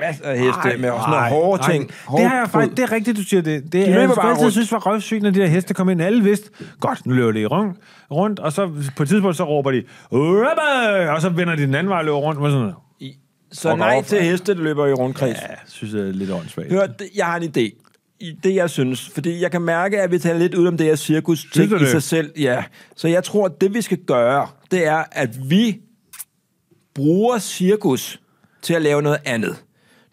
Masser 0.00 0.24
af 0.24 0.38
heste 0.38 0.78
med 0.78 0.90
også 0.90 1.08
nogle 1.10 1.28
hårde 1.28 1.62
ting. 1.72 1.88
Det, 1.88 2.28
har 2.28 2.36
jeg 2.38 2.50
faktisk, 2.50 2.76
det 2.76 2.82
er 2.82 2.92
rigtigt, 2.92 3.16
du 3.16 3.22
siger 3.22 3.42
det. 3.42 3.62
Det 3.62 3.72
De 3.72 3.82
er, 3.84 4.00
jeg 4.00 4.18
altid 4.24 4.50
synes 4.50 4.72
var 4.72 4.78
røvsygt, 4.86 5.22
når 5.22 5.30
de 5.30 5.40
der 5.40 5.46
heste 5.46 5.74
kom 5.74 5.88
ind. 5.88 6.02
Alle 6.02 6.24
vidste, 6.24 6.50
godt, 6.80 7.06
nu 7.06 7.14
løber 7.14 7.32
de 7.32 7.44
rundt, 7.46 7.78
rundt, 8.10 8.38
og 8.40 8.52
så 8.52 8.70
på 8.96 9.02
et 9.02 9.08
tidspunkt, 9.08 9.36
så 9.36 9.44
råber 9.44 9.70
de, 9.70 9.82
"Rubber!" 10.12 11.10
og 11.10 11.20
så 11.22 11.28
vender 11.28 11.56
de 11.56 11.62
den 11.62 11.74
anden 11.74 11.88
vej 11.90 11.98
og 11.98 12.04
løber 12.04 12.16
rundt. 12.18 12.40
Og 12.40 12.50
sådan, 12.50 12.72
Så 13.52 13.68
Fuck 13.70 13.78
nej 13.78 14.02
til 14.02 14.22
heste, 14.22 14.54
der 14.54 14.62
løber 14.62 14.86
i 14.86 14.92
rundkreds. 14.92 15.38
ja, 15.42 15.54
synes 15.66 15.94
jeg 15.94 16.00
er 16.02 16.12
lidt 16.12 16.30
åndssvagt. 16.30 16.72
Hør, 16.72 16.86
det- 16.86 17.08
jeg 17.16 17.26
har 17.26 17.36
en 17.36 17.42
idé. 17.56 17.80
I 18.20 18.32
det, 18.44 18.54
jeg 18.54 18.70
synes. 18.70 19.10
Fordi 19.14 19.42
jeg 19.42 19.50
kan 19.50 19.62
mærke, 19.62 20.00
at 20.00 20.10
vi 20.10 20.18
taler 20.18 20.38
lidt 20.38 20.54
ud 20.54 20.66
om 20.66 20.76
det 20.76 20.86
her 20.86 20.96
cirkus 20.96 21.46
ting 21.52 21.72
i 21.72 21.78
det? 21.78 21.88
sig 21.88 22.02
selv. 22.02 22.32
Ja. 22.38 22.64
Så 22.96 23.08
jeg 23.08 23.24
tror, 23.24 23.46
at 23.46 23.60
det 23.60 23.74
vi 23.74 23.80
skal 23.82 23.98
gøre, 23.98 24.46
det 24.70 24.86
er, 24.86 25.04
at 25.12 25.50
vi 25.50 25.80
bruger 26.94 27.38
cirkus 27.38 28.20
til 28.62 28.74
at 28.74 28.82
lave 28.82 29.02
noget 29.02 29.18
andet. 29.24 29.63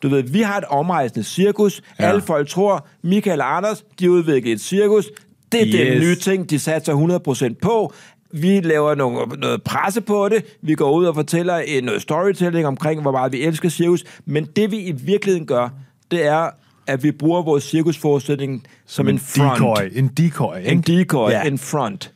Du 0.02 0.10
ved, 0.10 0.24
vi 0.24 0.42
har 0.42 0.58
et 0.58 0.64
omrejsende 0.70 1.24
cirkus. 1.24 1.82
Ja. 2.00 2.06
Alle 2.06 2.22
folk 2.22 2.50
tror, 2.50 2.88
Michael 3.04 3.42
og 3.42 3.58
Anders, 3.58 3.84
de 4.00 4.06
har 4.06 4.12
udviklet 4.12 4.52
et 4.52 4.62
cirkus. 4.62 5.10
Det 5.52 5.62
er 5.62 5.66
yes. 5.66 5.92
den 5.92 6.00
nye 6.00 6.16
ting, 6.16 6.50
de 6.50 6.60
satser 6.60 7.52
100% 7.54 7.56
på. 7.62 7.94
Vi 8.34 8.60
laver 8.60 8.96
nogle, 8.96 9.26
noget 9.38 9.64
presse 9.64 10.02
på 10.02 10.30
det. 10.30 10.58
Vi 10.62 10.76
går 10.76 10.92
ud 10.92 11.06
og 11.06 11.16
fortæller 11.16 11.56
en, 11.56 11.84
noget 11.84 12.02
storytelling 12.02 12.68
omkring, 12.68 13.02
hvor 13.02 13.12
meget 13.12 13.32
vi 13.32 13.42
elsker 13.42 13.70
cirkus. 13.70 14.04
Men 14.26 14.46
det 14.46 14.72
vi 14.72 14.78
i 14.78 14.92
virkeligheden 14.92 15.48
gør, 15.48 15.70
det 16.12 16.26
er, 16.26 16.50
at 16.88 17.04
vi 17.04 17.12
bruger 17.12 17.42
vores 17.42 17.64
cirkusforestilling 17.64 18.64
som 18.86 19.08
en, 19.08 19.20
front. 19.20 19.60
decoy. 19.60 20.00
En 20.00 20.08
decoy, 20.08 20.58
ikke? 20.58 20.72
En 20.72 20.82
decoy. 20.82 21.30
Ja. 21.30 21.42
En 21.42 21.58
front. 21.58 22.12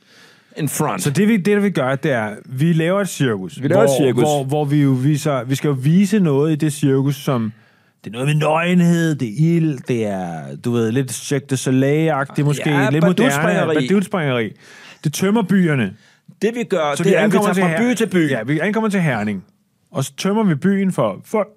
En 0.57 0.69
front. 0.69 1.01
Så 1.01 1.09
det, 1.09 1.27
vi, 1.27 1.37
det, 1.37 1.63
vi 1.63 1.69
gør, 1.69 1.95
det 1.95 2.11
er, 2.11 2.35
vi 2.45 2.73
laver 2.73 3.01
et 3.01 3.09
cirkus. 3.09 3.61
Vi 3.61 3.67
laver 3.67 3.83
et 3.83 3.89
hvor, 3.89 4.05
cirkus. 4.05 4.23
Hvor, 4.23 4.43
hvor 4.43 4.65
vi 4.65 4.81
jo 4.81 4.89
viser, 4.89 5.43
vi 5.43 5.55
skal 5.55 5.67
jo 5.67 5.77
vise 5.79 6.19
noget 6.19 6.51
i 6.51 6.55
det 6.55 6.73
cirkus, 6.73 7.15
som, 7.15 7.51
det 8.05 8.11
er 8.11 8.13
noget 8.13 8.27
med 8.27 8.35
nøgenhed, 8.35 9.15
det 9.15 9.27
er 9.27 9.55
ild, 9.55 9.79
det 9.87 10.05
er, 10.05 10.55
du 10.55 10.71
ved, 10.71 10.91
lidt 10.91 11.11
Cirque 11.11 11.45
du 11.49 11.55
Soleil-agtigt 11.55 12.45
måske, 12.45 12.69
Ja, 12.69 12.89
lidt 12.89 13.05
moderne, 13.05 13.73
badutspringeri. 13.73 14.51
Det 15.03 15.13
tømmer 15.13 15.41
byerne. 15.41 15.93
det 16.41 16.55
vi 16.55 16.63
gør, 16.63 16.95
Så 16.95 17.03
det 17.03 17.09
vi 17.09 17.15
er, 17.15 17.19
at 17.19 17.33
vi 17.33 17.37
tager 17.37 17.53
fra 17.53 17.77
by 17.77 17.93
til 17.93 18.07
by. 18.07 18.29
Ja, 18.31 18.43
vi 18.43 18.59
ankommer 18.59 18.89
til 18.89 19.01
Herning. 19.01 19.45
Og 19.91 20.03
så 20.03 20.13
tømmer 20.17 20.43
vi 20.43 20.55
byen 20.55 20.91
for, 20.91 21.21
for 21.25 21.47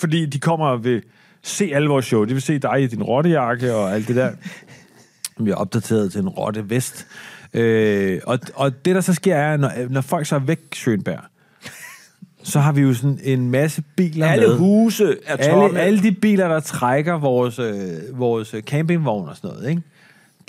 fordi 0.00 0.26
de 0.26 0.38
kommer 0.38 0.66
og 0.66 0.84
vil 0.84 1.02
se 1.42 1.70
alle 1.74 1.88
vores 1.88 2.06
show. 2.06 2.24
De 2.24 2.32
vil 2.32 2.42
se 2.42 2.58
dig 2.58 2.82
i 2.82 2.86
din 2.86 3.02
rottejakke 3.02 3.74
og 3.74 3.94
alt 3.94 4.08
det 4.08 4.16
der. 4.16 4.30
Vi 5.44 5.50
er 5.50 5.54
opdateret 5.54 6.12
til 6.12 6.20
en 6.20 6.28
rotte 6.28 6.70
vest. 6.70 7.06
Øh, 7.54 8.20
og, 8.26 8.38
og 8.54 8.84
det, 8.84 8.94
der 8.94 9.00
så 9.00 9.14
sker, 9.14 9.36
er, 9.36 9.56
når, 9.56 9.72
når 9.90 10.00
folk 10.00 10.26
så 10.26 10.34
er 10.34 10.38
væk, 10.38 10.58
Schönberg, 10.76 11.37
så 12.42 12.60
har 12.60 12.72
vi 12.72 12.80
jo 12.80 12.94
sådan 12.94 13.18
en 13.22 13.50
masse 13.50 13.82
biler 13.96 14.26
Alle 14.26 14.48
med. 14.48 14.56
huse 14.56 15.16
er 15.26 15.48
tomme. 15.50 15.64
Alle, 15.64 15.80
alle 15.80 16.02
de 16.02 16.12
biler, 16.12 16.48
der 16.48 16.60
trækker 16.60 17.18
vores, 17.18 17.58
øh, 17.58 17.74
vores 18.18 18.54
campingvogn 18.60 19.28
og 19.28 19.36
sådan 19.36 19.50
noget, 19.56 19.70
ikke? 19.70 19.82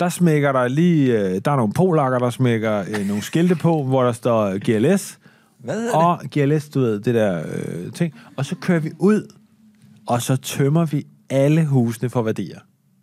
Der 0.00 0.08
smækker 0.08 0.52
der 0.52 0.68
lige... 0.68 1.18
Øh, 1.20 1.40
der 1.44 1.50
er 1.52 1.56
nogle 1.56 1.72
polakker, 1.72 2.18
der 2.18 2.30
smækker 2.30 2.78
øh, 2.80 3.06
nogle 3.06 3.22
skilte 3.22 3.54
på, 3.54 3.82
hvor 3.82 4.02
der 4.02 4.12
står 4.12 4.58
GLS. 4.58 5.18
Hvad 5.64 5.74
hedder 5.74 5.96
Og 5.96 6.20
GLS, 6.34 6.68
du 6.68 6.80
ved, 6.80 7.00
det 7.00 7.14
der 7.14 7.42
øh, 7.54 7.92
ting. 7.92 8.14
Og 8.36 8.46
så 8.46 8.54
kører 8.56 8.80
vi 8.80 8.90
ud, 8.98 9.32
og 10.06 10.22
så 10.22 10.36
tømmer 10.36 10.84
vi 10.84 11.06
alle 11.30 11.64
husene 11.66 12.10
for 12.10 12.22
værdier. 12.22 12.58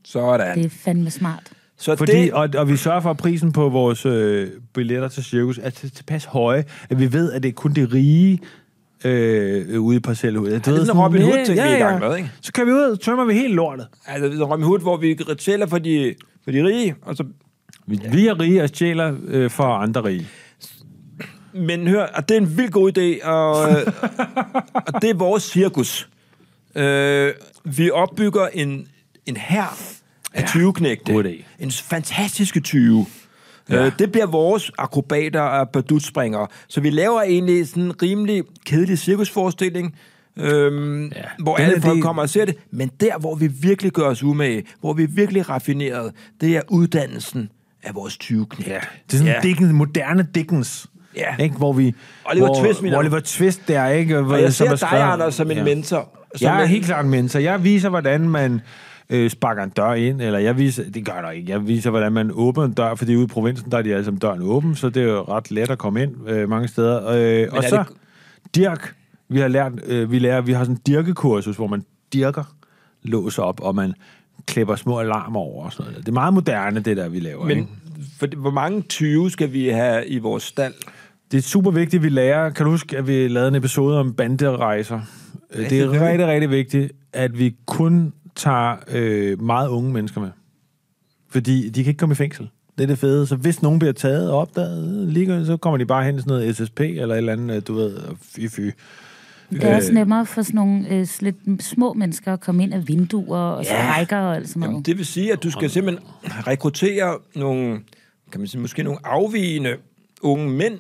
Sådan. 0.05 0.57
det 0.57 0.65
er 0.65 0.69
fandme 0.69 1.09
smart. 1.11 1.43
Så 1.77 1.95
Fordi, 1.95 2.11
det, 2.11 2.33
og, 2.33 2.49
og 2.57 2.69
vi 2.69 2.77
sørger 2.77 2.99
for, 3.01 3.09
at 3.09 3.17
prisen 3.17 3.51
på 3.51 3.69
vores 3.69 4.05
øh, 4.05 4.47
billetter 4.73 5.07
til 5.07 5.23
cirkus 5.23 5.59
er 5.63 5.69
til- 5.69 5.91
tilpas 5.91 6.25
høje, 6.25 6.63
at 6.89 6.99
vi 6.99 7.13
ved, 7.13 7.31
at 7.31 7.43
det 7.43 7.49
er 7.49 7.53
kun 7.53 7.73
det 7.73 7.93
rige 7.93 8.39
øh, 9.03 9.81
ude 9.81 9.97
i 9.97 9.99
parcelhuset. 9.99 10.51
Ja, 10.51 10.57
det 10.57 10.67
er 10.67 10.85
sådan 10.85 11.01
Robin 11.01 11.21
Hood-ting, 11.21 11.55
vi 11.55 11.59
er 11.59 11.75
i 11.75 11.79
gang 11.79 11.99
med, 11.99 12.17
ikke? 12.17 12.31
Så 12.41 12.53
kører 12.53 12.65
vi 12.65 12.71
ud, 12.71 12.97
tømmer 12.97 13.25
vi 13.25 13.33
helt 13.33 13.53
lortet. 13.53 13.87
altså, 14.05 14.29
det 14.29 14.41
er 14.41 14.45
Robin 14.45 14.65
Hood, 14.65 14.79
hvor 14.79 14.97
vi 14.97 15.19
tæller 15.39 15.67
for 15.67 15.77
de, 15.77 16.15
for 16.43 16.51
de 16.51 16.63
rige, 16.63 16.95
og 17.01 17.15
så 17.15 17.23
Vi, 17.85 17.99
ja. 18.03 18.09
vi 18.09 18.27
er 18.27 18.39
rige 18.39 18.63
og 18.63 18.69
stjæler 18.69 19.15
øh, 19.27 19.49
for 19.49 19.63
andre 19.63 20.03
rige. 20.03 20.27
Men 21.53 21.87
hør, 21.87 22.05
og 22.05 22.29
det 22.29 22.37
er 22.37 22.41
en 22.41 22.57
vild 22.57 22.71
god 22.71 22.97
idé, 22.97 23.27
og, 23.27 23.55
og 24.93 25.01
det 25.01 25.09
er 25.09 25.13
vores 25.13 25.43
cirkus. 25.43 26.09
Øh, 26.75 27.33
vi 27.63 27.91
opbygger 27.91 28.47
en, 28.47 28.87
en 29.25 29.37
her 29.37 29.77
af 30.33 30.47
20 30.47 30.73
knægte. 30.73 31.13
En 31.59 31.71
fantastiske 31.71 32.59
20. 32.59 33.05
Ja. 33.69 33.85
Øh, 33.85 33.91
det 33.99 34.11
bliver 34.11 34.25
vores 34.27 34.71
akrobater 34.77 35.41
og 35.41 35.69
badutspringere. 35.69 36.47
Så 36.67 36.81
vi 36.81 36.89
laver 36.89 37.21
egentlig 37.21 37.67
sådan 37.67 37.83
en 37.83 38.01
rimelig 38.01 38.43
kedelig 38.65 38.97
cirkusforestilling, 38.99 39.95
øhm, 40.37 41.05
ja. 41.07 41.11
hvor 41.39 41.55
Den 41.55 41.65
alle 41.65 41.81
folk 41.81 41.95
det- 41.95 42.03
kommer 42.03 42.21
og 42.21 42.29
ser 42.29 42.45
det. 42.45 42.55
Men 42.71 42.91
der, 42.99 43.17
hvor 43.19 43.35
vi 43.35 43.47
virkelig 43.47 43.91
gør 43.91 44.03
os 44.09 44.23
umage, 44.23 44.63
hvor 44.79 44.93
vi 44.93 45.03
er 45.03 45.07
virkelig 45.07 45.49
raffineret, 45.49 46.11
det 46.41 46.55
er 46.57 46.61
uddannelsen 46.69 47.49
af 47.83 47.95
vores 47.95 48.17
20 48.17 48.45
knægte. 48.45 48.71
Ja. 48.73 48.79
Det 49.07 49.13
er 49.13 49.17
sådan 49.17 49.33
ja. 49.33 49.39
Dickens, 49.47 49.73
moderne 49.73 50.27
Dickens. 50.35 50.87
Ja. 51.15 51.35
Ikke? 51.43 51.55
Hvor 51.55 51.73
vi... 51.73 51.93
Oliver 52.25 52.45
hvor, 52.47 52.63
Twist, 52.63 52.81
du? 52.81 52.97
Oliver 52.97 53.19
Twist 53.19 53.67
der, 53.67 53.87
ikke? 53.87 54.17
Og 54.19 54.41
jeg 54.41 54.53
som 54.53 54.77
ser 54.77 54.85
er 54.87 54.89
dig, 54.91 55.01
Anders, 55.13 55.35
som 55.35 55.51
en 55.51 55.57
Ja. 55.57 55.63
mentor. 55.63 56.09
Som 56.35 56.45
Jeg 56.45 56.57
er 56.59 56.63
en- 56.63 56.69
helt 56.69 56.85
klart 56.85 57.05
en 57.05 57.11
mentor. 57.11 57.39
Jeg 57.39 57.63
viser, 57.63 57.89
hvordan 57.89 58.29
man 58.29 58.61
øh, 59.09 59.29
sparker 59.29 59.63
en 59.63 59.69
dør 59.69 59.93
ind, 59.93 60.21
eller 60.21 60.39
jeg 60.39 60.57
viser, 60.57 60.83
det 60.91 61.05
gør 61.05 61.21
der 61.21 61.31
ikke, 61.31 61.51
jeg 61.51 61.67
viser, 61.67 61.89
hvordan 61.89 62.11
man 62.11 62.31
åbner 62.33 62.63
en 62.63 62.73
dør, 62.73 62.95
fordi 62.95 63.15
ude 63.15 63.23
i 63.23 63.27
provinsen, 63.27 63.71
der 63.71 63.77
er 63.77 63.81
de 63.81 63.93
alle 63.93 64.05
sammen 64.05 64.19
døren 64.19 64.41
åben, 64.41 64.75
så 64.75 64.89
det 64.89 65.03
er 65.03 65.07
jo 65.07 65.21
ret 65.21 65.51
let 65.51 65.69
at 65.69 65.77
komme 65.77 66.03
ind 66.03 66.29
øh, 66.29 66.49
mange 66.49 66.67
steder. 66.67 66.97
Øh, 67.07 67.47
og 67.51 67.63
så, 67.63 67.77
det- 67.77 67.87
dirk, 68.55 68.93
vi 69.29 69.39
har 69.39 69.47
lært, 69.47 69.71
øh, 69.85 70.11
vi 70.11 70.19
lærer, 70.19 70.41
vi 70.41 70.51
har 70.51 70.63
sådan 70.63 70.75
en 70.75 70.81
dirkekursus, 70.87 71.55
hvor 71.55 71.67
man 71.67 71.83
dirker, 72.13 72.43
låser 73.03 73.43
op, 73.43 73.59
og 73.63 73.75
man 73.75 73.93
klipper 74.45 74.75
små 74.75 74.99
alarmer 74.99 75.39
over 75.39 75.65
og 75.65 75.73
sådan 75.73 75.91
noget. 75.91 76.05
Det 76.05 76.11
er 76.11 76.13
meget 76.13 76.33
moderne, 76.33 76.79
det 76.79 76.97
der, 76.97 77.09
vi 77.09 77.19
laver. 77.19 77.49
ikke? 77.49 77.61
Men 77.61 77.69
for, 78.19 78.27
hvor 78.37 78.51
mange 78.51 78.81
20 78.81 79.31
skal 79.31 79.53
vi 79.53 79.67
have 79.67 80.07
i 80.07 80.17
vores 80.19 80.43
stald? 80.43 80.73
Det 81.31 81.37
er 81.37 81.41
super 81.41 81.71
vigtigt, 81.71 81.99
at 81.99 82.03
vi 82.03 82.09
lærer. 82.09 82.49
Kan 82.49 82.65
du 82.65 82.71
huske, 82.71 82.97
at 82.97 83.07
vi 83.07 83.27
lavede 83.27 83.47
en 83.47 83.55
episode 83.55 83.99
om 83.99 84.13
banderejser? 84.13 84.99
det 85.53 85.71
er 85.81 85.91
rigtig, 86.09 86.27
rigtig 86.27 86.49
vigtigt, 86.49 86.91
at 87.13 87.39
vi 87.39 87.55
kun 87.65 88.13
tager 88.37 88.75
øh, 88.87 89.41
meget 89.41 89.69
unge 89.69 89.93
mennesker 89.93 90.21
med. 90.21 90.29
Fordi 91.29 91.69
de 91.69 91.83
kan 91.83 91.89
ikke 91.91 91.99
komme 91.99 92.13
i 92.13 92.15
fængsel. 92.15 92.49
Det 92.77 92.83
er 92.83 92.87
det 92.87 92.97
fede. 92.99 93.27
Så 93.27 93.35
hvis 93.35 93.61
nogen 93.61 93.79
bliver 93.79 93.93
taget 93.93 94.31
og 94.31 94.39
opdaget, 94.39 95.07
lige, 95.07 95.45
så 95.45 95.57
kommer 95.57 95.77
de 95.77 95.85
bare 95.85 96.03
hen 96.03 96.15
i 96.15 96.19
sådan 96.19 96.29
noget 96.29 96.55
SSP 96.55 96.79
eller 96.79 97.15
et 97.15 97.17
eller 97.17 97.33
andet, 97.33 97.55
øh, 97.55 97.61
du 97.67 97.73
ved, 97.73 97.99
fy 98.21 98.47
fy. 98.49 98.69
Det 99.51 99.63
er 99.63 99.75
også 99.75 99.93
nemmere 99.93 100.25
for 100.25 100.41
sådan 100.41 100.55
nogle 100.55 100.89
øh, 100.89 101.07
lidt 101.19 101.63
små 101.63 101.93
mennesker 101.93 102.33
at 102.33 102.39
komme 102.39 102.63
ind 102.63 102.73
af 102.73 102.87
vinduer 102.87 103.39
og 103.39 103.65
strækker 103.65 104.17
og 104.17 104.35
alt 104.35 104.49
sådan 104.49 104.61
Jamen, 104.61 104.73
noget. 104.73 104.85
det 104.85 104.97
vil 104.97 105.05
sige, 105.05 105.33
at 105.33 105.43
du 105.43 105.51
skal 105.51 105.69
simpelthen 105.69 106.05
rekruttere 106.23 107.17
nogle, 107.35 107.79
kan 108.31 108.41
man 108.41 108.47
sige, 108.47 108.61
måske 108.61 108.83
nogle 108.83 108.99
afvigende 109.03 109.75
unge 110.21 110.49
mænd, 110.49 110.77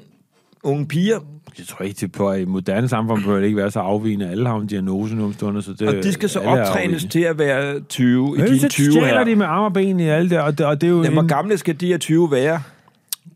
unge 0.67 0.87
piger, 0.87 1.19
Jeg 1.57 1.65
tror 1.67 1.85
ikke, 1.85 2.07
på 2.07 2.29
at 2.29 2.41
i 2.41 2.45
moderne 2.45 2.87
samfund 2.87 3.23
bør 3.23 3.35
det 3.37 3.43
ikke 3.45 3.57
være 3.57 3.71
så 3.71 3.79
afvigende. 3.79 4.29
Alle 4.29 4.47
har 4.47 4.55
en 4.57 4.67
diagnose 4.67 5.15
nu 5.15 5.25
om 5.25 5.33
stunder, 5.33 5.61
så 5.61 5.73
det, 5.73 5.87
og 5.87 5.93
de 6.03 6.13
skal 6.13 6.29
så 6.29 6.39
optrænes 6.39 7.05
til 7.05 7.19
at 7.19 7.39
være 7.39 7.79
20 7.79 8.27
i 8.35 8.37
Men 8.39 8.47
dine 8.47 8.59
så 8.59 8.69
20 8.69 8.91
stjæler 8.91 9.07
her. 9.07 9.23
de 9.23 9.35
med 9.35 9.45
arme 9.45 9.65
og 9.65 9.73
ben 9.73 9.99
i 9.99 10.03
alt 10.09 10.29
det, 10.29 10.39
og 10.41 10.57
det, 10.57 10.65
og 10.65 10.81
det 10.81 10.87
er 10.87 10.91
jo... 10.91 10.97
Jamen, 10.97 11.13
hvor 11.13 11.21
en- 11.21 11.27
gamle 11.27 11.57
skal 11.57 11.75
de 11.81 11.87
her 11.87 11.97
20 11.97 12.31
være? 12.31 12.61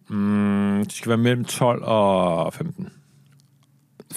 Mm, 0.09 0.83
de 0.85 0.91
skal 0.95 1.09
være 1.09 1.17
mellem 1.17 1.45
12 1.45 1.83
og 1.83 2.53
15. 2.53 2.87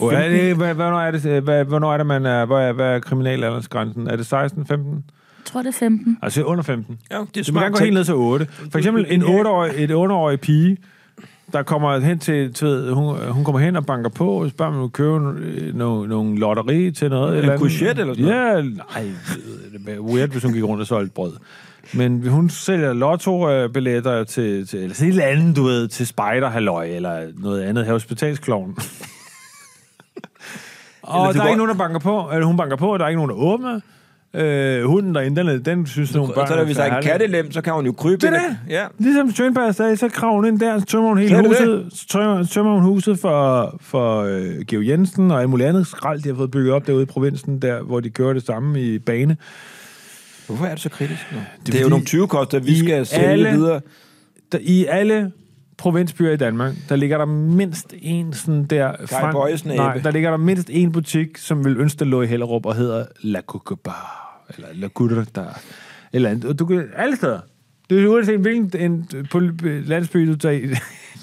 Og 0.01 0.15
er 0.15 0.29
det, 0.29 0.57
hvad, 0.57 0.75
hvornår, 0.75 1.01
er 1.01 1.11
det, 1.11 1.43
hvad, 1.43 1.65
hvornår 1.65 1.93
er 1.93 1.97
det, 1.97 2.07
man 2.07 2.27
er, 2.27 2.45
hvad 2.47 2.57
er, 2.57 2.73
hvad 2.73 2.87
er 2.87 2.99
kriminalaldersgrænsen? 2.99 4.07
Er 4.09 4.17
det 4.17 4.27
16, 4.27 4.67
15? 4.67 4.93
Jeg 4.95 5.03
tror, 5.45 5.61
det 5.63 5.69
er 5.69 5.73
15. 5.73 6.19
Altså 6.23 6.43
under 6.43 6.63
15. 6.65 6.99
Ja, 7.11 7.15
det 7.17 7.21
er 7.23 7.27
Det 7.35 7.39
må 7.39 7.43
smart 7.45 7.63
gerne 7.63 7.73
gå 7.73 7.79
tænkt. 7.79 7.85
helt 7.87 7.95
ned 7.95 8.05
til 8.05 8.15
8. 8.15 8.47
For 8.71 8.79
eksempel 8.79 9.07
en 9.09 9.23
8-årig, 9.23 9.73
et 9.85 9.91
8-årig 9.91 10.41
pige, 10.41 10.77
der 11.55 11.63
kommer 11.63 11.99
hen 11.99 12.19
til, 12.19 12.53
til 12.55 12.67
ved, 12.69 12.93
hun, 12.93 13.17
hun 13.31 13.45
kommer 13.45 13.59
hen 13.59 13.77
og 13.77 13.87
banker 13.87 14.11
på, 14.11 14.29
og 14.43 14.51
spørger, 14.51 14.73
om 14.73 14.79
hun 14.79 14.91
købe 14.91 15.19
nogle, 15.79 16.09
nogle 16.09 16.39
lotteri 16.39 16.91
til 16.91 17.11
noget. 17.11 17.39
eller 17.39 17.53
andet. 17.53 17.61
courgette 17.61 18.01
eller 18.03 18.15
sådan 18.15 18.29
Ja, 18.29 18.63
nej, 18.63 19.11
det 19.87 19.95
er 19.95 20.01
weird, 20.01 20.29
hvis 20.31 20.43
hun 20.43 20.53
gik 20.53 20.65
rundt 20.65 20.81
og 20.81 20.87
solgte 20.87 21.15
brød. 21.15 21.33
Men 21.95 22.27
hun 22.29 22.51
sælger 22.51 22.93
lotto-billetter 22.93 24.25
til, 24.25 24.67
til 24.67 24.79
eller 24.83 24.95
sådan 24.95 25.09
et 25.09 25.13
eller 25.13 25.27
andet, 25.27 25.57
du 25.57 25.63
ved, 25.63 25.89
til 25.89 26.07
spider 26.07 26.51
eller 26.51 27.21
noget 27.39 27.63
andet, 27.63 27.87
hospitalskloven. 27.87 28.77
og 31.03 31.35
der 31.35 31.41
er 31.41 31.45
går- 31.45 31.49
ikke 31.49 31.57
nogen, 31.57 31.69
der 31.71 31.85
banker 31.85 31.99
på. 31.99 32.31
Eller 32.33 32.47
hun 32.47 32.57
banker 32.57 32.77
på, 32.77 32.93
og 32.93 32.99
der 32.99 33.05
er 33.05 33.09
ikke 33.09 33.23
nogen, 33.25 33.31
der 33.31 33.37
åbner. 33.37 33.81
Øh, 34.35 34.85
hunden 34.85 35.15
den, 35.37 35.49
er- 35.49 35.59
den 35.59 35.87
synes 35.87 36.15
nogle 36.15 36.35
børn... 36.35 36.47
Så 36.49 36.65
hvis 36.65 36.77
der 36.77 36.83
er 36.83 36.87
en 36.87 36.93
herlig. 36.93 37.11
kattelem, 37.11 37.53
så 37.53 37.61
kan 37.61 37.73
hun 37.73 37.87
jo 37.87 37.93
krybe 37.93 38.17
Det 38.17 38.25
er 38.25 38.31
det. 38.33 38.59
Ja. 38.69 38.85
Ligesom 38.99 39.29
Schönberg 39.29 39.73
sagde, 39.73 39.97
så 39.97 40.09
kraver 40.09 40.35
hun 40.35 40.47
ind 40.47 40.61
der, 40.61 40.79
så 40.79 40.85
tømmer 40.87 41.09
hun 41.09 41.19
hele 41.19 41.35
Kan 41.35 41.45
det 41.45 41.49
huset, 41.51 41.87
så 41.93 42.07
tømmer, 42.09 42.45
tømmer 42.45 42.73
hun 42.75 42.83
huset 42.83 43.19
for, 43.19 43.77
for 43.81 44.23
øh, 44.23 44.61
Georg 44.69 44.87
Jensen 44.89 45.31
og 45.31 45.41
alt 45.41 45.51
muligt 45.51 45.69
andet 45.69 45.87
skrald, 45.87 46.23
de 46.23 46.29
har 46.29 46.37
fået 46.37 46.51
bygget 46.51 46.73
op 46.73 46.87
derude 46.87 47.03
i 47.03 47.07
provinsen, 47.07 47.59
der, 47.63 47.83
hvor 47.83 48.01
de 48.01 48.11
kører 48.11 48.33
det 48.33 48.47
samme 48.47 48.83
i 48.83 48.99
bane. 48.99 49.37
Hvorfor 50.47 50.65
er 50.67 50.71
det 50.71 50.81
så 50.81 50.89
kritisk 50.89 51.21
nu? 51.33 51.39
Det, 51.39 51.69
er 51.69 51.73
det 51.73 51.79
er 51.79 51.83
jo 51.83 51.89
nogle 51.89 52.05
20 52.05 52.29
koster, 52.29 52.59
vi 52.59 52.79
skal 52.79 53.07
sælge 53.07 53.27
alle- 53.27 53.51
videre. 53.51 53.81
Der, 54.53 54.59
I 54.61 54.85
alle 54.89 55.33
provinsbyer 55.79 56.31
i 56.33 56.37
Danmark, 56.37 56.73
der 56.89 56.97
ligger 56.97 57.19
der 57.19 57.25
mindst 57.27 57.95
en 58.03 58.33
sådan 58.33 58.65
der... 58.65 58.93
Kai 59.09 59.33
Bøjesen 59.33 59.71
nej, 59.77 59.97
der 59.99 60.11
ligger 60.11 60.31
der 60.31 60.37
mindst 60.37 60.69
en 60.73 60.93
butik, 60.93 61.39
som 61.39 61.65
vil 61.65 61.77
ønske, 61.81 61.99
der 61.99 62.05
lå 62.05 62.23
i 62.23 62.27
Hellerup 62.27 62.67
og 62.67 62.75
hedder 62.75 63.05
La 63.23 63.41
Cuca 63.41 63.75
Eller 64.57 64.69
La 64.75 64.89
Cuca 64.89 65.25
der 65.35 65.61
eller 66.13 66.31
andet. 66.31 66.45
Og 66.45 66.59
Du 66.59 66.67
kan, 66.67 66.89
alle 66.97 67.17
steder. 67.17 67.41
Det 67.91 68.05
er 68.05 68.09
uanset 68.09 68.39
hvilken 68.41 68.81
en, 68.81 69.09
på 69.31 69.41
landsby, 69.65 70.29
du 70.29 70.37
tager 70.37 70.55
i. 70.55 70.67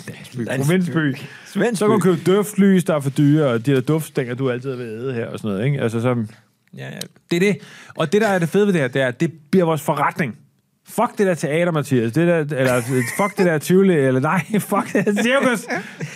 landsby, 0.07 0.45
provinsby. 0.61 1.15
Så 1.74 1.88
kan 1.88 1.89
du 1.89 1.99
købe 1.99 2.22
duftlys, 2.26 2.84
der 2.84 2.95
er 2.95 2.99
for 2.99 3.09
dyre, 3.09 3.47
og 3.47 3.65
de 3.65 3.76
der 3.76 3.82
duftstænger, 3.82 4.36
du 4.36 4.49
altid 4.49 4.76
vil 4.76 4.86
æde 4.86 5.13
her 5.13 5.28
og 5.28 5.39
sådan 5.39 5.51
noget. 5.51 5.65
Ikke? 5.65 5.82
Altså, 5.82 6.01
så, 6.01 6.26
Ja, 6.78 6.86
ja. 6.86 6.99
det 7.32 7.36
er 7.36 7.39
det. 7.39 7.57
Og 7.95 8.13
det, 8.13 8.22
der 8.22 8.28
er 8.28 8.39
det 8.39 8.49
fede 8.49 8.65
ved 8.65 8.74
det 8.74 8.82
her, 8.82 8.88
det 8.88 9.01
er, 9.01 9.07
at 9.07 9.19
det 9.19 9.32
bliver 9.51 9.65
vores 9.65 9.82
forretning. 9.82 10.38
Fuck 10.95 11.17
det 11.17 11.27
der 11.27 11.33
teater, 11.33 11.71
Mathias. 11.71 12.11
Det 12.11 12.27
der, 12.27 12.57
eller 12.57 12.81
fuck 13.17 13.37
det 13.37 13.45
der 13.45 13.57
Tivoli, 13.57 13.93
eller 13.93 14.19
nej, 14.19 14.45
fuck 14.59 14.93
det 14.93 15.05
der 15.05 15.23
cirkus, 15.23 15.67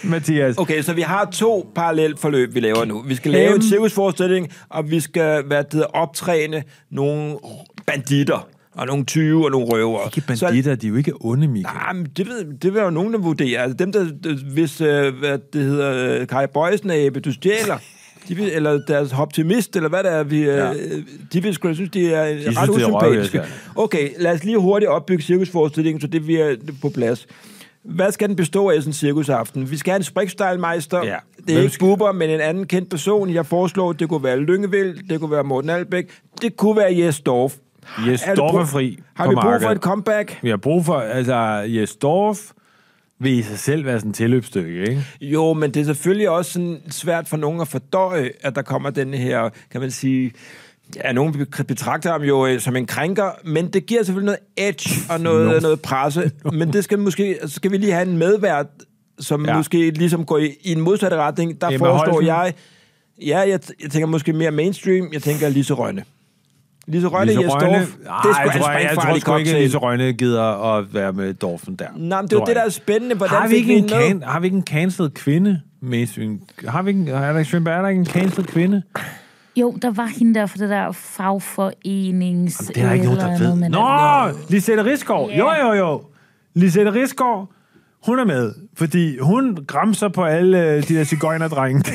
Mathias. 0.03 0.57
Okay, 0.57 0.81
så 0.81 0.93
vi 0.93 1.01
har 1.01 1.25
to 1.25 1.71
parallelle 1.75 2.17
forløb, 2.17 2.55
vi 2.55 2.59
laver 2.59 2.85
nu. 2.85 3.01
Vi 3.01 3.15
skal 3.15 3.31
lave 3.31 3.55
en 3.55 3.61
cirkusforestilling, 3.61 4.49
og 4.69 4.91
vi 4.91 4.99
skal 4.99 5.43
hvad 5.43 5.63
det 5.63 5.73
hedder, 5.73 5.87
optræne 5.87 6.63
nogle 6.91 7.37
banditter, 7.87 8.47
og 8.75 8.87
nogle 8.87 9.05
20 9.05 9.45
og 9.45 9.51
nogle 9.51 9.67
røvere. 9.67 10.09
Ikke 10.15 10.27
banditter, 10.27 10.75
de 10.75 10.87
er 10.87 10.89
jo 10.89 10.95
ikke 10.95 11.13
onde, 11.21 11.47
Michael. 11.47 11.75
Så, 11.75 11.87
jamen, 11.87 12.05
det, 12.17 12.27
ved, 12.27 12.59
det 12.59 12.73
vil 12.73 12.81
jo 12.81 12.89
nogen, 12.89 13.13
der 13.13 13.19
vurdere. 13.19 13.59
Altså 13.59 13.77
dem, 13.77 13.91
der, 13.91 14.05
hvis 14.53 14.81
øh, 14.81 15.15
hvad 15.19 15.39
det 15.53 15.61
hedder, 15.61 16.19
øh, 16.21 16.27
Kai 16.27 16.47
Bøjsen 16.47 16.91
abe, 16.91 17.19
du 17.19 17.33
stjæler, 17.33 17.77
de 18.27 18.35
vil, 18.35 18.49
eller 18.53 18.79
deres 18.87 19.13
optimist, 19.13 19.75
eller 19.75 19.89
hvad 19.89 20.03
det 20.03 20.11
er, 20.11 20.23
vi, 20.23 20.41
ja. 20.43 20.71
øh, 20.73 20.77
de 21.33 21.43
vil 21.43 21.53
sgu 21.53 21.73
synes, 21.73 21.89
de 21.89 22.13
er 22.13 22.41
synes, 22.41 22.57
ret 22.57 22.69
er 22.69 22.73
usympatiske. 22.73 23.37
røvhjælp, 23.37 23.75
Okay, 23.75 24.09
lad 24.19 24.31
os 24.33 24.43
lige 24.43 24.57
hurtigt 24.57 24.89
opbygge 24.89 25.23
cirkusforestillingen, 25.23 26.01
så 26.01 26.07
det 26.07 26.23
bliver 26.25 26.55
på 26.81 26.89
plads. 26.89 27.27
Hvad 27.83 28.11
skal 28.11 28.27
den 28.27 28.35
bestå 28.35 28.69
af 28.69 28.75
sådan 28.81 28.89
en 28.89 28.93
cirkusaften? 28.93 29.71
Vi 29.71 29.77
skal 29.77 29.91
have 29.91 29.97
en 29.97 30.03
sprikstejlmeister. 30.03 31.03
Ja. 31.05 31.15
Det 31.47 31.55
er 31.55 31.61
ikke 31.61 31.73
skal- 31.73 31.85
Bubber, 31.87 32.11
men 32.11 32.29
en 32.29 32.41
anden 32.41 32.67
kendt 32.67 32.89
person. 32.89 33.33
Jeg 33.33 33.45
foreslår, 33.45 33.93
det 33.93 34.09
kunne 34.09 34.23
være 34.23 34.39
Lyngevild, 34.39 35.09
det 35.09 35.19
kunne 35.19 35.31
være 35.31 35.43
Morten 35.43 35.69
Albæk, 35.69 36.05
det 36.41 36.57
kunne 36.57 36.77
være 36.77 36.97
Jes 36.99 37.19
Dorf. 37.21 37.53
Jes 38.07 38.23
Er 38.25 38.35
Dorf 38.35 38.55
er 38.61 38.65
fri 38.65 38.99
Har 39.13 39.29
vi 39.29 39.35
brug 39.35 39.61
for 39.61 39.69
et 39.69 39.77
comeback? 39.77 40.39
Vi 40.41 40.49
har 40.49 40.57
brug 40.57 40.85
for, 40.85 40.95
altså, 40.95 41.35
Jes 41.67 41.95
Dorf 41.95 42.37
vil 43.19 43.31
i 43.31 43.41
sig 43.43 43.59
selv 43.59 43.85
være 43.85 43.99
sådan 43.99 44.09
et 44.09 44.15
tilløbsstykke, 44.15 44.79
ikke? 44.81 45.05
Jo, 45.21 45.53
men 45.53 45.71
det 45.73 45.79
er 45.79 45.85
selvfølgelig 45.85 46.29
også 46.29 46.51
sådan 46.51 46.81
svært 46.89 47.27
for 47.27 47.37
nogen 47.37 47.61
at 47.61 47.67
fordøje, 47.67 48.29
at 48.41 48.55
der 48.55 48.61
kommer 48.61 48.89
den 48.89 49.13
her, 49.13 49.49
kan 49.71 49.81
man 49.81 49.91
sige... 49.91 50.31
Ja, 50.95 51.11
nogen 51.11 51.45
betragter 51.67 52.11
ham 52.11 52.21
jo 52.21 52.47
øh, 52.47 52.59
som 52.59 52.75
en 52.75 52.85
krænker, 52.85 53.29
men 53.43 53.67
det 53.67 53.85
giver 53.85 54.03
selvfølgelig 54.03 54.25
noget 54.57 54.69
edge 54.69 54.89
og 55.09 55.21
noget, 55.21 55.47
No. 55.51 55.59
noget 55.59 55.81
presse. 55.81 56.31
Men 56.53 56.73
det 56.73 56.83
skal 56.83 56.99
måske, 56.99 57.37
så 57.41 57.47
skal 57.55 57.71
vi 57.71 57.77
lige 57.77 57.91
have 57.93 58.07
en 58.09 58.17
medvært, 58.17 58.65
som 59.19 59.45
Ja. 59.45 59.57
måske 59.57 59.89
ligesom 59.91 60.25
går 60.25 60.37
i, 60.37 60.49
i 60.61 60.71
en 60.71 60.81
modsatte 60.81 61.17
retning. 61.17 61.61
Der 61.61 61.67
Emma 61.67 61.77
foreslår 61.87 62.13
Holten. 62.13 62.27
jeg... 62.27 62.53
Ja, 63.25 63.39
jeg, 63.39 63.59
jeg 63.83 63.91
tænker 63.91 64.05
måske 64.07 64.33
mere 64.33 64.51
mainstream. 64.51 65.09
Jeg 65.13 65.21
tænker 65.21 65.49
Lise 65.49 65.73
Rønne. 65.73 66.03
Lise 66.87 67.07
Rønne, 67.07 67.31
Lise 67.31 67.41
Jes 67.41 67.53
Rønne, 67.53 67.77
Dorf. 67.77 67.87
Nej, 68.03 68.21
Det 68.23 68.31
er 68.31 68.41
jeg 68.41 68.51
sgu 68.53 68.59
tror, 68.59 68.69
en 68.69 68.73
jeg, 68.73 68.83
jeg 68.83 68.95
tror 68.95 69.19
sgu 69.19 69.35
ikke, 69.35 69.51
at. 69.55 69.61
Lise 69.61 69.77
Rønne 69.77 70.13
gider 70.13 70.77
at 70.77 70.93
være 70.93 71.13
med 71.13 71.33
Dorfen 71.33 71.75
der. 71.75 71.85
Nej, 71.95 72.21
men 72.21 72.27
det 72.27 72.33
er 72.33 72.37
jo 72.37 72.39
Tror 72.39 72.45
det, 72.45 72.55
der 72.55 72.61
jeg. 72.61 72.67
er 72.67 72.71
spændende. 72.71 73.15
Hvordan 73.15 73.41
har 73.41 73.47
vi, 73.47 73.55
ikke 73.55 73.75
en 73.75 73.81
med? 73.81 73.89
can, 73.89 74.23
har 74.23 74.39
vi 74.39 74.47
ikke 74.47 74.57
en 74.57 74.63
cancelled 74.63 75.11
kvinde? 75.11 75.61
Mainstream? 75.81 76.39
Har 76.67 76.81
vi 76.81 76.89
ikke, 76.89 77.11
er 77.11 77.19
der, 77.33 77.71
er 77.71 77.81
der 77.81 77.89
ikke 77.89 77.99
en 77.99 78.05
cancelled 78.05 78.47
kvinde? 78.47 78.81
Jo, 79.55 79.77
der 79.81 79.91
var 79.91 80.05
hende 80.05 80.39
der 80.39 80.45
for 80.45 80.57
det 80.57 80.69
der 80.69 80.91
fagforenings... 80.91 82.57
Det 82.57 82.77
er 82.77 82.85
der 82.85 82.93
ikke 82.93 83.05
nogen, 83.05 83.19
der 83.19 83.39
ved. 83.39 83.69
Nå, 83.69 84.37
Lisette 84.49 84.85
Risgaard. 84.85 85.29
Ja. 85.29 85.37
Jo, 85.37 85.67
jo, 85.67 85.73
jo. 85.73 86.01
Lisette 86.53 86.93
Risgaard, 86.93 87.51
hun 88.05 88.19
er 88.19 88.25
med, 88.25 88.53
fordi 88.77 89.17
hun 89.19 89.57
græmser 89.67 90.09
på 90.09 90.23
alle 90.23 90.63
øh, 90.69 90.87
de 90.87 90.95
der 90.95 91.03
cigøjnerdrenge. 91.03 91.83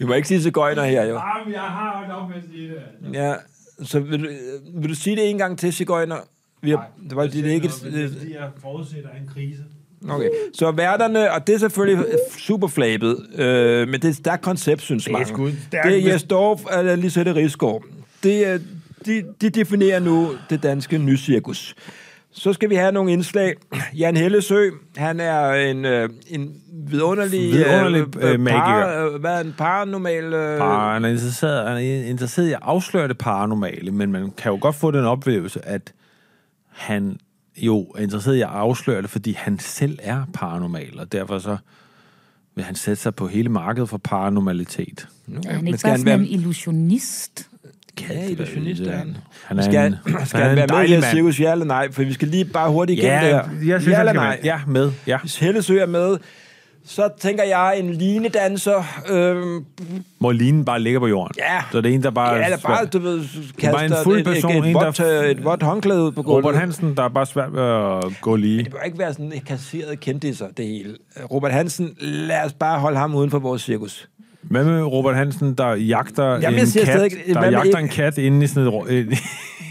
Vi 0.00 0.04
må 0.04 0.14
ikke 0.14 0.28
sige 0.28 0.42
cigøjner 0.42 0.84
her, 0.84 1.04
jo. 1.04 1.14
Jamen, 1.14 1.52
jeg 1.54 1.60
har 1.60 2.06
nok 2.08 2.28
med 2.28 2.36
at 2.36 2.42
sige 2.52 2.68
det. 2.68 3.14
Ja, 3.14 3.34
så 3.82 4.00
vil 4.00 4.20
du, 4.20 4.24
øh, 4.24 4.82
vil 4.82 4.90
du 4.90 4.94
sige 4.94 5.16
det 5.16 5.30
en 5.30 5.38
gang 5.38 5.58
til, 5.58 5.72
cigøjner? 5.72 6.16
Vi 6.62 6.70
har, 6.70 6.90
det 7.08 7.16
var 7.16 7.26
det 7.26 7.46
er 7.46 7.52
ikke... 7.52 7.68
Fordi 7.68 8.34
jeg 8.34 8.48
forudsætter 8.62 9.10
en 9.10 9.30
krise. 9.34 9.64
Okay. 10.10 10.28
Så 10.54 10.70
værterne, 10.70 11.32
og 11.32 11.46
det 11.46 11.54
er 11.54 11.58
selvfølgelig 11.58 12.06
super 12.38 12.68
flabet, 12.68 13.26
øh, 13.34 13.88
men 13.88 13.94
det 13.94 14.04
er 14.04 14.08
et 14.08 14.16
stærkt 14.16 14.42
koncept, 14.42 14.82
synes 14.82 15.06
er 15.06 15.12
mange. 15.12 15.26
sgu 15.26 15.48
stærkt, 15.68 15.88
Det 15.88 16.06
er 16.08 16.12
Jes 16.12 16.22
Dorf 16.22 16.60
eller 16.78 16.96
Lisette 16.96 17.34
Rigsgaard. 17.34 17.84
Det 18.22 18.46
er, 18.46 18.58
de, 19.06 19.24
de 19.40 19.50
definerer 19.50 20.00
nu 20.00 20.30
det 20.50 20.62
danske 20.62 20.98
nycirkus. 20.98 21.74
Så 22.36 22.52
skal 22.52 22.70
vi 22.70 22.74
have 22.74 22.92
nogle 22.92 23.12
indslag. 23.12 23.54
Jan 23.96 24.16
Hellesø, 24.16 24.70
han 24.96 25.20
er 25.20 25.52
en, 25.52 25.84
øh, 25.84 26.08
en 26.28 26.54
vidunderlig... 26.86 27.40
Vidunderlig, 27.52 28.16
øh, 28.20 28.40
magiker. 28.40 28.60
Par, 28.62 29.04
øh, 29.06 29.20
hvad 29.20 29.34
er 29.36 29.40
en 29.40 29.54
paranormal... 29.58 30.24
Øh, 30.24 30.58
Bare, 30.58 30.92
han, 30.94 31.04
er 31.04 31.08
interesseret, 31.08 31.68
han 31.68 31.76
er 31.76 32.04
interesseret 32.10 32.48
i 32.48 32.52
at 32.52 32.58
afsløre 32.62 33.08
det 33.08 33.18
paranormale, 33.18 33.90
men 33.90 34.12
man 34.12 34.30
kan 34.36 34.52
jo 34.52 34.58
godt 34.60 34.74
få 34.74 34.90
den 34.90 35.04
oplevelse, 35.04 35.66
at 35.68 35.92
han 36.68 37.16
jo 37.56 37.80
er 37.82 38.02
interesseret 38.02 38.36
i 38.36 38.40
at 38.40 38.48
afsløre 38.48 39.02
det, 39.02 39.10
fordi 39.10 39.32
han 39.32 39.58
selv 39.58 39.98
er 40.02 40.22
paranormal, 40.32 41.00
og 41.00 41.12
derfor 41.12 41.38
så 41.38 41.56
vil 42.54 42.64
han 42.64 42.74
sætte 42.74 43.02
sig 43.02 43.14
på 43.14 43.26
hele 43.26 43.48
markedet 43.48 43.88
for 43.88 43.98
paranormalitet. 43.98 45.08
Er 45.28 45.52
han 45.52 45.64
Men 45.64 45.66
ikke 45.68 45.78
bare 45.84 45.92
sådan 45.98 46.06
være- 46.06 46.18
en 46.18 46.26
illusionist? 46.26 47.48
Ja, 48.00 48.28
illusionist 48.30 48.82
er 48.82 48.96
han. 49.46 49.58
Er 49.58 49.62
Skal, 49.62 49.86
en, 49.86 49.96
skal 50.26 50.40
han 50.40 50.48
han 50.48 50.56
være 50.56 50.66
med 50.82 50.88
i 50.88 50.92
det 50.96 51.04
cirkus, 51.04 51.40
ja 51.40 51.52
eller 51.52 51.64
nej? 51.64 51.92
For 51.92 52.02
vi 52.02 52.12
skal 52.12 52.28
lige 52.28 52.44
bare 52.44 52.70
hurtigt 52.70 52.98
igennem 52.98 53.18
Ja, 53.20 53.26
det 53.26 53.32
jeg 53.32 53.44
her. 53.66 53.78
synes, 53.78 53.94
ja 53.94 53.98
eller 54.00 54.12
nej? 54.12 54.28
med. 54.36 54.44
Ja, 54.44 54.60
med. 54.66 54.92
Ja. 55.06 55.18
Hvis 55.18 55.38
Hellesø 55.38 55.78
er 55.78 55.86
med, 55.86 56.16
så 56.86 57.08
tænker 57.20 57.44
jeg 57.44 57.78
en 57.78 57.90
linedanser. 57.92 58.84
Øhm, 59.10 59.64
Hvor 60.18 60.32
linen 60.32 60.64
bare 60.64 60.80
ligger 60.80 61.00
på 61.00 61.06
jorden. 61.06 61.34
Ja. 61.38 61.60
Så 61.72 61.80
det 61.80 61.90
er 61.90 61.94
en, 61.94 62.02
der 62.02 62.10
bare... 62.10 62.34
ja, 62.34 62.44
eller 62.44 62.58
bare, 62.58 62.86
du 62.86 62.98
ved, 62.98 63.18
bare 63.72 63.84
en 63.84 63.90
kaster 63.90 64.02
fuld 64.02 64.18
et, 64.18 64.24
person, 64.24 64.50
et, 64.64 64.68
et, 64.68 64.74
vådt, 64.74 65.00
øh, 65.00 65.30
et 65.30 65.44
vådt 65.44 65.62
håndklæde 65.62 66.02
ud 66.02 66.12
på 66.12 66.22
gulvet. 66.22 66.44
Robert 66.44 66.60
Hansen, 66.60 66.96
der 66.96 67.02
er 67.02 67.08
bare 67.08 67.26
svært 67.26 67.52
ved 67.54 67.62
at 67.62 68.20
gå 68.20 68.36
lige. 68.36 68.64
Det 68.64 68.72
bør 68.72 68.80
ikke 68.80 68.98
være 68.98 69.12
sådan 69.12 69.32
en 69.32 69.40
kasseret 69.40 70.00
kendisser, 70.00 70.46
det 70.56 70.66
hele. 70.66 70.96
Robert 71.32 71.52
Hansen, 71.52 71.96
lad 72.00 72.44
os 72.44 72.52
bare 72.52 72.80
holde 72.80 72.98
ham 72.98 73.14
uden 73.14 73.30
for 73.30 73.38
vores 73.38 73.62
cirkus. 73.62 74.08
Hvad 74.50 74.64
med 74.64 74.82
Robert 74.82 75.16
Hansen, 75.16 75.54
der 75.54 75.74
jagter 75.74 76.24
Jamen, 76.24 76.54
en 76.60 76.66
kat, 76.66 76.70
stadig- 76.70 77.10
der 77.34 77.50
jagter 77.50 77.64
ikke- 77.64 77.78
en 77.78 77.88
kat 77.88 78.18
inde 78.18 78.44
i 78.44 78.46
sådan 78.46 78.72
et, 78.88 78.98
et, 78.98 79.18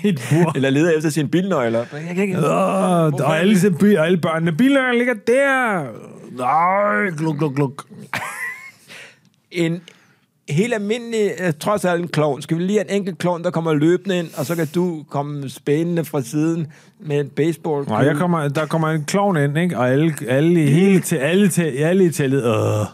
et 0.03 0.21
bur? 0.29 0.51
Eller 0.55 0.69
leder 0.69 0.91
efter 0.97 1.09
sine 1.09 1.27
bilnøgler. 1.29 1.79
Jeg 1.93 2.15
kan 2.15 2.23
ikke... 2.23 2.37
Åh, 2.37 3.13
og 3.13 3.39
alle, 3.39 3.59
til 3.59 3.71
by- 3.73 3.97
alle 3.97 4.17
børnene, 4.17 4.51
bilerne 4.51 4.97
ligger 4.97 5.13
der. 5.27 5.83
Nej, 6.37 7.09
gluk, 7.17 7.37
gluk, 7.37 7.55
gluk. 7.55 7.85
En 9.51 9.81
helt 10.49 10.73
almindelig, 10.73 11.31
øh, 11.47 11.53
trods 11.59 11.85
alt 11.85 12.01
en 12.01 12.07
klovn. 12.07 12.41
Skal 12.41 12.57
vi 12.57 12.63
lige 12.63 12.79
have 12.79 12.91
en 12.91 12.95
enkelt 12.97 13.17
klovn, 13.17 13.43
der 13.43 13.51
kommer 13.51 13.73
løbende 13.73 14.19
ind, 14.19 14.27
og 14.37 14.45
så 14.45 14.55
kan 14.55 14.67
du 14.75 15.03
komme 15.09 15.49
spændende 15.49 16.05
fra 16.05 16.21
siden 16.21 16.67
med 16.99 17.19
en 17.19 17.27
baseball. 17.29 17.85
Nej, 17.87 17.97
jeg 17.97 18.15
kommer, 18.15 18.47
der 18.47 18.65
kommer 18.65 18.87
en 18.87 19.03
klovn 19.05 19.37
ind, 19.37 19.57
ikke? 19.57 19.77
Og 19.77 19.89
alle, 19.89 20.13
alle, 20.27 20.59
hele, 20.59 20.99
til, 20.99 21.15
alle, 21.15 21.47
til, 21.49 21.61
alle 21.63 22.05
i 22.05 22.09
teltet, 22.09 22.43
øh. 22.45 22.85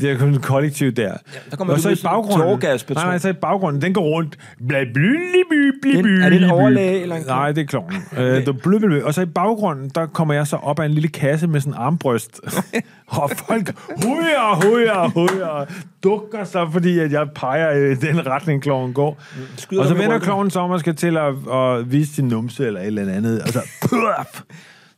Det 0.00 0.10
er 0.10 0.18
kun 0.18 0.34
et 0.34 0.42
kollektiv 0.42 0.92
der. 0.92 1.02
Ja, 1.02 1.38
der 1.50 1.56
kommer 1.56 1.74
og 1.74 1.80
så 1.80 1.88
i 1.88 1.94
baggrunden... 2.02 2.60
Nej, 2.94 3.04
nej, 3.04 3.18
så 3.18 3.28
i 3.28 3.32
baggrunden, 3.32 3.82
den 3.82 3.94
går 3.94 4.02
rundt. 4.02 4.38
Bla, 4.68 4.84
bly, 4.94 5.16
bly, 5.50 5.70
bly, 5.82 5.96
er 5.96 6.02
bly, 6.02 6.20
er 6.20 6.30
det 6.30 6.42
en 6.42 6.50
overlæge 6.50 7.02
eller 7.02 7.16
en? 7.16 7.22
Nej, 7.26 7.52
det 7.52 7.62
er 7.62 7.66
klovnen. 7.66 8.02
Øh, 8.18 8.44
bly, 8.62 8.78
bly. 8.78 9.00
Og 9.00 9.14
så 9.14 9.22
i 9.22 9.26
baggrunden, 9.26 9.90
der 9.94 10.06
kommer 10.06 10.34
jeg 10.34 10.46
så 10.46 10.56
op 10.56 10.80
af 10.80 10.84
en 10.84 10.90
lille 10.90 11.08
kasse 11.08 11.46
med 11.46 11.60
sådan 11.60 11.72
en 11.72 11.78
armbryst. 11.78 12.40
og 13.06 13.30
folk 13.30 13.74
hujer, 14.04 14.64
hujer, 14.64 15.08
hujer, 15.08 15.66
dukker 16.02 16.44
sig, 16.44 16.68
fordi 16.72 16.98
at 16.98 17.12
jeg 17.12 17.28
peger 17.34 17.70
i 17.70 17.94
den 17.94 18.26
retning, 18.26 18.62
kloven 18.62 18.92
går. 18.92 19.22
Skyder 19.56 19.82
og 19.82 19.88
så 19.88 19.94
vender 19.94 20.18
kloven 20.18 20.50
sig 20.50 20.62
om 20.62 20.70
og 20.70 20.80
skal 20.80 20.96
til 20.96 21.16
at, 21.16 21.34
at 21.52 21.92
vise 21.92 22.14
sin 22.14 22.28
numse 22.28 22.66
eller 22.66 22.80
et 22.80 22.86
eller 22.86 23.12
andet. 23.12 23.42
Og 23.42 23.48
så, 23.48 23.60
puff, 23.82 24.42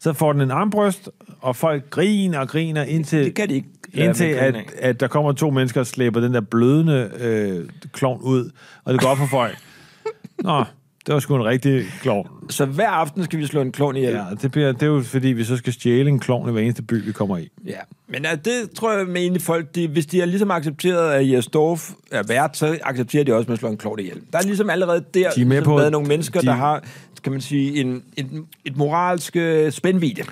så 0.00 0.12
får 0.12 0.32
den 0.32 0.42
en 0.42 0.50
armbryst, 0.50 1.10
og 1.40 1.56
folk 1.56 1.90
griner 1.90 2.38
og 2.38 2.48
griner 2.48 2.82
indtil... 2.82 3.24
Det 3.24 3.34
kan 3.34 3.48
de 3.48 3.54
ikke 3.54 3.68
Indtil 3.92 4.24
at, 4.24 4.54
at 4.78 5.00
der 5.00 5.08
kommer 5.08 5.32
to 5.32 5.50
mennesker 5.50 5.80
og 5.80 5.86
slæber 5.86 6.20
den 6.20 6.34
der 6.34 6.40
blødende 6.40 7.10
øh, 7.20 7.68
klovn 7.92 8.20
ud, 8.22 8.50
og 8.84 8.92
det 8.94 9.00
går 9.02 9.08
op 9.08 9.16
for 9.18 9.26
folk. 9.26 9.56
Nå, 10.44 10.64
det 11.06 11.14
var 11.14 11.20
sgu 11.20 11.36
en 11.36 11.44
rigtig 11.44 11.84
klovn. 12.02 12.28
Så 12.50 12.64
hver 12.66 12.88
aften 12.88 13.24
skal 13.24 13.38
vi 13.38 13.46
slå 13.46 13.60
en 13.60 13.72
klovn 13.72 13.96
ihjel. 13.96 14.12
Ja, 14.14 14.24
det, 14.42 14.50
bliver, 14.50 14.72
det 14.72 14.82
er 14.82 14.86
jo 14.86 15.02
fordi, 15.02 15.28
vi 15.28 15.44
så 15.44 15.56
skal 15.56 15.72
stjæle 15.72 16.08
en 16.10 16.18
klovn 16.18 16.48
i 16.48 16.52
hver 16.52 16.60
eneste 16.62 16.82
by, 16.82 17.04
vi 17.04 17.12
kommer 17.12 17.36
i. 17.36 17.48
Ja, 17.66 17.78
men 18.08 18.26
uh, 18.26 18.38
det 18.44 18.70
tror 18.76 18.92
jeg 18.92 19.06
med 19.06 19.16
egentlig 19.20 19.42
folk, 19.42 19.74
de, 19.74 19.88
hvis 19.88 20.06
de 20.06 20.18
har 20.18 20.26
ligesom 20.26 20.50
accepteret, 20.50 21.12
at 21.12 21.30
Jes 21.30 21.46
Dorf 21.46 21.90
er 22.12 22.22
vært, 22.28 22.56
så 22.56 22.78
accepterer 22.82 23.24
de 23.24 23.34
også 23.34 23.46
med 23.48 23.52
at 23.52 23.58
slå 23.58 23.68
en 23.68 23.76
klovn 23.76 23.98
ihjel. 23.98 24.20
Der 24.32 24.38
er 24.38 24.42
ligesom 24.42 24.70
allerede 24.70 25.04
der 25.14 25.30
De 25.30 25.40
er 25.40 25.44
med 25.44 25.56
ligesom 25.56 25.64
på- 25.64 25.76
været 25.76 25.92
nogle 25.92 26.08
mennesker, 26.08 26.40
de- 26.40 26.46
der 26.46 26.52
har, 26.52 26.84
kan 27.22 27.32
man 27.32 27.40
sige, 27.40 27.80
en, 27.80 28.02
en, 28.16 28.46
et 28.64 28.76
moralsk 28.76 29.36
øh, 29.36 29.72
spændvidde. 29.72 30.22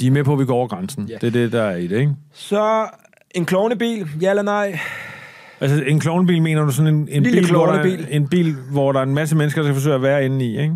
De 0.00 0.06
er 0.06 0.10
med 0.10 0.24
på, 0.24 0.32
at 0.32 0.38
vi 0.38 0.44
går 0.44 0.54
over 0.54 0.68
grænsen. 0.68 1.06
Ja. 1.08 1.14
Det 1.14 1.26
er 1.26 1.30
det, 1.30 1.52
der 1.52 1.62
er 1.62 1.76
i 1.76 1.86
det, 1.86 2.00
ikke? 2.00 2.12
Så 2.32 2.86
en 3.34 3.44
klovnebil, 3.44 4.08
ja 4.20 4.30
eller 4.30 4.42
nej? 4.42 4.78
Altså, 5.60 5.82
en 5.86 6.00
klovnebil 6.00 6.42
mener 6.42 6.64
du 6.64 6.70
sådan 6.70 6.94
en, 6.94 7.08
en, 7.10 7.22
Lille 7.22 7.40
bil, 7.40 7.50
hvor 7.50 7.66
der, 7.66 7.96
en 8.10 8.28
bil, 8.28 8.56
hvor 8.72 8.92
der 8.92 9.00
er 9.00 9.04
en 9.04 9.14
masse 9.14 9.36
mennesker, 9.36 9.62
der 9.62 9.68
skal 9.68 9.74
forsøge 9.74 9.94
at 9.94 10.02
være 10.02 10.24
inde 10.24 10.44
i, 10.44 10.60
ikke? 10.60 10.74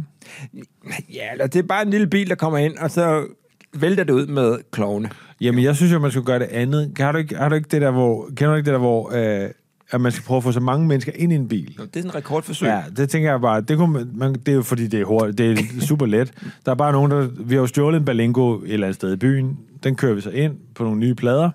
Ja, 1.14 1.32
eller 1.32 1.46
det 1.46 1.58
er 1.58 1.62
bare 1.62 1.82
en 1.82 1.90
lille 1.90 2.06
bil, 2.06 2.28
der 2.28 2.34
kommer 2.34 2.58
ind, 2.58 2.76
og 2.76 2.90
så 2.90 3.26
vælter 3.74 4.04
det 4.04 4.12
ud 4.12 4.26
med 4.26 4.58
klovne. 4.70 5.10
Jamen, 5.40 5.64
jeg 5.64 5.76
synes 5.76 5.92
jo, 5.92 5.98
man 5.98 6.10
skulle 6.10 6.26
gøre 6.26 6.38
det 6.38 6.48
andet. 6.50 6.92
Har 6.98 7.12
du 7.12 7.18
ikke, 7.18 7.36
har 7.36 7.48
du 7.48 7.54
ikke 7.54 7.68
det 7.70 7.82
der, 7.82 7.90
hvor... 7.90 8.26
Kender 8.36 8.50
du 8.50 8.56
ikke 8.56 8.66
det 8.66 8.72
der, 8.72 8.78
hvor... 8.78 9.12
Øh, 9.14 9.50
at 9.90 10.00
man 10.00 10.12
skal 10.12 10.24
prøve 10.24 10.36
at 10.36 10.42
få 10.42 10.52
så 10.52 10.60
mange 10.60 10.86
mennesker 10.86 11.12
ind 11.14 11.32
i 11.32 11.34
en 11.34 11.48
bil. 11.48 11.66
Det 11.66 11.78
er 11.78 11.86
sådan 11.92 12.04
en 12.04 12.14
rekordforsøg. 12.14 12.68
Ja, 12.68 12.82
det 12.96 13.10
tænker 13.10 13.30
jeg 13.30 13.40
bare, 13.40 13.60
det, 13.60 13.78
kunne 13.78 13.92
man, 13.92 14.10
man, 14.14 14.32
det 14.32 14.48
er 14.48 14.52
jo 14.52 14.62
fordi, 14.62 14.86
det 14.86 15.00
er, 15.00 15.04
hurtigt, 15.04 15.38
det 15.38 15.50
er 15.50 15.80
super 15.80 16.06
let. 16.06 16.32
Der 16.66 16.70
er 16.72 16.76
bare 16.76 16.92
nogen, 16.92 17.10
der... 17.10 17.28
Vi 17.38 17.54
har 17.54 17.60
jo 17.60 17.66
stjålet 17.66 17.98
en 17.98 18.04
Balingo 18.04 18.58
et 18.58 18.72
eller 18.72 18.86
andet 18.86 18.94
sted 18.94 19.12
i 19.12 19.16
byen. 19.16 19.58
Den 19.84 19.94
kører 19.94 20.14
vi 20.14 20.20
så 20.20 20.30
ind 20.30 20.54
på 20.74 20.84
nogle 20.84 21.00
nye 21.00 21.14
plader. 21.14 21.50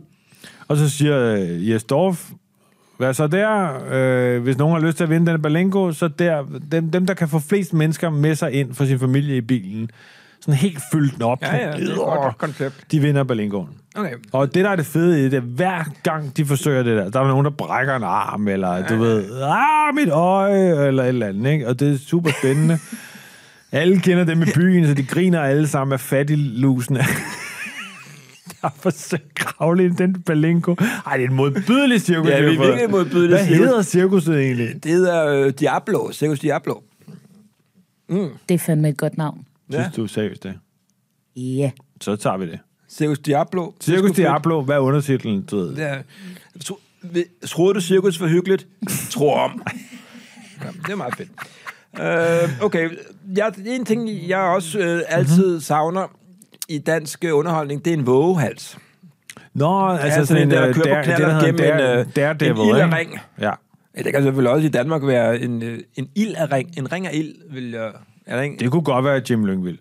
Og 0.67 0.77
så 0.77 0.89
siger 0.89 1.35
øh, 1.35 1.69
Jes 1.69 1.83
Dorf, 1.83 2.31
hvad 2.97 3.13
så 3.13 3.27
der? 3.27 3.79
Øh, 3.91 4.43
hvis 4.43 4.57
nogen 4.57 4.75
har 4.81 4.87
lyst 4.87 4.97
til 4.97 5.03
at 5.03 5.09
vinde 5.09 5.31
den 5.31 5.41
Balingo, 5.41 5.91
så 5.91 6.07
der, 6.07 6.43
dem, 6.71 6.91
dem, 6.91 7.05
der 7.05 7.13
kan 7.13 7.27
få 7.27 7.39
flest 7.39 7.73
mennesker 7.73 8.09
med 8.09 8.35
sig 8.35 8.51
ind 8.51 8.73
for 8.73 8.85
sin 8.85 8.99
familie 8.99 9.37
i 9.37 9.41
bilen, 9.41 9.89
sådan 10.41 10.53
helt 10.53 10.79
fyldt 10.93 11.13
den 11.13 11.21
op. 11.21 11.41
Ja, 11.41 11.55
ja, 11.55 11.77
det 11.77 11.89
er 11.89 11.91
et 11.91 11.97
godt 11.97 12.37
koncept. 12.37 12.85
De 12.91 12.99
vinder 12.99 13.23
Balingoen. 13.23 13.69
Okay. 13.95 14.13
Og 14.31 14.55
det, 14.55 14.65
der 14.65 14.69
er 14.69 14.75
det 14.75 14.85
fede 14.85 15.19
i 15.19 15.23
det, 15.23 15.33
er, 15.33 15.39
hver 15.39 15.83
gang 16.03 16.37
de 16.37 16.45
forsøger 16.45 16.83
det 16.83 16.97
der, 16.97 17.09
der 17.09 17.19
er 17.19 17.27
nogen, 17.27 17.45
der 17.45 17.51
brækker 17.51 17.95
en 17.95 18.03
arm, 18.03 18.47
eller 18.47 18.87
du 18.87 18.95
ved, 18.95 19.41
ah, 19.41 19.95
mit 19.95 20.09
øje, 20.09 20.87
eller 20.87 21.03
et 21.03 21.07
eller 21.07 21.27
andet, 21.27 21.51
ikke? 21.51 21.67
Og 21.67 21.79
det 21.79 21.93
er 21.93 21.97
super 21.97 22.31
spændende. 22.39 22.79
alle 23.71 23.99
kender 23.99 24.23
dem 24.23 24.41
i 24.41 24.45
byen, 24.55 24.87
så 24.87 24.93
de 24.93 25.03
griner 25.03 25.41
alle 25.41 25.67
sammen 25.67 25.93
af 25.93 25.99
fattiglusene. 25.99 26.99
der 28.61 28.67
har 28.67 28.75
forsøgt 28.75 29.23
at 29.23 29.35
kravle 29.35 29.85
ind 29.85 29.99
i 29.99 30.03
den 30.03 30.21
balingo. 30.21 30.75
Ej, 31.05 31.17
det 31.17 31.25
er 31.25 31.29
en 31.29 31.35
modbydelig 31.35 32.01
cirkus. 32.01 32.29
Ja, 32.29 32.37
det 32.37 32.45
er 32.45 32.49
virkelig 32.49 32.83
en 32.83 32.91
modbydelig 32.91 33.29
Hvad 33.29 33.45
cirkus. 33.45 33.65
hedder 33.65 33.81
cirkuset 33.81 34.41
egentlig? 34.41 34.83
Det 34.83 34.91
hedder 34.91 35.27
øh, 35.27 35.53
Diablo, 35.59 36.11
Circus 36.11 36.39
Diablo. 36.39 36.75
Det 38.09 38.53
er 38.53 38.57
fandme 38.57 38.89
et 38.89 38.97
godt 38.97 39.17
navn. 39.17 39.45
Synes 39.71 39.95
du 39.95 40.07
seriøst 40.07 40.43
det? 40.43 40.53
Ja. 41.35 41.71
Så 42.01 42.15
tager 42.15 42.37
vi 42.37 42.45
det. 42.45 42.59
Circus 42.97 43.19
Diablo. 43.19 43.71
Cirkus 43.81 44.11
Diablo, 44.11 44.61
hvad 44.61 44.75
er 44.75 44.79
undertitlen? 44.79 45.41
Du 45.51 45.57
ved? 45.57 45.77
Er, 45.77 46.01
tro, 46.65 46.79
troede 47.47 47.73
du, 47.73 47.81
cirkus 47.81 48.21
var 48.21 48.27
hyggeligt? 48.27 48.67
Tro 49.11 49.29
om. 49.33 49.63
Ja, 50.63 50.67
det 50.85 50.89
er 50.91 50.95
meget 50.95 51.15
fedt. 51.15 51.29
Uh, 51.99 52.65
okay, 52.65 52.89
jeg, 53.35 53.51
en 53.65 53.85
ting, 53.85 54.09
jeg 54.27 54.39
også 54.39 54.79
øh, 54.79 55.01
altid 55.07 55.61
savner 55.61 56.07
i 56.69 56.77
dansk 56.77 57.25
øh, 57.25 57.37
underholdning, 57.37 57.85
det 57.85 57.93
er 57.93 57.97
en 57.97 58.05
vågehals. 58.07 58.77
Nå, 59.53 59.87
altså 59.87 60.11
sådan 60.13 60.25
sådan 60.27 60.43
en, 60.43 60.47
en, 60.47 60.51
der 60.57 60.67
øh, 60.67 60.73
kører 60.73 61.03
på 61.03 61.09
der 61.09 61.15
hedder 61.17 61.39
en 61.39 61.45
gennem 61.45 61.61
en, 61.61 61.79
dare- 61.79 61.99
øh, 61.99 62.05
daredevil, 62.15 62.51
en 62.51 62.65
ikke? 62.67 62.77
ildering. 62.85 63.19
Ja. 63.39 63.51
Ja, 63.97 64.01
det 64.03 64.13
kan 64.13 64.23
selvfølgelig 64.23 64.51
også 64.51 64.67
i 64.67 64.69
Danmark 64.69 65.05
være 65.07 65.39
en, 65.39 65.63
en 65.95 66.09
ild 66.15 66.35
af 66.35 66.51
ring. 66.51 66.69
En 66.77 66.91
ring 66.91 67.07
af 67.07 67.11
ild, 67.13 67.33
vil 67.53 67.71
jeg... 67.71 67.91
Der 68.27 68.41
ikke? 68.41 68.55
Det 68.59 68.71
kunne 68.71 68.83
godt 68.83 69.05
være 69.05 69.21
Jim 69.29 69.45
Lyngvild. 69.45 69.77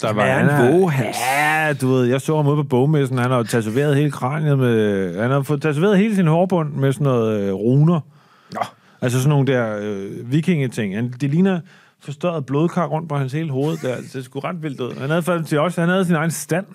Der 0.00 0.14
er 0.14 0.44
han 0.44 0.66
en 0.66 0.80
vågehals. 0.80 1.16
Ja, 1.36 1.72
du 1.80 1.88
ved, 1.88 2.04
jeg 2.04 2.20
så 2.20 2.36
ham 2.36 2.46
ude 2.46 2.56
på 2.56 2.62
bogmessen, 2.62 3.18
han 3.18 3.30
har 3.30 3.42
tatoveret 3.42 3.96
hele 3.96 4.10
kraniet 4.10 4.58
med... 4.58 5.20
Han 5.20 5.30
har 5.30 5.42
fået 5.42 5.62
tatoveret 5.62 5.98
hele 5.98 6.14
sin 6.14 6.26
hårbund 6.26 6.72
med 6.72 6.92
sådan 6.92 7.04
noget 7.04 7.40
øh, 7.40 7.54
runer. 7.54 8.00
Nå. 8.52 8.60
Altså 9.00 9.18
sådan 9.18 9.28
nogle 9.28 9.46
der 9.46 9.78
øh, 9.80 10.32
vikingeting. 10.32 10.94
Han, 10.94 11.14
det 11.20 11.30
ligner 11.30 11.60
forstørret 12.00 12.46
blodkar 12.46 12.86
rundt 12.86 13.08
på 13.08 13.16
hans 13.16 13.32
hele 13.32 13.50
hoved. 13.50 13.76
Der. 13.76 13.96
Det 13.96 14.16
er 14.16 14.22
sgu 14.22 14.38
ret 14.38 14.62
vildt 14.62 14.80
ud. 14.80 15.00
Han 15.00 15.10
havde 15.10 15.22
faktisk 15.22 15.56
også 15.56 15.80
han 15.80 15.90
havde 15.90 16.04
sin 16.04 16.14
egen 16.14 16.30
stand. 16.30 16.66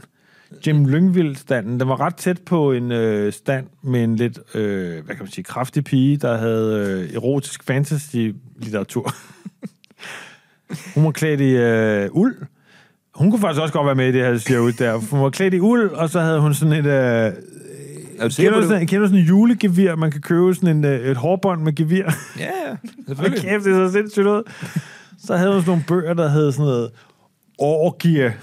Jim 0.67 0.85
Lyngvild-standen. 0.85 1.79
Den 1.79 1.89
var 1.89 1.99
ret 1.99 2.15
tæt 2.15 2.41
på 2.41 2.71
en 2.71 2.91
øh, 2.91 3.33
stand 3.33 3.67
med 3.81 4.03
en 4.03 4.15
lidt, 4.15 4.39
øh, 4.55 5.05
hvad 5.05 5.15
kan 5.15 5.23
man 5.23 5.31
sige, 5.31 5.43
kraftig 5.43 5.83
pige, 5.83 6.17
der 6.17 6.37
havde 6.37 7.07
øh, 7.09 7.15
erotisk 7.15 7.63
fantasy-litteratur. 7.63 9.13
Hun 10.95 11.05
var 11.05 11.11
klædt 11.11 11.41
i 11.41 11.49
øh, 11.49 12.09
uld. 12.11 12.35
Hun 13.15 13.31
kunne 13.31 13.41
faktisk 13.41 13.61
også 13.61 13.73
godt 13.73 13.85
være 13.85 13.95
med 13.95 14.07
i 14.07 14.11
det 14.11 14.25
her 14.25 14.37
cirkus 14.37 14.75
der. 14.75 14.95
Hun 14.97 15.21
var 15.21 15.29
klædt 15.29 15.53
i 15.53 15.59
uld, 15.59 15.89
og 15.91 16.09
så 16.09 16.19
havde 16.21 16.39
hun 16.39 16.53
sådan 16.53 16.73
et... 16.73 16.85
Øh, 16.85 16.85
Er 16.85 17.31
du 18.27 18.33
kender, 18.35 18.61
du 18.61 18.67
sådan, 18.67 18.87
kender 18.87 18.99
du 19.01 19.07
sådan 19.07 19.19
en 19.21 19.27
julegevir, 19.27 19.95
man 19.95 20.11
kan 20.11 20.21
købe 20.21 20.53
sådan 20.55 20.77
en, 20.77 20.85
øh, 20.85 20.99
et 21.11 21.17
hårbånd 21.17 21.61
med 21.61 21.75
gevir? 21.75 22.03
Ja, 22.39 22.49
selvfølgelig. 23.07 23.41
kæft, 23.41 23.63
det 23.65 23.73
er 23.73 23.87
så 23.87 23.93
sindssygt 23.93 24.25
ud. 24.27 24.43
Så 25.25 25.37
havde 25.37 25.51
hun 25.53 25.61
sådan 25.61 25.69
nogle 25.71 25.83
bøger, 25.87 26.13
der 26.13 26.29
hed 26.29 26.51
sådan 26.51 26.65
noget 26.65 26.91
orgie. 27.59 28.33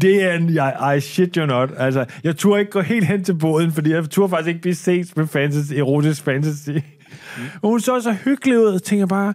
Det 0.00 0.22
er 0.22 0.32
en, 0.32 0.48
I, 0.48 0.96
I 0.96 1.00
shit 1.00 1.34
you 1.36 1.46
not. 1.46 1.70
Altså, 1.76 2.04
jeg 2.24 2.36
turde 2.36 2.60
ikke 2.60 2.72
gå 2.72 2.80
helt 2.80 3.06
hen 3.06 3.24
til 3.24 3.34
båden, 3.34 3.72
fordi 3.72 3.90
jeg 3.90 4.10
turde 4.10 4.30
faktisk 4.30 4.48
ikke 4.48 4.60
blive 4.60 4.74
set 4.74 5.16
med 5.16 5.26
fantasy, 5.26 5.72
erotisk 5.72 6.22
fantasy. 6.22 6.70
Mm. 6.70 7.42
Hun 7.62 7.80
så 7.80 8.00
så 8.00 8.12
hyggelig 8.12 8.58
ud, 8.58 8.64
og 8.64 8.82
tænker 8.82 9.06
bare, 9.06 9.34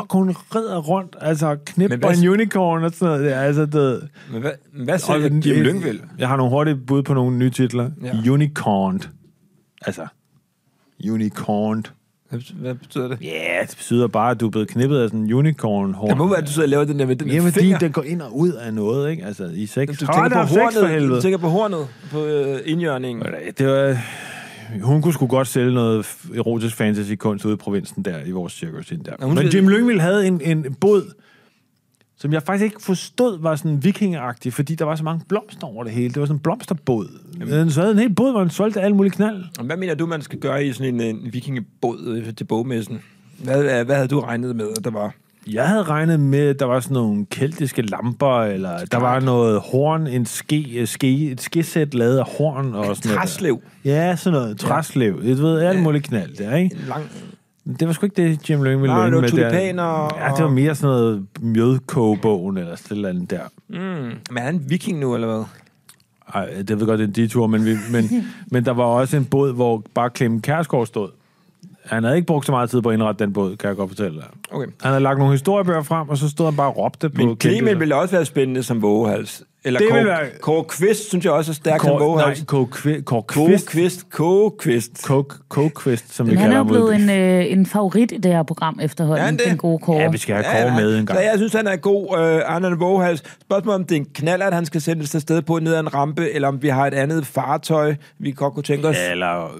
fuck, 0.00 0.12
hun 0.12 0.36
rider 0.54 0.78
rundt, 0.78 1.16
altså 1.20 1.56
knipper 1.66 2.08
en 2.08 2.28
unicorn 2.28 2.84
og 2.84 2.90
sådan 2.90 3.08
noget. 3.08 3.30
der. 3.30 3.40
Altså, 3.40 3.66
det, 3.66 4.08
Men 4.32 4.40
hvad, 4.40 4.52
hvad 4.72 4.98
siger 4.98 5.18
Jim 5.18 5.62
Lyngvild? 5.62 6.00
Jeg 6.18 6.28
har 6.28 6.36
nogle 6.36 6.50
hurtige 6.50 6.76
bud 6.76 7.02
på 7.02 7.14
nogle 7.14 7.36
nye 7.36 7.50
titler. 7.50 7.90
Ja. 8.02 8.32
Unicorn. 8.32 9.02
Altså, 9.86 10.06
unicorn. 11.10 11.86
Hvad, 12.30 12.74
betyder 12.74 13.08
det? 13.08 13.18
Ja, 13.22 13.26
yeah, 13.26 13.68
det 13.68 13.76
betyder 13.76 14.06
bare, 14.06 14.30
at 14.30 14.40
du 14.40 14.46
er 14.46 14.50
blevet 14.50 14.68
knippet 14.68 14.98
af 14.98 15.08
sådan 15.08 15.20
en 15.20 15.32
unicorn 15.32 15.94
horn. 15.94 16.08
Det 16.08 16.16
må 16.18 16.28
være, 16.28 16.38
at 16.38 16.46
du 16.46 16.52
sidder 16.52 16.66
og 16.66 16.70
laver 16.70 16.84
den 16.84 16.98
der 16.98 17.06
med 17.06 17.16
den 17.16 17.28
Jamen, 17.28 17.52
fordi 17.52 17.72
den 17.80 17.92
går 17.92 18.02
ind 18.02 18.22
og 18.22 18.36
ud 18.38 18.52
af 18.52 18.74
noget, 18.74 19.10
ikke? 19.10 19.24
Altså, 19.24 19.50
i 19.54 19.66
sex. 19.66 19.98
Du 19.98 20.06
Hold 20.06 20.30
tænker, 20.30 20.46
på 20.46 20.54
hornet, 20.54 21.10
du 21.10 21.20
tænker 21.20 21.38
på 21.38 21.48
hornet 21.48 21.86
på 22.10 22.24
øh, 22.24 22.60
indjørningen. 22.64 23.24
Det 23.58 23.66
var... 23.66 23.98
Hun 24.82 25.02
kunne 25.02 25.14
sgu 25.14 25.26
godt 25.26 25.48
sælge 25.48 25.74
noget 25.74 26.06
erotisk 26.36 26.76
fantasy-kunst 26.76 27.44
ude 27.44 27.54
i 27.54 27.56
provinsen 27.56 28.02
der, 28.02 28.24
i 28.24 28.30
vores 28.30 28.52
cirkus 28.52 28.92
ind 28.92 29.04
der. 29.04 29.12
Ja, 29.20 29.26
Men 29.26 29.46
Jim 29.46 29.68
Lyngvild 29.68 30.00
havde 30.00 30.26
en, 30.26 30.40
en 30.40 30.74
båd, 30.74 31.14
som 32.16 32.32
jeg 32.32 32.42
faktisk 32.42 32.64
ikke 32.64 32.82
forstod 32.82 33.40
var 33.40 33.56
sådan 33.56 33.84
vikingeragtig, 33.84 34.52
fordi 34.52 34.74
der 34.74 34.84
var 34.84 34.96
så 34.96 35.04
mange 35.04 35.24
blomster 35.28 35.66
over 35.66 35.84
det 35.84 35.92
hele. 35.92 36.08
Det 36.08 36.20
var 36.20 36.26
sådan 36.26 36.36
en 36.36 36.40
blomsterbåd. 36.40 37.08
Jamen. 37.40 37.70
Så 37.70 37.80
havde 37.80 37.92
en 37.92 37.98
hel 37.98 38.14
båd, 38.14 38.30
hvor 38.30 38.40
han 38.40 38.50
solgte 38.50 38.80
alt 38.80 38.96
muligt 38.96 39.14
knald. 39.14 39.44
Hvad 39.64 39.76
mener 39.76 39.94
du, 39.94 40.06
man 40.06 40.22
skal 40.22 40.38
gøre 40.38 40.66
i 40.66 40.72
sådan 40.72 40.94
en, 40.94 41.00
en 41.00 41.32
vikingebåd 41.32 42.22
øh, 42.26 42.34
til 42.34 42.44
bogmessen? 42.44 43.00
Hvad, 43.38 43.62
hvad, 43.62 43.84
hvad 43.84 43.94
havde 43.94 44.08
du 44.08 44.20
regnet 44.20 44.56
med, 44.56 44.68
at 44.76 44.84
der 44.84 44.90
var? 44.90 45.14
Jeg 45.52 45.68
havde 45.68 45.82
regnet 45.82 46.20
med, 46.20 46.48
at 46.48 46.58
der 46.60 46.64
var 46.66 46.80
sådan 46.80 46.94
nogle 46.94 47.26
keltiske 47.30 47.82
lamper, 47.82 48.40
eller 48.42 48.84
der 48.84 48.98
var 48.98 49.20
noget 49.20 49.60
horn, 49.60 50.06
en 50.06 50.26
ske, 50.26 50.86
ske, 50.86 51.30
et 51.30 51.40
skesæt 51.40 51.94
lavet 51.94 52.18
af 52.18 52.24
horn 52.38 52.74
og 52.74 52.96
sådan 52.96 53.08
noget. 53.08 53.20
Træslev. 53.20 53.60
der. 53.84 53.90
Ja, 53.90 54.16
sådan 54.16 54.40
noget. 54.40 54.58
Træslev. 54.58 55.20
Jeg 55.24 55.38
ved, 55.38 55.58
alt 55.60 55.82
muligt 55.82 56.04
knald 56.04 56.36
der, 56.36 56.56
ikke? 56.56 56.76
En 56.76 56.82
lang... 56.88 57.04
Det 57.80 57.86
var 57.88 57.92
sgu 57.94 58.06
ikke 58.06 58.22
det, 58.22 58.50
Jim 58.50 58.62
Lønge 58.62 58.80
ville 58.80 58.94
Nej, 58.96 59.04
det 59.10 59.22
var 59.22 59.28
tulipaner 59.28 59.82
der. 59.82 60.18
Ja, 60.24 60.30
det 60.32 60.38
var 60.38 60.44
og- 60.44 60.52
mere 60.52 60.74
sådan 60.74 60.96
noget 60.96 61.26
mjødkogebogen 61.40 62.56
eller 62.58 62.76
sådan 62.76 62.92
et 62.94 62.96
eller 62.96 63.08
andet 63.08 63.30
der. 63.30 63.40
Mm. 63.68 63.76
Men 63.76 64.36
er 64.36 64.40
han 64.40 64.54
en 64.54 64.64
viking 64.70 64.98
nu, 64.98 65.14
eller 65.14 65.26
hvad? 65.28 65.44
Ej, 66.34 66.62
det 66.68 66.80
ved 66.80 66.86
godt, 66.86 66.98
det 66.98 67.04
er 67.04 67.08
en 67.08 67.14
detur, 67.14 67.46
men, 67.46 67.64
vi, 67.64 67.74
men, 67.92 68.04
men 68.52 68.64
der 68.64 68.72
var 68.72 68.84
også 68.84 69.16
en 69.16 69.24
båd, 69.24 69.54
hvor 69.54 69.82
bare 69.94 70.10
Clemen 70.16 70.40
Kærsgaard 70.40 70.86
stod. 70.86 71.08
Han 71.90 72.04
havde 72.04 72.16
ikke 72.16 72.26
brugt 72.26 72.46
så 72.46 72.52
meget 72.52 72.70
tid 72.70 72.82
på 72.82 72.88
at 72.88 72.94
indrette 72.94 73.24
den 73.24 73.32
båd, 73.32 73.56
kan 73.56 73.68
jeg 73.68 73.76
godt 73.76 73.90
fortælle 73.90 74.16
dig. 74.16 74.26
Okay. 74.50 74.66
Han 74.66 74.88
havde 74.90 75.00
lagt 75.02 75.18
nogle 75.18 75.32
historiebøger 75.34 75.82
frem, 75.82 76.08
og 76.08 76.18
så 76.18 76.28
stod 76.28 76.46
han 76.46 76.56
bare 76.56 76.68
og 76.68 76.76
råbte 76.76 77.10
på 77.10 77.22
Men 77.26 77.36
Clemen 77.40 77.80
ville 77.80 77.96
også 77.96 78.14
være 78.16 78.24
spændende 78.24 78.62
som 78.62 78.82
vågehals. 78.82 79.42
Eller 79.64 79.80
Det 79.80 79.88
Kåre, 79.90 80.04
være- 80.04 80.18
Kåre 80.40 80.64
Kvist, 80.64 81.08
synes 81.08 81.24
jeg 81.24 81.32
også 81.32 81.50
er 81.52 81.54
stærk 81.54 81.80
som 81.80 81.88
Kåre, 81.88 81.98
nej, 81.98 82.06
vågehals. 82.06 82.44
Kåre 82.46 82.66
Kvi- 82.74 83.02
Kåre 83.02 83.22
Kåre 83.22 83.46
Kvist. 83.48 83.68
Kvist. 83.68 84.10
Kåre 84.10 84.50
Kvist. 84.58 85.04
Kåre 85.06 85.24
Kåre 85.48 85.70
Kvist, 85.70 86.14
som 86.14 86.26
vi 86.26 86.30
Men 86.30 86.38
han 86.38 86.44
kalder 86.50 86.60
er 86.60 86.64
ham 86.64 86.70
ude 86.70 86.94
i 86.94 87.06
blevet 87.06 87.16
en, 87.40 87.46
øh, 87.46 87.52
en 87.52 87.66
favorit 87.66 88.12
i 88.12 88.16
det 88.16 88.32
her 88.32 88.42
program 88.42 88.78
efterhånden, 88.82 89.20
Er 89.20 89.24
han 89.24 89.36
det? 89.36 89.46
den 89.46 89.56
gode 89.56 89.78
Kåre. 89.78 89.96
Ja, 90.02 90.10
vi 90.10 90.18
skal 90.18 90.34
have 90.44 90.62
Kåre 90.70 90.80
med 90.80 90.98
en 90.98 91.06
gang. 91.06 91.16
Så 91.18 91.22
jeg 91.22 91.32
synes, 91.36 91.52
han 91.52 91.66
er 91.66 91.76
god. 91.76 92.18
Øh, 92.18 92.40
han 92.46 92.64
er 92.64 92.68
en 92.68 92.80
våghals. 92.80 93.22
Spørgsmålet 93.40 93.74
om 93.80 93.84
det 93.84 93.96
er 93.96 94.00
en 94.00 94.06
knaller, 94.14 94.46
at 94.46 94.54
han 94.54 94.66
skal 94.66 94.80
sendes 94.80 95.14
afsted 95.14 95.42
på 95.42 95.58
ned 95.58 95.74
ad 95.74 95.80
en 95.80 95.94
rampe, 95.94 96.30
eller 96.30 96.48
om 96.48 96.62
vi 96.62 96.68
har 96.68 96.86
et 96.86 96.94
andet 96.94 97.26
fartøj, 97.26 97.94
vi 98.18 98.30
godt 98.32 98.54
kunne 98.54 98.62
tænke 98.62 98.88
os. 98.88 98.96
Eller, 99.10 99.50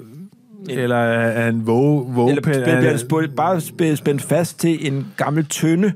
eller 0.68 0.96
er 0.96 1.42
han 1.44 1.66
våge, 1.66 2.14
våge 2.14 2.28
Eller 2.30 2.42
bliver 2.42 2.96
spurgt- 2.96 3.34
bare 3.36 3.56
spæ- 3.56 3.94
spændt 3.94 4.22
fast 4.22 4.60
til 4.60 4.86
en 4.92 5.06
gammel 5.16 5.46
tønde 5.46 5.92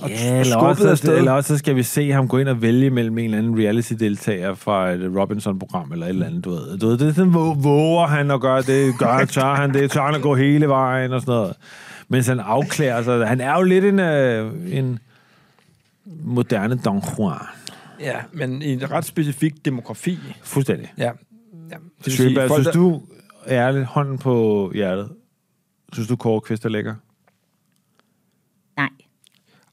og 0.00 0.10
Ja, 0.10 0.40
eller 0.40 0.56
også, 0.56 0.90
afsted. 0.90 1.16
eller 1.18 1.32
også 1.32 1.48
så 1.48 1.58
skal 1.58 1.76
vi 1.76 1.82
se 1.82 2.10
ham 2.12 2.28
gå 2.28 2.38
ind 2.38 2.48
og 2.48 2.62
vælge 2.62 2.90
mellem 2.90 3.18
en 3.18 3.24
eller 3.24 3.38
anden 3.38 3.58
reality-deltager 3.58 4.54
fra 4.54 4.90
et 4.90 5.12
Robinson-program 5.16 5.92
eller 5.92 6.06
et 6.06 6.10
eller 6.10 6.26
andet, 6.26 6.44
du 6.44 6.50
ved. 6.50 6.78
Du 6.78 6.86
ved 6.86 6.98
det 6.98 7.08
er 7.08 7.12
sådan, 7.12 7.30
hvor 7.30 7.54
våger 7.54 8.06
han 8.06 8.30
at 8.30 8.40
gøre 8.40 8.62
det, 8.62 8.98
gør, 8.98 9.24
tør 9.24 9.54
han 9.54 9.74
det, 9.74 9.90
tør 9.90 10.02
han 10.02 10.14
at 10.14 10.22
gå 10.22 10.34
hele 10.34 10.68
vejen 10.68 11.12
og 11.12 11.20
sådan 11.20 11.32
noget. 11.34 11.54
Mens 12.08 12.26
han 12.26 12.40
afklæder 12.40 13.02
sig. 13.02 13.26
Han 13.28 13.40
er 13.40 13.56
jo 13.56 13.62
lidt 13.62 13.84
en, 13.84 13.98
øh, 13.98 14.52
en 14.72 14.98
moderne 16.24 16.76
Don 16.84 17.02
Juan. 17.18 17.38
Ja, 18.00 18.14
men 18.32 18.62
i 18.62 18.72
en 18.72 18.90
ret 18.90 19.04
specifik 19.04 19.64
demografi. 19.64 20.18
Fuldstændig. 20.42 20.92
Ja. 20.98 21.10
ja. 21.70 21.76
Sjøberg, 22.10 22.50
synes 22.50 22.66
der- 22.66 22.72
du, 22.72 23.00
ærligt, 23.48 23.84
hånden 23.84 24.18
på 24.18 24.70
hjertet, 24.74 25.08
synes 25.92 26.08
du, 26.08 26.16
Kåre 26.16 26.40
Kvist 26.40 26.64
er 26.64 26.68
lækker? 26.68 26.94
Nej. 28.76 28.88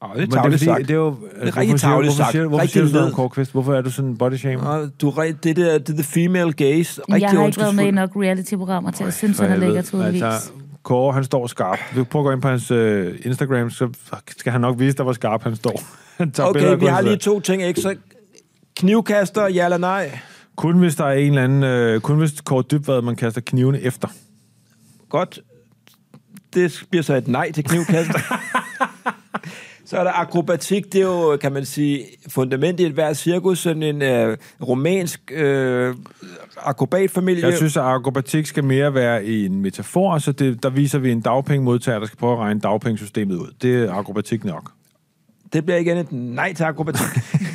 Åh, 0.02 0.10
det 0.16 0.22
er 0.22 0.26
det, 0.26 0.34
er 0.36 0.42
tavligt 0.42 0.62
sagt. 0.62 0.82
det 0.82 0.92
er 0.92 0.96
jo... 0.96 1.10
rigtig 1.10 1.54
hvorfor 1.54 1.64
siger- 1.64 1.78
tarveligt 1.78 2.14
hvorfor 2.14 2.24
sagt. 2.24 2.32
siger, 2.32 2.48
hvorfor 2.48 2.62
Rigtig 2.62 2.74
siger 2.74 2.84
du 2.84 2.90
sådan 2.90 3.08
om. 3.08 3.14
Kåre 3.14 3.30
Kvist? 3.30 3.52
Hvorfor 3.52 3.74
er 3.76 3.82
du 3.82 3.92
sådan 3.92 4.18
body 4.18 4.34
shame? 4.36 4.62
Og 4.70 4.90
du, 5.02 5.10
er 5.10 5.32
det, 5.44 5.56
der, 5.56 5.78
det 5.78 5.90
er 5.90 5.94
the 5.94 6.04
female 6.04 6.54
gaze. 6.54 7.02
Jeg 7.08 7.16
Rigtig 7.16 7.30
har 7.30 7.46
ikke 7.46 7.60
været 7.60 7.76
med 7.76 7.86
i 7.86 7.92
nok 7.92 8.12
reality-programmer 8.16 8.92
til 8.92 9.04
at 9.04 9.14
synes, 9.14 9.40
han 9.40 9.52
er 9.52 9.56
lækker, 9.56 9.82
tydeligvis. 9.82 10.22
Altså, 10.22 10.52
Kåre, 10.84 11.14
han 11.14 11.24
står 11.24 11.48
skarp. 11.48 11.80
Vi 11.96 12.04
prøver 12.04 12.26
at 12.26 12.30
gå 12.30 12.32
ind 12.34 12.42
på 12.42 12.48
hans 12.48 12.72
øh, 12.72 13.20
Instagram, 13.26 13.70
så 13.70 13.90
skal 14.38 14.52
han 14.52 14.62
nok 14.62 14.80
vise 14.80 14.98
dig, 14.98 15.04
hvor 15.04 15.14
skarp 15.14 15.44
han 15.44 15.56
står. 15.56 15.82
Han 16.18 16.34
Okay, 16.40 16.78
vi 16.80 16.86
har 16.86 17.02
lige 17.02 17.18
to 17.18 17.40
ting 17.40 17.64
ekstra. 17.64 17.94
Knivkaster, 18.76 19.48
ja 19.48 19.64
eller 19.66 19.78
nej? 19.78 20.20
Kun 20.56 20.80
hvis 20.80 20.96
der 20.96 21.06
er 21.06 21.14
en 21.14 21.28
eller 21.28 21.44
anden... 21.44 21.64
Øh, 21.64 22.02
kun 22.02 22.18
hvis 22.18 22.42
Kåre 22.42 22.64
Dybvad, 22.72 23.02
man 23.02 23.16
kaster 23.16 23.42
knivene 23.42 23.82
efter. 23.82 24.08
Godt. 25.10 25.40
Det 26.54 26.84
bliver 26.90 27.04
så 27.04 27.14
et 27.14 27.28
nej 27.28 27.52
til 27.52 27.64
knivkaster. 27.64 28.20
så 29.86 29.98
er 29.98 30.04
der 30.04 30.12
akrobatik. 30.12 30.94
Det 30.94 31.02
er 31.02 31.06
jo, 31.06 31.38
kan 31.38 31.52
man 31.52 31.66
sige, 31.66 32.06
fundament 32.30 32.80
i 32.80 32.86
et 32.86 32.92
hvert 32.92 33.18
cirkus. 33.18 33.60
Sådan 33.60 33.84
en 33.84 34.02
øh, 34.02 34.38
romansk 34.68 35.32
øh, 35.32 35.96
akrobatfamilie. 36.58 37.48
Jeg 37.48 37.58
synes, 37.58 37.78
at 37.78 37.84
akrobatik 37.84 38.46
skal 38.46 38.64
mere 38.64 38.94
være 38.94 39.26
en 39.26 39.62
metafor, 39.62 40.18
så 40.18 40.32
det, 40.32 40.64
der 40.64 40.70
viser 40.70 41.00
vi 41.00 41.12
en 41.12 41.22
dagpengemodtager, 41.22 42.00
der 42.00 42.06
skal 42.06 42.18
prøve 42.18 42.34
at 42.34 42.40
regne 42.40 42.60
dagpengesystemet 42.60 43.36
ud. 43.36 43.54
Det 43.62 43.84
er 43.84 43.94
akrobatik 43.94 44.46
nok. 44.46 44.72
Det 45.54 45.66
bliver 45.66 45.78
igen 45.78 45.98
et 45.98 46.12
nej 46.12 46.54
til 46.54 46.64
akrobatik. 46.64 47.06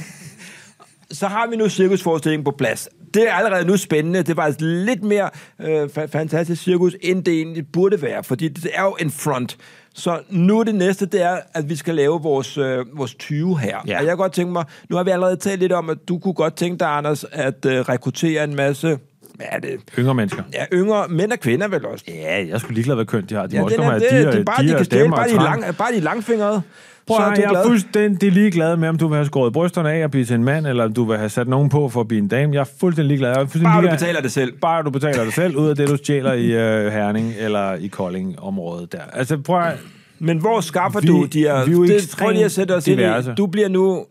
så 1.13 1.27
har 1.27 1.47
vi 1.51 1.57
nu 1.57 1.69
cirkusforestillingen 1.69 2.45
på 2.45 2.51
plads. 2.59 2.89
Det 3.15 3.29
er 3.29 3.33
allerede 3.33 3.65
nu 3.67 3.77
spændende. 3.77 4.23
Det 4.23 4.37
var 4.37 4.43
altså 4.43 4.61
lidt 4.65 5.03
mere 5.05 5.31
øh, 5.61 5.83
fa- 5.99 6.07
fantastisk 6.07 6.63
cirkus, 6.63 6.97
end 7.01 7.25
det 7.25 7.35
egentlig 7.35 7.67
burde 7.73 8.03
være, 8.03 8.25
fordi 8.25 8.49
det 8.49 8.71
er 8.75 8.83
jo 8.83 8.97
en 9.01 9.11
front. 9.11 9.57
Så 9.95 10.21
nu 10.31 10.63
det 10.63 10.75
næste, 10.75 11.07
det 11.07 11.23
er, 11.23 11.39
at 11.55 11.69
vi 11.69 11.77
skal 11.77 11.95
lave 11.95 12.23
vores, 12.23 12.59
øh, 12.59 12.85
vores 12.99 13.15
20 13.15 13.59
her. 13.59 13.69
Ja. 13.69 13.81
Og 13.81 13.89
jeg 14.05 14.07
kan 14.07 14.17
godt 14.17 14.33
tænke 14.33 14.53
mig, 14.53 14.65
nu 14.91 14.97
har 14.97 15.03
vi 15.05 15.11
allerede 15.11 15.37
talt 15.37 15.61
lidt 15.61 15.73
om, 15.73 15.91
at 15.91 15.99
du 16.09 16.19
kunne 16.19 16.35
godt 16.35 16.57
tænke 16.57 16.79
dig, 16.79 16.89
Anders, 16.89 17.25
at 17.33 17.65
øh, 17.67 17.81
rekruttere 17.81 18.45
en 18.45 18.55
masse, 18.57 18.99
hvad 19.35 19.47
er 19.51 19.59
det, 19.59 19.71
Yngre 19.99 20.15
mennesker. 20.15 20.43
ja, 20.53 20.65
yngre 20.73 21.09
mænd 21.09 21.33
og 21.33 21.39
kvinder 21.41 21.69
vel 21.69 21.87
også. 21.87 22.05
Ja, 22.09 22.47
jeg 22.49 22.61
skulle 22.61 22.75
ligeglad, 22.75 22.95
hvad 22.95 23.05
køn 23.07 23.27
de 23.27 23.35
har. 23.35 23.47
De 23.47 23.55
Ja, 23.57 23.61
må 23.61 23.65
også 23.67 23.77
komme 23.77 23.95
det, 23.95 24.03
dyr, 24.11 24.31
det, 24.31 24.41
er 24.41 24.45
bare, 24.45 24.63
de 24.63 24.69
dyr, 24.69 24.77
kan 24.77 24.85
stjæle, 24.85 25.11
bare 25.11 25.29
de, 25.29 25.35
lang, 25.35 25.77
bare 25.77 25.93
de 25.93 26.01
langfingrede. 26.01 26.63
Prøv 27.09 27.17
så 27.17 27.23
er 27.23 27.35
du 27.35 27.41
jeg 27.41 27.49
glad. 27.51 27.61
er 27.63 27.67
fuldstændig 27.67 28.33
ligeglad 28.33 28.77
med, 28.77 28.89
om 28.89 28.99
du 28.99 29.09
vil 29.09 29.17
have 29.17 29.27
skåret 29.27 29.53
brysterne 29.53 29.93
af 29.93 30.05
og 30.05 30.11
blive 30.11 30.25
til 30.25 30.35
en 30.35 30.45
mand, 30.45 30.67
eller 30.67 30.85
om 30.85 30.93
du 30.93 31.05
vil 31.05 31.17
have 31.19 31.29
sat 31.29 31.49
nogen 31.49 31.69
på 31.69 31.89
for 31.89 32.01
at 32.01 32.09
blive 32.09 32.23
en 32.23 32.29
dame. 32.29 32.55
Jeg 32.55 32.61
er 32.61 32.65
fuldstændig 32.81 33.09
ligeglad. 33.09 33.29
Jeg 33.31 33.37
er 33.37 33.41
fuldstændig 33.41 33.65
Bare 33.67 33.77
du 33.77 33.81
ligeglad- 33.81 33.99
betaler 33.99 34.21
det 34.21 34.33
selv. 34.33 34.53
Bare 34.63 34.83
du 34.83 34.91
betaler 34.91 35.25
det 35.25 35.35
selv, 35.35 35.57
ud 35.57 35.69
af 35.69 35.77
det, 35.77 35.89
du 35.89 35.97
stjæler 35.97 36.33
i 36.33 36.47
øh, 36.47 36.93
Herning 36.93 37.33
eller 37.39 37.75
i 37.75 37.87
Kolding-området 37.87 38.93
der. 38.93 39.01
Altså, 39.13 39.39
prøv 39.39 39.61
at, 39.61 39.75
Men 40.19 40.39
hvor 40.39 40.61
skaffer 40.61 41.01
Vi- 41.01 41.07
du 41.09 41.25
de 41.33 41.39
her... 41.39 41.65
vi 41.65 41.71
er 41.71 41.77
jo 41.77 41.85
det, 41.87 42.15
prøv 42.19 42.31
lige 42.31 42.45
at 42.45 42.53
sætte 42.53 42.73
os 42.77 42.89
ind 42.89 42.99
diverse. 42.99 43.31
i... 43.31 43.35
Du 43.35 43.47
bliver 43.47 43.69
nu 43.69 44.05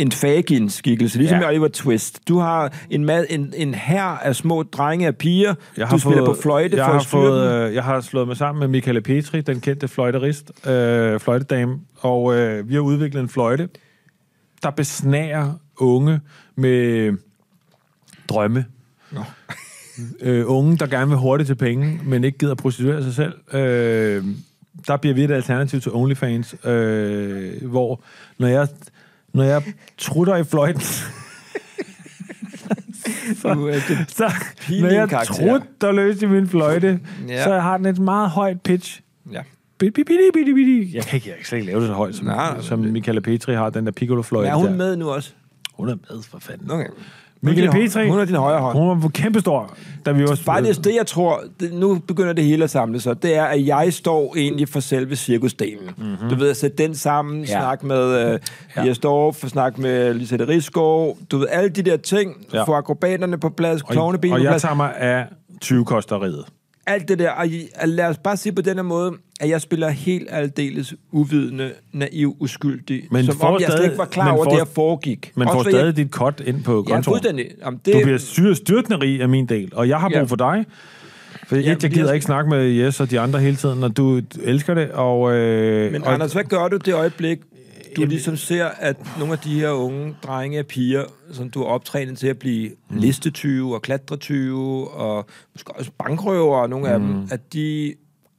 en 0.00 0.12
Fagin-skikkelse, 0.12 1.18
ligesom 1.18 1.38
Ja. 1.38 1.48
Oliver 1.48 1.68
Twist. 1.68 2.28
Du 2.28 2.38
har 2.38 2.72
en, 2.90 3.04
mad, 3.04 3.26
en, 3.30 3.54
en 3.56 3.74
her 3.74 4.02
af 4.02 4.36
små 4.36 4.62
drenge 4.62 5.06
af 5.06 5.16
piger. 5.16 5.54
jeg 5.76 5.88
du 5.90 5.98
spiller 5.98 6.24
på 6.24 6.36
fløjte 6.42 6.76
jeg 6.76 6.86
for 6.86 6.92
har 6.92 7.00
fået, 7.00 7.68
øh, 7.68 7.74
Jeg 7.74 7.84
har 7.84 8.00
slået 8.00 8.28
mig 8.28 8.36
sammen 8.36 8.60
med 8.60 8.68
Michaela 8.68 9.00
Petri, 9.00 9.40
den 9.40 9.60
kendte 9.60 9.88
fløjterist, 9.88 10.52
øh, 10.68 11.20
fløjtedame, 11.20 11.78
og 12.00 12.36
øh, 12.36 12.68
vi 12.68 12.74
har 12.74 12.80
udviklet 12.80 13.20
en 13.20 13.28
fløjte, 13.28 13.68
der 14.62 14.70
besnærer 14.70 15.52
unge 15.78 16.20
med 16.56 17.12
drømme. 18.28 18.64
øh, 20.20 20.44
unge, 20.46 20.76
der 20.76 20.86
gerne 20.86 21.08
vil 21.08 21.18
hurtigt 21.18 21.46
til 21.46 21.54
penge, 21.54 22.00
men 22.04 22.24
ikke 22.24 22.38
gider 22.38 22.54
prostituere 22.54 23.02
sig 23.02 23.14
selv. 23.14 23.34
Øh, 23.52 24.24
der 24.86 24.96
bliver 24.96 25.14
vi 25.14 25.24
et 25.24 25.30
alternativ 25.30 25.80
til 25.80 25.92
OnlyFans, 25.92 26.54
øh, 26.64 27.66
hvor 27.66 28.02
når 28.38 28.48
jeg, 28.48 28.68
når 29.34 29.42
jeg 29.44 29.62
trutter 29.98 30.36
i 30.36 30.44
fløjten, 30.44 30.82
så 33.36 34.32
Pinlig 34.60 34.82
når 34.82 34.90
jeg 34.90 35.26
trutter 35.26 35.92
løs 35.92 36.22
i 36.22 36.26
min 36.26 36.48
fløjte, 36.48 37.00
Ja. 37.28 37.44
så 37.44 37.58
har 37.58 37.76
den 37.76 37.86
et 37.86 37.98
meget 37.98 38.30
højt 38.30 38.60
pitch. 38.62 39.00
Ja. 39.32 39.42
Bitti, 39.78 40.04
bitti, 40.04 40.30
bitti, 40.34 40.52
bitti. 40.54 40.96
Jeg 40.96 41.04
kan 41.04 41.16
ikke, 41.16 41.28
jeg 41.28 41.36
kan 41.36 41.44
slet 41.46 41.58
ikke 41.58 41.66
lave 41.72 41.80
det 41.80 41.88
så 41.88 41.94
højt, 41.94 42.14
som, 42.14 42.26
Nej, 42.26 42.60
som 42.60 42.82
det- 42.82 42.92
Michaela 42.92 43.20
Petri 43.20 43.54
har, 43.54 43.70
den 43.70 43.86
der 43.86 43.92
piccolo-fløjte. 43.92 44.48
Er 44.50 44.54
hun 44.54 44.66
der. 44.66 44.72
med 44.76 44.96
nu 44.96 45.10
også? 45.10 45.32
Hun 45.74 45.88
er 45.88 45.94
med, 45.94 46.22
for 46.22 46.38
fanden. 46.38 46.70
Okay. 46.70 46.86
Din- 47.46 47.70
Petri, 47.70 48.08
Hun 48.08 48.18
er 48.20 48.24
din 48.24 48.34
højre 48.34 48.60
hånd. 48.60 48.78
hun 48.78 49.02
var 49.02 49.08
kæmpestor, 49.08 49.74
da 50.06 50.12
vi 50.12 50.24
også... 50.24 50.42
Faktisk 50.44 50.84
det, 50.84 50.94
jeg 50.94 51.06
tror, 51.06 51.40
det, 51.60 51.72
nu 51.72 51.98
begynder 52.08 52.32
det 52.32 52.44
hele 52.44 52.64
at 52.64 52.70
samle 52.70 53.00
sig, 53.00 53.22
det 53.22 53.36
er, 53.36 53.44
at 53.44 53.66
jeg 53.66 53.92
står 53.92 54.34
egentlig 54.36 54.68
for 54.68 54.80
selve 54.80 55.16
cirkusdelen. 55.16 55.90
Mm-hmm. 55.96 56.28
Du 56.30 56.34
ved, 56.34 56.50
at 56.50 56.56
sætte 56.56 56.76
den 56.76 56.94
sammen. 56.94 57.40
Ja. 57.44 57.46
snakke 57.60 57.86
med 57.86 58.32
øh, 58.32 58.38
Ja. 58.76 58.82
Jes 58.86 58.98
Dorf, 58.98 59.36
snakke 59.36 59.80
med 59.80 60.14
Lisette 60.14 60.48
Rigsgaard, 60.48 61.16
du 61.30 61.38
ved, 61.38 61.46
alle 61.50 61.68
de 61.68 61.82
der 61.82 61.96
ting, 61.96 62.34
Ja. 62.52 62.62
få 62.62 62.72
akrobaterne 62.72 63.38
på 63.38 63.48
plads, 63.48 63.82
og, 63.82 63.88
klovnebenene 63.88 64.34
og 64.36 64.38
på 64.38 64.42
jeg 64.44 64.50
plads, 64.50 64.62
tager 64.62 64.74
mig 64.74 64.96
af 64.96 65.26
20-kosteriet. 65.64 66.44
Alt 66.86 67.08
det 67.08 67.18
der. 67.18 67.30
Og 67.30 67.88
lad 67.88 68.04
os 68.06 68.18
bare 68.18 68.36
sige 68.36 68.52
på 68.52 68.62
den 68.62 68.74
her 68.76 68.82
måde, 68.82 69.12
at 69.40 69.48
jeg 69.48 69.60
spiller 69.60 69.88
helt 69.88 70.28
aldeles 70.30 70.94
uvidende, 71.12 71.72
naiv, 71.92 72.36
uskyldig, 72.40 73.02
Men 73.10 73.26
som 73.26 73.40
om 73.40 73.52
jeg 73.52 73.60
slet 73.60 73.72
stadig- 73.72 73.84
ikke 73.84 73.98
var 73.98 74.04
klar 74.04 74.32
over, 74.32 74.44
får- 74.44 74.50
det 74.50 74.58
her 74.60 74.64
foregik. 74.74 75.32
Men 75.36 75.48
Også 75.48 75.62
får 75.64 75.70
stadig 75.70 75.96
dit 75.96 76.08
cut 76.10 76.42
ind 76.46 76.62
på 76.64 76.84
Jeg, 76.88 76.94
ja, 76.94 77.00
fuldstændig. 77.00 77.46
Jamen, 77.64 77.80
det, 77.84 77.94
Du 77.94 78.00
bliver 78.02 78.18
styr, 78.18 78.54
styrtende 78.54 78.98
rig 79.00 79.22
af 79.22 79.28
min 79.28 79.46
del, 79.46 79.70
og 79.74 79.88
jeg 79.88 79.98
har 80.00 80.08
brug 80.08 80.14
Ja. 80.16 80.22
for 80.22 80.36
dig. 80.36 80.64
For 81.48 81.56
ja, 81.56 81.62
Ja, 81.62 81.68
jeg 81.68 81.90
gider 81.90 82.04
jeg- 82.04 82.14
ikke 82.14 82.26
snakke 82.26 82.50
med 82.50 82.70
Jes 82.70 83.00
og 83.00 83.10
de 83.10 83.20
andre 83.20 83.38
hele 83.40 83.56
tiden, 83.56 83.84
og 83.84 83.96
du 83.96 84.20
elsker 84.44 84.74
det. 84.74 84.90
Og, 84.90 85.32
øh, 85.34 85.92
Men 85.92 86.02
og, 86.04 86.12
Anders, 86.14 86.32
hvad 86.32 86.44
gør 86.44 86.68
du 86.68 86.76
det 86.76 86.94
øjeblik, 86.94 87.38
du 87.96 88.04
ligesom 88.04 88.36
ser, 88.36 88.66
at 88.66 88.96
nogle 89.18 89.32
af 89.32 89.38
de 89.38 89.60
her 89.60 89.70
unge 89.70 90.16
drenge 90.22 90.58
og 90.60 90.66
piger, 90.66 91.04
som 91.32 91.50
du 91.50 91.58
har 91.58 91.66
optrænet 91.66 92.18
til 92.18 92.26
at 92.26 92.38
blive 92.38 92.70
Mm. 92.90 92.96
listetyve 92.98 93.74
og 93.74 93.82
klatretyve, 93.82 94.90
og 94.90 95.26
måske 95.54 95.72
også 95.76 95.90
bankrøver, 95.98 96.56
og 96.56 96.70
nogle 96.70 96.88
af 96.88 97.00
Mm. 97.00 97.06
dem, 97.06 97.28
at 97.30 97.52
de 97.52 97.94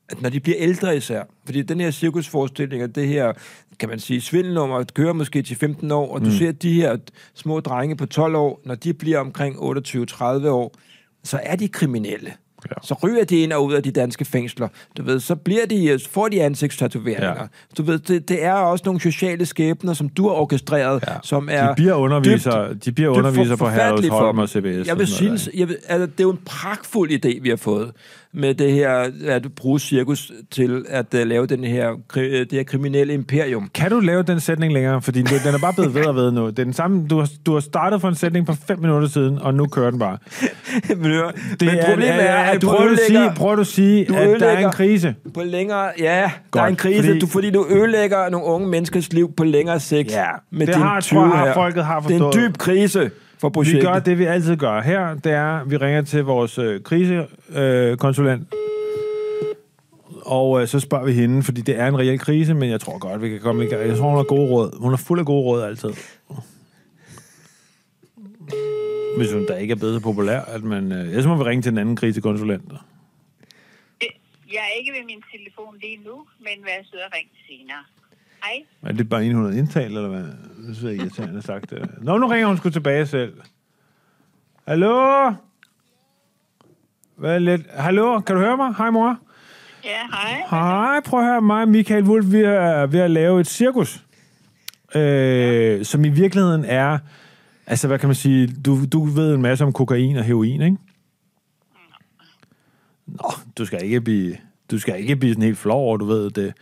at 0.09 0.21
når 0.21 0.29
de 0.29 0.39
bliver 0.39 0.57
ældre 0.59 0.97
især, 0.97 1.23
fordi 1.45 1.61
den 1.61 1.79
her 1.79 1.91
cirkusforestilling, 1.91 2.83
og 2.83 2.95
det 2.95 3.07
her, 3.07 3.33
kan 3.79 3.89
man 3.89 3.99
sige, 3.99 4.21
svindelnummer, 4.21 4.83
kører 4.93 5.13
måske 5.13 5.41
til 5.41 5.55
15 5.57 5.91
år, 5.91 6.13
og 6.13 6.21
du 6.21 6.25
Mm. 6.25 6.31
ser 6.31 6.51
de 6.51 6.73
her 6.73 6.97
små 7.33 7.59
drenge 7.59 7.95
på 7.95 8.05
12 8.05 8.35
år, 8.35 8.61
når 8.65 8.75
de 8.75 8.93
bliver 8.93 9.19
omkring 9.19 9.55
28-30 9.59 10.49
år, 10.49 10.73
så 11.23 11.39
er 11.43 11.55
de 11.55 11.67
kriminelle. 11.67 12.33
Ja. 12.69 12.75
Så 12.83 12.95
ryger 13.03 13.23
de 13.23 13.37
ind 13.39 13.53
og 13.53 13.65
ud 13.65 13.73
af 13.73 13.83
de 13.83 13.91
danske 13.91 14.25
fængsler. 14.25 14.67
Du 14.97 15.03
ved, 15.03 15.19
så 15.19 15.35
bliver 15.35 15.65
de, 15.65 15.99
så 15.99 16.09
får 16.09 16.27
de 16.27 16.43
ansigtstatoveringer. 16.43 17.27
Ja. 17.29 17.45
Du 17.77 17.83
ved, 17.83 17.99
det, 17.99 18.29
det 18.29 18.43
er 18.43 18.53
også 18.53 18.81
nogle 18.85 19.01
sociale 19.01 19.45
skæbner, 19.45 19.93
som 19.93 20.09
du 20.09 20.27
har 20.27 20.35
orkestreret, 20.35 21.03
Ja. 21.07 21.13
som 21.23 21.49
er 21.51 21.67
De 21.67 21.73
bliver 21.75 21.93
undervisere, 21.93 22.73
de 22.73 22.91
bliver 22.91 23.09
dybt 23.11 23.17
undervisere 23.17 23.57
på 23.57 23.65
forfærdelige 23.65 24.09
for 24.11 24.15
Herlevsholm 24.17 24.63
dem. 24.63 24.69
og 24.73 24.79
CBS. 24.79 24.87
Jeg 24.87 24.97
vil 24.99 25.07
synes, 25.07 25.49
jeg 25.53 25.67
vil, 25.67 25.77
altså, 25.87 26.05
det 26.05 26.19
er 26.19 26.23
jo 26.23 26.31
en 26.31 26.39
pragtfuld 26.45 27.11
idé, 27.11 27.41
vi 27.41 27.49
har 27.49 27.55
fået 27.55 27.91
med 28.33 28.53
det 28.53 28.71
her, 28.71 29.07
at 29.27 29.47
bruge 29.55 29.79
cirkus 29.79 30.31
til 30.51 30.85
at 30.89 31.05
uh, 31.13 31.19
lave 31.21 31.45
den 31.47 31.63
her, 31.63 31.91
øh, 32.17 32.23
det 32.39 32.47
her 32.51 32.63
kriminelle 32.63 33.13
imperium. 33.13 33.69
Kan 33.73 33.91
du 33.91 33.99
lave 33.99 34.23
den 34.23 34.39
sætning 34.39 34.73
længere? 34.73 35.01
Fordi 35.01 35.21
den 35.21 35.53
er 35.55 35.57
bare 35.61 35.73
blevet 35.73 35.95
ved 35.95 36.05
og 36.05 36.15
ved 36.15 36.31
nu. 36.31 36.47
Det 36.49 36.59
er 36.59 36.63
den 36.63 36.73
samme, 36.73 37.07
du, 37.07 37.19
har, 37.19 37.29
du 37.45 37.53
har 37.53 37.59
startet 37.59 38.01
for 38.01 38.07
en 38.09 38.15
sætning 38.15 38.45
på 38.45 38.53
fem 38.67 38.79
minutter 38.79 39.07
siden, 39.07 39.37
og 39.39 39.53
nu 39.53 39.67
kører 39.67 39.89
den 39.89 39.99
bare. 39.99 40.17
Men, 40.97 41.05
hør, 41.11 41.31
Men 41.61 41.69
problemet 41.85 42.29
er, 42.29 42.35
at 42.35 42.61
du 42.61 42.67
prøver 42.67 42.85
du 42.87 42.91
at 42.93 42.99
sige, 42.99 43.17
ødelægger 43.17 43.35
prøver 43.35 43.55
du 43.55 43.61
at 43.61 43.67
sige 43.67 44.05
du 44.05 44.13
at 44.13 44.19
der 44.19 44.25
er 44.25 44.29
en 44.29 44.35
ødelægger- 44.35 44.71
krise? 44.71 45.15
på 45.33 45.41
længere... 45.43 45.89
Ja, 45.99 46.21
der 46.21 46.29
Godt, 46.51 46.63
er 46.63 46.67
en 46.67 46.75
krise, 46.75 47.03
fordi- 47.03 47.19
du, 47.19 47.27
fordi 47.27 47.51
du 47.51 47.65
ødelægger 47.69 48.29
nogle 48.29 48.47
unge 48.47 48.67
menneskers 48.67 49.13
liv 49.13 49.33
på 49.37 49.43
længere 49.43 49.79
sigt. 49.79 50.11
Ja, 50.11 50.25
med 50.51 50.67
det 50.67 50.75
har- 50.75 51.01
20 51.01 51.19
tror 51.19 51.35
jeg, 51.37 51.45
her. 51.45 51.53
folket 51.53 51.85
har 51.85 51.99
Det 51.99 52.11
er 52.11 52.15
en 52.15 52.19
forstået. 52.21 52.49
dyb 52.49 52.57
krise 52.57 53.11
for 53.41 53.49
Vi 53.49 53.53
projektet. 53.53 53.81
gør 53.81 53.99
det, 53.99 54.17
vi 54.19 54.25
altid 54.25 54.57
gør 54.57 54.81
her. 54.81 55.13
Det 55.15 55.31
er, 55.31 55.63
vi 55.63 55.77
ringer 55.77 56.01
til 56.01 56.23
vores 56.23 56.57
øh, 56.57 56.83
krisekonsulent. 56.83 57.57
Øh, 57.91 57.97
konsulent. 57.97 58.47
og 60.25 60.61
øh, 60.61 60.67
så 60.67 60.79
spørger 60.79 61.05
vi 61.05 61.13
hende, 61.13 61.43
fordi 61.43 61.61
det 61.61 61.79
er 61.79 61.87
en 61.87 61.99
reel 61.99 62.19
krise, 62.19 62.53
men 62.53 62.69
jeg 62.69 62.81
tror 62.81 62.97
godt, 62.99 63.21
vi 63.21 63.29
kan 63.29 63.39
komme 63.39 63.65
i 63.65 63.67
gang. 63.67 63.87
Jeg 63.87 63.97
tror, 63.97 64.07
hun 64.09 64.17
har 64.17 64.23
gode 64.23 64.49
råd. 64.49 64.79
Hun 64.81 64.93
er 64.93 64.97
fuld 64.97 65.19
af 65.19 65.25
gode 65.25 65.43
råd 65.43 65.63
altid. 65.63 65.89
Hvis 69.17 69.33
hun 69.33 69.45
da 69.47 69.55
ikke 69.55 69.71
er 69.71 69.75
blevet 69.75 69.95
så 69.95 70.01
populær, 70.03 70.41
at 70.41 70.63
man... 70.63 70.91
Øh, 70.91 70.99
ellers 70.99 71.25
må 71.25 71.35
vi 71.35 71.43
ringe 71.43 71.61
til 71.61 71.71
en 71.71 71.77
anden 71.77 71.95
krisekonsulent. 71.95 72.71
Jeg 74.55 74.61
er 74.69 74.73
ikke 74.79 74.91
ved 74.91 75.05
min 75.05 75.23
telefon 75.33 75.77
lige 75.81 75.99
nu, 76.07 76.15
men 76.39 76.55
vær 76.65 76.79
sød 76.91 76.99
og 76.99 77.11
ring 77.17 77.29
senere. 77.47 77.83
Hej. 78.43 78.63
Er 78.83 78.91
det 78.91 79.09
bare 79.09 79.25
en, 79.25 79.35
hun 79.35 79.45
har 79.45 79.51
indtalt, 79.51 79.97
eller 79.97 80.09
hvad? 80.09 80.23
Det 80.67 80.75
synes 80.75 80.83
jeg 80.83 80.93
irriterende 80.93 81.41
sagt. 81.41 81.69
Det. 81.69 81.89
Nå, 82.01 82.17
nu 82.17 82.27
ringer 82.27 82.47
hun 82.47 82.57
sgu 82.57 82.69
tilbage 82.69 83.05
selv. 83.05 83.33
Hallo? 84.67 85.31
Hvad 87.17 87.35
er 87.35 87.39
lidt? 87.39 87.61
Hallo, 87.73 88.19
kan 88.19 88.35
du 88.35 88.41
høre 88.41 88.57
mig? 88.57 88.73
Hej, 88.77 88.89
mor. 88.89 89.19
Ja, 89.83 89.99
hej. 90.11 90.43
Hej, 90.49 90.99
prøv 91.05 91.19
at 91.19 91.25
høre 91.25 91.41
mig 91.41 91.67
Michael 91.67 92.03
Wolf. 92.03 92.31
Vi 92.31 92.41
er 92.41 92.85
ved 92.85 92.99
at 92.99 93.11
lave 93.11 93.39
et 93.39 93.47
cirkus, 93.47 94.05
øh, 94.95 95.85
som 95.85 96.05
i 96.05 96.09
virkeligheden 96.09 96.65
er... 96.65 96.99
Altså, 97.67 97.87
hvad 97.87 97.99
kan 97.99 98.09
man 98.09 98.15
sige? 98.15 98.47
Du, 98.47 98.85
du 98.85 99.05
ved 99.05 99.35
en 99.35 99.41
masse 99.41 99.63
om 99.63 99.73
kokain 99.73 100.17
og 100.17 100.23
heroin, 100.23 100.61
ikke? 100.61 100.77
Nå, 103.07 103.31
du 103.57 103.65
skal 103.65 103.83
ikke 103.83 104.01
blive... 104.01 104.37
Du 104.71 104.79
skal 104.79 104.99
ikke 104.99 105.15
blive 105.15 105.33
sådan 105.33 105.43
helt 105.43 105.57
flov 105.57 105.85
over, 105.87 105.97
du 105.97 106.05
ved 106.05 106.29
det. 106.29 106.53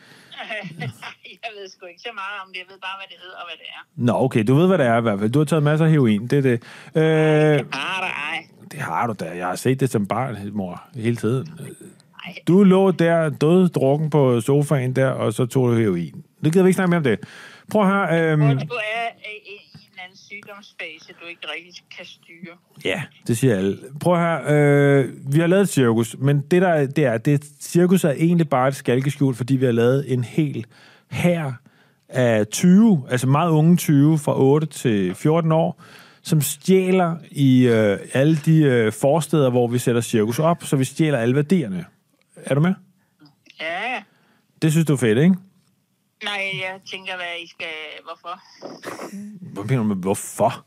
jeg 1.44 1.52
ved 1.62 1.70
sgu 1.70 1.86
ikke 1.86 2.02
så 2.02 2.10
meget 2.14 2.38
om 2.46 2.48
det. 2.54 2.58
Jeg 2.58 2.66
ved 2.70 2.80
bare, 2.88 2.98
hvad 3.00 3.08
det 3.10 3.18
hedder 3.24 3.38
og 3.38 3.46
hvad 3.50 3.58
det 3.62 3.68
er. 3.78 3.82
Nå, 3.96 4.14
okay, 4.26 4.44
du 4.48 4.56
ved, 4.56 4.68
hvad 4.68 4.78
det 4.78 4.86
er 4.86 4.98
i 4.98 5.02
hvert 5.02 5.20
fald. 5.20 5.30
Du 5.32 5.40
har 5.40 5.46
taget 5.46 5.64
masser 5.64 5.86
af 5.86 5.92
heroin, 5.92 6.28
det 6.28 6.38
er 6.38 6.42
det. 6.42 6.60
Øh, 6.96 7.04
Ah, 7.04 8.02
der 8.04 8.12
ej. 8.32 8.48
det 8.72 8.80
har 8.80 9.08
du 9.08 9.14
da. 9.20 9.26
Jeg 9.38 9.48
har 9.48 9.56
set 9.56 9.80
det 9.80 9.90
som 9.90 10.06
barn, 10.08 10.38
mor, 10.54 10.84
hele 10.96 11.16
tiden. 11.16 11.48
Ej. 12.26 12.36
Du 12.48 12.64
lå 12.64 12.92
der, 12.92 13.30
død 13.30 13.70
drukken 13.70 14.10
på 14.10 14.42
sofaen 14.42 14.96
der, 14.96 15.08
og 15.10 15.34
så 15.34 15.46
tog 15.46 15.70
du 15.70 15.76
heroin. 15.76 16.24
Det 16.44 16.54
gider 16.54 16.64
vi 16.64 16.68
ikke 16.70 16.76
snakke 16.76 16.90
mere 16.90 16.98
om 16.98 17.04
det. 17.04 17.20
Prøv 17.72 17.86
høre. 17.86 18.32
Øhm, 18.32 18.40
Du 18.42 18.46
er 18.76 19.08
i 19.26 19.54
en 19.74 20.00
anden 20.04 20.18
sygdomsfase, 20.18 21.14
du 21.22 21.26
ikke 21.30 21.42
rigtig 21.56 21.84
kan 21.98 22.06
styre. 22.06 22.56
ja, 22.86 23.04
det 23.28 23.38
siger 23.38 23.56
alle. 23.58 23.78
Prøv 24.02 24.16
høre. 24.18 24.42
Øh, 25.04 25.34
vi 25.34 25.40
har 25.40 25.48
lavet 25.48 25.62
et 25.64 25.70
cirkus, 25.70 26.16
men 26.20 26.42
det 26.42 26.62
der 26.62 26.86
det 26.86 27.06
er, 27.06 27.18
det 27.18 27.46
cirkus 27.62 28.04
er 28.04 28.10
egentlig 28.12 28.50
bare 28.50 28.68
et 28.68 28.76
skalkeskjul, 28.76 29.36
fordi 29.36 29.56
vi 29.56 29.66
har 29.66 29.72
lavet 29.72 30.14
en 30.14 30.24
hel 30.24 30.66
her 31.12 31.54
af 32.10 32.48
20, 32.48 33.04
altså 33.10 33.28
meget 33.28 33.50
unge 33.50 33.78
20, 33.78 34.20
fra 34.20 34.40
8 34.40 34.68
til 34.68 35.16
14 35.16 35.52
år, 35.52 35.82
som 36.22 36.42
stjæler 36.42 37.16
i 37.32 37.68
øh, 37.68 38.00
alle 38.14 38.36
de 38.46 38.62
øh, 38.62 38.92
forsteder, 38.92 39.50
hvor 39.50 39.68
vi 39.68 39.78
sætter 39.78 40.02
cirkus 40.02 40.40
op, 40.40 40.64
så 40.64 40.76
vi 40.76 40.84
stjæler 40.84 41.18
alle 41.18 41.36
værdierne. 41.36 41.86
Er 42.36 42.56
du 42.56 42.62
med? 42.62 42.74
Ja. 43.62 44.04
Det 44.62 44.72
synes 44.72 44.88
du 44.88 44.94
er 44.94 44.98
fedt, 44.98 45.18
ikke? 45.18 45.36
Nej, 46.24 46.42
jeg 46.54 46.80
tænker, 46.92 47.16
hvad 47.16 47.26
I 47.44 47.48
skal... 47.48 47.68
Hvorfor? 48.04 48.40
Hvad 49.54 49.64
mener 49.64 49.78
du 49.78 49.84
med, 49.84 49.96
hvorfor? 49.96 50.66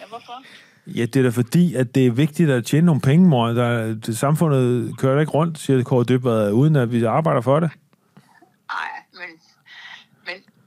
Ja, 0.00 0.06
hvorfor? 0.08 0.42
Ja, 0.86 1.06
det 1.06 1.16
er 1.16 1.22
da 1.22 1.28
fordi, 1.28 1.74
at 1.74 1.94
det 1.94 2.06
er 2.06 2.10
vigtigt 2.10 2.50
at 2.50 2.64
tjene 2.64 2.86
nogle 2.86 3.00
penge, 3.00 3.28
mor. 3.28 3.46
Der, 3.48 3.94
det, 3.94 4.18
samfundet 4.18 4.98
kører 4.98 5.14
da 5.14 5.20
ikke 5.20 5.32
rundt, 5.32 5.58
siger 5.58 5.82
Kåre 5.82 6.04
Dybvad, 6.04 6.52
uden 6.52 6.76
at 6.76 6.92
vi 6.92 7.04
arbejder 7.04 7.40
for 7.40 7.60
det. 7.60 7.70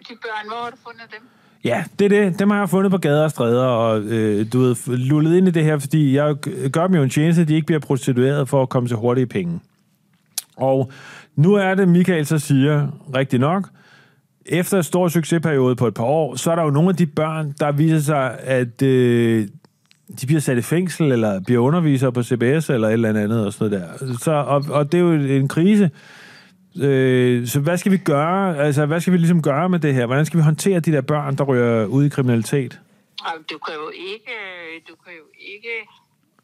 De 0.09 0.13
børn, 0.21 0.47
hvor 0.47 0.63
har 0.63 0.69
du 0.69 0.77
fundet 0.83 1.03
dem? 1.11 1.27
Ja, 1.63 1.83
det 1.99 2.05
er 2.05 2.09
det. 2.09 2.39
Dem 2.39 2.49
har 2.49 2.57
jeg 2.57 2.69
fundet 2.69 2.91
på 2.91 2.97
gader 2.97 3.23
og 3.23 3.31
stræder, 3.31 3.65
og 3.65 4.01
øh, 4.01 4.45
du 4.53 4.59
ved, 4.59 4.97
lullet 4.97 5.37
ind 5.37 5.47
i 5.47 5.51
det 5.51 5.63
her, 5.63 5.77
fordi 5.79 6.15
jeg 6.15 6.35
gør 6.71 6.87
dem 6.87 6.95
jo 6.95 7.03
en 7.03 7.09
tjeneste, 7.09 7.41
at 7.41 7.47
de 7.47 7.55
ikke 7.55 7.65
bliver 7.65 7.79
prostitueret 7.79 8.49
for 8.49 8.61
at 8.61 8.69
komme 8.69 8.89
til 8.89 8.97
hurtige 8.97 9.25
penge. 9.25 9.59
Og 10.57 10.91
nu 11.35 11.53
er 11.53 11.75
det, 11.75 11.87
Michael 11.87 12.25
så 12.25 12.39
siger, 12.39 12.87
rigtig 13.15 13.39
nok, 13.39 13.69
efter 14.45 14.77
en 14.77 14.83
stor 14.83 15.07
succesperiode 15.07 15.75
på 15.75 15.87
et 15.87 15.93
par 15.93 16.03
år, 16.03 16.35
så 16.35 16.51
er 16.51 16.55
der 16.55 16.63
jo 16.63 16.69
nogle 16.69 16.89
af 16.89 16.95
de 16.95 17.05
børn, 17.05 17.53
der 17.59 17.71
viser 17.71 17.99
sig, 17.99 18.39
at 18.39 18.81
øh, 18.81 19.47
de 20.21 20.25
bliver 20.25 20.41
sat 20.41 20.57
i 20.57 20.61
fængsel, 20.61 21.11
eller 21.11 21.39
bliver 21.39 21.61
undervisere 21.61 22.11
på 22.11 22.23
CBS, 22.23 22.69
eller 22.69 22.87
et 22.87 22.93
eller 22.93 23.09
andet, 23.09 23.45
og 23.45 23.53
sådan 23.53 23.79
noget 23.79 23.99
der. 23.99 24.17
Så, 24.17 24.31
og, 24.31 24.65
og 24.69 24.91
det 24.91 24.97
er 24.97 25.01
jo 25.01 25.11
en 25.11 25.47
krise. 25.47 25.89
Øh, 26.77 27.47
så 27.47 27.59
hvad 27.59 27.77
skal 27.77 27.91
vi 27.91 27.97
gøre? 27.97 28.57
Altså, 28.57 28.85
hvad 28.85 28.99
skal 29.01 29.13
vi 29.13 29.17
ligesom 29.17 29.41
gøre 29.41 29.69
med 29.69 29.79
det 29.79 29.93
her? 29.93 30.05
Hvordan 30.05 30.25
skal 30.25 30.37
vi 30.37 30.43
håndtere 30.43 30.79
de 30.79 30.91
der 30.91 31.01
børn, 31.01 31.35
der 31.35 31.43
ryger 31.43 31.85
ud 31.85 32.05
i 32.05 32.09
kriminalitet? 32.09 32.79
Du 33.51 33.57
kan 33.57 33.73
jo 33.73 33.89
ikke, 33.89 34.35
du 34.89 34.95
kan 35.03 35.13
jo 35.13 35.25
ikke 35.39 35.75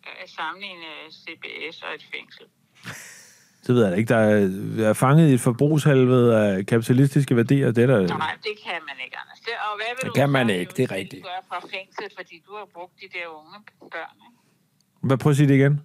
øh, 0.08 0.28
sammenligne 0.28 0.86
CBS 1.12 1.82
og 1.82 1.96
et 1.96 2.06
fængsel. 2.16 2.46
Det 3.68 3.76
ved 3.76 3.84
jeg 3.84 3.92
da 3.92 3.98
ikke. 3.98 4.14
Der 4.14 4.18
er, 4.18 4.90
er 4.90 4.94
fanget 4.94 5.30
i 5.30 5.34
et 5.34 5.42
forbrugshelvede 5.42 6.38
af 6.38 6.66
kapitalistiske 6.66 7.36
værdier. 7.36 7.72
Det 7.72 7.84
er 7.84 7.88
der... 7.88 8.08
Nej, 8.08 8.36
det 8.44 8.52
kan 8.66 8.74
man 8.88 8.96
ikke, 9.06 9.18
Anders. 9.18 9.40
Det, 9.40 9.54
og 9.72 9.78
hvad 9.78 9.86
vil 9.96 10.02
Det 10.02 10.08
du 10.08 10.14
kan 10.14 10.30
man 10.30 10.50
ikke, 10.50 10.72
det 10.78 10.92
er 10.92 10.96
rigtigt. 10.96 11.24
gøre 11.24 11.44
fra 11.50 11.60
fængsel, 11.60 12.04
fordi 12.18 12.44
du 12.48 12.52
har 12.56 12.68
brugt 12.74 12.94
de 13.02 13.06
der 13.14 13.28
unge 13.40 13.58
børn. 13.80 14.16
Ikke? 14.28 15.08
Hvad, 15.08 15.18
prøv 15.18 15.30
at 15.30 15.36
sige 15.38 15.48
det 15.48 15.56
igen. 15.56 15.82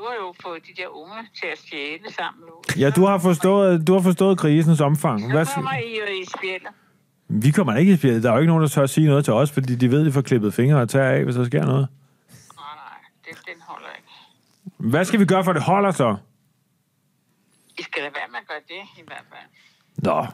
Du 0.00 0.04
har 0.06 0.14
jo 0.14 0.34
fået 0.42 0.62
de 0.66 0.82
der 0.82 0.88
unge 0.88 1.14
til 1.40 1.46
at 1.52 1.58
stjæle 1.58 2.12
sammen. 2.12 2.42
nu. 2.46 2.80
Ja, 2.82 2.90
du 2.90 3.04
har 3.04 3.18
forstået, 3.18 3.86
du 3.86 3.92
har 3.92 4.00
forstået 4.02 4.38
krisens 4.38 4.80
omfang. 4.80 5.32
Hvad, 5.32 5.44
Så 5.44 5.54
kommer 5.54 5.72
I 5.78 5.98
jo 6.00 6.04
i 6.22 6.24
spjældet. 6.38 6.68
vi 7.28 7.50
kommer 7.50 7.76
ikke 7.76 7.92
i 7.92 7.96
spjældet. 7.96 8.22
Der 8.22 8.28
er 8.30 8.32
jo 8.34 8.40
ikke 8.40 8.48
nogen, 8.48 8.62
der 8.62 8.68
tør 8.68 8.82
at 8.82 8.90
sige 8.90 9.06
noget 9.06 9.24
til 9.24 9.32
os, 9.34 9.50
fordi 9.50 9.74
de 9.74 9.90
ved, 9.90 10.04
de 10.04 10.12
får 10.12 10.20
klippet 10.20 10.54
fingre 10.54 10.80
og 10.80 10.88
tager 10.88 11.08
af, 11.10 11.24
hvis 11.24 11.34
der 11.34 11.44
sker 11.44 11.64
noget. 11.64 11.88
Nej, 12.56 12.64
nej, 12.76 12.98
det, 13.24 13.38
den 13.46 13.62
holder 13.66 13.88
ikke. 13.96 14.08
Hvad 14.90 15.04
skal 15.04 15.20
vi 15.20 15.24
gøre, 15.24 15.44
for 15.44 15.50
at 15.50 15.54
det 15.54 15.62
holder 15.64 15.90
så? 15.90 16.16
I 17.78 17.82
skal 17.82 18.02
da 18.02 18.08
være 18.14 18.28
med 18.30 18.38
at 18.38 18.46
gøre 18.48 18.60
det, 18.68 19.00
i 19.02 19.02
hvert 19.06 19.24
fald. 19.30 19.48
Nå. 19.96 20.26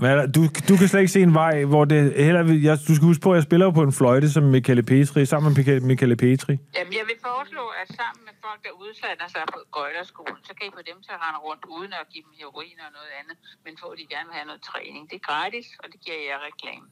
Hvad? 0.00 0.28
Du, 0.36 0.40
du 0.68 0.74
kan 0.78 0.86
slet 0.88 1.00
ikke 1.04 1.14
se 1.18 1.22
en 1.30 1.34
vej, 1.42 1.54
hvor 1.72 1.84
det 1.84 1.98
heller... 2.26 2.42
Jeg, 2.68 2.74
du 2.88 2.92
skal 2.96 3.06
huske 3.10 3.22
på, 3.26 3.30
at 3.32 3.36
jeg 3.38 3.44
spiller 3.48 3.66
på 3.78 3.82
en 3.88 3.94
fløjte 4.00 4.26
som 4.34 4.42
Michele 4.54 4.82
Petri, 4.90 5.20
sammen 5.32 5.48
med 5.56 5.80
Michele 5.90 6.16
Petri. 6.24 6.54
Jamen, 6.78 6.92
jeg 7.00 7.04
vil 7.10 7.18
foreslå, 7.28 7.64
at 7.80 7.88
sammen 8.00 8.22
med 8.28 8.34
folk, 8.46 8.60
der 8.66 8.72
udsætter 8.84 9.26
sig 9.34 9.44
på 9.54 9.58
gøjlerskolen, 9.76 10.40
så 10.48 10.52
kan 10.56 10.64
I 10.68 10.70
få 10.78 10.82
dem 10.90 10.98
til 11.06 11.12
at 11.16 11.20
rende 11.24 11.40
rundt, 11.46 11.62
uden 11.76 11.92
at 12.00 12.04
give 12.12 12.24
dem 12.26 12.34
heroin 12.40 12.76
og 12.86 12.90
noget 12.98 13.12
andet, 13.20 13.36
men 13.64 13.72
få 13.82 13.88
de 13.98 14.04
gerne 14.14 14.26
vil 14.28 14.36
have 14.40 14.48
noget 14.50 14.62
træning. 14.70 15.02
Det 15.10 15.16
er 15.20 15.24
gratis, 15.30 15.66
og 15.82 15.86
det 15.92 15.98
giver 16.04 16.20
jeg 16.30 16.38
reklame. 16.48 16.86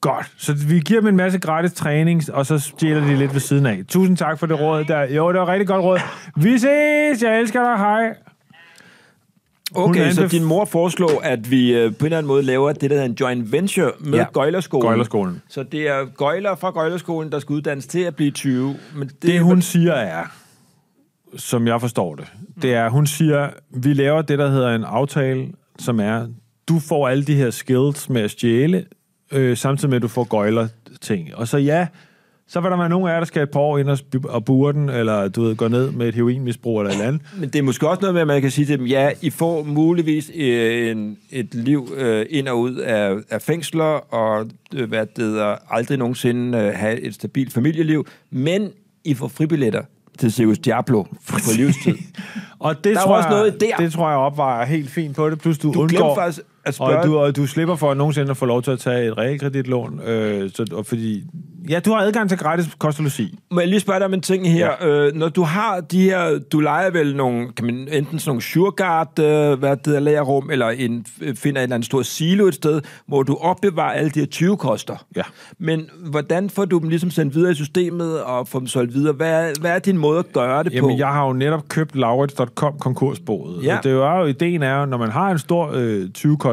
Godt. 0.00 0.26
Så 0.44 0.50
vi 0.70 0.76
giver 0.88 1.00
dem 1.00 1.08
en 1.14 1.16
masse 1.24 1.38
gratis 1.46 1.72
træning, 1.82 2.18
og 2.38 2.42
så 2.50 2.58
stjæler 2.58 3.02
de 3.08 3.16
lidt 3.22 3.32
ved 3.36 3.40
siden 3.40 3.66
af. 3.66 3.78
Tusind 3.94 4.16
tak 4.16 4.38
for 4.38 4.46
det 4.50 4.60
råd 4.60 4.84
der. 4.84 5.02
Jo, 5.18 5.32
det 5.32 5.40
var 5.40 5.48
rigtig 5.48 5.68
godt 5.68 5.82
råd. 5.84 5.98
Vi 6.36 6.52
ses! 6.58 7.22
Jeg 7.22 7.40
elsker 7.40 7.60
dig. 7.68 7.76
Hej. 7.78 8.04
Okay, 9.74 10.12
så 10.12 10.26
din 10.26 10.44
mor 10.44 10.64
foreslår, 10.64 11.20
at 11.22 11.50
vi 11.50 11.74
øh, 11.74 11.94
på 11.94 11.96
en 12.00 12.04
eller 12.06 12.18
anden 12.18 12.28
måde 12.28 12.42
laver 12.42 12.72
det, 12.72 12.80
der 12.90 12.96
hedder 12.96 13.04
en 13.04 13.16
joint 13.20 13.52
venture 13.52 13.90
med 14.00 14.12
Ja, 14.12 14.18
ja. 14.18 14.24
Gøjlerskolen. 14.32 14.86
Gøjlerskolen. 14.88 15.42
Så 15.48 15.62
det 15.62 15.88
er 15.88 16.04
gøjler 16.16 16.54
fra 16.54 16.70
Gøjlerskolen, 16.70 17.32
der 17.32 17.38
skal 17.38 17.52
uddannes 17.52 17.86
til 17.86 18.00
at 18.00 18.16
blive 18.16 18.30
20. 18.30 18.76
Men 18.96 19.08
det, 19.08 19.22
Det 19.22 19.40
hun 19.40 19.62
siger 19.62 19.92
er, 19.92 20.24
som 21.36 21.66
jeg 21.66 21.80
forstår 21.80 22.14
det, 22.14 22.24
det 22.62 22.74
er, 22.74 22.88
hun 22.88 23.06
siger, 23.06 23.50
vi 23.70 23.92
laver 23.94 24.22
det, 24.22 24.38
der 24.38 24.50
hedder 24.50 24.74
en 24.74 24.84
aftale, 24.84 25.46
som 25.78 26.00
er, 26.00 26.26
du 26.68 26.78
får 26.78 27.08
alle 27.08 27.24
de 27.24 27.34
her 27.34 27.50
skills 27.50 28.08
med 28.10 28.22
at 28.22 28.30
stjæle, 28.30 28.84
øh, 29.32 29.56
samtidig 29.56 29.90
med, 29.90 29.96
at 29.96 30.02
du 30.02 30.08
får 30.08 30.24
gøjler 30.24 30.68
ting. 31.00 31.34
Og 31.36 31.48
så 31.48 31.58
ja, 31.58 31.86
så 32.48 32.60
vil 32.60 32.70
der 32.70 32.76
være 32.76 32.88
nogen 32.88 33.08
af 33.08 33.12
jer, 33.12 33.18
der 33.18 33.26
skal 33.26 33.42
et 33.42 33.50
par 33.50 33.60
år 33.60 33.78
ind 33.78 33.88
og, 33.88 33.98
og 34.24 34.44
bure 34.44 34.72
den, 34.72 34.88
eller 34.88 35.28
du 35.28 35.42
ved, 35.42 35.56
gå 35.56 35.68
ned 35.68 35.90
med 35.90 36.08
et 36.08 36.14
heroinmisbrug 36.14 36.80
eller 36.80 36.90
et 36.90 36.94
eller 36.94 37.08
andet. 37.08 37.22
Men 37.40 37.48
det 37.48 37.58
er 37.58 37.62
måske 37.62 37.88
også 37.88 38.00
noget 38.00 38.14
med, 38.14 38.20
at 38.20 38.26
man 38.26 38.40
kan 38.40 38.50
sige 38.50 38.64
til 38.64 38.78
dem, 38.78 38.86
ja, 38.86 39.10
I 39.22 39.30
får 39.30 39.62
muligvis 39.64 40.30
øh, 40.34 40.90
en, 40.90 41.18
et 41.30 41.54
liv 41.54 41.88
øh, 41.96 42.26
ind 42.30 42.48
og 42.48 42.60
ud 42.60 42.74
af, 42.74 43.16
af 43.30 43.42
fængsler, 43.42 44.14
og 44.14 44.46
øh, 44.74 44.88
hvad 44.88 45.06
det 45.06 45.24
hedder, 45.24 45.56
aldrig 45.70 45.98
nogensinde 45.98 46.58
øh, 46.58 46.72
have 46.74 47.00
et 47.00 47.14
stabilt 47.14 47.52
familieliv, 47.52 48.06
men 48.30 48.70
I 49.04 49.14
får 49.14 49.28
fribilletter 49.28 49.82
til 50.18 50.32
Circus 50.32 50.58
Diablo 50.58 51.02
på 51.02 51.38
livstid. 51.56 51.94
Og 52.58 52.76
det 52.76 52.84
Der 52.84 53.00
er 53.00 53.04
tror 53.04 53.16
også 53.16 53.28
jeg, 53.28 53.38
noget 53.38 53.60
der. 53.60 53.76
Det 53.76 53.92
tror 53.92 54.08
jeg 54.08 54.18
opvejer 54.18 54.66
helt 54.66 54.90
fint 54.90 55.16
på 55.16 55.30
det. 55.30 55.38
Plus 55.38 55.58
du, 55.58 55.72
Du 55.72 55.80
undgår, 55.80 56.14
faktisk 56.14 56.40
at 56.68 56.74
spørge... 56.74 56.98
og 56.98 57.06
du, 57.06 57.18
og 57.18 57.36
du 57.36 57.46
slipper 57.46 57.76
for 57.76 57.94
nogensinde 57.94 58.30
at 58.30 58.36
få 58.36 58.46
lov 58.46 58.62
til 58.62 58.70
at 58.70 58.78
tage 58.78 59.06
et 59.06 59.18
realkreditlån. 59.18 60.00
Øh, 60.04 60.50
så, 60.54 60.64
og 60.72 60.86
fordi, 60.86 61.24
ja, 61.68 61.80
du 61.80 61.90
har 61.90 61.98
adgang 62.00 62.28
til 62.28 62.38
gratis 62.38 62.66
kost 62.78 62.98
og 62.98 63.04
logi. 63.04 63.38
Må 63.50 63.60
jeg 63.60 63.68
lige 63.68 63.80
spørge 63.80 63.98
dig 63.98 64.06
om 64.06 64.14
en 64.14 64.20
ting 64.20 64.52
her? 64.52 64.70
Ja. 64.80 64.86
Øh, 64.88 65.14
når 65.14 65.28
du 65.28 65.42
har 65.42 65.80
de 65.80 66.02
her, 66.02 66.38
du 66.52 66.60
leger 66.60 66.90
vel 66.90 67.16
nogle, 67.16 67.52
kan 67.56 67.66
man, 67.66 67.74
enten 67.74 68.18
sådan 68.18 68.30
nogle 68.30 68.42
Sureguard, 68.42 69.18
øh, 69.18 69.58
hvad 69.58 69.76
det 69.76 69.86
hedder, 69.86 70.00
lagerrum, 70.00 70.50
eller 70.50 70.68
en, 70.68 71.06
finder 71.18 71.32
en 71.32 71.46
eller 71.46 71.62
anden 71.62 71.82
stor 71.82 72.02
silo 72.02 72.46
et 72.46 72.54
sted, 72.54 72.80
hvor 73.06 73.22
du 73.22 73.38
opbevarer 73.40 73.92
alle 73.92 74.10
de 74.10 74.18
her 74.18 74.26
20 74.26 74.56
koster. 74.56 75.06
Ja. 75.16 75.22
Men 75.58 75.90
hvordan 76.10 76.50
får 76.50 76.64
du 76.64 76.78
dem 76.78 76.88
ligesom 76.88 77.10
sendt 77.10 77.34
videre 77.34 77.52
i 77.52 77.54
systemet 77.54 78.22
og 78.22 78.48
får 78.48 78.58
dem 78.58 78.68
solgt 78.68 78.94
videre? 78.94 79.12
Hvad 79.12 79.48
er, 79.48 79.52
hvad 79.60 79.70
er 79.70 79.78
din 79.78 79.98
måde 79.98 80.18
at 80.18 80.32
gøre 80.32 80.64
det 80.64 80.72
Jamen, 80.72 80.90
på? 80.90 80.96
jeg 80.98 81.08
har 81.08 81.26
jo 81.26 81.32
netop 81.32 81.68
købt 81.68 81.96
Laurits.com 81.96 82.78
konkursboet. 82.78 83.64
Ja. 83.64 83.78
Det 83.82 83.92
er 83.92 84.18
jo, 84.18 84.24
ideen 84.24 84.62
er 84.62 84.80
jo, 84.80 84.86
når 84.86 84.96
man 84.96 85.10
har 85.10 85.30
en 85.30 85.38
stor 85.38 85.70
øh, 85.74 86.08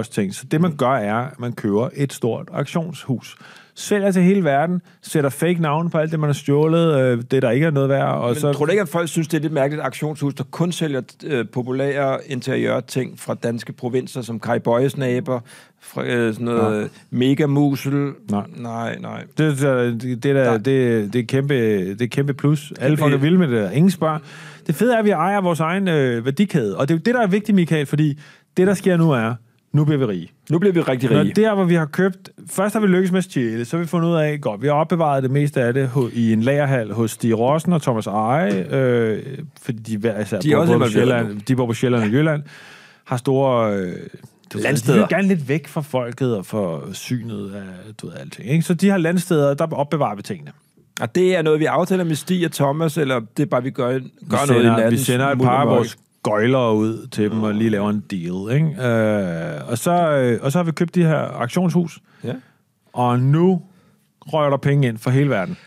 20-kost 0.06 0.14
ting, 0.14 0.36
så 0.36 0.46
det 0.52 0.62
man 0.62 0.76
gør 0.76 0.96
er, 0.96 1.16
at 1.16 1.40
man 1.40 1.54
køber 1.54 1.90
et 1.94 2.14
stort 2.14 2.50
auktionshus. 2.54 3.38
Sælger 3.78 4.12
til 4.12 4.22
hele 4.22 4.44
verden, 4.44 4.82
sætter 5.02 5.30
fake 5.30 5.62
navn 5.62 5.90
på 5.90 5.98
alt 5.98 6.12
det, 6.12 6.20
man 6.20 6.28
har 6.28 6.34
stjålet, 6.34 7.00
øh, 7.00 7.24
det 7.32 7.42
der 7.42 7.52
ikke 7.52 7.66
er 7.66 7.72
noget 7.72 7.90
værd. 7.90 8.08
Og 8.08 8.28
Men 8.28 8.36
så, 8.36 8.54
tror 8.54 8.66
du 8.66 8.72
ikke, 8.72 8.82
at 8.82 8.90
folk 8.90 9.10
synes, 9.10 9.28
det 9.28 9.38
er 9.38 9.42
lidt 9.42 9.54
mærkeligt, 9.54 9.80
at 9.80 9.86
auktionshus, 9.86 10.34
der 10.34 10.44
kun 10.44 10.72
sælger 10.72 11.02
øh, 11.26 11.46
populære 11.54 12.18
interiørting 12.28 13.20
fra 13.20 13.34
danske 13.34 13.74
provinser, 13.74 14.22
som 14.22 14.40
Kai 14.40 14.60
Bøjes 14.60 14.98
naber, 14.98 15.40
fra, 15.82 16.06
øh, 16.06 16.34
sådan 16.34 16.46
noget 16.46 16.82
ja. 16.82 16.88
megamusel? 17.10 18.12
Nej. 18.30 18.44
Nej, 18.56 18.98
nej. 19.00 19.24
Det, 19.38 19.58
det, 19.60 20.02
det, 20.02 20.24
der, 20.24 20.46
Nej. 20.46 20.58
det, 20.58 21.14
det, 21.14 21.20
er 21.20 21.26
kæmpe, 21.26 21.56
det 21.90 22.02
er 22.02 22.08
kæmpe 22.08 22.34
plus. 22.34 22.74
Alle 22.80 22.98
folk 22.98 23.14
er 23.14 23.18
vilde 23.18 23.38
med 23.38 23.48
det 23.48 23.58
der. 23.58 23.72
Ingen 23.72 23.92
spørger. 23.92 24.20
Det 24.68 24.76
fede 24.76 24.94
er, 24.94 25.00
at 25.00 25.06
vi 25.06 25.10
ejer 25.10 25.42
vores 25.42 25.60
egen 25.60 25.88
øh, 25.88 26.26
værdikæde. 26.26 26.78
Og 26.78 26.88
det 26.88 26.94
er 26.94 26.98
jo 26.98 27.02
det, 27.06 27.14
der 27.14 27.22
er 27.22 27.28
vigtigt, 27.28 27.56
Michael, 27.56 27.86
fordi 27.86 28.20
det, 28.58 28.68
der 28.68 28.74
sker 28.74 28.98
nu 28.98 29.12
er, 29.12 29.34
nu 29.76 29.86
bliver 29.86 29.98
vi 29.98 30.06
rige. 30.06 30.32
Nu 30.50 30.60
bliver 30.60 30.74
vi 30.74 30.82
rigtig 30.82 31.10
Når 31.12 31.22
rige. 31.22 31.34
der, 31.34 31.56
hvor 31.56 31.64
vi 31.64 31.76
har 31.76 31.86
købt... 31.86 32.30
Først 32.50 32.74
har 32.74 32.80
vi 32.80 32.88
lykkes 32.88 33.12
med 33.12 33.18
at 33.18 33.24
stjæle, 33.24 33.66
så 33.66 33.78
har 33.78 33.82
vi 33.84 33.88
fundet 33.88 34.10
ud 34.10 34.16
af, 34.16 34.42
godt, 34.42 34.62
vi 34.62 34.68
har 34.68 34.74
opbevaret 34.74 35.24
det 35.24 35.32
meste 35.32 35.62
af 35.62 35.74
det 35.74 35.90
i 36.14 36.34
en 36.34 36.42
lagerhal 36.42 36.94
hos 36.94 37.12
Stig 37.12 37.40
Rossen 37.40 37.74
og 37.74 37.82
Thomas 37.82 38.08
Eje, 38.08 38.76
øh, 38.76 39.24
fordi 39.62 39.78
de, 39.78 39.98
hver 39.98 40.22
især 40.22 40.40
De 40.40 40.52
er 40.52 40.56
bor 40.56 40.62
også 40.62 40.78
på 40.78 40.88
Sjælland, 40.88 41.42
de 41.42 41.56
bor 41.56 41.66
på 41.66 41.74
Sjælland 41.74 42.04
og 42.04 42.10
Jylland, 42.10 42.44
har 43.06 43.18
store... 43.18 43.76
Øh, 43.76 43.94
du 44.54 44.58
Landsteder. 44.58 44.98
De 44.98 45.00
vil 45.00 45.18
gerne 45.18 45.28
lidt 45.28 45.50
væk 45.50 45.68
fra 45.68 45.82
folket 45.82 46.38
og 46.38 46.46
for 46.46 46.90
synet 46.94 47.52
af 47.56 47.94
du 48.02 48.08
ved, 48.08 48.16
alting. 48.20 48.50
Ikke? 48.50 48.64
Så 48.64 48.74
de 48.74 48.90
har 48.90 48.98
landsteder, 48.98 49.54
der 49.54 49.68
opbevarer 49.72 50.16
vi 50.16 50.22
tingene. 50.22 50.52
Og 51.02 51.16
det 51.16 51.36
er 51.36 51.42
noget, 51.42 51.60
vi 51.60 51.66
aftaler 51.66 52.04
med 52.04 52.16
Stig 52.16 52.46
og 52.46 52.52
Thomas, 52.52 52.98
eller 52.98 53.22
det 53.38 53.44
er 53.44 53.48
bare, 53.48 53.64
vi 53.64 53.70
gør, 53.70 53.88
gør 53.88 53.98
vi 53.98 54.02
noget 54.30 54.48
sender, 54.48 54.62
i 54.62 54.66
natten. 54.66 54.92
Vi 54.92 54.98
sender 54.98 55.28
et 55.28 55.38
par 55.38 55.62
af 55.62 55.68
vores 55.68 55.98
gøjlere 56.30 56.76
ud 56.76 57.08
til 57.08 57.32
dem 57.32 57.44
og 57.44 57.54
lige 57.54 57.70
laver 57.70 57.90
en 57.90 58.04
deal. 58.12 58.56
Ikke? 58.58 58.88
Øh, 58.88 59.70
og, 59.72 59.78
så, 59.78 59.92
øh, 60.18 60.40
og 60.44 60.52
så 60.52 60.58
har 60.60 60.64
vi 60.64 60.72
købt 60.72 60.96
de 60.96 61.04
her 61.04 61.18
auktionshus, 61.18 62.00
Ja. 62.24 62.34
og 62.94 63.20
nu 63.20 63.62
rører 64.22 64.50
der 64.50 64.58
penge 64.58 64.88
ind 64.88 64.98
for 64.98 65.10
hele 65.10 65.30
verden. 65.30 65.58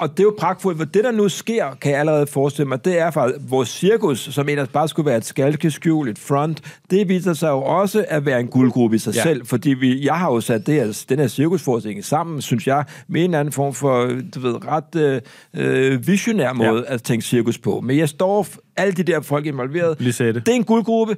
Og 0.00 0.10
det 0.10 0.20
er 0.20 0.24
jo 0.24 0.34
pragtfuldt, 0.38 0.78
for 0.78 0.84
det, 0.84 1.04
der 1.04 1.10
nu 1.10 1.28
sker, 1.28 1.66
kan 1.80 1.92
jeg 1.92 2.00
allerede 2.00 2.26
forestille 2.26 2.68
mig, 2.68 2.84
det 2.84 2.98
er 2.98 3.10
faktisk 3.10 3.40
vores 3.50 3.68
cirkus, 3.68 4.18
som 4.20 4.48
ellers 4.48 4.68
bare 4.68 4.88
skulle 4.88 5.06
være 5.06 5.16
et 5.16 5.24
skalkeskjul, 5.24 6.08
et 6.08 6.18
front, 6.18 6.60
det 6.90 7.08
viser 7.08 7.32
sig 7.32 7.48
jo 7.48 7.62
også 7.62 8.04
at 8.08 8.26
være 8.26 8.40
en 8.40 8.46
guldgruppe 8.46 8.96
i 8.96 8.98
sig 8.98 9.14
Ja. 9.14 9.22
selv, 9.22 9.46
fordi 9.46 9.70
vi, 9.70 10.04
jeg 10.04 10.14
har 10.14 10.32
jo 10.32 10.40
sat 10.40 10.66
det 10.66 10.74
her, 10.74 11.04
den 11.08 11.18
her 11.18 11.28
cirkusforestilling 11.28 12.04
sammen, 12.04 12.42
synes 12.42 12.66
jeg, 12.66 12.84
med 13.08 13.20
en 13.20 13.24
eller 13.30 13.40
anden 13.40 13.52
form 13.52 13.74
for, 13.74 14.06
du 14.34 14.40
ved, 14.40 14.54
ret 14.66 14.96
øh, 14.96 15.20
øh, 15.92 16.06
visionær 16.06 16.52
måde 16.52 16.84
ja. 16.88 16.94
at 16.94 17.02
tænke 17.02 17.24
cirkus 17.24 17.58
på. 17.58 17.80
Men 17.80 17.98
jeg 17.98 18.08
står 18.08 18.46
alle 18.76 18.92
de 18.92 19.02
der 19.02 19.20
folk 19.20 19.46
involveret. 19.46 20.00
Lisette. 20.00 20.40
Det 20.40 20.48
er 20.48 20.56
en 20.56 20.64
guldgruppe. 20.64 21.16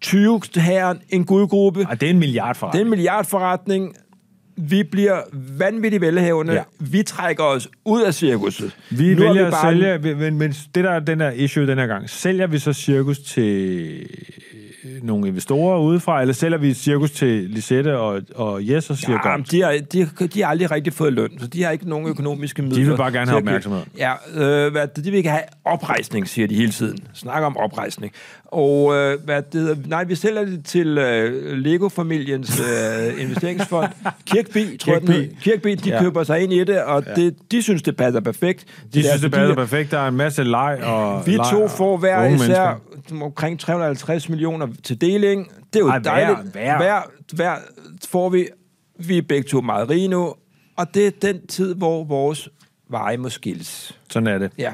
20 0.00 0.40
herren, 0.56 0.98
en 1.08 1.24
guldgruppe. 1.24 1.82
Ej, 1.82 1.94
det 1.94 2.06
er 2.06 2.10
en 2.10 2.18
milliard 2.18 2.56
for 2.56 2.70
Det 2.70 2.78
er 2.78 2.84
en 2.84 2.90
milliardforretning. 2.90 3.94
Vi 4.60 4.82
bliver 4.82 5.20
vanvittigt 5.58 6.00
velhavende. 6.00 6.52
Ja. 6.52 6.62
Vi 6.80 7.02
trækker 7.02 7.44
os 7.44 7.68
ud 7.84 8.02
af 8.02 8.14
cirkuset. 8.14 8.76
Vi 8.90 9.14
Nu 9.14 9.22
er 9.22 9.28
vælger 9.28 9.50
bare- 9.50 9.70
at 9.70 9.98
sælge, 10.00 10.14
men, 10.14 10.38
men 10.38 10.50
det 10.50 10.84
der 10.84 10.90
er 10.90 11.00
den 11.00 11.20
der 11.20 11.30
issue 11.30 11.66
den 11.66 11.78
her 11.78 11.86
gang, 11.86 12.10
sælger 12.10 12.46
vi 12.46 12.58
så 12.58 12.72
cirkus 12.72 13.18
til 13.18 13.42
øh, 14.84 15.02
nogle 15.02 15.28
investorer 15.28 15.80
udefra, 15.80 16.20
eller 16.20 16.34
sælger 16.34 16.58
vi 16.58 16.74
cirkus 16.74 17.10
til 17.10 17.50
Lisette 17.50 17.98
og, 17.98 18.22
og 18.34 18.68
Jes 18.68 18.90
og 18.90 18.96
siger 18.96 19.18
Ja, 19.24 19.36
de, 19.50 19.62
har, 19.62 19.72
de, 19.92 20.28
de 20.28 20.42
har 20.42 20.48
aldrig 20.50 20.70
rigtig 20.70 20.92
fået 20.92 21.12
løn, 21.12 21.38
så 21.40 21.46
de 21.46 21.62
har 21.62 21.70
ikke 21.70 21.88
nogen 21.88 22.08
økonomiske 22.08 22.62
midler. 22.62 22.84
vil 22.90 22.96
bare 22.96 23.12
gerne 23.12 23.26
have 23.30 23.38
opmærksomhed. 23.38 23.82
Ja, 23.98 24.12
øh, 24.34 24.72
hvad, 24.72 24.88
de 24.88 25.10
vil 25.10 25.14
ikke 25.14 25.30
have 25.30 25.42
oprejsning, 25.64 26.28
siger 26.28 26.48
de 26.48 26.54
hele 26.54 26.72
tiden. 26.72 26.98
Snakker 27.14 27.46
om 27.46 27.56
oprejsning. 27.56 28.12
Og 28.48 28.94
øh, 28.94 29.24
hvad 29.24 29.42
det 29.42 29.60
hedder, 29.60 29.76
nej, 29.86 30.04
vi 30.04 30.14
sælger 30.14 30.44
det 30.44 30.64
til 30.64 30.98
øh, 30.98 31.52
Lego-familiens 31.58 32.60
øh, 32.60 33.20
investeringsfond. 33.22 33.88
Kirkby, 34.26 34.78
tror 34.78 34.92
jeg, 34.92 35.00
den 35.00 35.08
Kirkby. 35.12 35.34
Kirkby, 35.40 35.70
de 35.84 35.88
Ja. 35.90 36.00
køber 36.02 36.24
sig 36.24 36.40
ind 36.40 36.52
i 36.52 36.64
det, 36.64 36.82
og 36.82 37.02
ja. 37.06 37.14
det, 37.14 37.36
de 37.52 37.62
synes, 37.62 37.82
det 37.82 37.96
passer 37.96 38.20
perfekt. 38.20 38.64
de 38.64 38.70
er 38.70 38.90
synes, 38.92 39.04
det 39.06 39.10
altså 39.12 39.28
passer 39.28 39.48
de- 39.48 39.54
perfekt. 39.54 39.90
Der 39.90 39.98
er 39.98 40.08
en 40.08 40.16
masse 40.16 40.44
leg 40.44 40.78
og 40.82 41.26
Vi 41.26 41.30
leg 41.36 41.46
to 41.52 41.68
får 41.68 41.96
hver 41.96 42.24
især 42.24 42.36
mennesker. 42.38 43.24
omkring 43.24 43.60
350 43.60 44.28
millioner 44.28 44.66
til 44.82 45.00
deling. 45.00 45.48
Det 45.72 45.76
er 45.76 45.80
jo 45.80 45.88
Ej, 45.88 45.94
Ej, 45.96 45.98
hver, 46.00 46.10
dejligt. 46.10 46.52
hver. 46.52 46.76
hver. 46.76 47.00
Hver 47.32 47.54
får 48.08 48.28
vi. 48.28 48.46
Vi 48.98 49.18
er 49.18 49.22
begge 49.22 49.48
to 49.48 49.60
meget 49.60 49.90
rige 49.90 50.08
nu. 50.08 50.34
Og 50.76 50.86
det 50.94 51.06
er 51.06 51.10
den 51.22 51.46
tid, 51.46 51.74
hvor 51.74 52.04
vores 52.04 52.48
veje 52.90 53.16
må 53.16 53.28
skilles. 53.28 53.98
Sådan 54.10 54.26
er 54.26 54.38
det. 54.38 54.50
Ja. 54.58 54.72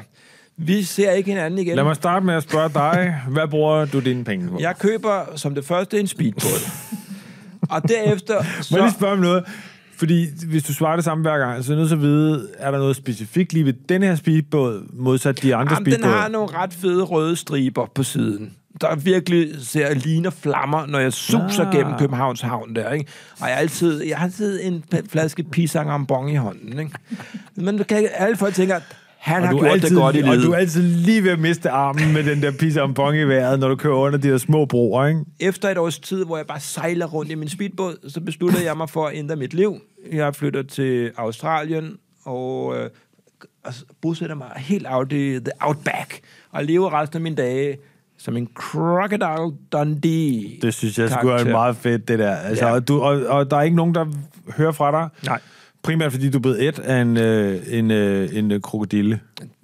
Vi 0.57 0.83
ser 0.83 1.11
ikke 1.11 1.29
hinanden 1.31 1.59
igen. 1.59 1.75
Lad 1.75 1.83
mig 1.83 1.95
starte 1.95 2.25
med 2.25 2.33
at 2.33 2.43
spørge 2.43 2.69
dig, 2.73 3.15
hvad 3.27 3.47
bruger 3.47 3.85
du 3.85 3.99
dine 3.99 4.23
penge 4.23 4.47
på? 4.49 4.57
Jeg 4.59 4.77
køber 4.79 5.25
som 5.35 5.55
det 5.55 5.65
første 5.65 5.99
en 5.99 6.07
speedboat. 6.07 6.71
og 7.69 7.89
derefter... 7.89 8.33
Må 8.71 8.77
jeg 8.77 8.83
lige 8.83 8.91
Så, 8.91 8.97
spørge 8.97 9.13
om 9.13 9.19
noget? 9.19 9.43
Fordi 9.97 10.27
hvis 10.47 10.63
du 10.63 10.73
svarer 10.73 10.95
det 10.95 11.05
samme 11.05 11.21
hver 11.21 11.37
gang, 11.37 11.63
så 11.63 11.71
er 11.71 11.75
jeg 11.75 11.79
nødt 11.79 11.89
til 11.89 11.95
at 11.95 12.01
vide, 12.01 12.47
er 12.57 12.71
der 12.71 12.77
noget 12.77 12.95
specifikt 12.95 13.53
lige 13.53 13.65
ved 13.65 13.73
den 13.89 14.03
her 14.03 14.15
speedbåd, 14.15 14.87
modsat 14.93 15.41
de 15.43 15.55
andre 15.55 15.73
jamen, 15.73 15.85
den 15.85 15.93
speedbåde? 15.93 16.13
har 16.13 16.27
nogle 16.27 16.47
ret 16.57 16.73
fede 16.73 17.03
røde 17.03 17.35
striber 17.35 17.85
på 17.95 18.03
siden. 18.03 18.53
Der 18.81 18.95
virkelig 18.95 19.49
ser 19.65 19.93
ligner 19.93 20.29
flammer, 20.29 20.85
når 20.85 20.99
jeg 20.99 21.13
suser 21.13 21.65
Ah. 21.65 21.71
gennem 21.73 21.93
Københavns 21.99 22.41
Havn 22.41 22.75
der, 22.75 22.91
ikke? 22.91 23.05
Og 23.41 23.49
jeg 23.49 23.57
altid, 23.57 24.03
jeg 24.03 24.17
har 24.17 24.25
altid 24.25 24.59
en 24.63 24.83
flaske 25.09 25.43
pisang 25.43 25.89
ambon 25.89 26.29
i 26.29 26.35
hånden, 26.35 26.79
ikke? 26.79 26.91
Men 27.55 27.77
du 27.77 27.83
kan, 27.83 28.07
alle 28.13 28.35
folk 28.37 28.53
tænker, 28.53 28.79
han 29.25 29.41
har 29.43 29.47
og 29.47 29.53
du, 29.53 29.59
gjort 29.59 29.71
altid, 29.73 29.89
det 29.89 29.97
godt 29.97 30.15
i 30.15 30.19
og 30.19 30.25
du 30.27 30.31
livet. 30.41 30.53
er 30.53 30.57
altid 30.57 30.81
lige 30.81 31.23
ved 31.23 31.31
at 31.31 31.39
miste 31.39 31.69
armen 31.69 32.13
med 32.13 32.23
den 32.23 32.41
der 32.41 32.51
pisse 32.51 32.81
om 32.81 32.93
bong 32.93 33.17
i 33.17 33.23
vejret, 33.23 33.59
når 33.59 33.67
du 33.67 33.75
kører 33.75 33.95
under 33.95 34.19
de 34.19 34.29
der 34.29 34.37
små 34.37 34.65
broer, 34.65 35.05
ikke? 35.07 35.19
Efter 35.39 35.69
et 35.69 35.77
års 35.77 35.99
tid, 35.99 36.25
hvor 36.25 36.37
jeg 36.37 36.45
bare 36.47 36.59
sejler 36.59 37.05
rundt 37.05 37.31
i 37.31 37.35
min 37.35 37.49
speedbåd, 37.49 38.09
så 38.09 38.21
besluttede 38.21 38.65
jeg 38.65 38.77
mig 38.77 38.89
for 38.89 39.05
at 39.07 39.15
ændre 39.17 39.35
mit 39.35 39.53
liv. 39.53 39.75
Jeg 40.11 40.35
flytter 40.35 40.63
til 40.63 41.11
Australien 41.17 41.97
og 42.25 42.75
øh, 42.77 42.89
og 43.63 43.73
bosætter 44.01 44.35
mig 44.35 44.47
helt 44.55 44.85
out 44.89 45.11
i 45.11 45.39
the 45.39 45.51
outback 45.59 46.19
og 46.51 46.63
lever 46.63 47.01
resten 47.01 47.17
af 47.17 47.21
mine 47.21 47.35
dage 47.35 47.77
som 48.17 48.37
en 48.37 48.47
Crocodile 48.55 49.57
Dundee. 49.71 50.59
Det 50.61 50.73
synes 50.73 50.99
jeg 50.99 51.09
skulle 51.09 51.33
er 51.39 51.51
meget 51.51 51.75
fedt, 51.75 52.07
det 52.07 52.19
der. 52.19 52.35
Altså, 52.35 52.65
Ja. 52.65 52.73
og, 52.73 52.87
du, 52.87 53.01
og, 53.01 53.25
og 53.25 53.51
der 53.51 53.57
er 53.57 53.61
ikke 53.61 53.75
nogen, 53.75 53.95
der 53.95 54.05
hører 54.57 54.71
fra 54.71 54.91
dig? 54.91 55.09
Nej. 55.25 55.39
Primært 55.85 56.11
fordi 56.11 56.29
du 56.29 56.39
blevet 56.39 56.67
et 56.67 56.79
af 56.79 57.01
en, 57.01 57.17
øh, 57.17 57.59
en, 57.67 57.91
øh, 57.91 58.29
en 58.37 58.51
øh, 58.51 58.61
krokodille. 58.61 59.19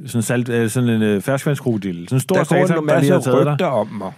Sådan, 0.05 0.21
salt, 0.21 0.49
øh, 0.49 0.69
sådan 0.69 0.89
en 0.89 1.01
øh, 1.01 1.21
ferskvandskrokodille. 1.21 2.03
Sådan 2.05 2.15
en 2.15 2.19
stor 2.19 2.35
Der 2.35 2.43
går 2.43 2.55
en 2.55 2.87
der 2.87 2.99
lige 2.99 3.11
har 3.11 3.51
rygter 3.51 3.65
om 3.65 3.87
mig. 3.87 4.11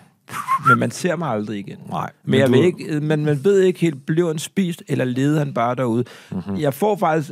Men 0.67 0.79
man 0.79 0.91
ser 0.91 1.15
mig 1.15 1.29
aldrig 1.29 1.59
igen. 1.59 1.77
Nej, 1.89 2.09
Men, 2.23 2.31
men 2.31 2.39
jeg 2.39 2.47
du- 2.47 2.53
ved 2.53 2.63
ikke, 2.63 2.99
men 2.99 3.25
man 3.25 3.39
ved 3.43 3.59
ikke 3.61 3.79
helt, 3.79 4.05
blev 4.05 4.27
han 4.27 4.39
spist, 4.39 4.83
eller 4.87 5.05
levede 5.05 5.39
han 5.39 5.53
bare 5.53 5.75
derude. 5.75 6.03
Mhm. 6.31 6.37
Mm-hmm. 6.47 6.61
Jeg 6.61 6.73
får 6.73 6.97
faktisk 6.97 7.31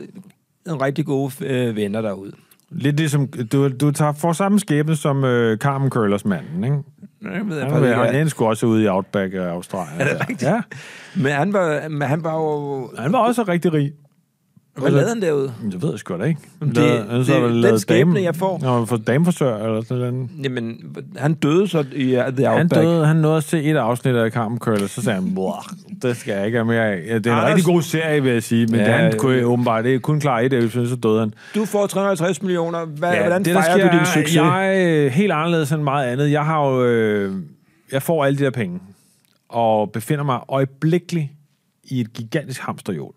en 0.67 0.81
rigtig 0.81 1.05
gode 1.05 1.31
øh, 1.41 1.75
venner 1.75 2.01
derude. 2.01 2.31
Lidt 2.71 2.97
ligesom, 2.97 3.27
du, 3.27 3.67
du 3.69 3.91
tager, 3.91 4.13
får 4.13 4.33
samme 4.33 4.59
skæbne 4.59 4.95
som 4.95 5.23
øh, 5.23 5.57
Carmen 5.57 5.89
Curlers 5.89 6.25
manden, 6.25 6.63
ikke? 6.63 6.77
Jeg 7.21 7.31
ved 7.31 7.61
Han, 7.61 7.71
faktisk 7.71 7.95
han, 7.95 8.05
ikke, 8.07 8.17
han 8.17 8.29
skulle 8.29 8.49
også 8.49 8.65
ude 8.65 8.83
i 8.83 8.87
Outback 8.87 9.33
af 9.33 9.39
Australien. 9.49 10.01
Er 10.01 10.05
det 10.13 10.19
rigtigt? 10.19 10.41
Ja. 10.43 10.61
Men 11.15 11.31
han 11.31 11.53
var, 11.53 11.89
men 11.89 12.01
han 12.01 12.23
var 12.23 12.35
jo... 12.35 12.89
Han 12.97 13.13
var 13.13 13.19
også 13.19 13.43
rigtig 13.43 13.73
rig. 13.73 13.91
Hvad 14.77 14.91
lavede 14.91 15.09
han 15.09 15.21
derude? 15.21 15.53
Det 15.71 15.81
ved 15.81 15.89
jeg 15.89 15.99
sgu 15.99 16.17
da 16.17 16.23
ikke. 16.23 16.41
Det- 16.59 16.75
Lavede- 16.77 17.17
det- 17.17 17.25
så 17.25 17.33
har 17.39 17.47
den 17.47 17.79
skæbne, 17.79 18.13
dame- 18.15 18.23
jeg 18.23 18.35
får. 18.35 18.59
Nå, 18.61 18.77
han 18.77 18.87
fået 18.87 19.07
dameforsør 19.07 19.57
eller 19.57 19.81
sådan 19.81 20.13
noget. 20.13 20.29
Jamen, 20.43 20.77
han 21.17 21.33
døde 21.33 21.67
så 21.67 21.85
i 21.95 22.15
uh, 22.17 22.23
The 22.23 22.49
Outback. 22.49 22.57
Han 22.57 22.67
døde, 22.69 23.05
han 23.05 23.15
nåede 23.15 23.37
at 23.37 23.43
se 23.43 23.63
et 23.63 23.75
afsnit 23.75 24.15
af 24.15 24.31
Carmen 24.31 24.59
Curler, 24.59 24.87
så 24.87 25.01
sagde 25.01 25.21
han, 25.21 25.33
"Blah, 25.35 26.01
det 26.01 26.17
skal 26.17 26.33
jeg 26.35 26.45
ikke 26.45 26.57
have 26.57 26.65
mere 26.65 26.85
af. 26.85 27.03
Ja, 27.07 27.15
det 27.17 27.27
er 27.27 27.31
en 27.31 27.37
Anders- 27.37 27.47
rigtig 27.49 27.65
god 27.65 27.81
serie, 27.81 28.23
vil 28.23 28.31
jeg 28.31 28.43
sige, 28.43 28.67
men 28.67 28.75
Ja, 28.75 28.91
ja, 28.91 28.97
han 28.97 29.17
kunne 29.17 29.37
ja. 29.37 29.43
åbenbart 29.43 29.83
det 29.83 29.95
er 29.95 29.99
kun 29.99 30.19
klar 30.19 30.39
et 30.39 30.53
episode, 30.53 30.89
så 30.89 30.95
døde 30.95 31.19
han. 31.19 31.33
Du 31.55 31.65
får 31.65 31.87
350 31.87 32.41
millioner. 32.41 32.85
Hvad, 32.85 33.13
ja, 33.13 33.19
hvordan 33.21 33.43
det, 33.45 33.53
fejrer 33.53 33.77
sker 33.77 33.91
du 33.91 33.97
din 33.97 34.05
succes? 34.05 34.35
Jeg 34.35 34.77
er 34.77 35.05
øh, 35.05 35.11
helt 35.11 35.31
anderledes 35.31 35.71
end 35.71 35.81
meget 35.83 36.07
andet. 36.07 36.31
Jeg 36.31 36.45
har 36.45 36.67
jo, 36.69 36.85
øh, 36.85 37.35
jeg 37.91 38.01
får 38.01 38.25
alle 38.25 38.37
de 38.39 38.43
der 38.43 38.49
penge, 38.51 38.79
og 39.49 39.91
befinder 39.91 40.23
mig 40.23 40.39
øjeblikkeligt 40.49 41.27
i 41.83 42.01
et 42.01 42.13
gigantisk 42.13 42.61
hamsterhjul. 42.61 43.11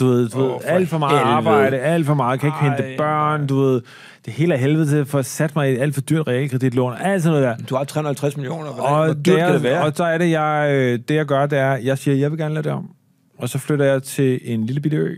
Du 0.00 0.06
ved, 0.06 0.28
du 0.28 0.38
ved 0.38 0.46
Åh, 0.46 0.60
for 0.62 0.68
alt 0.68 0.88
for 0.88 0.98
meget 0.98 1.18
helvede. 1.18 1.34
arbejde, 1.36 1.78
alt 1.78 2.06
for 2.06 2.14
meget, 2.14 2.40
kan 2.40 2.46
ikke 2.48 2.56
Ej, 2.58 2.76
hente 2.76 2.96
børn, 2.98 3.46
du 3.46 3.60
ved, 3.60 3.82
det 4.24 4.32
hele 4.32 4.54
er 4.54 4.58
helvede 4.58 4.86
til 4.90 5.04
for 5.06 5.18
at 5.18 5.26
sætte 5.26 5.52
mig 5.58 5.70
i 5.70 5.74
et 5.74 5.80
alt 5.80 5.94
for 5.94 6.00
dyrt 6.00 6.26
realkreditlån, 6.28 6.94
alt 7.00 7.22
sådan 7.22 7.40
noget 7.42 7.58
der. 7.58 7.66
Du 7.66 7.76
har 7.76 7.84
350 7.84 8.36
millioner. 8.36 8.72
Hvordan, 8.72 8.92
Og, 8.92 9.04
hvor 9.04 9.14
det 9.14 9.26
dyrt 9.26 9.38
er, 9.38 9.44
kan 9.44 9.54
det 9.54 9.62
være? 9.62 9.82
og 9.84 9.92
så 9.94 10.04
er 10.04 10.18
det, 10.18 10.30
jeg, 10.30 10.68
øh, 10.72 10.98
det 11.08 11.14
jeg 11.14 11.26
gør, 11.26 11.46
det 11.46 11.58
er, 11.58 11.72
jeg 11.76 11.98
siger, 11.98 12.14
jeg 12.16 12.30
vil 12.30 12.38
gerne 12.38 12.54
lade 12.54 12.64
det 12.64 12.72
om. 12.72 12.90
Og 13.38 13.48
så 13.48 13.58
flytter 13.58 13.84
jeg 13.84 14.02
til 14.02 14.40
en 14.44 14.66
lille 14.66 14.80
bitte 14.80 14.96
ø. 14.96 15.14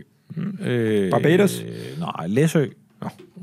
Øh, 0.61 1.11
Barbados? 1.11 1.61
Øh, 1.61 1.99
nej, 1.99 2.27
Læsø, 2.27 2.65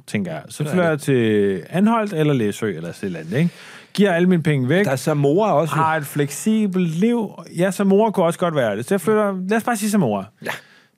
tænker 0.06 0.32
jeg. 0.32 0.42
Så 0.48 0.64
er 0.64 0.68
flytter 0.68 0.88
jeg 0.88 1.00
til 1.00 1.62
Anholdt 1.70 2.12
eller 2.12 2.34
Læsø 2.34 2.76
eller 2.76 2.92
sådan 2.92 3.12
noget, 3.12 3.32
ikke? 3.32 3.50
Giver 3.94 4.12
alle 4.12 4.28
mine 4.28 4.42
penge 4.42 4.68
væk. 4.68 4.84
Der 4.84 4.90
er 4.90 4.96
Samora 4.96 5.52
også. 5.54 5.74
har 5.74 5.96
et 5.96 6.06
fleksibelt 6.06 6.88
liv. 6.98 7.30
Ja, 7.56 7.70
Samora 7.70 8.10
kunne 8.10 8.26
også 8.26 8.38
godt 8.38 8.54
være 8.54 8.76
det. 8.76 8.84
Så 8.84 8.94
jeg 8.94 9.00
flytter, 9.00 9.34
lad 9.48 9.56
os 9.56 9.64
bare 9.64 9.76
sige 9.76 9.90
Samora. 9.90 10.24
Ja. 10.44 10.50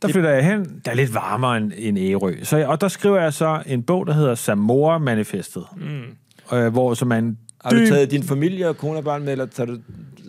Der 0.03 0.09
flytter 0.09 0.31
jeg 0.31 0.45
hen. 0.45 0.81
Der 0.85 0.91
er 0.91 0.95
lidt 0.95 1.15
varmere 1.15 1.57
end, 1.57 1.73
end 1.77 1.99
Ærø. 1.99 2.35
Så, 2.43 2.57
jeg- 2.57 2.67
og 2.69 2.81
der 2.81 2.89
skriver 2.89 3.21
jeg 3.21 3.33
så 3.33 3.63
en 3.67 3.83
bog, 3.83 4.07
der 4.07 4.13
hedder 4.13 4.35
Samora-manifestet. 4.35 5.65
Mm. 5.77 6.57
Øh, 6.57 6.73
hvor 6.73 6.95
så 6.95 7.05
man 7.05 7.39
Har 7.65 7.71
du 7.71 7.77
dyb- 7.77 7.89
taget 7.89 8.11
din 8.11 8.23
familie 8.23 8.69
og 8.69 8.77
kone 8.77 8.99
og 8.99 9.05
børn 9.05 9.23
med, 9.25 9.33
eller 9.33 9.47
tager 9.47 9.67
du, 9.67 9.79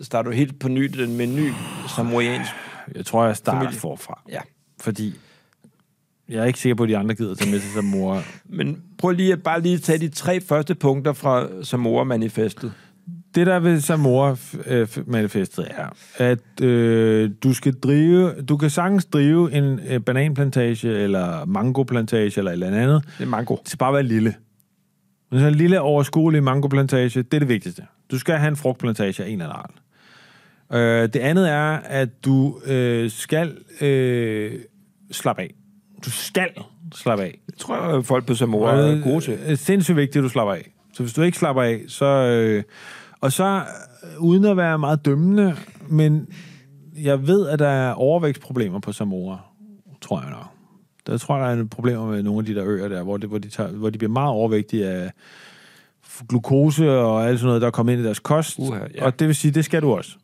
starter 0.02 0.30
du 0.30 0.36
helt 0.36 0.58
på 0.58 0.68
ny 0.68 0.84
den 0.84 1.16
med 1.16 1.26
en 1.28 1.36
ny 1.36 1.50
samoriansk? 1.96 2.50
Jeg 2.94 3.06
tror, 3.06 3.24
jeg 3.26 3.36
starter 3.36 3.60
Familie. 3.60 3.80
forfra. 3.80 4.22
Ja. 4.30 4.40
Fordi 4.80 5.14
jeg 6.28 6.38
er 6.40 6.44
ikke 6.44 6.58
sikker 6.58 6.74
på, 6.76 6.82
at 6.82 6.88
de 6.88 6.96
andre 6.96 7.14
gider 7.14 7.34
tage 7.34 7.50
med 7.50 7.60
til 7.60 7.70
Samora. 7.70 8.22
Men 8.44 8.82
prøv 8.98 9.10
lige 9.10 9.32
at 9.32 9.42
bare 9.42 9.60
lige 9.60 9.78
tage 9.78 9.98
de 9.98 10.08
tre 10.08 10.40
første 10.40 10.74
punkter 10.74 11.12
fra 11.12 11.46
Samora-manifestet. 11.62 12.72
Det 13.34 13.46
der 13.46 13.58
ved 13.58 13.80
Samora-manifestet 13.80 15.66
er, 15.70 15.88
at 16.16 16.60
øh, 16.62 17.30
du 17.42 17.54
skal 17.54 17.72
drive, 17.72 18.42
du 18.48 18.56
kan 18.56 18.70
sagtens 18.70 19.04
drive 19.04 19.52
en 19.52 19.80
øh, 19.88 20.00
bananplantage, 20.00 20.88
eller 20.88 21.44
mangoplantage, 21.44 22.38
eller 22.38 22.50
et 22.50 22.52
eller 22.52 22.66
andet. 22.66 23.02
Det 23.18 23.24
er 23.24 23.28
mango. 23.28 23.56
Det 23.56 23.68
skal 23.68 23.78
bare 23.78 23.92
være 23.92 24.02
lille. 24.02 24.34
Men 25.30 25.40
sådan 25.40 25.52
en 25.52 25.58
lille 25.58 25.80
overskuelig 25.80 26.42
mangoplantage, 26.42 27.22
det 27.22 27.34
er 27.34 27.38
det 27.38 27.48
vigtigste. 27.48 27.82
Du 28.10 28.18
skal 28.18 28.34
have 28.34 28.48
en 28.48 28.56
frugtplantage 28.56 29.24
af 29.24 29.28
en 29.28 29.40
eller 29.40 29.54
anden. 29.54 29.76
Øh, 30.72 31.02
det 31.02 31.16
andet 31.16 31.50
er, 31.50 31.76
at 31.76 32.24
du 32.24 32.60
øh, 32.66 33.10
skal 33.10 33.56
øh, 33.80 34.52
slappe 35.10 35.42
af. 35.42 35.54
Du 36.04 36.10
skal 36.10 36.48
slappe 36.94 37.24
af. 37.24 37.38
Det 37.46 37.54
tror 37.54 37.94
jeg, 37.94 38.04
folk 38.04 38.26
på 38.26 38.34
Samora 38.34 38.76
er 38.76 39.02
gode 39.02 39.20
til. 39.20 39.32
Det 39.32 39.52
er 39.52 39.54
sindssygt 39.54 39.96
vigtigt, 39.96 40.16
at 40.16 40.22
du 40.22 40.28
slapper 40.28 40.54
af. 40.54 40.72
Så 40.94 41.02
hvis 41.02 41.12
du 41.12 41.22
ikke 41.22 41.38
slapper 41.38 41.62
af, 41.62 41.80
så... 41.88 42.04
Øh, 42.06 42.62
og 43.20 43.32
så, 43.32 43.62
øh, 44.02 44.22
uden 44.22 44.44
at 44.44 44.56
være 44.56 44.78
meget 44.78 45.04
dømmende, 45.04 45.56
men 45.88 46.28
jeg 46.96 47.26
ved, 47.26 47.48
at 47.48 47.58
der 47.58 47.68
er 47.68 47.92
overvægtsproblemer 47.92 48.80
på 48.80 48.92
Samora, 48.92 49.38
tror 50.00 50.20
jeg 50.20 50.30
nok. 50.30 50.46
Der 51.06 51.18
tror 51.18 51.38
jeg, 51.38 51.56
der 51.56 51.62
er 51.62 51.68
problemer 51.68 52.06
med 52.06 52.22
nogle 52.22 52.38
af 52.38 52.44
de 52.44 52.54
der 52.54 52.64
øer 52.66 52.88
der, 52.88 53.02
hvor, 53.02 53.16
det, 53.16 53.28
hvor, 53.28 53.38
de, 53.38 53.48
tager, 53.48 53.70
hvor 53.70 53.90
de 53.90 53.98
bliver 53.98 54.12
meget 54.12 54.30
overvægtige 54.30 54.88
af 54.88 55.10
glukose 56.28 56.90
og 56.90 57.28
alt 57.28 57.38
sådan 57.38 57.46
noget, 57.46 57.60
der 57.60 57.66
er 57.66 57.70
kommet 57.70 57.92
ind 57.92 58.02
i 58.02 58.04
deres 58.04 58.18
kost. 58.18 58.58
Uha, 58.58 58.78
ja. 58.94 59.04
Og 59.04 59.18
det 59.18 59.26
vil 59.26 59.34
sige, 59.34 59.50
det 59.50 59.64
skal 59.64 59.82
du 59.82 59.92
også. 59.92 60.16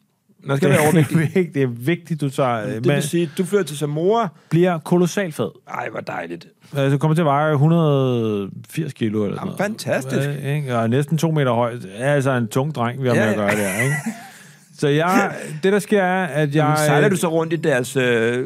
Man 0.46 0.56
skal 0.56 0.68
det, 0.70 0.78
være 0.78 0.88
er 0.88 1.16
vigtigt, 1.18 1.54
det 1.54 1.62
er 1.62 1.66
vigtigt, 1.66 2.20
du 2.20 2.30
tager... 2.30 2.66
Det 2.66 2.86
men 2.86 2.94
vil 2.94 3.02
sige, 3.02 3.30
du 3.38 3.44
flytter 3.44 3.64
til 3.64 3.78
Samora. 3.78 4.28
bliver 4.50 4.78
kolossalt 4.78 5.34
fed. 5.34 5.48
Ej, 5.68 5.88
hvor 5.90 6.00
dejligt. 6.00 6.48
Altså, 6.76 6.98
kommer 6.98 7.14
til 7.14 7.22
at 7.22 7.26
veje 7.26 7.52
180 7.52 8.92
kilo 8.92 9.24
eller 9.24 9.36
sådan 9.36 9.48
Jamen, 9.48 9.58
noget. 9.58 9.78
fantastisk. 9.78 10.28
Ja, 10.44 10.54
ikke? 10.54 10.76
Og 10.78 10.90
næsten 10.90 11.18
to 11.18 11.30
meter 11.30 11.52
høj. 11.52 11.72
Det 11.72 11.90
er 11.96 12.14
altså 12.14 12.30
en 12.30 12.48
tung 12.48 12.74
dreng, 12.74 13.02
vi 13.02 13.08
har 13.08 13.14
Ja, 13.14 13.20
med 13.24 13.30
at 13.30 13.36
gøre 13.36 13.50
der, 13.50 13.82
ikke? 13.82 13.94
Så 14.78 14.88
jeg, 14.88 15.34
det, 15.62 15.72
der 15.72 15.78
sker, 15.78 16.02
er, 16.02 16.26
at 16.26 16.48
jeg... 16.48 16.54
Jamen, 16.54 16.76
sejler 16.76 17.08
du 17.08 17.16
så 17.16 17.28
rundt 17.28 17.52
i 17.52 17.56
deres 17.56 17.96
øh, 17.96 18.44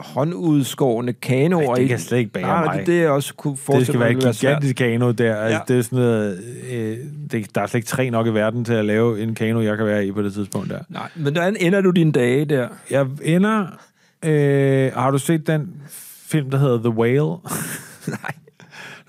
håndudskårende 0.00 1.12
kanoer? 1.12 1.68
Ej, 1.68 1.74
det 1.74 1.88
kan 1.88 1.98
slet 1.98 2.18
ikke 2.18 2.30
bære 2.32 2.42
Nej, 2.42 2.64
mig. 2.64 2.78
det, 2.78 2.86
det 2.86 3.08
også 3.08 3.34
kunne 3.34 3.56
det 3.72 3.86
skal 3.86 4.00
være 4.00 4.10
et 4.10 4.36
gigantisk 4.40 4.76
kano 4.76 5.10
der. 5.10 5.36
Altså, 5.36 5.56
Ja. 5.68 5.74
det 5.74 5.78
er 5.78 5.82
sådan 5.82 5.98
noget, 5.98 6.40
øh, 6.72 6.96
det, 7.32 7.54
der 7.54 7.60
er 7.60 7.66
slet 7.66 7.78
ikke 7.78 7.86
tre 7.88 8.10
nok 8.10 8.26
i 8.26 8.30
verden 8.30 8.64
til 8.64 8.72
at 8.72 8.84
lave 8.84 9.22
en 9.22 9.34
kano, 9.34 9.60
jeg 9.60 9.76
kan 9.76 9.86
være 9.86 10.06
i 10.06 10.12
på 10.12 10.22
det 10.22 10.34
tidspunkt 10.34 10.70
der. 10.70 10.78
Nej, 10.88 11.08
men 11.14 11.32
hvordan 11.32 11.56
ender 11.60 11.80
du 11.80 11.90
dine 11.90 12.12
dage 12.12 12.44
der? 12.44 12.68
Jeg 12.90 13.06
ender... 13.22 13.66
Øh, 14.24 14.92
har 14.94 15.10
du 15.10 15.18
set 15.18 15.46
den 15.46 15.74
film, 16.26 16.50
der 16.50 16.58
hedder 16.58 16.78
The 16.78 16.90
Whale? 16.90 17.36
Nej. 18.22 18.32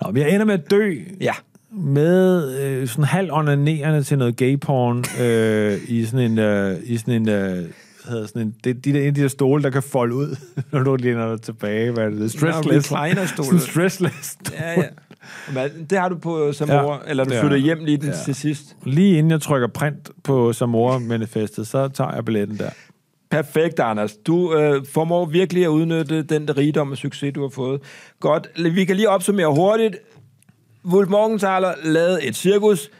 Nå, 0.02 0.10
men 0.10 0.22
jeg 0.22 0.30
ender 0.34 0.46
med 0.46 0.54
at 0.54 0.70
dø 0.70 0.94
Ja. 1.20 1.32
Med 1.76 2.58
øh, 2.60 2.88
sådan 2.88 3.04
halv 3.04 3.32
onanerende 3.32 4.02
til 4.02 4.18
noget 4.18 4.36
gay 4.36 4.58
porn 4.60 5.04
øh, 5.24 5.78
i 5.88 6.04
sådan 6.04 6.30
en 6.32 6.38
øh, 6.38 6.76
i 6.84 6.96
sådan 6.96 7.14
en 7.14 7.28
øh, 7.28 7.52
hvad 7.54 8.12
hedder 8.12 8.26
sådan 8.26 8.42
en 8.42 8.54
det, 8.64 8.84
de 8.84 8.92
der, 8.92 9.00
en 9.00 9.06
af 9.06 9.14
de 9.14 9.22
der 9.22 9.28
stole 9.28 9.62
der 9.62 9.70
kan 9.70 9.82
folde 9.82 10.14
ud 10.14 10.36
når 10.72 10.80
du 10.82 10.96
læner 10.96 11.28
dig 11.30 11.42
tilbage 11.42 11.90
hvad 11.90 12.04
er 12.04 12.10
det 12.10 12.30
stressless 12.32 12.86
sådan 12.88 13.18
en 13.52 13.60
stressless 13.60 14.36
Ja, 14.52 14.80
ja. 14.80 14.86
Men 15.54 15.86
det 15.90 15.98
har 15.98 16.08
du 16.08 16.18
på 16.18 16.52
Samora, 16.52 16.94
Ja, 17.04 17.10
eller 17.10 17.24
du 17.24 17.30
flytter 17.30 17.56
er- 17.56 17.60
hjem 17.60 17.84
lige 17.84 17.96
den 17.96 18.06
ja. 18.08 18.14
til 18.24 18.34
sidst. 18.34 18.76
lige 18.84 19.18
inden 19.18 19.30
jeg 19.30 19.40
trykker 19.40 19.68
print 19.68 20.10
på 20.24 20.52
Samora 20.52 20.98
manifestet 20.98 21.66
så 21.66 21.88
tager 21.88 22.14
jeg 22.14 22.24
billetten 22.24 22.58
der 22.58 22.70
Perfekt, 23.30 23.80
Anders. 23.80 24.12
Du 24.26 24.54
øh, 24.56 24.82
formår 24.92 25.24
virkelig 25.26 25.64
at 25.64 25.68
udnytte 25.68 26.22
den 26.22 26.56
rigdom 26.56 26.90
og 26.90 26.96
succes, 26.96 27.32
du 27.34 27.42
har 27.42 27.48
fået. 27.48 27.80
Godt. 28.20 28.48
Vi 28.74 28.84
kan 28.84 28.96
lige 28.96 29.08
opsummere 29.08 29.46
hurtigt. 29.54 29.96
Wulf 30.86 31.08
Morgenthaler 31.10 31.72
lavede 31.84 32.24
et 32.24 32.36
cirkus. 32.36 32.90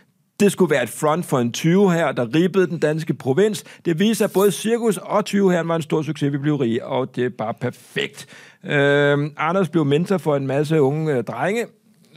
Det 0.41 0.53
skulle 0.53 0.71
være 0.71 0.83
et 0.83 0.89
front 0.89 1.25
for 1.27 1.39
en 1.39 1.53
20 1.53 1.93
her, 1.93 2.13
der 2.13 2.35
ribbede 2.35 2.67
den 2.67 2.79
danske 2.79 3.15
provins. 3.15 3.65
Det 3.85 3.99
viser, 3.99 4.25
at 4.25 4.33
både 4.33 4.51
cirkus 4.53 4.97
og 4.97 5.25
20 5.25 5.53
her 5.53 5.63
var 5.63 5.77
en 5.77 5.83
stor 5.83 6.03
succes. 6.03 6.33
Vi 6.33 6.39
blev 6.39 6.55
rige, 6.55 6.85
og 6.87 7.17
det 7.17 7.25
er 7.25 7.29
bare 7.39 7.55
perfekt. 7.61 8.27
Øh, 8.65 9.19
Anders 9.37 9.69
blev 9.69 9.85
mentor 9.85 10.19
for 10.19 10.37
en 10.37 10.47
masse 10.47 10.81
unge 10.81 11.17
øh, 11.17 11.25
drenge, 11.25 11.67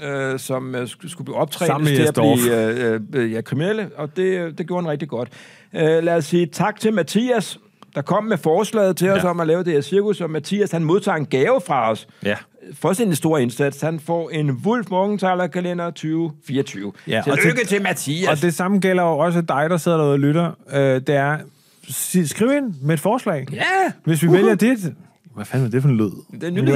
øh, 0.03 0.39
som 0.39 0.75
øh, 0.75 0.83
sk- 0.83 1.09
skulle 1.09 1.25
blive 1.25 1.35
optrænet 1.37 1.87
til 1.87 2.01
at 2.07 2.13
blive 2.13 2.83
øh, 2.93 3.01
øh, 3.13 3.31
ja, 3.33 3.41
kriminelle, 3.41 3.89
og 3.97 4.17
det, 4.17 4.57
det 4.57 4.67
gjorde 4.67 4.83
han 4.83 4.91
rigtig 4.91 5.09
godt. 5.09 5.29
Øh, 5.75 6.03
lad 6.03 6.15
os 6.15 6.25
sige 6.25 6.45
tak 6.45 6.79
til 6.79 6.93
Mathias, 6.93 7.59
der 7.95 8.01
kom 8.01 8.23
med 8.23 8.37
forslaget 8.37 8.97
til 8.97 9.09
os 9.09 9.23
Ja. 9.23 9.29
om 9.29 9.39
at 9.39 9.47
lave 9.47 9.63
det 9.63 9.73
her 9.73 9.81
cirkus, 9.81 10.21
og 10.21 10.29
Mathias 10.29 10.71
han 10.71 10.83
modtager 10.83 11.15
en 11.15 11.25
gave 11.25 11.61
fra 11.67 11.91
os 11.91 12.07
ja 12.23 12.35
for 12.73 12.93
sin 12.93 13.15
store 13.15 13.41
indsats. 13.41 13.81
Han 13.81 13.99
får 13.99 14.29
en 14.29 14.51
Wolf 14.51 14.89
Morgenthaler 14.89 15.47
kalender 15.47 15.85
2024. 15.89 16.91
Ja, 17.07 17.11
Ja, 17.27 17.31
og 17.31 17.37
Tillykke 17.39 17.65
til- 17.65 17.81
Mathias. 17.81 18.29
og 18.29 18.41
det 18.41 18.53
samme 18.53 18.79
gælder 18.79 19.03
jo 19.03 19.17
også 19.17 19.41
dig 19.41 19.69
der 19.69 19.77
sidder 19.77 19.97
derude 19.97 20.13
og 20.13 20.19
lytter 20.19 20.51
øh, 20.73 20.79
det 20.79 21.09
er 21.09 21.37
skriv 22.25 22.51
ind 22.51 22.73
med 22.81 22.93
et 22.93 22.99
forslag 22.99 23.45
Ja, 23.51 23.63
Hvis 24.03 24.23
vi 24.23 24.31
vælger 24.31 24.55
dit... 24.55 24.79
Hvad 25.35 25.45
fanden 25.45 25.67
er 25.67 25.71
det 25.71 25.81
for 25.81 25.89
en 25.89 25.97
lyd? 25.97 26.11
det 26.41 26.43
er 26.43 26.51
nyt. 26.51 26.69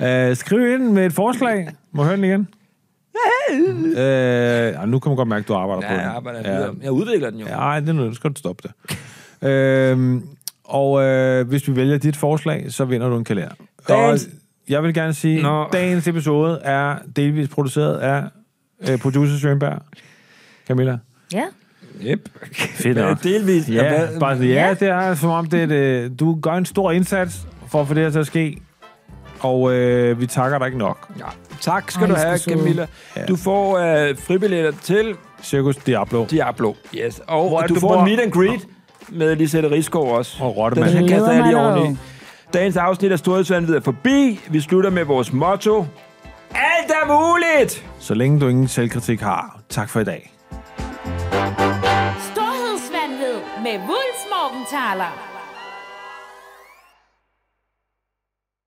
Ja. 0.00 0.30
Uh, 0.30 0.36
skriv 0.42 0.74
ind 0.74 0.82
med 0.92 1.06
et 1.06 1.12
forslag. 1.12 1.68
Må 1.92 2.02
høre 2.04 2.16
den 2.16 2.24
igen? 2.24 2.48
Ja, 3.96 4.86
nu 4.86 4.98
kan 4.98 5.10
man 5.10 5.16
godt 5.16 5.28
mærke, 5.28 5.42
at 5.42 5.48
du 5.48 5.54
arbejder 5.54 5.80
på 5.82 5.86
Ja, 5.86 5.92
den. 5.94 6.00
jeg, 6.00 6.10
arbejder 6.10 6.42
videre. 6.42 6.74
jeg 6.82 6.90
udvikler 6.92 7.30
den 7.30 7.38
jo. 7.40 7.46
Ja, 7.46 7.52
ej, 7.58 7.80
det 7.80 7.88
er 7.88 7.92
nu 7.92 8.14
skal 8.14 8.30
du 8.30 8.34
stoppe 8.38 8.68
det. 8.68 9.96
uh, 9.96 10.22
og 10.64 10.90
uh, 10.92 11.48
hvis 11.48 11.68
vi 11.68 11.76
vælger 11.76 11.98
dit 11.98 12.16
forslag, 12.16 12.66
så 12.72 12.84
vinder 12.84 13.08
du 13.08 13.16
en 13.16 13.24
kalender. 13.24 13.52
Dagens- 13.88 14.24
Og 14.26 14.30
jeg 14.68 14.82
vil 14.82 14.94
gerne 14.94 15.14
sige, 15.14 15.42
Nå. 15.42 15.62
at 15.64 15.72
dagens 15.72 16.06
episode 16.08 16.60
er 16.62 16.94
delvis 17.16 17.48
produceret 17.48 17.96
af 17.98 18.22
uh, 18.92 18.98
producer 18.98 19.34
Schönberg. 19.36 19.82
Camilla? 20.68 20.98
Ja. 21.32 21.42
Yep. 22.04 22.28
Fedt 22.54 22.98
Ja, 22.98 23.14
delvis. 23.30 23.68
Ja, 23.68 23.88
Hvad- 23.88 24.20
bare, 24.20 24.36
ja, 24.36 24.74
det 24.80 24.88
er 24.88 25.14
som 25.14 25.30
om, 25.30 25.46
det 25.46 25.62
er 25.62 25.66
det, 25.66 26.20
du 26.20 26.38
gør 26.42 26.52
en 26.52 26.64
stor 26.66 26.90
indsats 26.92 27.46
for 27.68 27.80
at 27.80 27.88
få 27.88 27.94
det 27.94 28.02
her 28.02 28.10
til 28.10 28.18
at 28.18 28.26
ske. 28.26 28.58
Og 29.40 29.72
øh, 29.74 30.20
vi 30.20 30.26
takker 30.26 30.58
dig 30.58 30.66
ikke 30.66 30.78
nok. 30.78 31.08
Ja. 31.18 31.24
Tak 31.60 31.90
skal 31.90 32.02
Ej, 32.02 32.08
du 32.08 32.14
have. 32.14 32.38
Camilla. 32.38 32.86
Ja. 33.16 33.24
Du 33.26 33.36
får 33.36 33.78
øh, 33.78 34.16
fribilletter 34.18 34.72
til 34.82 35.14
Cirkus 35.42 35.76
Diablo 35.76 36.26
Diablo. 36.30 36.74
Yes. 36.94 37.20
Og, 37.26 37.48
Hvor 37.48 37.62
og 37.62 37.68
du 37.68 37.74
du 37.74 37.80
får 37.80 37.88
bor? 37.88 37.98
en 37.98 38.04
meet 38.04 38.20
and 38.20 38.32
greet 38.32 38.60
med 39.08 39.36
Lisette 39.36 39.70
Rigsgaard 39.70 40.06
også. 40.06 40.36
og 40.40 40.56
Rottemand. 40.56 40.90
Den 40.90 40.98
her 40.98 41.08
kaster 41.08 41.32
jeg 41.32 41.42
lige 41.44 41.56
oveni. 41.56 41.96
Dagens 42.52 42.76
afsnit 42.76 43.12
af 43.12 43.18
Storhedsvandet 43.18 43.76
er 43.76 43.80
forbi. 43.80 44.40
Vi 44.50 44.60
slutter 44.60 44.90
med 44.90 45.04
vores 45.04 45.32
motto. 45.32 45.86
Alt 46.50 46.90
er 46.90 47.06
muligt! 47.06 47.86
Så 47.98 48.14
længe 48.14 48.40
du 48.40 48.48
ingen 48.48 48.68
selvkritik 48.68 49.20
har. 49.20 49.60
Tak 49.68 49.88
for 49.88 50.00
i 50.00 50.04
dag. 50.04 50.32
Storhedsvandet 52.32 53.36
med 53.62 53.72
Wulfs 53.72 54.24
Morgenthaler. 54.32 55.31